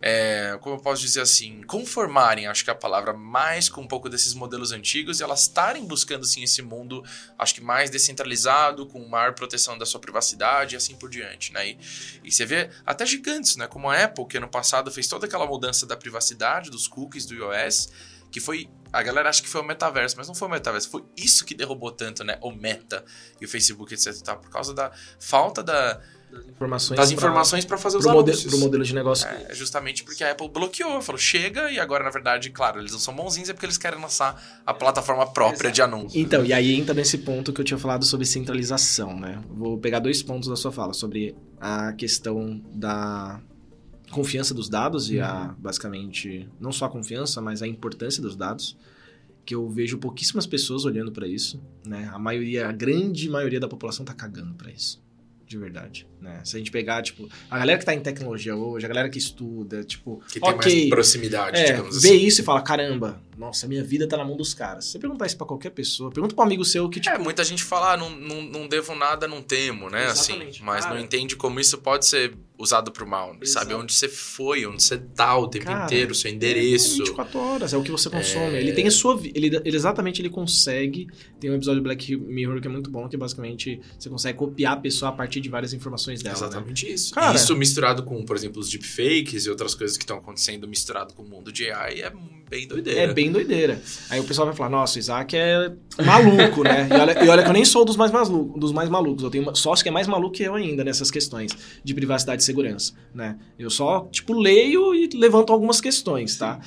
é, 0.02 0.58
como 0.62 0.76
eu 0.76 0.80
posso 0.80 1.02
dizer 1.02 1.22
assim, 1.22 1.62
conformarem, 1.64 2.48
acho 2.48 2.64
que 2.64 2.70
é 2.70 2.74
a 2.74 2.76
palavra, 2.76 3.14
mais 3.14 3.68
com 3.68 3.82
um 3.82 3.88
pouco 3.88 4.08
desses 4.08 4.34
modelos 4.34 4.72
antigos 4.72 5.20
e 5.20 5.24
elas 5.24 5.42
estarem 5.42 5.86
buscando, 5.86 6.24
assim, 6.24 6.42
esse 6.42 6.62
mundo, 6.62 7.04
acho 7.38 7.56
que 7.56 7.62
mais 7.62 7.90
descentralizado, 7.90 8.86
com 8.86 9.06
maior 9.08 9.34
proteção 9.34 9.78
da 9.78 9.86
sua 9.86 10.00
privacidade 10.00 10.76
e 10.76 10.78
assim 10.78 10.96
por 10.96 11.10
diante, 11.10 11.52
né? 11.52 11.70
E, 11.70 11.80
e 12.24 12.32
você 12.32 12.46
vê 12.46 12.70
até 12.86 13.06
gigantes, 13.06 13.58
né? 13.58 13.68
Como 13.68 13.90
a 13.90 14.04
Apple, 14.04 14.26
que 14.26 14.38
ano 14.38 14.48
passado 14.48 14.90
fez 14.90 15.08
toda 15.08 15.26
aquela 15.26 15.46
mudança 15.46 15.86
da 15.86 15.98
privacidade, 15.98 16.70
dos 16.70 16.88
cookies 16.88 17.26
do 17.26 17.36
iOS, 17.36 17.90
que 18.32 18.40
foi 18.40 18.70
a 18.92 19.04
galera 19.04 19.30
acha 19.30 19.42
que 19.42 19.50
foi 19.50 19.62
o 19.62 19.64
metaverso, 19.64 20.18
mas 20.18 20.28
não 20.28 20.34
foi 20.34 20.48
o 20.48 20.52
metaverso. 20.52 20.90
Foi 20.90 21.04
isso 21.16 21.46
que 21.46 21.54
derrubou 21.54 21.92
tanto, 21.92 22.24
né? 22.24 22.40
O 22.42 22.52
Meta 22.52 23.06
e 23.40 23.46
o 23.46 23.48
Facebook, 23.48 23.94
etc. 23.94 24.16
Tá? 24.22 24.36
Por 24.36 24.50
causa 24.50 24.74
da 24.74 24.92
falta 25.20 25.62
da, 25.62 26.02
informações 26.48 26.98
das 26.98 27.12
informações 27.12 27.66
para 27.66 27.78
fazer 27.78 27.98
os 27.98 28.06
pro, 28.06 28.20
anúncios. 28.20 28.46
pro 28.46 28.58
modelo 28.60 28.84
de 28.84 28.94
negócio. 28.94 29.28
É, 29.28 29.54
justamente 29.54 30.04
porque 30.04 30.24
a 30.24 30.32
Apple 30.32 30.50
bloqueou, 30.50 31.02
falou, 31.02 31.20
chega, 31.20 31.72
e 31.72 31.80
agora, 31.80 32.04
na 32.04 32.10
verdade, 32.10 32.50
claro, 32.50 32.80
eles 32.80 32.92
não 32.92 33.00
são 33.00 33.16
bonzinhos, 33.16 33.50
é 33.50 33.54
porque 33.54 33.66
eles 33.66 33.78
querem 33.78 34.00
lançar 34.00 34.62
a 34.66 34.74
plataforma 34.74 35.26
própria 35.28 35.72
de 35.72 35.82
anúncio. 35.82 36.20
Então, 36.20 36.46
e 36.46 36.54
aí 36.54 36.74
entra 36.74 36.94
nesse 36.94 37.20
ponto 37.20 37.54
que 37.54 37.62
eu 37.62 37.66
tinha 37.66 37.78
falado 37.78 38.06
sobre 38.06 38.26
centralização, 38.26 39.20
né? 39.20 39.42
Vou 39.50 39.78
pegar 39.78 40.00
dois 40.00 40.22
pontos 40.22 40.50
da 40.50 40.56
sua 40.56 40.72
fala, 40.72 40.94
sobre 40.94 41.36
a 41.60 41.94
questão 41.94 42.62
da 42.74 43.42
confiança 44.12 44.54
dos 44.54 44.70
dados 44.70 45.10
e 45.12 45.20
a, 45.20 45.56
basicamente, 45.58 46.50
não 46.60 46.72
só 46.72 46.86
a 46.86 46.90
confiança, 46.90 47.42
mas 47.42 47.62
a 47.62 47.68
importância 47.68 48.22
dos 48.22 48.36
dados, 48.36 48.76
que 49.46 49.56
eu 49.56 49.68
vejo 49.70 49.98
pouquíssimas 49.98 50.46
pessoas 50.46 50.86
olhando 50.86 51.12
pra 51.12 51.28
isso, 51.28 51.62
né? 51.86 52.10
A 52.14 52.20
maioria, 52.20 52.68
a 52.68 52.72
grande 52.72 53.30
maioria 53.30 53.60
da 53.60 53.68
população 53.68 54.06
tá 54.06 54.14
cagando 54.14 54.54
pra 54.54 54.72
isso. 54.72 55.02
De 55.50 55.58
verdade, 55.58 56.06
né? 56.22 56.42
Se 56.44 56.56
a 56.56 56.60
gente 56.60 56.70
pegar, 56.70 57.02
tipo, 57.02 57.28
a 57.50 57.58
galera 57.58 57.80
que 57.80 57.84
tá 57.84 57.92
em 57.92 58.00
tecnologia 58.00 58.56
hoje, 58.56 58.86
a 58.86 58.88
galera 58.88 59.10
que 59.10 59.18
estuda, 59.18 59.84
tipo, 59.84 60.22
Que 60.32 60.40
tem 60.40 60.48
ok, 60.48 60.74
mais 60.76 60.90
proximidade, 60.90 61.58
é, 61.58 61.64
digamos 61.72 62.00
vê 62.04 62.10
assim. 62.10 62.18
isso 62.24 62.42
e 62.42 62.44
fala, 62.44 62.62
caramba, 62.62 63.20
nossa, 63.36 63.68
minha 63.68 63.84
vida 63.84 64.08
tá 64.08 64.16
na 64.16 64.24
mão 64.24 64.38
dos 64.38 64.54
caras. 64.54 64.86
Se 64.86 64.92
você 64.92 65.00
perguntar 65.00 65.26
isso 65.26 65.36
pra 65.38 65.48
qualquer 65.48 65.72
pessoa, 65.72 66.12
pergunta 66.12 66.36
pra 66.36 66.44
um 66.44 66.46
amigo 66.46 66.64
seu 66.64 66.88
que, 66.88 67.00
tipo, 67.00 67.16
É, 67.16 67.18
muita 67.18 67.44
gente 67.44 67.64
fala, 67.64 67.94
ah, 67.94 67.98
não, 67.98 68.12
não, 68.12 68.44
não 68.44 68.68
devo 68.68 68.94
nada, 68.94 69.28
não 69.28 69.42
temo, 69.42 69.90
né? 69.90 70.06
Exatamente. 70.06 70.50
Assim, 70.58 70.64
mas 70.64 70.84
Cara. 70.86 70.94
não 70.96 71.02
entende 71.04 71.36
como 71.36 71.60
isso 71.60 71.80
pode 71.80 72.06
ser 72.06 72.36
usado 72.62 72.92
pro 72.92 73.08
mal. 73.08 73.30
né? 73.34 73.40
Sabe 73.46 73.68
Exato. 73.68 73.82
onde 73.84 73.94
você 73.94 74.10
foi, 74.10 74.66
onde 74.66 74.84
você 74.84 74.98
tá 74.98 75.38
o 75.38 75.48
tempo 75.48 75.64
Cara, 75.66 75.86
inteiro, 75.86 76.14
seu 76.14 76.30
É 76.30 76.34
endereço. 76.34 76.98
24 76.98 77.40
horas, 77.40 77.74
é 77.74 77.78
o 77.78 77.82
que 77.82 77.90
você 77.90 78.10
consome. 78.10 78.58
É. 78.58 78.60
Ele 78.60 78.74
tem 78.74 78.86
a 78.86 78.92
sua 78.92 79.16
vida. 79.16 79.38
Ele, 79.40 79.48
ele 79.64 79.76
exatamente 79.78 80.22
ele 80.22 80.30
consegue. 80.30 81.08
Tem 81.40 81.50
um 81.50 81.56
episódio 81.56 81.80
do 81.80 81.84
Black 81.86 82.14
Mirror 82.18 82.60
que 82.60 82.68
é 82.68 82.70
muito 82.72 82.92
bom, 82.92 83.08
que 83.08 83.16
basicamente 83.16 83.80
você 83.98 84.10
consegue 84.10 84.38
copiar 84.38 84.74
a 84.74 84.78
pessoa 84.78 85.10
a 85.10 85.14
partir 85.14 85.40
de 85.40 85.48
várias 85.48 85.72
informações 85.74 86.22
dela. 86.22 86.38
né? 86.38 86.46
Exatamente 86.48 86.92
isso. 86.92 87.14
Cara- 87.14 87.34
Isso 87.36 87.56
misturado 87.56 88.04
com, 88.04 88.24
por 88.26 88.36
exemplo, 88.36 88.60
os 88.60 88.70
deepfakes 88.70 89.46
e 89.46 89.50
outras 89.50 89.74
coisas 89.74 89.96
que 89.96 90.04
estão 90.04 90.18
acontecendo 90.18 90.68
misturado 90.68 91.14
com 91.14 91.24
o 91.24 91.28
mundo 91.30 91.52
de 91.54 91.72
AI 91.72 92.02
é 92.02 92.12
bem 92.50 92.68
doideira. 92.68 93.00
É 93.00 93.14
bem 93.14 93.32
doideira. 93.32 93.82
Aí 94.10 94.20
o 94.20 94.24
pessoal 94.26 94.48
vai 94.48 94.56
falar, 94.56 94.70
nossa, 94.70 94.98
o 94.98 95.00
Isaac 95.00 95.34
é 95.38 95.72
maluco, 96.04 96.64
né? 96.64 96.90
E 96.90 96.94
olha, 96.94 97.24
e 97.26 97.30
olha 97.30 97.44
que 97.44 97.50
eu 97.50 97.54
nem 97.54 97.64
sou 97.64 97.86
dos 97.86 97.96
mais, 97.96 98.12
malucos, 98.12 98.60
dos 98.60 98.72
mais 98.74 98.90
malucos. 98.90 99.24
Eu 99.24 99.30
tenho 99.30 99.56
sócio 99.56 99.84
que 99.84 99.90
é 99.90 99.92
mais 99.92 100.08
maluco 100.08 100.34
que 100.36 100.44
eu 100.44 100.56
ainda 100.56 100.84
nessas 100.84 101.10
questões 101.12 101.52
de 101.84 101.94
privacidade 101.94 102.44
segurança, 102.50 102.94
né? 103.14 103.38
Eu 103.58 103.70
só, 103.70 104.08
tipo, 104.12 104.34
leio 104.34 104.94
e 104.94 105.10
levanto 105.14 105.54
algumas 105.54 105.80
questões, 105.80 106.38
tá? 106.38 106.60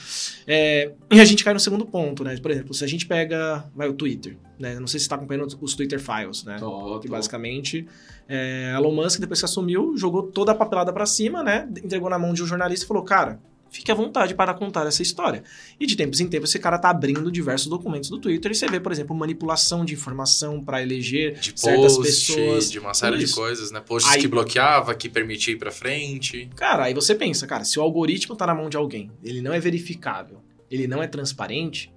É, 0.47 0.93
e 1.11 1.21
a 1.21 1.25
gente 1.25 1.45
cai 1.45 1.53
no 1.53 1.61
segundo 1.61 1.85
ponto, 1.85 2.25
né? 2.25 2.37
Por 2.39 2.51
exemplo, 2.51 2.75
se 2.75 2.85
a 2.85 2.87
gente 2.89 3.07
pega, 3.07 3.65
vai, 3.75 3.89
o 3.89 3.93
Twitter, 3.93 4.37
né? 4.59 4.79
Não 4.79 4.87
sei 4.87 4.99
se 4.99 5.05
você 5.05 5.11
tá 5.11 5.17
acompanhando 5.17 5.47
os 5.61 5.75
Twitter 5.75 6.01
Files, 6.01 6.45
né? 6.45 6.57
Tô, 6.59 6.99
Que 7.01 7.09
tô. 7.09 7.13
basicamente, 7.13 7.87
é, 8.29 8.73
Elon 8.77 8.93
Musk, 8.93 9.21
depois 9.21 9.41
que 9.41 9.45
assumiu, 9.45 9.97
jogou 9.97 10.23
toda 10.25 10.53
a 10.53 10.55
papelada 10.55 10.93
pra 10.93 11.07
cima, 11.07 11.43
né? 11.43 11.69
Entregou 11.83 12.09
na 12.09 12.19
mão 12.19 12.33
de 12.33 12.43
um 12.43 12.47
jornalista 12.47 12.85
e 12.85 12.89
falou, 12.89 13.03
cara, 13.03 13.41
fique 13.73 13.91
à 13.91 13.95
vontade 13.95 14.35
para 14.35 14.55
contar 14.55 14.87
essa 14.87 15.03
história. 15.03 15.43
E 15.81 15.87
de 15.87 15.97
tempos 15.97 16.21
em 16.21 16.29
tempos, 16.29 16.51
esse 16.51 16.59
cara 16.59 16.79
tá 16.79 16.91
abrindo 16.91 17.33
diversos 17.33 17.67
documentos 17.67 18.11
do 18.11 18.19
Twitter 18.19 18.53
e 18.53 18.55
você 18.55 18.69
vê, 18.69 18.79
por 18.79 18.93
exemplo, 18.93 19.17
manipulação 19.17 19.85
de 19.85 19.95
informação 19.95 20.63
pra 20.63 20.83
eleger 20.83 21.41
de 21.41 21.59
certas 21.59 21.97
post, 21.97 22.03
pessoas. 22.37 22.71
de 22.71 22.79
uma 22.79 22.95
série 22.95 23.19
de 23.19 23.33
coisas, 23.33 23.71
né? 23.73 23.81
Posts 23.81 24.13
Aí- 24.13 24.21
que 24.21 24.29
bloqueava, 24.29 24.95
que 24.95 25.09
permitia 25.09 25.55
ir 25.55 25.57
pra 25.57 25.73
frente. 25.73 26.49
Cara, 26.55 26.85
aí 26.85 26.95
você 26.95 27.15
pensa, 27.15 27.47
cara, 27.47 27.65
se 27.65 27.79
o 27.79 27.83
algoritmo 27.83 28.37
tá 28.37 28.47
na 28.47 28.55
mão 28.55 28.69
de 28.69 28.77
alguém, 28.77 29.11
ele 29.25 29.41
não 29.41 29.53
é 29.53 29.59
verificável, 29.59 30.43
ele 30.71 30.87
não 30.87 31.03
é 31.03 31.07
transparente, 31.09 31.93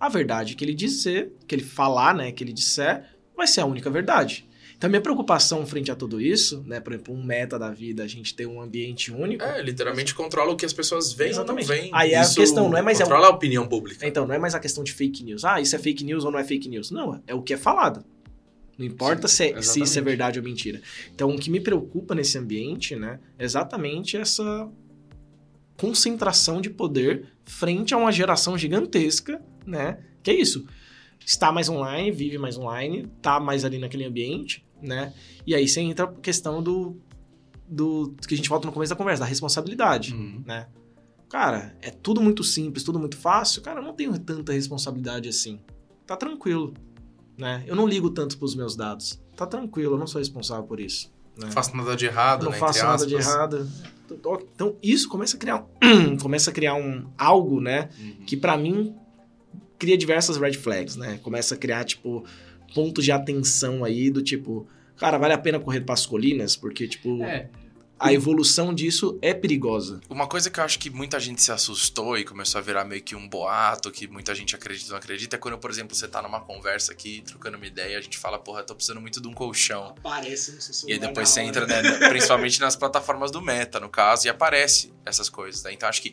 a 0.00 0.08
verdade 0.08 0.56
que 0.56 0.64
ele 0.64 0.74
dizer, 0.74 1.32
que 1.46 1.54
ele 1.54 1.62
falar, 1.62 2.14
né, 2.14 2.32
que 2.32 2.42
ele 2.42 2.52
disser, 2.52 3.04
vai 3.36 3.46
ser 3.46 3.60
a 3.60 3.66
única 3.66 3.88
verdade. 3.90 4.48
Então, 4.82 4.90
minha 4.90 5.00
preocupação 5.00 5.64
frente 5.64 5.92
a 5.92 5.94
tudo 5.94 6.20
isso, 6.20 6.60
né, 6.66 6.80
por 6.80 6.92
exemplo, 6.92 7.14
um 7.14 7.22
meta 7.22 7.56
da 7.56 7.70
vida, 7.70 8.02
a 8.02 8.06
gente 8.08 8.34
ter 8.34 8.46
um 8.46 8.60
ambiente 8.60 9.12
único, 9.12 9.44
É, 9.44 9.62
literalmente 9.62 10.12
controla 10.12 10.50
o 10.52 10.56
que 10.56 10.66
as 10.66 10.72
pessoas 10.72 11.12
veem 11.12 11.30
Exatamente. 11.30 11.70
ou 11.70 11.76
não 11.76 11.82
veem. 11.82 11.90
Aí 11.94 12.10
é 12.10 12.18
a 12.18 12.22
Isso 12.22 12.34
questão, 12.34 12.68
não 12.68 12.76
é 12.76 12.82
mais- 12.82 12.98
Controla 12.98 13.28
a 13.28 13.30
opinião 13.30 13.64
pública. 13.68 14.04
Então, 14.04 14.26
não 14.26 14.34
é 14.34 14.40
mais 14.40 14.56
a 14.56 14.58
questão 14.58 14.82
de 14.82 14.92
fake 14.92 15.22
news. 15.22 15.44
Ah, 15.44 15.60
isso 15.60 15.76
é 15.76 15.78
fake 15.78 16.02
news 16.02 16.24
ou 16.24 16.32
não 16.32 16.38
é 16.40 16.42
fake 16.42 16.68
news. 16.68 16.90
Não, 16.90 17.22
é 17.28 17.32
o 17.32 17.40
que 17.42 17.54
é 17.54 17.56
falado. 17.56 18.04
Não 18.76 18.84
importa 18.84 19.28
Sim, 19.28 19.36
se, 19.36 19.52
é- 19.52 19.62
se 19.62 19.80
isso 19.82 19.96
é 20.00 20.02
verdade 20.02 20.40
ou 20.40 20.44
mentira. 20.44 20.80
Então, 21.14 21.30
o 21.30 21.38
que 21.38 21.48
me 21.48 21.60
preocupa 21.60 22.12
nesse 22.12 22.36
ambiente, 22.36 22.96
né, 22.96 23.20
é 23.38 23.44
exatamente 23.44 24.16
essa 24.16 24.68
concentração 25.76 26.60
de 26.60 26.70
poder 26.70 27.28
frente 27.44 27.94
a 27.94 27.96
uma 27.96 28.10
geração 28.10 28.58
gigantesca, 28.58 29.40
né? 29.64 29.98
Que 30.24 30.32
é 30.32 30.34
isso. 30.34 30.66
Está 31.24 31.52
mais 31.52 31.68
online, 31.68 32.10
vive 32.10 32.36
mais 32.36 32.56
online, 32.58 33.06
tá 33.22 33.38
mais 33.38 33.64
ali 33.64 33.78
naquele 33.78 34.04
ambiente, 34.04 34.64
né? 34.82 35.12
E 35.46 35.54
aí 35.54 35.66
você 35.68 35.80
entra 35.80 36.04
a 36.06 36.12
questão 36.12 36.62
do, 36.62 36.96
do 37.68 38.14
que 38.26 38.34
a 38.34 38.36
gente 38.36 38.48
volta 38.48 38.66
no 38.66 38.72
começo 38.72 38.90
da 38.90 38.96
conversa, 38.96 39.20
da 39.20 39.26
responsabilidade 39.26 40.14
Uhum. 40.14 40.42
né? 40.46 40.66
Cara, 41.28 41.74
é 41.80 41.90
tudo 41.90 42.20
muito 42.20 42.44
simples, 42.44 42.84
tudo 42.84 42.98
muito 42.98 43.16
fácil. 43.16 43.62
Cara, 43.62 43.80
eu 43.80 43.84
não 43.84 43.94
tenho 43.94 44.18
tanta 44.18 44.52
responsabilidade 44.52 45.28
assim. 45.30 45.58
Tá 46.06 46.14
tranquilo, 46.14 46.74
né? 47.38 47.64
Eu 47.66 47.74
não 47.74 47.86
ligo 47.86 48.10
tanto 48.10 48.36
pros 48.36 48.54
meus 48.54 48.76
dados. 48.76 49.18
Tá 49.34 49.46
tranquilo, 49.46 49.94
eu 49.94 49.98
não 49.98 50.06
sou 50.06 50.18
responsável 50.18 50.64
por 50.64 50.78
isso. 50.78 51.10
Né? 51.38 51.46
Não 51.46 51.50
faço 51.52 51.74
nada 51.74 51.96
de 51.96 52.04
errado, 52.04 52.44
não 52.44 52.50
né? 52.52 52.58
faço 52.58 52.84
nada 52.84 53.06
de 53.06 53.14
errado. 53.14 53.66
Então, 54.54 54.76
isso 54.82 55.08
começa 55.08 55.36
a 55.36 55.40
criar 55.40 55.64
começa 56.20 56.50
a 56.50 56.52
criar 56.52 56.74
um 56.74 57.06
algo, 57.16 57.62
né, 57.62 57.88
Uhum. 57.98 58.26
que 58.26 58.36
pra 58.36 58.58
mim 58.58 58.94
cria 59.78 59.96
diversas 59.96 60.36
red 60.36 60.52
flags, 60.52 60.96
né? 60.96 61.18
Começa 61.22 61.54
a 61.54 61.56
criar 61.58 61.82
tipo 61.84 62.22
pontos 62.74 63.04
de 63.04 63.12
atenção 63.12 63.84
aí 63.84 64.10
do 64.10 64.22
tipo, 64.22 64.66
cara, 64.96 65.18
vale 65.18 65.34
a 65.34 65.38
pena 65.38 65.60
correr 65.60 65.80
para 65.80 65.94
as 65.94 66.06
colinas 66.06 66.56
porque 66.56 66.88
tipo 66.88 67.22
É, 67.22 67.48
a 68.02 68.12
evolução 68.12 68.74
disso 68.74 69.16
é 69.22 69.32
perigosa. 69.32 70.00
Uma 70.10 70.26
coisa 70.26 70.50
que 70.50 70.58
eu 70.58 70.64
acho 70.64 70.76
que 70.76 70.90
muita 70.90 71.20
gente 71.20 71.40
se 71.40 71.52
assustou 71.52 72.18
e 72.18 72.24
começou 72.24 72.58
a 72.58 72.62
virar 72.62 72.84
meio 72.84 73.00
que 73.00 73.14
um 73.14 73.28
boato, 73.28 73.92
que 73.92 74.08
muita 74.08 74.34
gente 74.34 74.56
acredita 74.56 74.86
ou 74.86 74.90
não 74.90 74.98
acredita, 74.98 75.36
é 75.36 75.38
quando, 75.38 75.56
por 75.56 75.70
exemplo, 75.70 75.94
você 75.94 76.08
tá 76.08 76.20
numa 76.20 76.40
conversa 76.40 76.90
aqui, 76.90 77.22
trocando 77.24 77.56
uma 77.56 77.66
ideia, 77.66 77.96
a 77.96 78.00
gente 78.00 78.18
fala, 78.18 78.40
porra, 78.40 78.64
tô 78.64 78.74
precisando 78.74 79.00
muito 79.00 79.20
de 79.20 79.28
um 79.28 79.32
colchão. 79.32 79.94
Aparece 80.00 80.50
no 80.50 80.60
seu 80.60 80.88
E 80.88 80.94
aí 80.94 80.98
depois 80.98 81.28
você 81.28 81.42
entra, 81.42 81.64
né, 81.64 82.08
principalmente 82.08 82.60
nas 82.60 82.74
plataformas 82.74 83.30
do 83.30 83.40
Meta, 83.40 83.78
no 83.78 83.88
caso, 83.88 84.26
e 84.26 84.28
aparece 84.28 84.92
essas 85.06 85.28
coisas, 85.28 85.62
né? 85.62 85.72
Então 85.72 85.88
acho 85.88 86.02
que. 86.02 86.12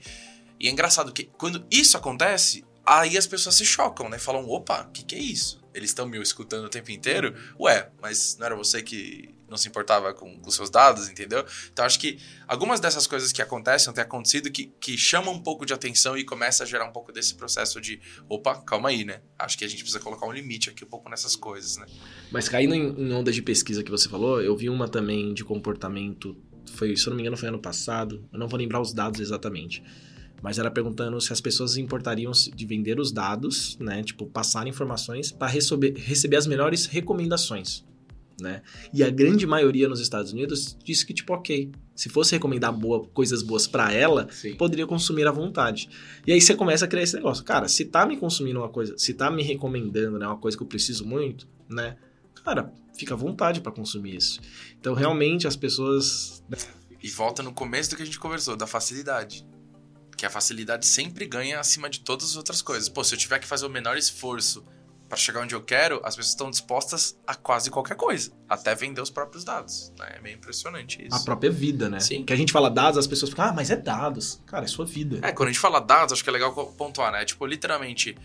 E 0.60 0.68
é 0.68 0.72
engraçado 0.72 1.12
que 1.12 1.24
quando 1.38 1.66
isso 1.72 1.98
acontece, 1.98 2.64
aí 2.90 3.18
as 3.18 3.28
pessoas 3.28 3.56
se 3.56 3.66
chocam, 3.66 4.10
né? 4.10 4.18
Falam, 4.18 4.48
opa, 4.50 4.82
o 4.82 4.92
que, 4.92 5.04
que 5.04 5.16
é 5.16 5.20
isso? 5.20 5.62
Eles 5.74 5.92
estão 5.92 6.08
me 6.08 6.20
escutando 6.20 6.66
o 6.66 6.70
tempo 6.70 6.92
inteiro? 6.92 7.36
Ué, 7.60 7.92
mas 8.02 8.36
não 8.40 8.48
era 8.48 8.56
você 8.56 8.82
que 8.82 9.36
não 9.48 9.58
se 9.58 9.68
importava 9.68 10.14
com, 10.14 10.40
com 10.40 10.52
seus 10.52 10.70
dados, 10.70 11.10
entendeu? 11.10 11.46
Então 11.72 11.86
acho 11.86 12.00
que 12.00 12.20
algumas 12.48 12.80
dessas 12.80 13.06
coisas 13.08 13.32
que 13.32 13.42
acontecem, 13.42 13.92
têm 13.94 14.04
acontecido, 14.04 14.52
que, 14.52 14.74
que 14.80 14.98
chamam 14.98 15.34
um 15.34 15.42
pouco 15.42 15.66
de 15.66 15.74
atenção 15.74 16.18
e 16.18 16.24
começa 16.24 16.64
a 16.64 16.66
gerar 16.66 16.86
um 16.86 16.92
pouco 16.92 17.12
desse 17.12 17.36
processo 17.36 17.80
de, 17.82 18.00
opa, 18.28 18.56
calma 18.62 18.90
aí, 18.90 19.04
né? 19.04 19.22
Acho 19.38 19.58
que 19.58 19.66
a 19.66 19.68
gente 19.68 19.84
precisa 19.84 20.00
colocar 20.00 20.26
um 20.26 20.32
limite 20.32 20.70
aqui 20.70 20.84
um 20.84 20.88
pouco 20.88 21.10
nessas 21.10 21.36
coisas, 21.36 21.78
né? 21.78 21.86
Mas 22.32 22.50
caindo 22.50 22.74
em, 22.74 22.88
em 22.88 23.14
ondas 23.14 23.36
de 23.36 23.42
pesquisa 23.42 23.84
que 23.84 23.92
você 23.92 24.10
falou, 24.10 24.42
eu 24.42 24.56
vi 24.56 24.70
uma 24.70 24.88
também 24.88 25.34
de 25.34 25.44
comportamento, 25.44 26.38
foi, 26.74 26.96
se 26.96 27.06
eu 27.06 27.12
não 27.12 27.18
me 27.18 27.24
engano 27.24 27.38
foi 27.38 27.50
ano 27.50 27.60
passado, 27.60 28.28
eu 28.32 28.40
não 28.40 28.48
vou 28.48 28.60
lembrar 28.60 28.80
os 28.80 28.94
dados 28.94 29.20
exatamente, 29.20 29.84
mas 30.42 30.58
era 30.60 30.70
perguntando 30.72 31.20
se 31.20 31.34
as 31.34 31.42
pessoas 31.42 31.78
importariam 31.78 32.32
de 32.32 32.66
vender 32.66 33.00
os 33.00 33.12
dados, 33.12 33.78
né, 33.80 34.04
tipo, 34.04 34.26
passar 34.26 34.68
informações 34.68 35.32
para 35.32 35.48
receber, 35.48 35.94
receber 35.98 36.38
as 36.38 36.48
melhores 36.48 36.86
recomendações, 36.86 37.84
né? 38.42 38.62
E 38.94 39.04
a 39.04 39.10
grande 39.10 39.46
maioria 39.46 39.90
nos 39.90 40.00
Estados 40.00 40.32
Unidos 40.32 40.78
disse 40.84 41.06
que, 41.06 41.14
tipo, 41.14 41.34
ok, 41.34 41.72
se 41.94 42.08
fosse 42.08 42.32
recomendar 42.32 42.72
boa, 42.72 43.06
coisas 43.10 43.44
boas 43.44 43.68
para 43.68 43.92
ela, 43.92 44.28
Sim. 44.32 44.56
poderia 44.56 44.88
consumir 44.88 45.28
à 45.28 45.32
vontade. 45.32 45.90
E 46.26 46.32
aí 46.32 46.40
você 46.40 46.56
começa 46.56 46.86
a 46.86 46.88
criar 46.88 47.04
esse 47.04 47.16
negócio. 47.16 47.44
Cara, 47.44 47.68
se 47.68 47.84
tá 47.84 48.06
me 48.06 48.16
consumindo 48.16 48.60
uma 48.60 48.70
coisa, 48.70 48.98
se 48.98 49.14
tá 49.14 49.30
me 49.30 49.44
recomendando, 49.44 50.18
né, 50.18 50.26
uma 50.26 50.38
coisa 50.38 50.56
que 50.56 50.64
eu 50.64 50.68
preciso 50.68 51.06
muito, 51.06 51.48
né? 51.68 51.98
Cara, 52.46 52.72
fica 52.98 53.14
à 53.14 53.18
vontade 53.18 53.60
pra 53.60 53.72
consumir 53.72 54.16
isso. 54.16 54.40
Então, 54.80 54.94
realmente, 54.94 55.46
as 55.46 55.58
pessoas. 55.58 56.42
né, 56.50 56.58
E 57.04 57.10
volta 57.10 57.44
no 57.44 57.52
começo 57.52 57.90
do 57.90 57.96
que 57.98 58.04
a 58.04 58.06
gente 58.06 58.20
conversou, 58.20 58.56
da 58.56 58.66
facilidade. 58.66 59.46
Que 60.20 60.26
a 60.26 60.30
facilidade 60.30 60.86
sempre 60.86 61.26
ganha 61.26 61.62
acima 61.62 61.90
de 61.90 62.02
todas 62.02 62.32
as 62.32 62.36
outras 62.36 62.62
coisas. 62.62 62.90
Pô, 62.90 63.02
se 63.06 63.16
eu 63.16 63.18
tiver 63.18 63.40
que 63.40 63.48
fazer 63.48 63.66
o 63.66 63.70
menor 63.70 63.96
esforço 63.98 64.66
para 65.08 65.18
chegar 65.18 65.40
onde 65.40 65.56
eu 65.56 65.62
quero, 65.62 66.02
as 66.04 66.14
pessoas 66.14 66.34
estão 66.34 66.52
dispostas 66.52 67.18
a 67.26 67.34
quase 67.34 67.72
qualquer 67.72 67.96
coisa. 67.96 68.30
Até 68.50 68.76
vender 68.76 69.00
os 69.00 69.10
próprios 69.10 69.46
dados. 69.46 69.94
né? 69.98 70.16
É 70.18 70.20
meio 70.20 70.36
impressionante 70.36 71.08
isso. 71.08 71.16
A 71.16 71.22
própria 71.22 71.50
vida, 71.50 71.90
né? 71.90 72.02
Sim. 72.02 72.26
Que 72.26 72.34
a 72.34 72.36
gente 72.36 72.52
fala 72.52 72.70
dados, 72.70 72.98
as 72.98 73.08
pessoas 73.08 73.30
ficam, 73.30 73.46
ah, 73.46 73.54
mas 73.54 73.72
é 73.72 73.78
dados. 73.78 74.42
Cara, 74.46 74.66
é 74.66 74.68
sua 74.68 74.86
vida. 74.86 75.26
É, 75.26 75.32
quando 75.32 75.48
a 75.48 75.52
gente 75.54 75.62
fala 75.62 75.80
dados, 75.80 76.12
acho 76.12 76.22
que 76.22 76.30
é 76.30 76.34
legal 76.34 76.54
pontuar, 76.74 77.14
né? 77.14 77.24
Tipo, 77.24 77.46
literalmente, 77.46 78.18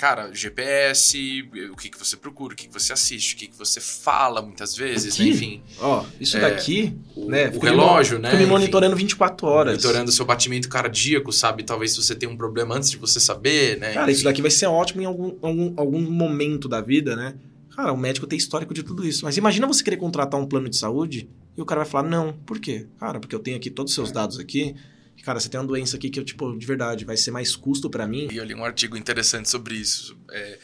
cara, 0.00 0.32
GPS, 0.32 1.42
o 1.70 1.76
que, 1.76 1.90
que 1.90 1.98
você 1.98 2.16
procura, 2.16 2.54
o 2.54 2.56
que, 2.56 2.66
que 2.68 2.72
você 2.72 2.90
assiste, 2.90 3.34
o 3.34 3.36
que, 3.36 3.48
que 3.48 3.58
você 3.58 3.80
fala 3.82 4.40
muitas 4.40 4.74
vezes, 4.74 5.18
né? 5.18 5.26
Enfim. 5.26 5.62
Ó, 5.78 6.06
isso 6.18 6.38
É, 6.38 6.40
daqui, 6.40 6.96
O, 7.14 7.26
né? 7.30 7.48
o 7.48 7.52
me 7.52 7.58
relógio, 7.58 8.16
mon- 8.16 8.22
né? 8.22 8.28
Fica 8.30 8.38
me 8.38 8.44
Enfim. 8.44 8.52
monitorando 8.52 8.96
24 8.96 9.46
horas. 9.46 9.72
Monitorando 9.74 10.08
o 10.08 10.12
seu 10.12 10.24
batimento 10.24 10.70
cardíaco, 10.70 11.30
sabe? 11.32 11.62
Talvez 11.64 11.94
você 11.94 12.14
tem 12.14 12.26
um 12.26 12.36
problema 12.36 12.74
antes 12.76 12.90
de 12.90 12.96
você 12.96 13.20
saber, 13.20 13.78
né? 13.78 13.92
Cara, 13.92 14.10
isso 14.10 14.24
daqui 14.24 14.40
vai 14.40 14.50
ser 14.50 14.66
ótimo 14.68 15.02
em 15.02 15.04
algum, 15.04 15.36
algum, 15.42 15.74
algum 15.76 16.00
momento 16.00 16.66
da 16.66 16.80
vida, 16.80 17.14
né? 17.14 17.34
Cara, 17.76 17.92
o 17.92 17.96
médico 17.98 18.26
tem 18.26 18.38
histórico 18.38 18.72
de 18.72 18.82
tudo 18.82 19.06
isso. 19.06 19.24
Mas 19.26 19.36
imagina 19.36 19.66
você 19.66 19.84
querer 19.84 19.98
contratar 19.98 20.40
um 20.40 20.46
plano 20.46 20.68
de 20.68 20.76
saúde 20.76 21.28
e 21.56 21.60
o 21.60 21.66
cara 21.66 21.82
vai 21.82 21.90
falar, 21.90 22.08
não, 22.08 22.32
por 22.32 22.58
quê? 22.58 22.86
Cara, 22.98 23.20
porque 23.20 23.34
eu 23.34 23.38
tenho 23.38 23.56
aqui 23.58 23.68
todos 23.70 23.92
os 23.92 23.94
seus 23.94 24.10
dados 24.10 24.38
aqui. 24.38 24.74
Cara, 25.22 25.38
você 25.38 25.48
tem 25.48 25.60
uma 25.60 25.66
doença 25.66 25.96
aqui 25.96 26.10
que 26.10 26.18
eu, 26.18 26.24
tipo, 26.24 26.56
de 26.56 26.66
verdade, 26.66 27.04
vai 27.04 27.16
ser 27.16 27.30
mais 27.30 27.54
custo 27.54 27.90
para 27.90 28.06
mim. 28.06 28.28
E 28.30 28.36
eu 28.36 28.44
li 28.44 28.54
um 28.54 28.64
artigo 28.64 28.96
interessante 28.96 29.48
sobre 29.48 29.74
isso. 29.74 30.18
É, 30.30 30.58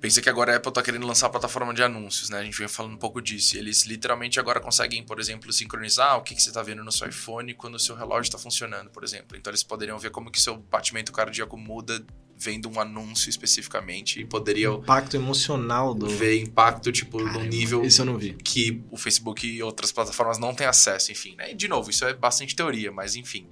pensa 0.00 0.22
que 0.22 0.28
agora 0.28 0.52
a 0.52 0.56
Apple 0.56 0.72
tá 0.72 0.82
querendo 0.82 1.06
lançar 1.06 1.26
a 1.26 1.30
plataforma 1.30 1.74
de 1.74 1.82
anúncios, 1.82 2.30
né? 2.30 2.38
A 2.38 2.42
gente 2.42 2.56
vem 2.58 2.66
falando 2.68 2.94
um 2.94 2.98
pouco 2.98 3.20
disso. 3.20 3.56
Eles 3.56 3.84
literalmente 3.84 4.40
agora 4.40 4.58
conseguem, 4.58 5.04
por 5.04 5.20
exemplo, 5.20 5.52
sincronizar 5.52 6.16
o 6.16 6.22
que, 6.22 6.34
que 6.34 6.42
você 6.42 6.50
tá 6.50 6.62
vendo 6.62 6.82
no 6.82 6.90
seu 6.90 7.08
iPhone 7.08 7.52
quando 7.54 7.74
o 7.74 7.78
seu 7.78 7.94
relógio 7.94 8.22
está 8.22 8.38
funcionando, 8.38 8.90
por 8.90 9.04
exemplo. 9.04 9.36
Então 9.36 9.50
eles 9.50 9.62
poderiam 9.62 9.98
ver 9.98 10.10
como 10.10 10.30
que 10.30 10.40
seu 10.40 10.56
batimento 10.56 11.12
cardíaco 11.12 11.56
muda 11.56 12.04
vendo 12.36 12.70
um 12.70 12.80
anúncio 12.80 13.28
especificamente 13.28 14.18
e 14.18 14.24
poderiam 14.24 14.76
Impacto 14.76 15.14
emocional 15.14 15.92
do. 15.92 16.08
ver 16.08 16.40
impacto, 16.40 16.90
tipo, 16.90 17.18
no 17.18 17.26
Caramba, 17.26 17.46
nível 17.46 17.84
Esse 17.84 18.00
eu 18.00 18.06
não 18.06 18.16
vi. 18.16 18.32
que 18.42 18.82
o 18.90 18.96
Facebook 18.96 19.46
e 19.46 19.62
outras 19.62 19.92
plataformas 19.92 20.38
não 20.38 20.54
têm 20.54 20.66
acesso, 20.66 21.12
enfim, 21.12 21.36
né? 21.36 21.52
E 21.52 21.54
de 21.54 21.68
novo, 21.68 21.90
isso 21.90 22.02
é 22.06 22.14
bastante 22.14 22.56
teoria, 22.56 22.90
mas 22.90 23.14
enfim. 23.14 23.46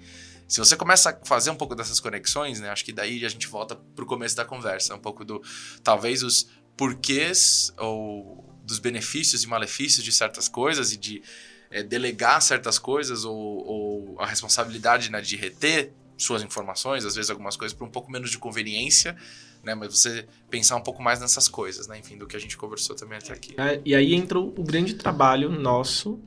Se 0.49 0.59
você 0.59 0.77
começa 0.77 1.11
a 1.11 1.27
fazer 1.27 1.51
um 1.51 1.55
pouco 1.55 1.75
dessas 1.75 2.01
conexões, 2.01 2.59
né? 2.59 2.71
Acho 2.71 2.85
que 2.85 2.93
daí 2.93 3.25
a 3.25 3.29
gente 3.29 3.47
volta 3.47 3.77
pro 3.95 4.07
começo 4.07 4.35
da 4.35 4.47
conversa, 4.47 4.95
um 4.95 4.99
pouco 4.99 5.23
do 5.25 5.43
talvez 5.85 6.23
os 6.23 6.49
porquês 6.75 7.73
ou 7.77 8.45
dos 8.65 8.79
benefícios 8.79 9.45
e 9.45 9.47
malefícios 9.47 10.03
de 10.03 10.11
certas 10.11 10.49
coisas 10.49 10.93
e 10.93 10.97
de 10.97 11.23
eh, 11.71 11.83
delegar 11.83 12.41
certas 12.41 12.79
coisas 12.79 13.25
ou, 13.25 13.37
ou 13.37 14.17
a 14.19 14.27
responsabilidade 14.27 15.11
né, 15.11 15.21
de 15.21 15.37
reter 15.37 15.93
suas 16.17 16.43
informações, 16.43 17.05
às 17.05 17.15
vezes 17.15 17.31
algumas 17.31 17.57
coisas 17.57 17.77
por 17.77 17.87
um 17.87 17.91
pouco 17.91 18.11
menos 18.11 18.31
de 18.31 18.39
conveniência, 18.39 19.17
né? 19.63 19.75
Mas 19.75 20.01
você 20.01 20.27
pensar 20.51 20.77
um 20.77 20.83
pouco 20.83 21.03
mais 21.03 21.21
nessas 21.21 21.49
coisas, 21.49 21.87
né? 21.87 21.99
Enfim, 21.99 22.17
do 22.17 22.27
que 22.27 22.37
a 22.37 22.41
gente 22.41 22.57
conversou 22.57 22.97
também 22.97 23.19
até 23.19 23.33
aqui. 23.33 23.55
É, 23.59 23.81
e 23.85 23.95
aí 23.95 24.15
entra 24.15 24.39
o 24.39 24.65
grande 24.65 24.95
trabalho 24.95 25.51
nosso 25.51 26.21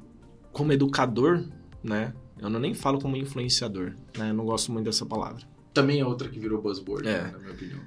como 0.51 0.71
educador, 0.71 1.45
né? 1.83 2.13
Eu 2.41 2.49
não 2.49 2.59
nem 2.59 2.73
falo 2.73 2.99
como 2.99 3.15
influenciador, 3.15 3.93
né? 4.17 4.31
Eu 4.31 4.33
não 4.33 4.45
gosto 4.45 4.71
muito 4.71 4.85
dessa 4.85 5.05
palavra. 5.05 5.43
Também 5.73 5.99
é 5.99 6.05
outra 6.05 6.27
que 6.27 6.39
virou 6.39 6.61
buzzword, 6.61 7.07
É. 7.07 7.23
né, 7.23 7.31
na 7.31 7.37
minha 7.39 7.51
opinião. 7.53 7.79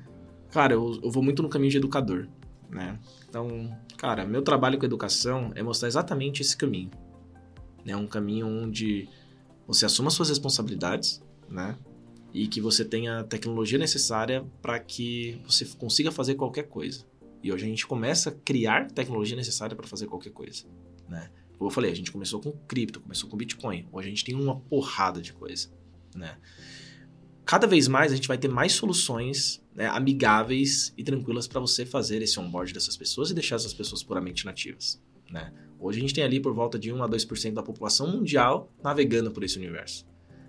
Cara, 0.50 0.74
eu, 0.74 1.00
eu 1.02 1.10
vou 1.10 1.22
muito 1.22 1.42
no 1.42 1.48
caminho 1.48 1.70
de 1.72 1.76
educador, 1.78 2.28
né? 2.70 2.98
Então, 3.28 3.76
cara, 3.96 4.24
meu 4.24 4.40
trabalho 4.42 4.78
com 4.78 4.86
educação 4.86 5.50
é 5.56 5.62
mostrar 5.62 5.88
exatamente 5.88 6.40
esse 6.40 6.56
caminho. 6.56 6.90
É 7.84 7.96
um 7.96 8.06
caminho 8.06 8.46
onde 8.46 9.08
você 9.66 9.84
assuma 9.84 10.08
suas 10.10 10.28
responsabilidades, 10.28 11.22
né? 11.48 11.76
E 12.32 12.46
que 12.46 12.60
você 12.60 12.84
tenha 12.84 13.20
a 13.20 13.24
tecnologia 13.24 13.78
necessária 13.78 14.44
para 14.62 14.78
que 14.78 15.40
você 15.44 15.64
consiga 15.64 16.10
fazer 16.12 16.36
qualquer 16.36 16.64
coisa. 16.68 17.04
E 17.42 17.52
hoje 17.52 17.64
a 17.64 17.68
gente 17.68 17.86
começa 17.86 18.30
a 18.30 18.32
criar 18.32 18.90
tecnologia 18.90 19.36
necessária 19.36 19.76
para 19.76 19.86
fazer 19.86 20.06
qualquer 20.06 20.30
coisa, 20.30 20.64
né? 21.08 21.28
Como 21.58 21.70
eu 21.70 21.74
falei, 21.74 21.90
a 21.90 21.94
gente 21.94 22.10
começou 22.10 22.40
com 22.40 22.52
cripto, 22.66 23.00
começou 23.00 23.28
com 23.28 23.36
Bitcoin. 23.36 23.88
Hoje 23.92 24.08
a 24.08 24.10
gente 24.10 24.24
tem 24.24 24.34
uma 24.34 24.58
porrada 24.60 25.20
de 25.20 25.32
coisa, 25.32 25.68
né? 26.14 26.36
Cada 27.44 27.66
vez 27.66 27.88
mais 27.88 28.12
a 28.12 28.16
gente 28.16 28.26
vai 28.26 28.38
ter 28.38 28.48
mais 28.48 28.72
soluções 28.72 29.62
né, 29.74 29.86
amigáveis 29.86 30.94
e 30.96 31.04
tranquilas 31.04 31.46
para 31.46 31.60
você 31.60 31.84
fazer 31.84 32.22
esse 32.22 32.40
onboard 32.40 32.72
dessas 32.72 32.96
pessoas 32.96 33.30
e 33.30 33.34
deixar 33.34 33.56
essas 33.56 33.74
pessoas 33.74 34.02
puramente 34.02 34.46
nativas, 34.46 35.02
né? 35.30 35.52
Hoje 35.78 35.98
a 35.98 36.00
gente 36.00 36.14
tem 36.14 36.24
ali 36.24 36.40
por 36.40 36.54
volta 36.54 36.78
de 36.78 36.90
1 36.90 37.02
a 37.02 37.08
2% 37.08 37.52
da 37.52 37.62
população 37.62 38.10
mundial 38.10 38.72
navegando 38.82 39.30
por 39.30 39.44
esse 39.44 39.58
universo. 39.58 40.06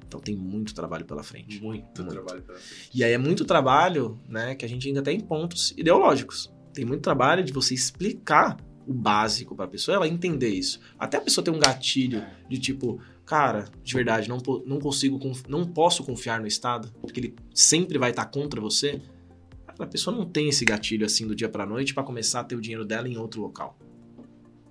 Então 0.08 0.20
tem 0.20 0.36
muito 0.36 0.74
trabalho 0.74 1.04
pela 1.04 1.24
frente. 1.24 1.62
Muito, 1.62 2.02
Muito. 2.02 2.14
trabalho 2.14 2.42
pela 2.44 2.58
frente. 2.58 2.90
E 2.94 3.04
aí 3.04 3.12
é 3.12 3.18
muito 3.18 3.44
trabalho, 3.44 4.18
né, 4.30 4.56
que 4.56 4.64
a 4.64 4.70
gente 4.70 4.88
ainda 4.88 5.02
tem 5.02 5.20
pontos 5.20 5.74
ideológicos. 5.78 6.54
Tem 6.74 6.86
muito 6.86 7.02
trabalho 7.02 7.44
de 7.44 7.52
você 7.52 7.74
explicar 7.74 8.58
o 8.88 8.94
básico 8.94 9.56
para 9.56 9.66
a 9.66 9.68
pessoa, 9.68 9.96
ela 9.96 10.08
entender 10.08 10.50
isso. 10.50 10.80
Até 10.98 11.18
a 11.18 11.22
pessoa 11.22 11.44
ter 11.44 11.52
um 11.52 11.60
gatilho 11.60 12.24
de 12.50 12.58
tipo, 12.58 13.02
cara, 13.26 13.66
de 13.84 13.94
verdade, 13.94 14.30
não, 14.30 14.38
não 14.66 14.80
consigo, 14.80 15.20
não 15.48 15.66
posso 15.66 16.04
confiar 16.04 16.40
no 16.40 16.48
Estado, 16.48 16.92
porque 17.02 17.20
ele 17.20 17.36
sempre 17.54 17.98
vai 17.98 18.12
estar 18.12 18.26
contra 18.26 18.62
você. 18.62 19.02
A 19.78 19.86
pessoa 19.86 20.16
não 20.16 20.26
tem 20.26 20.48
esse 20.50 20.64
gatilho 20.64 21.06
assim 21.06 21.28
do 21.28 21.36
dia 21.36 21.50
para 21.50 21.66
noite 21.66 21.94
para 21.94 22.04
começar 22.04 22.42
a 22.42 22.44
ter 22.44 22.56
o 22.56 22.62
dinheiro 22.62 22.86
dela 22.86 23.08
em 23.08 23.18
outro 23.18 23.42
local. 23.42 23.78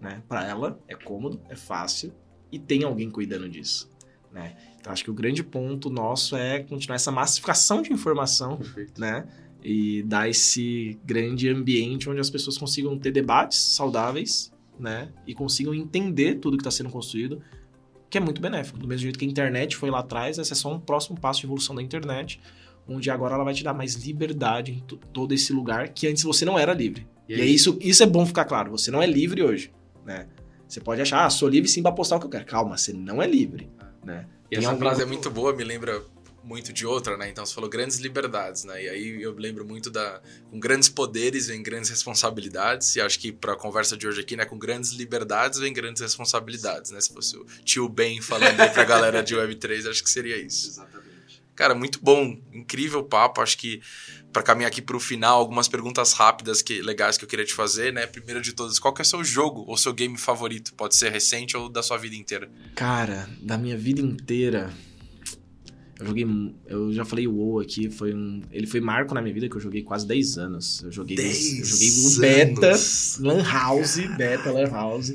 Né? 0.00 0.22
Para 0.28 0.46
ela 0.46 0.78
é 0.88 0.94
cômodo, 0.94 1.40
é 1.48 1.56
fácil 1.56 2.12
e 2.50 2.58
tem 2.58 2.84
alguém 2.84 3.10
cuidando 3.10 3.48
disso. 3.48 3.90
Né? 4.32 4.56
Então 4.80 4.92
acho 4.92 5.04
que 5.04 5.10
o 5.10 5.14
grande 5.14 5.42
ponto 5.42 5.90
nosso 5.90 6.36
é 6.36 6.60
continuar 6.62 6.96
essa 6.96 7.12
massificação 7.12 7.82
de 7.82 7.92
informação 7.92 8.56
Perfeito. 8.56 9.00
né? 9.00 9.26
E 9.64 10.02
dar 10.02 10.28
esse 10.28 10.98
grande 11.04 11.48
ambiente 11.48 12.08
onde 12.10 12.20
as 12.20 12.28
pessoas 12.28 12.58
consigam 12.58 12.98
ter 12.98 13.10
debates 13.10 13.58
saudáveis, 13.58 14.52
né? 14.78 15.08
E 15.26 15.34
consigam 15.34 15.72
entender 15.74 16.34
tudo 16.34 16.56
que 16.58 16.60
está 16.60 16.70
sendo 16.70 16.90
construído, 16.90 17.40
que 18.10 18.18
é 18.18 18.20
muito 18.20 18.40
benéfico. 18.42 18.78
Do 18.78 18.86
mesmo 18.86 19.02
jeito 19.04 19.18
que 19.18 19.24
a 19.24 19.28
internet 19.28 19.74
foi 19.76 19.90
lá 19.90 20.00
atrás, 20.00 20.36
esse 20.38 20.52
é 20.52 20.54
só 20.54 20.72
um 20.72 20.78
próximo 20.78 21.18
passo 21.18 21.40
de 21.40 21.46
evolução 21.46 21.74
da 21.74 21.82
internet, 21.82 22.40
onde 22.86 23.08
agora 23.10 23.34
ela 23.34 23.44
vai 23.44 23.54
te 23.54 23.64
dar 23.64 23.72
mais 23.72 23.94
liberdade 23.94 24.72
em 24.72 24.80
to- 24.80 24.98
todo 25.12 25.32
esse 25.32 25.52
lugar 25.52 25.88
que 25.88 26.06
antes 26.06 26.22
você 26.22 26.44
não 26.44 26.58
era 26.58 26.74
livre. 26.74 27.06
E, 27.26 27.34
aí- 27.34 27.40
é 27.40 27.46
isso, 27.46 27.78
isso 27.80 28.02
é 28.02 28.06
bom 28.06 28.26
ficar 28.26 28.44
claro, 28.44 28.70
você 28.70 28.90
não 28.90 29.00
é 29.02 29.06
livre 29.06 29.42
hoje, 29.42 29.72
né? 30.04 30.28
Você 30.68 30.80
pode 30.80 31.00
achar, 31.00 31.24
ah, 31.24 31.30
sou 31.30 31.48
livre 31.48 31.68
sim 31.70 31.82
para 31.82 31.92
postar 31.92 32.16
o 32.16 32.20
que 32.20 32.26
eu 32.26 32.30
quero. 32.30 32.44
Calma, 32.44 32.76
você 32.76 32.92
não 32.92 33.22
é 33.22 33.26
livre, 33.26 33.70
né? 34.04 34.26
E 34.50 34.56
Tem 34.56 34.58
essa 34.58 34.76
frase 34.76 35.02
é 35.02 35.06
muito 35.06 35.30
boa, 35.30 35.54
me 35.56 35.64
lembra 35.64 36.02
muito 36.44 36.72
de 36.72 36.86
outra, 36.86 37.16
né? 37.16 37.28
Então 37.30 37.44
você 37.44 37.54
falou 37.54 37.68
grandes 37.70 37.98
liberdades, 37.98 38.64
né? 38.64 38.84
E 38.84 38.88
aí 38.88 39.22
eu 39.22 39.32
lembro 39.32 39.64
muito 39.64 39.90
da 39.90 40.20
com 40.50 40.60
grandes 40.60 40.88
poderes 40.88 41.46
vem 41.46 41.62
grandes 41.62 41.88
responsabilidades. 41.90 42.94
E 42.96 43.00
acho 43.00 43.18
que 43.18 43.32
para 43.32 43.54
a 43.54 43.56
conversa 43.56 43.96
de 43.96 44.06
hoje 44.06 44.20
aqui, 44.20 44.36
né, 44.36 44.44
com 44.44 44.58
grandes 44.58 44.92
liberdades 44.92 45.58
vem 45.58 45.72
grandes 45.72 46.02
responsabilidades, 46.02 46.90
né? 46.90 47.00
Se 47.00 47.12
fosse 47.12 47.36
o 47.36 47.44
tio 47.64 47.88
Ben 47.88 48.20
falando 48.20 48.60
aí 48.60 48.68
pra 48.68 48.84
galera 48.84 49.22
de 49.22 49.34
Web3, 49.34 49.88
acho 49.90 50.04
que 50.04 50.10
seria 50.10 50.36
isso. 50.36 50.68
Exatamente. 50.68 51.04
Cara, 51.56 51.74
muito 51.74 52.00
bom, 52.02 52.36
incrível 52.52 53.02
papo. 53.04 53.40
Acho 53.40 53.56
que 53.56 53.80
para 54.32 54.42
caminhar 54.42 54.68
aqui 54.68 54.82
pro 54.82 54.98
final, 54.98 55.38
algumas 55.38 55.68
perguntas 55.68 56.12
rápidas 56.12 56.60
que 56.60 56.82
legais 56.82 57.16
que 57.16 57.24
eu 57.24 57.28
queria 57.28 57.44
te 57.44 57.54
fazer, 57.54 57.92
né? 57.92 58.06
Primeiro 58.06 58.42
de 58.42 58.52
todas, 58.52 58.78
qual 58.78 58.92
que 58.92 59.00
é 59.00 59.04
o 59.04 59.06
seu 59.06 59.24
jogo 59.24 59.64
ou 59.66 59.76
seu 59.76 59.92
game 59.92 60.18
favorito? 60.18 60.74
Pode 60.74 60.96
ser 60.96 61.10
recente 61.10 61.56
ou 61.56 61.68
da 61.68 61.82
sua 61.82 61.96
vida 61.96 62.16
inteira. 62.16 62.50
Cara, 62.74 63.30
da 63.40 63.56
minha 63.56 63.76
vida 63.76 64.00
inteira. 64.00 64.74
Eu 65.98 66.06
joguei. 66.06 66.26
Eu 66.66 66.92
já 66.92 67.04
falei 67.04 67.26
o 67.26 67.34
WoW 67.34 67.60
aqui, 67.60 67.88
foi 67.90 68.14
um. 68.14 68.40
Ele 68.50 68.66
foi 68.66 68.80
marco 68.80 69.14
na 69.14 69.22
minha 69.22 69.32
vida 69.32 69.48
que 69.48 69.56
eu 69.56 69.60
joguei 69.60 69.82
quase 69.82 70.06
10 70.06 70.38
anos. 70.38 70.82
Eu 70.82 70.90
joguei. 70.90 71.16
eu 71.16 71.64
joguei 71.64 71.90
o 71.90 72.20
beta, 72.20 72.66
anos. 72.68 73.18
Lan 73.20 73.42
House, 73.42 73.96
beta, 74.16 74.50
Lan 74.50 74.68
House. 74.70 75.14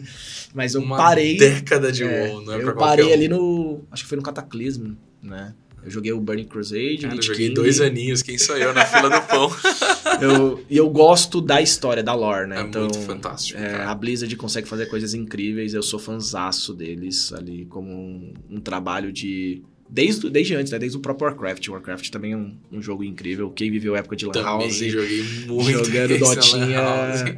Mas 0.54 0.74
eu 0.76 0.82
Uma 0.82 0.98
parei. 0.98 1.38
década 1.38 1.92
de 1.92 2.04
é, 2.04 2.30
WoW, 2.30 2.42
não 2.46 2.54
é 2.54 2.58
eu 2.58 2.64
pra 2.64 2.74
parei 2.74 3.10
um. 3.10 3.14
ali 3.14 3.28
no. 3.28 3.82
Acho 3.92 4.04
que 4.04 4.10
foi 4.10 4.18
no 4.18 4.24
Cataclismo, 4.24 4.98
né? 5.22 5.54
Eu 5.84 5.90
joguei 5.90 6.12
o 6.12 6.20
Burning 6.20 6.44
Crusade, 6.44 7.00
Cara, 7.04 7.16
eu 7.16 7.22
joguei 7.22 7.48
King. 7.48 7.56
dois 7.56 7.80
aninhos, 7.80 8.22
quem 8.22 8.38
sou 8.38 8.58
eu 8.58 8.74
na 8.74 8.86
fila 8.86 9.10
do 9.10 9.22
pão? 9.28 9.50
Eu, 10.22 10.62
e 10.70 10.76
eu 10.76 10.90
gosto 10.90 11.40
da 11.40 11.62
história, 11.62 12.04
da 12.04 12.14
lore, 12.14 12.46
né? 12.46 12.58
É 12.60 12.62
então, 12.64 12.82
muito 12.82 13.00
fantástico, 13.00 13.58
é, 13.58 13.86
a 13.86 13.96
Blizzard 13.96 14.36
consegue 14.36 14.68
fazer 14.68 14.88
coisas 14.88 15.14
incríveis, 15.14 15.74
eu 15.74 15.82
sou 15.82 15.98
fanzaço 15.98 16.74
deles 16.74 17.32
ali, 17.32 17.66
como 17.68 17.90
um, 17.90 18.34
um 18.50 18.60
trabalho 18.60 19.14
de. 19.14 19.62
Desde, 19.90 20.30
desde 20.30 20.56
antes, 20.56 20.72
né? 20.72 20.78
Desde 20.78 20.98
o 20.98 21.02
próprio 21.02 21.28
Warcraft. 21.28 21.68
Warcraft 21.68 22.10
também 22.10 22.34
é 22.34 22.38
um, 22.38 22.56
um 22.72 22.82
jogo 22.82 23.04
incrível. 23.04 23.50
Quem 23.50 23.72
viveu 23.72 23.96
a 23.96 23.98
época 23.98 24.16
de 24.16 24.26
Lan 24.26 24.32
Também 24.34 24.46
House. 24.46 24.78
joguei 24.78 25.24
muito 25.48 25.86
Jogando 25.86 26.20
Dotinha 26.20 26.80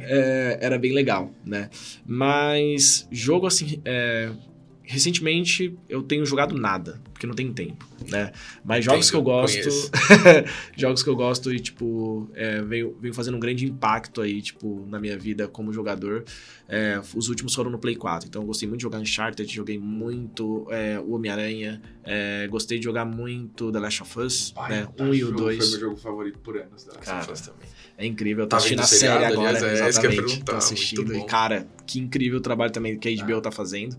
é, 0.00 0.58
era 0.60 0.78
bem 0.78 0.92
legal, 0.92 1.32
né? 1.46 1.70
Mas 2.06 3.08
jogo 3.10 3.46
assim, 3.46 3.80
é, 3.84 4.30
recentemente 4.82 5.74
eu 5.88 6.02
tenho 6.02 6.26
jogado 6.26 6.54
nada, 6.54 7.00
porque 7.22 7.26
não 7.26 7.34
tem 7.34 7.52
tempo, 7.52 7.86
né? 8.08 8.32
Mas 8.64 8.84
jogos 8.84 9.10
que 9.10 9.16
eu 9.16 9.22
gosto, 9.22 9.68
jogos 10.76 11.02
que 11.02 11.08
eu 11.08 11.14
gosto 11.14 11.52
e 11.52 11.60
tipo 11.60 12.28
é, 12.34 12.60
veio, 12.62 12.96
veio 13.00 13.14
fazendo 13.14 13.36
um 13.36 13.40
grande 13.40 13.64
impacto 13.64 14.20
aí 14.20 14.42
tipo 14.42 14.84
na 14.88 14.98
minha 14.98 15.16
vida 15.16 15.46
como 15.46 15.72
jogador. 15.72 16.24
é, 16.68 17.00
os 17.14 17.28
últimos 17.28 17.54
foram 17.54 17.70
no 17.70 17.78
Play 17.78 17.94
4, 17.94 18.28
então 18.28 18.42
eu 18.42 18.46
gostei 18.46 18.68
muito 18.68 18.80
de 18.80 18.82
jogar 18.82 18.98
Uncharted, 18.98 19.52
joguei 19.54 19.78
muito 19.78 20.66
é, 20.70 20.98
o 20.98 21.12
Homem-Aranha, 21.12 21.80
é, 22.02 22.48
gostei 22.48 22.78
de 22.78 22.84
jogar 22.84 23.04
muito 23.04 23.70
The 23.70 23.78
Last 23.78 24.02
of 24.02 24.18
Us, 24.18 24.54
né? 24.68 24.88
Um 24.98 25.14
e 25.14 25.22
o 25.22 25.30
dois. 25.30 25.58
Foi 25.58 25.68
meu 25.70 25.80
jogo 25.80 25.96
favorito 25.96 26.38
por 26.40 26.56
anos. 26.56 26.84
Cara, 26.84 27.18
Last 27.18 27.30
of 27.30 27.32
Us 27.32 27.40
também. 27.46 27.68
É 27.98 28.06
incrível, 28.06 28.44
eu 28.44 28.48
Tá 28.48 28.56
tô 28.56 28.64
assistindo 28.64 28.78
vendo 28.78 28.84
a 28.84 28.88
série 28.88 29.12
seriado, 29.12 29.34
agora, 29.34 29.58
aliás? 29.58 29.80
É, 29.80 29.88
isso 29.88 30.00
que 30.00 30.06
eu 30.06 30.10
ia 30.10 30.18
exatamente. 30.18 30.44
Tô 30.44 30.56
assistindo 30.56 31.14
e, 31.14 31.24
cara, 31.26 31.68
que 31.86 32.00
incrível 32.00 32.38
o 32.38 32.40
trabalho 32.40 32.72
também 32.72 32.98
que 32.98 33.08
a 33.08 33.24
HBO 33.24 33.40
tá 33.40 33.52
fazendo, 33.52 33.96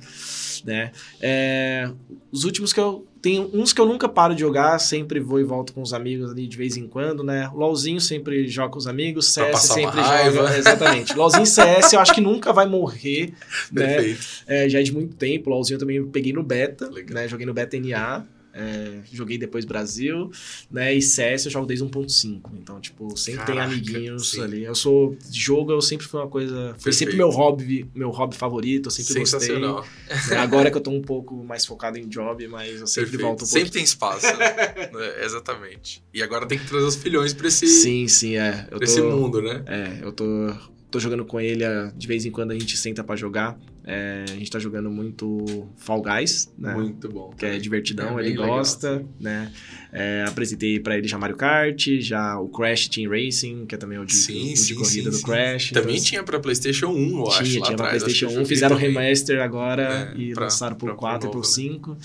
né? 0.66 0.92
É, 1.22 1.90
os 2.32 2.44
últimos 2.44 2.74
que 2.74 2.80
eu... 2.80 3.08
Tem 3.24 3.40
uns 3.54 3.72
que 3.72 3.80
eu 3.80 3.86
nunca 3.86 4.10
paro 4.10 4.36
de 4.36 4.42
jogar, 4.42 4.78
sempre 4.80 5.22
vou 5.22 5.40
e 5.40 5.46
volto 5.46 5.72
com 5.72 5.82
os 5.82 5.94
amigos 5.94 6.30
ali 6.30 6.46
de 6.46 6.58
vez 6.58 6.76
em 6.76 6.86
quando, 6.86 7.24
né? 7.24 7.50
LOLzinho 7.56 8.02
sempre 8.02 8.50
joga 8.50 8.74
com 8.74 8.78
os 8.78 8.86
amigos, 8.86 9.30
CS 9.30 9.62
sempre 9.62 10.04
joga... 10.04 10.58
Exatamente. 10.58 11.16
LOLzinho 11.16 11.44
e 11.44 11.48
CS 11.48 11.94
eu 11.94 12.02
acho 12.02 12.14
que 12.14 12.20
nunca 12.20 12.52
vai 12.52 12.68
morrer, 12.68 13.34
né? 13.72 13.96
Perfeito. 13.96 14.26
É, 14.46 14.68
já 14.68 14.82
é 14.82 14.84
de 14.84 14.92
muito 14.92 15.16
tempo, 15.16 15.50
LOLzinho 15.50 15.76
eu 15.78 15.80
também 15.80 16.06
peguei 16.06 16.34
no 16.34 16.44
beta, 16.44 16.90
Legal. 16.90 17.16
né? 17.16 17.26
Joguei 17.30 17.46
no 17.46 17.54
beta 17.54 17.80
NA, 17.80 18.26
É, 18.54 19.00
joguei 19.12 19.38
depois 19.38 19.66
Brasil, 19.66 20.30
né? 20.70 20.94
E 20.94 21.02
CS 21.02 21.46
eu 21.46 21.52
jogo 21.52 21.66
desde 21.66 21.84
1.5. 21.84 22.42
Então, 22.54 22.80
tipo, 22.80 23.18
sempre 23.18 23.46
tem 23.46 23.56
Caraca, 23.56 23.74
amiguinhos 23.74 24.32
sim. 24.32 24.42
ali. 24.42 24.64
Eu 24.64 24.76
sou. 24.76 25.18
Jogo, 25.32 25.72
eu 25.72 25.82
sempre 25.82 26.06
foi 26.06 26.20
uma 26.20 26.30
coisa. 26.30 26.76
Foi 26.78 26.92
sempre 26.94 27.16
Perfeito. 27.16 27.18
meu 27.18 27.30
hobby, 27.30 27.90
meu 27.96 28.10
hobby 28.12 28.36
favorito. 28.36 28.88
Eu 28.88 28.92
sempre 28.92 29.20
gostei. 29.22 29.58
Né, 29.60 30.38
Agora 30.38 30.70
que 30.70 30.78
eu 30.78 30.82
tô 30.82 30.92
um 30.92 31.02
pouco 31.02 31.44
mais 31.44 31.66
focado 31.66 31.98
em 31.98 32.08
job, 32.08 32.48
mas 32.48 32.80
eu 32.80 32.86
sempre 32.88 33.12
Perfeito. 33.12 33.28
volto 33.28 33.42
um 33.44 33.46
Sempre 33.46 33.62
pouco. 33.64 33.74
tem 33.74 33.84
espaço. 33.84 34.28
É, 34.96 35.26
exatamente. 35.26 36.04
E 36.14 36.22
agora 36.22 36.46
tem 36.46 36.58
que 36.58 36.68
trazer 36.68 36.86
os 36.86 36.96
filhões 36.96 37.34
pra 37.34 37.48
esse, 37.48 37.68
Sim, 37.68 38.08
sim, 38.08 38.36
é. 38.38 38.68
Eu 38.70 38.78
pra 38.78 38.86
esse 38.86 39.02
tô, 39.02 39.10
mundo, 39.10 39.42
né? 39.42 39.64
É, 39.66 40.00
eu 40.06 40.12
tô, 40.12 40.26
tô 40.94 41.00
jogando 41.00 41.26
com 41.26 41.42
ele, 41.42 41.66
ah, 41.66 41.92
de 41.98 42.08
vez 42.08 42.24
em 42.26 42.30
quando 42.32 42.52
a 42.52 42.54
gente 42.54 42.78
senta 42.78 43.04
pra 43.04 43.16
jogar. 43.16 43.60
É, 43.86 44.24
a 44.30 44.36
gente 44.36 44.50
tá 44.50 44.60
jogando 44.60 44.90
muito 44.90 45.68
Fall 45.76 46.02
Guys, 46.02 46.54
né? 46.58 46.74
Muito 46.74 47.10
bom. 47.10 47.32
Que 47.32 47.46
é 47.48 47.58
divertidão, 47.58 48.18
É 48.18 48.22
ele 48.22 48.30
legal, 48.30 48.48
gosta, 48.48 49.00
sim. 49.00 49.06
né? 49.20 49.52
É, 49.92 50.24
apresentei 50.26 50.80
pra 50.80 50.98
ele 50.98 51.06
já 51.08 51.18
Mario 51.18 51.36
Kart, 51.36 51.86
já 52.00 52.40
o 52.40 52.48
Crash 52.48 52.88
Team 52.88 53.12
Racing, 53.12 53.66
que 53.66 53.76
é 53.76 53.78
também 53.78 53.98
o 54.00 54.06
de, 54.06 54.14
Sim, 54.14 54.52
o 54.52 54.54
de 54.54 54.58
sim, 54.58 54.76
corrida 54.76 55.12
sim, 55.12 55.18
do. 55.20 55.24
Crash. 55.24 55.72
Também 55.72 55.96
Então, 55.96 56.06
tinha 56.06 56.24
pra 56.24 56.40
PlayStation 56.40 56.88
1, 56.92 57.18
eu 57.18 57.28
acho. 57.28 57.44
tinha, 57.44 57.50
tinha 57.50 57.62
pra 57.76 57.88
atrás. 57.88 58.04
PlayStation 58.04 58.26
eu 58.26 58.30
1, 58.30 58.34
joguei 58.36 58.46
fizeram 58.48 58.76
também. 58.78 58.92
remaster 58.94 59.42
agora 59.42 60.14
É, 60.16 60.22
e 60.22 60.34
pra- 60.34 60.44
lançaram 60.44 60.76
pro 60.78 60.88
pra- 60.88 60.96
4 60.96 61.18
e 61.28 61.32
pro 61.32 61.32
pro 61.32 61.40
novo, 61.40 61.44
5, 61.54 61.98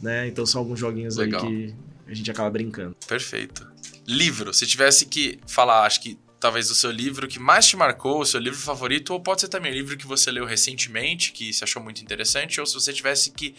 né? 0.00 0.26
Então 0.28 0.46
são 0.46 0.60
alguns 0.62 0.78
joguinhos 0.80 1.16
Legal. 1.16 1.44
aí 1.44 1.66
que 1.66 1.74
a 2.10 2.14
gente 2.14 2.30
acaba 2.30 2.48
brincando. 2.48 2.96
Perfeito. 3.06 3.66
Livro. 4.08 4.54
Se 4.54 4.66
tivesse 4.66 5.04
que 5.04 5.38
falar, 5.46 5.84
acho 5.84 6.00
que 6.00 6.16
talvez 6.46 6.70
o 6.70 6.76
seu 6.76 6.92
livro 6.92 7.26
que 7.26 7.40
mais 7.40 7.66
te 7.66 7.76
marcou, 7.76 8.20
o 8.20 8.24
seu 8.24 8.38
livro 8.38 8.56
favorito, 8.60 9.12
ou 9.12 9.18
pode 9.20 9.40
ser 9.40 9.48
também 9.48 9.72
um 9.72 9.74
livro 9.74 9.96
que 9.96 10.06
você 10.06 10.30
leu 10.30 10.44
recentemente, 10.46 11.32
que 11.32 11.52
você 11.52 11.64
achou 11.64 11.82
muito 11.82 12.00
interessante, 12.00 12.60
ou 12.60 12.66
se 12.66 12.72
você 12.74 12.92
tivesse 12.92 13.32
que 13.32 13.52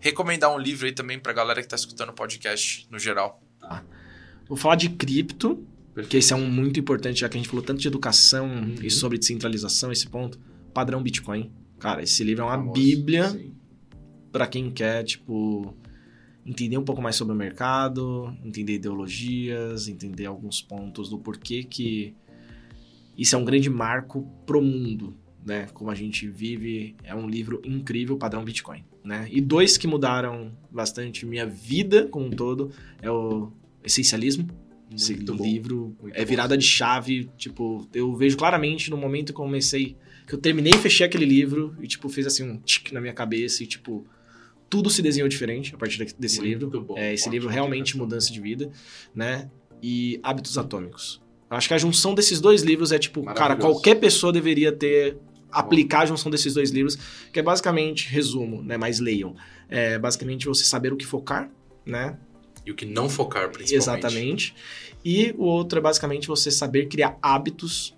recomendar 0.00 0.50
um 0.50 0.58
livro 0.58 0.86
aí 0.86 0.92
também 0.92 1.18
pra 1.18 1.34
galera 1.34 1.60
que 1.60 1.68
tá 1.68 1.76
escutando 1.76 2.08
o 2.08 2.12
podcast 2.14 2.86
no 2.90 2.98
geral. 2.98 3.38
Vou 4.48 4.56
falar 4.56 4.76
de 4.76 4.88
cripto, 4.88 5.62
porque 5.92 6.16
esse 6.16 6.32
é 6.32 6.36
um 6.36 6.48
muito 6.50 6.80
importante, 6.80 7.20
já 7.20 7.28
que 7.28 7.36
a 7.36 7.40
gente 7.40 7.50
falou 7.50 7.62
tanto 7.62 7.82
de 7.82 7.88
educação 7.88 8.46
Uhum. 8.48 8.76
e 8.82 8.90
sobre 8.90 9.18
descentralização, 9.18 9.92
esse 9.92 10.08
ponto. 10.08 10.40
Padrão 10.72 11.02
Bitcoin. 11.02 11.52
Cara, 11.78 12.02
esse 12.02 12.24
livro 12.24 12.44
é 12.44 12.46
uma 12.46 12.56
Famoso. 12.56 12.72
bíblia 12.72 13.38
pra 14.32 14.46
quem 14.46 14.70
quer, 14.70 15.04
tipo, 15.04 15.76
entender 16.46 16.76
um 16.78 16.82
pouco 16.84 17.00
mais 17.02 17.14
sobre 17.14 17.34
o 17.34 17.36
mercado, 17.36 18.34
entender 18.42 18.74
ideologias, 18.76 19.86
entender 19.86 20.26
alguns 20.26 20.60
pontos 20.62 21.08
do 21.10 21.18
porquê 21.18 21.62
que 21.62 22.14
isso 23.16 23.34
é 23.34 23.38
um 23.38 23.44
grande 23.44 23.68
marco 23.70 24.22
pro 24.46 24.60
mundo, 24.62 25.16
né? 25.44 25.66
Como 25.74 25.90
a 25.90 25.94
gente 25.94 26.26
vive, 26.28 26.94
é 27.04 27.14
um 27.14 27.28
livro 27.28 27.60
incrível, 27.64 28.16
padrão 28.16 28.44
Bitcoin, 28.44 28.84
né? 29.04 29.26
E 29.30 29.40
dois 29.40 29.76
que 29.76 29.86
mudaram 29.86 30.52
bastante 30.70 31.26
minha 31.26 31.46
vida 31.46 32.06
como 32.08 32.26
um 32.26 32.30
todo 32.30 32.70
é 33.00 33.10
o 33.10 33.52
Essencialismo. 33.84 34.48
Esse 34.94 35.14
Muito 35.14 35.34
bom. 35.34 35.44
livro 35.44 35.96
é 36.12 36.20
bom. 36.22 36.28
virada 36.28 36.56
de 36.56 36.64
chave, 36.66 37.30
tipo, 37.38 37.88
eu 37.94 38.14
vejo 38.14 38.36
claramente 38.36 38.90
no 38.90 38.96
momento 38.96 39.32
que 39.32 39.40
eu 39.40 39.44
comecei, 39.44 39.96
que 40.26 40.34
eu 40.34 40.38
terminei 40.38 40.74
e 40.74 40.78
fechei 40.78 41.06
aquele 41.06 41.24
livro 41.24 41.74
e, 41.80 41.86
tipo, 41.86 42.08
fez 42.10 42.26
assim 42.26 42.44
um 42.44 42.58
tic 42.58 42.92
na 42.92 43.00
minha 43.00 43.14
cabeça 43.14 43.62
e, 43.62 43.66
tipo, 43.66 44.06
tudo 44.68 44.90
se 44.90 45.00
desenhou 45.00 45.28
diferente 45.28 45.74
a 45.74 45.78
partir 45.78 45.98
desse 46.18 46.40
Muito 46.40 46.48
livro. 46.66 46.80
bom. 46.82 46.98
É, 46.98 47.14
esse 47.14 47.28
livro 47.30 47.48
realmente 47.48 47.80
indicação. 47.90 48.04
mudança 48.04 48.30
de 48.32 48.40
vida, 48.40 48.70
né? 49.14 49.50
E 49.82 50.20
Hábitos 50.22 50.58
Atômicos. 50.58 51.21
Eu 51.52 51.58
acho 51.58 51.68
que 51.68 51.74
a 51.74 51.78
junção 51.78 52.14
desses 52.14 52.40
dois 52.40 52.62
livros 52.62 52.92
é, 52.92 52.98
tipo, 52.98 53.22
cara, 53.24 53.56
qualquer 53.56 53.96
pessoa 53.96 54.32
deveria 54.32 54.72
ter 54.72 55.18
aplicar 55.50 56.00
a 56.00 56.06
junção 56.06 56.30
desses 56.30 56.54
dois 56.54 56.70
livros, 56.70 56.96
que 57.30 57.38
é 57.38 57.42
basicamente, 57.42 58.08
resumo, 58.08 58.62
né, 58.62 58.78
mas 58.78 59.00
leiam. 59.00 59.36
É 59.68 59.98
basicamente 59.98 60.46
você 60.46 60.64
saber 60.64 60.94
o 60.94 60.96
que 60.96 61.04
focar, 61.04 61.50
né? 61.84 62.16
E 62.64 62.70
o 62.70 62.74
que 62.74 62.86
não 62.86 63.06
focar, 63.06 63.50
principalmente. 63.50 63.74
Exatamente. 63.74 64.54
E 65.04 65.34
o 65.36 65.44
outro 65.44 65.78
é 65.78 65.82
basicamente 65.82 66.26
você 66.26 66.50
saber 66.50 66.86
criar 66.86 67.18
hábitos 67.20 67.94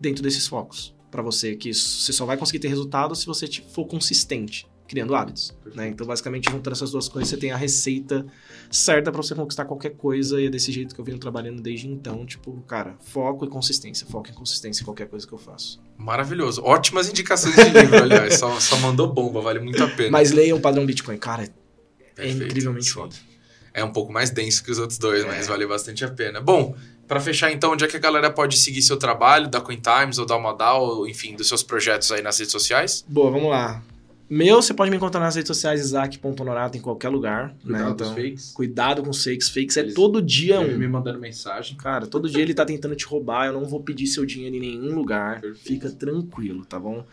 dentro 0.00 0.22
desses 0.22 0.46
focos. 0.46 0.94
Pra 1.10 1.20
você, 1.20 1.56
que 1.56 1.74
você 1.74 2.10
só 2.12 2.24
vai 2.24 2.38
conseguir 2.38 2.60
ter 2.60 2.68
resultado 2.68 3.14
se 3.14 3.26
você 3.26 3.46
for 3.70 3.84
consistente 3.84 4.66
criando 4.88 5.14
hábitos. 5.14 5.54
Né? 5.74 5.88
Então, 5.88 6.06
basicamente, 6.06 6.50
juntando 6.50 6.74
essas 6.74 6.90
duas 6.90 7.08
coisas, 7.08 7.28
você 7.28 7.36
tem 7.36 7.52
a 7.52 7.56
receita 7.56 8.26
certa 8.70 9.12
pra 9.12 9.22
você 9.22 9.34
conquistar 9.34 9.66
qualquer 9.66 9.90
coisa. 9.90 10.40
E 10.40 10.46
é 10.46 10.50
desse 10.50 10.72
jeito 10.72 10.94
que 10.94 11.00
eu 11.00 11.04
venho 11.04 11.18
trabalhando 11.18 11.60
desde 11.62 11.86
então. 11.86 12.24
Tipo, 12.24 12.52
cara, 12.62 12.96
foco 13.00 13.44
e 13.44 13.48
consistência. 13.48 14.06
Foco 14.06 14.30
e 14.30 14.32
consistência 14.32 14.82
em 14.82 14.84
qualquer 14.84 15.06
coisa 15.06 15.26
que 15.26 15.32
eu 15.32 15.38
faço. 15.38 15.80
Maravilhoso. 15.96 16.62
Ótimas 16.64 17.08
indicações 17.08 17.54
de 17.54 17.68
livro, 17.68 18.02
aliás. 18.02 18.38
Só, 18.38 18.58
só 18.58 18.76
mandou 18.78 19.12
bomba, 19.12 19.40
vale 19.40 19.60
muito 19.60 19.82
a 19.84 19.88
pena. 19.88 20.10
Mas 20.10 20.32
leiam 20.32 20.56
o 20.56 20.60
padrão 20.60 20.86
Bitcoin. 20.86 21.18
Cara, 21.18 21.44
é 21.44 21.48
Perfeito, 22.14 22.44
incrivelmente 22.46 22.86
sim. 22.86 22.92
foda. 22.92 23.14
É 23.74 23.84
um 23.84 23.92
pouco 23.92 24.10
mais 24.12 24.30
denso 24.30 24.64
que 24.64 24.70
os 24.70 24.78
outros 24.78 24.98
dois, 24.98 25.22
É. 25.22 25.26
mas 25.26 25.46
vale 25.46 25.66
bastante 25.66 26.04
a 26.04 26.10
pena. 26.10 26.40
Bom, 26.40 26.74
pra 27.06 27.20
fechar 27.20 27.52
então, 27.52 27.72
onde 27.72 27.84
é 27.84 27.88
que 27.88 27.96
a 27.96 28.00
galera 28.00 28.30
pode 28.30 28.56
seguir 28.56 28.82
seu 28.82 28.96
trabalho, 28.96 29.48
da 29.48 29.60
Coin 29.60 29.80
Times 29.80 30.18
ou 30.18 30.26
da 30.26 30.38
Modal, 30.38 30.82
ou 30.84 31.08
enfim, 31.08 31.36
dos 31.36 31.46
seus 31.46 31.62
projetos 31.62 32.10
aí 32.10 32.22
nas 32.22 32.38
redes 32.38 32.50
sociais? 32.50 33.04
Boa, 33.06 33.30
vamos 33.30 33.50
lá. 33.50 33.82
Meu, 34.30 34.60
você 34.60 34.74
pode 34.74 34.90
me 34.90 34.96
encontrar 34.96 35.20
nas 35.20 35.34
redes 35.36 35.48
sociais, 35.48 35.80
isaac.nonato, 35.80 36.76
em 36.76 36.80
qualquer 36.80 37.08
lugar. 37.08 37.54
né? 37.64 37.88
Então, 37.90 38.14
fakes. 38.14 38.52
Cuidado 38.52 39.02
com 39.02 39.10
os 39.10 39.24
fakes. 39.24 39.48
Fakes 39.48 39.76
é 39.76 39.80
Eles- 39.80 39.94
todo 39.94 40.20
dia 40.20 40.60
um. 40.60 40.76
me 40.76 40.86
mandando 40.86 41.18
mensagem. 41.18 41.76
Cara, 41.76 42.06
todo 42.06 42.28
dia 42.28 42.42
ele 42.42 42.52
tá 42.54 42.64
tentando 42.64 42.94
te 42.94 43.06
roubar. 43.06 43.46
Eu 43.46 43.54
não 43.54 43.64
vou 43.64 43.80
pedir 43.82 44.06
seu 44.06 44.26
dinheiro 44.26 44.54
em 44.56 44.60
nenhum 44.60 44.94
lugar. 44.94 45.40
Perfeito. 45.40 45.66
Fica 45.66 45.90
tranquilo, 45.90 46.64
tá 46.66 46.78
bom? 46.78 47.06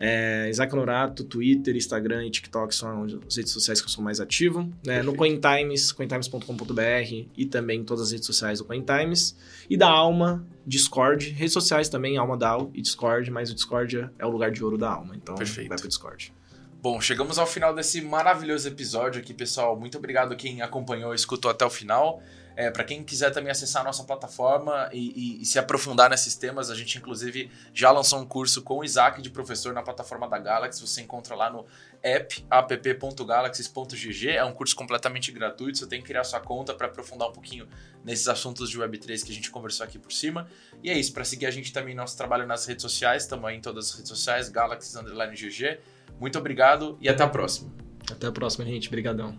É, 0.00 0.46
Isaac 0.48 0.72
Norato, 0.76 1.24
Twitter, 1.24 1.74
Instagram 1.74 2.24
e 2.26 2.30
TikTok 2.30 2.72
são 2.72 3.02
as 3.26 3.34
redes 3.36 3.50
sociais 3.50 3.80
que 3.80 3.86
eu 3.86 3.90
sou 3.90 4.04
mais 4.04 4.20
ativo. 4.20 4.70
Né? 4.86 5.02
No. 5.02 5.12
CoinTimes, 5.16 5.90
cointimes.com.br 5.90 7.26
e 7.36 7.46
também 7.46 7.82
todas 7.82 8.04
as 8.04 8.12
redes 8.12 8.26
sociais 8.26 8.58
do 8.60 8.64
CoinTimes. 8.64 9.34
E 9.68 9.76
da 9.76 9.88
Alma, 9.88 10.46
Discord. 10.66 11.30
Redes 11.30 11.52
sociais 11.52 11.88
também, 11.88 12.16
Alma 12.16 12.36
DAO 12.36 12.70
e 12.74 12.80
Discord, 12.82 13.28
mas 13.30 13.50
o 13.50 13.54
Discord 13.54 14.08
é 14.18 14.24
o 14.26 14.30
lugar 14.30 14.50
de 14.52 14.62
ouro 14.62 14.78
da 14.78 14.90
Alma. 14.90 15.16
Então 15.16 15.34
Perfeito. 15.34 15.68
vai 15.68 15.78
pro 15.78 15.88
Discord. 15.88 16.32
Bom, 16.80 17.00
chegamos 17.00 17.38
ao 17.40 17.46
final 17.46 17.74
desse 17.74 18.00
maravilhoso 18.00 18.68
episódio 18.68 19.20
aqui, 19.20 19.34
pessoal. 19.34 19.76
Muito 19.78 19.98
obrigado 19.98 20.36
quem 20.36 20.62
acompanhou 20.62 21.12
e 21.12 21.16
escutou 21.16 21.50
até 21.50 21.64
o 21.64 21.70
final. 21.70 22.22
É, 22.54 22.70
para 22.72 22.82
quem 22.84 23.04
quiser 23.04 23.30
também 23.30 23.50
acessar 23.52 23.82
a 23.82 23.84
nossa 23.84 24.02
plataforma 24.04 24.88
e, 24.92 25.12
e- 25.38 25.42
e 25.42 25.44
se 25.44 25.58
aprofundar 25.60 26.10
nesses 26.10 26.34
temas, 26.34 26.70
a 26.70 26.74
gente 26.74 26.98
inclusive 26.98 27.50
já 27.72 27.90
lançou 27.92 28.18
um 28.20 28.26
curso 28.26 28.62
com 28.62 28.78
o 28.78 28.84
Isaac 28.84 29.22
de 29.22 29.30
professor 29.30 29.72
na 29.72 29.80
plataforma 29.82 30.28
da 30.28 30.38
Galaxy. 30.38 30.80
Você 30.80 31.00
encontra 31.00 31.34
lá 31.36 31.50
no 31.50 31.64
app 32.02 32.44
app.galaxy.gg. 32.50 34.30
É 34.30 34.44
um 34.44 34.52
curso 34.52 34.74
completamente 34.76 35.30
gratuito. 35.32 35.78
Você 35.78 35.86
tem 35.86 36.00
que 36.00 36.06
criar 36.08 36.24
sua 36.24 36.40
conta 36.40 36.74
para 36.74 36.86
aprofundar 36.88 37.28
um 37.28 37.32
pouquinho 37.32 37.68
nesses 38.04 38.26
assuntos 38.28 38.68
de 38.70 38.78
Web3 38.78 39.24
que 39.24 39.30
a 39.30 39.34
gente 39.34 39.50
conversou 39.52 39.84
aqui 39.84 39.98
por 39.98 40.12
cima. 40.12 40.48
E 40.82 40.90
é 40.90 40.98
isso. 40.98 41.12
Para 41.12 41.24
seguir 41.24 41.46
a 41.46 41.50
gente 41.52 41.72
também 41.72 41.94
nosso 41.94 42.16
trabalho 42.16 42.44
nas 42.46 42.66
redes 42.66 42.82
sociais, 42.82 43.22
estamos 43.24 43.44
aí 43.48 43.56
em 43.56 43.60
todas 43.60 43.86
as 43.90 43.94
redes 43.94 44.08
sociais, 44.08 44.48
Galaxy 44.48 44.96
Underline 44.98 45.34
GG. 45.36 45.78
Muito 46.20 46.38
obrigado 46.38 46.98
e 47.00 47.08
até 47.08 47.22
a 47.22 47.28
próxima. 47.28 47.70
Até 48.10 48.26
a 48.26 48.32
próxima, 48.32 48.64
gente. 48.64 48.88
Obrigadão. 48.88 49.38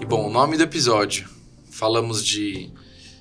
E 0.00 0.06
bom, 0.06 0.26
o 0.26 0.30
nome 0.30 0.56
do 0.56 0.62
episódio. 0.62 1.28
Falamos 1.70 2.24
de 2.24 2.72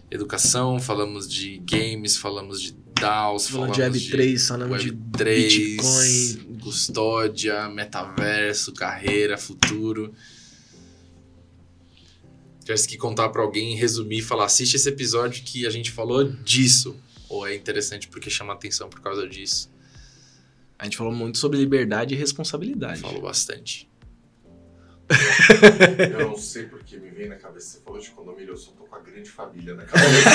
educação, 0.09 0.79
falamos 0.79 1.29
de 1.29 1.57
games, 1.59 2.15
falamos 2.17 2.61
de 2.61 2.75
DAOs, 2.99 3.49
falamos 3.49 3.75
de 3.75 3.83
Web3, 3.83 4.47
falando 4.47 4.77
de 4.77 4.91
Web3, 4.91 5.75
Bitcoin. 5.75 6.59
custódia, 6.59 7.67
metaverso, 7.69 8.73
carreira, 8.73 9.37
futuro. 9.37 10.13
Tivesse 12.67 12.85
que 12.85 12.97
contar 12.97 13.29
pra 13.29 13.41
alguém, 13.41 13.77
resumir 13.77 14.17
e 14.17 14.21
falar: 14.21 14.43
assiste 14.43 14.75
esse 14.75 14.89
episódio 14.89 15.41
que 15.41 15.65
a 15.65 15.69
gente 15.69 15.89
falou 15.89 16.25
disso. 16.25 16.97
Ou 17.29 17.47
é 17.47 17.55
interessante 17.55 18.09
porque 18.09 18.29
chama 18.29 18.51
atenção 18.51 18.89
por 18.89 18.99
causa 18.99 19.25
disso. 19.25 19.71
A 20.77 20.83
gente 20.83 20.97
falou 20.97 21.13
muito 21.13 21.37
sobre 21.37 21.57
liberdade 21.57 22.13
e 22.13 22.17
responsabilidade. 22.17 22.99
Falou 22.99 23.21
bastante. 23.21 23.87
Eu 26.11 26.27
não 26.27 26.37
sei 26.37 26.63
porque 26.63 26.97
me 26.97 27.09
vem 27.09 27.29
na 27.29 27.37
cabeça. 27.37 27.77
Você 27.77 27.79
falou 27.85 28.01
de 28.01 28.09
condomínio, 28.09 28.51
eu 28.51 28.57
só 28.57 28.71
tô 28.71 28.83
com 28.83 28.95
a 28.97 28.99
grande 28.99 29.29
família 29.29 29.73
na 29.73 29.83
cabeça. 29.85 30.29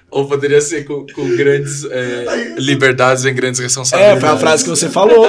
Ou 0.10 0.26
poderia 0.26 0.62
ser 0.62 0.86
com, 0.86 1.06
com 1.08 1.36
grandes 1.36 1.84
é, 1.84 2.54
liberdades 2.56 3.22
vem 3.22 3.34
grandes 3.34 3.60
É, 3.60 3.64
responsabilidades. 3.64 4.20
foi 4.22 4.30
a 4.30 4.38
frase 4.38 4.64
que 4.64 4.70
você 4.70 4.88
falou. 4.88 5.28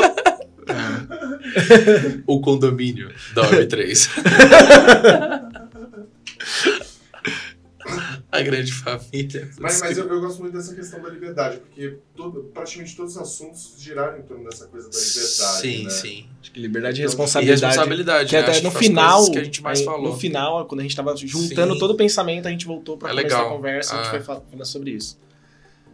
O 2.28 2.40
condomínio 2.42 3.12
da 3.34 3.50
Web3. 3.50 4.10
A 8.30 8.42
grande 8.42 8.74
família. 8.74 9.50
Mas, 9.58 9.80
mas 9.80 9.98
eu, 9.98 10.06
eu 10.10 10.20
gosto 10.20 10.42
muito 10.42 10.54
dessa 10.58 10.76
questão 10.76 11.02
da 11.02 11.08
liberdade, 11.10 11.58
porque 11.60 11.98
todo, 12.16 12.44
praticamente 12.54 12.94
todos 12.96 13.14
os 13.16 13.22
assuntos 13.22 13.76
giraram 13.80 14.20
em 14.20 14.24
torno 14.24 14.44
dessa 14.44 14.68
coisa 14.68 14.90
da 14.90 14.98
liberdade. 15.00 15.62
Sim, 15.62 15.84
né? 15.86 15.90
sim. 15.90 16.26
Acho 16.42 16.52
que 16.52 16.60
liberdade 16.60 16.98
e 16.98 17.00
Então, 17.00 17.06
E 17.06 17.08
responsabilidade. 17.08 17.66
responsabilidade. 17.66 18.30
Que 18.30 18.36
né? 18.36 18.42
até 18.42 18.52
Acho 18.52 18.64
no 18.64 18.72
final, 18.72 19.32
que 19.32 19.40
a 19.40 19.44
gente 19.44 19.64
mais 19.64 19.80
aí, 19.80 19.86
falou. 19.86 20.12
no 20.12 20.18
final, 20.18 20.66
quando 20.66 20.82
a 20.82 20.84
gente 20.84 20.96
tava 20.98 21.16
juntando 21.16 21.74
Sim. 21.76 21.80
todo 21.80 21.92
o 21.92 21.96
pensamento, 21.96 22.48
a 22.48 22.52
gente 22.52 22.66
voltou 22.66 22.98
pra 22.98 23.10
É 23.10 23.12
começar 23.16 23.38
legal. 23.38 23.48
a 23.48 23.56
conversa, 23.56 23.94
a 23.94 23.98
gente 24.00 24.08
Ah. 24.08 24.12
foi 24.12 24.20
fal- 24.20 24.46
falando 24.52 24.66
sobre 24.66 24.92
isso. 24.92 25.18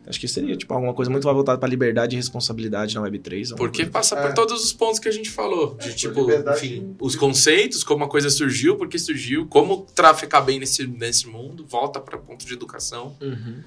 Acho 0.06 0.20
que 0.20 0.28
seria, 0.28 0.56
tipo, 0.58 0.74
alguma 0.74 0.94
coisa 0.94 1.10
muito 1.10 1.24
mais 1.24 1.34
voltada 1.36 1.58
pra 1.58 1.68
liberdade 1.70 2.16
e 2.16 2.18
responsabilidade 2.18 2.94
na 2.96 3.02
Web3. 3.02 3.52
alguma 3.52 3.56
Porque 3.58 3.86
passa 3.86 4.16
É. 4.16 4.22
por 4.22 4.34
todos 4.34 4.64
os 4.64 4.74
pontos 4.74 5.00
que 5.00 5.08
a 5.08 5.12
gente 5.12 5.30
falou. 5.30 5.76
De, 5.76 5.90
É, 5.90 5.94
tipo, 5.94 6.30
enfim, 6.52 6.96
os 7.00 7.16
conceitos, 7.16 7.84
como 7.86 8.04
a 8.04 8.10
coisa 8.10 8.30
surgiu, 8.30 8.76
por 8.76 8.88
que 8.90 9.00
surgiu, 9.00 9.48
como 9.48 9.86
traficar 9.96 10.42
bem 10.42 10.60
nesse, 10.60 10.86
nesse 10.86 11.28
mundo, 11.28 11.66
volta 11.66 12.02
para 12.02 12.18
ponto 12.18 12.46
de 12.46 12.54
educação, 12.54 13.16
Uhum. 13.22 13.62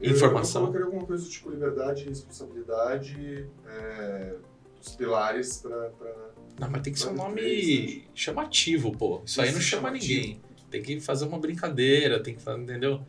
Eu- 0.00 0.12
informação. 0.12 0.62
Eu 0.62 0.66
colocaria 0.68 0.86
alguma 0.86 1.06
coisa 1.06 1.28
tipo 1.28 1.50
liberdade 1.50 2.04
e 2.04 2.08
responsabilidade, 2.08 3.44
é, 3.66 4.34
os 4.80 4.94
pilares 4.94 5.58
pra. 5.58 5.76
pra... 5.98 6.10
Não, 6.58 6.70
mas 6.70 6.82
tem 6.82 6.92
que 6.92 6.98
ser 6.98 7.08
um 7.08 7.14
Web3, 7.14 7.16
nome 7.16 8.04
chamativo, 8.14 8.92
pô. 8.96 9.22
Isso 9.24 9.40
aí 9.40 9.48
Isso, 9.48 9.56
não 9.56 9.62
chama 9.62 9.88
chamativo. 9.88 10.14
ninguém. 10.20 10.40
Tem 10.70 10.82
que 10.82 11.00
fazer 11.00 11.24
uma 11.26 11.38
brincadeira, 11.38 12.20
tem 12.22 12.34
que 12.34 12.40
fazer, 12.42 12.62
entendeu? 12.62 13.00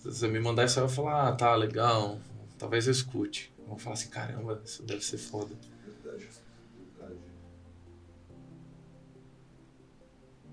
Se 0.00 0.06
você 0.06 0.28
me 0.28 0.40
mandar 0.40 0.64
isso 0.64 0.78
aí, 0.78 0.84
eu 0.84 0.88
vou 0.88 0.96
falar, 0.96 1.28
ah, 1.28 1.32
tá, 1.32 1.54
legal. 1.54 2.18
Talvez 2.58 2.86
eu 2.86 2.90
escute. 2.90 3.52
Eu 3.58 3.66
vou 3.66 3.78
falar 3.78 3.92
assim, 3.92 4.08
caramba, 4.08 4.58
isso 4.64 4.82
deve 4.82 5.04
ser 5.04 5.18
foda. 5.18 5.54
Liberdade, 5.84 6.24
responsabilidade. 6.24 7.18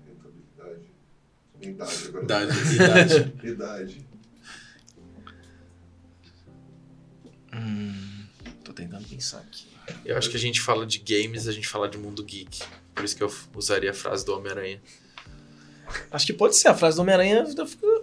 Rentabilidade. 0.04 0.90
Idade 1.62 2.08
agora. 2.08 2.24
Idade, 2.24 2.74
idade. 2.74 3.34
Idade. 3.42 4.06
Hum, 7.54 8.26
tô 8.62 8.74
tentando 8.74 9.08
pensar 9.08 9.38
aqui. 9.38 9.66
Eu 10.04 10.18
acho 10.18 10.28
que 10.28 10.36
a 10.36 10.40
gente 10.40 10.60
fala 10.60 10.84
de 10.84 10.98
games, 10.98 11.48
a 11.48 11.52
gente 11.52 11.66
fala 11.66 11.88
de 11.88 11.96
mundo 11.96 12.22
geek. 12.22 12.62
Por 12.94 13.02
isso 13.02 13.16
que 13.16 13.22
eu 13.22 13.32
usaria 13.54 13.92
a 13.92 13.94
frase 13.94 14.26
do 14.26 14.36
Homem-Aranha. 14.36 14.78
Acho 16.10 16.26
que 16.26 16.32
pode 16.32 16.56
ser, 16.56 16.68
a 16.68 16.74
frase 16.74 16.96
do 16.96 17.02
Homem-Aranha 17.02 17.46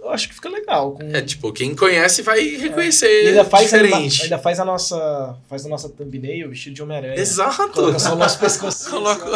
eu 0.02 0.10
acho 0.10 0.28
que 0.28 0.34
fica 0.34 0.48
legal. 0.48 0.92
Com... 0.92 1.02
É, 1.12 1.20
tipo, 1.20 1.52
quem 1.52 1.74
conhece 1.74 2.22
vai 2.22 2.40
reconhecer 2.40 3.24
E 3.24 3.28
ainda 3.28 3.44
faz, 3.44 3.64
diferente. 3.64 4.22
ainda 4.24 4.38
faz 4.38 4.60
a 4.60 4.64
nossa, 4.64 5.36
faz 5.48 5.66
a 5.66 5.68
nossa 5.68 5.88
thumbnail 5.88 6.48
vestido 6.48 6.74
de 6.74 6.82
Homem-Aranha. 6.82 7.14
Exato! 7.18 7.72
Coloca 7.72 7.98
só 7.98 8.14
o 8.14 8.16
nosso 8.16 8.38
pescoço. 8.38 8.90
Coloca 8.90 9.26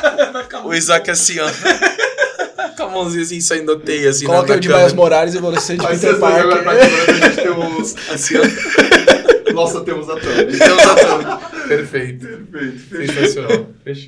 o 0.64 0.74
Isaac 0.74 1.10
assim, 1.10 1.36
ó. 1.38 1.46
Com 2.76 2.82
a 2.82 2.88
mãozinha 2.88 3.22
assim, 3.22 3.40
saindo 3.40 3.74
do 3.74 3.80
teia, 3.80 4.10
assim, 4.10 4.26
Coloca 4.26 4.52
eu 4.54 4.60
de. 4.60 4.68
Miles 4.68 4.92
Morales 4.92 5.34
e 5.34 5.38
você 5.38 5.76
de 5.76 5.86
Peter 5.86 6.18
Parker. 6.18 6.68
a 6.68 7.12
gente 7.12 7.36
tem 7.36 7.50
os. 7.50 7.96
Assim, 8.10 8.34
ó. 8.36 9.52
Nossa, 9.52 9.80
temos 9.80 10.08
a 10.10 10.16
thumb. 10.16 10.54
Então 10.54 10.76
tá 10.76 10.94
tudo. 10.94 11.68
Perfeito. 11.68 12.26
Perfeito. 12.52 13.12
Sensacional. 13.14 13.66
Fechou. 13.82 14.04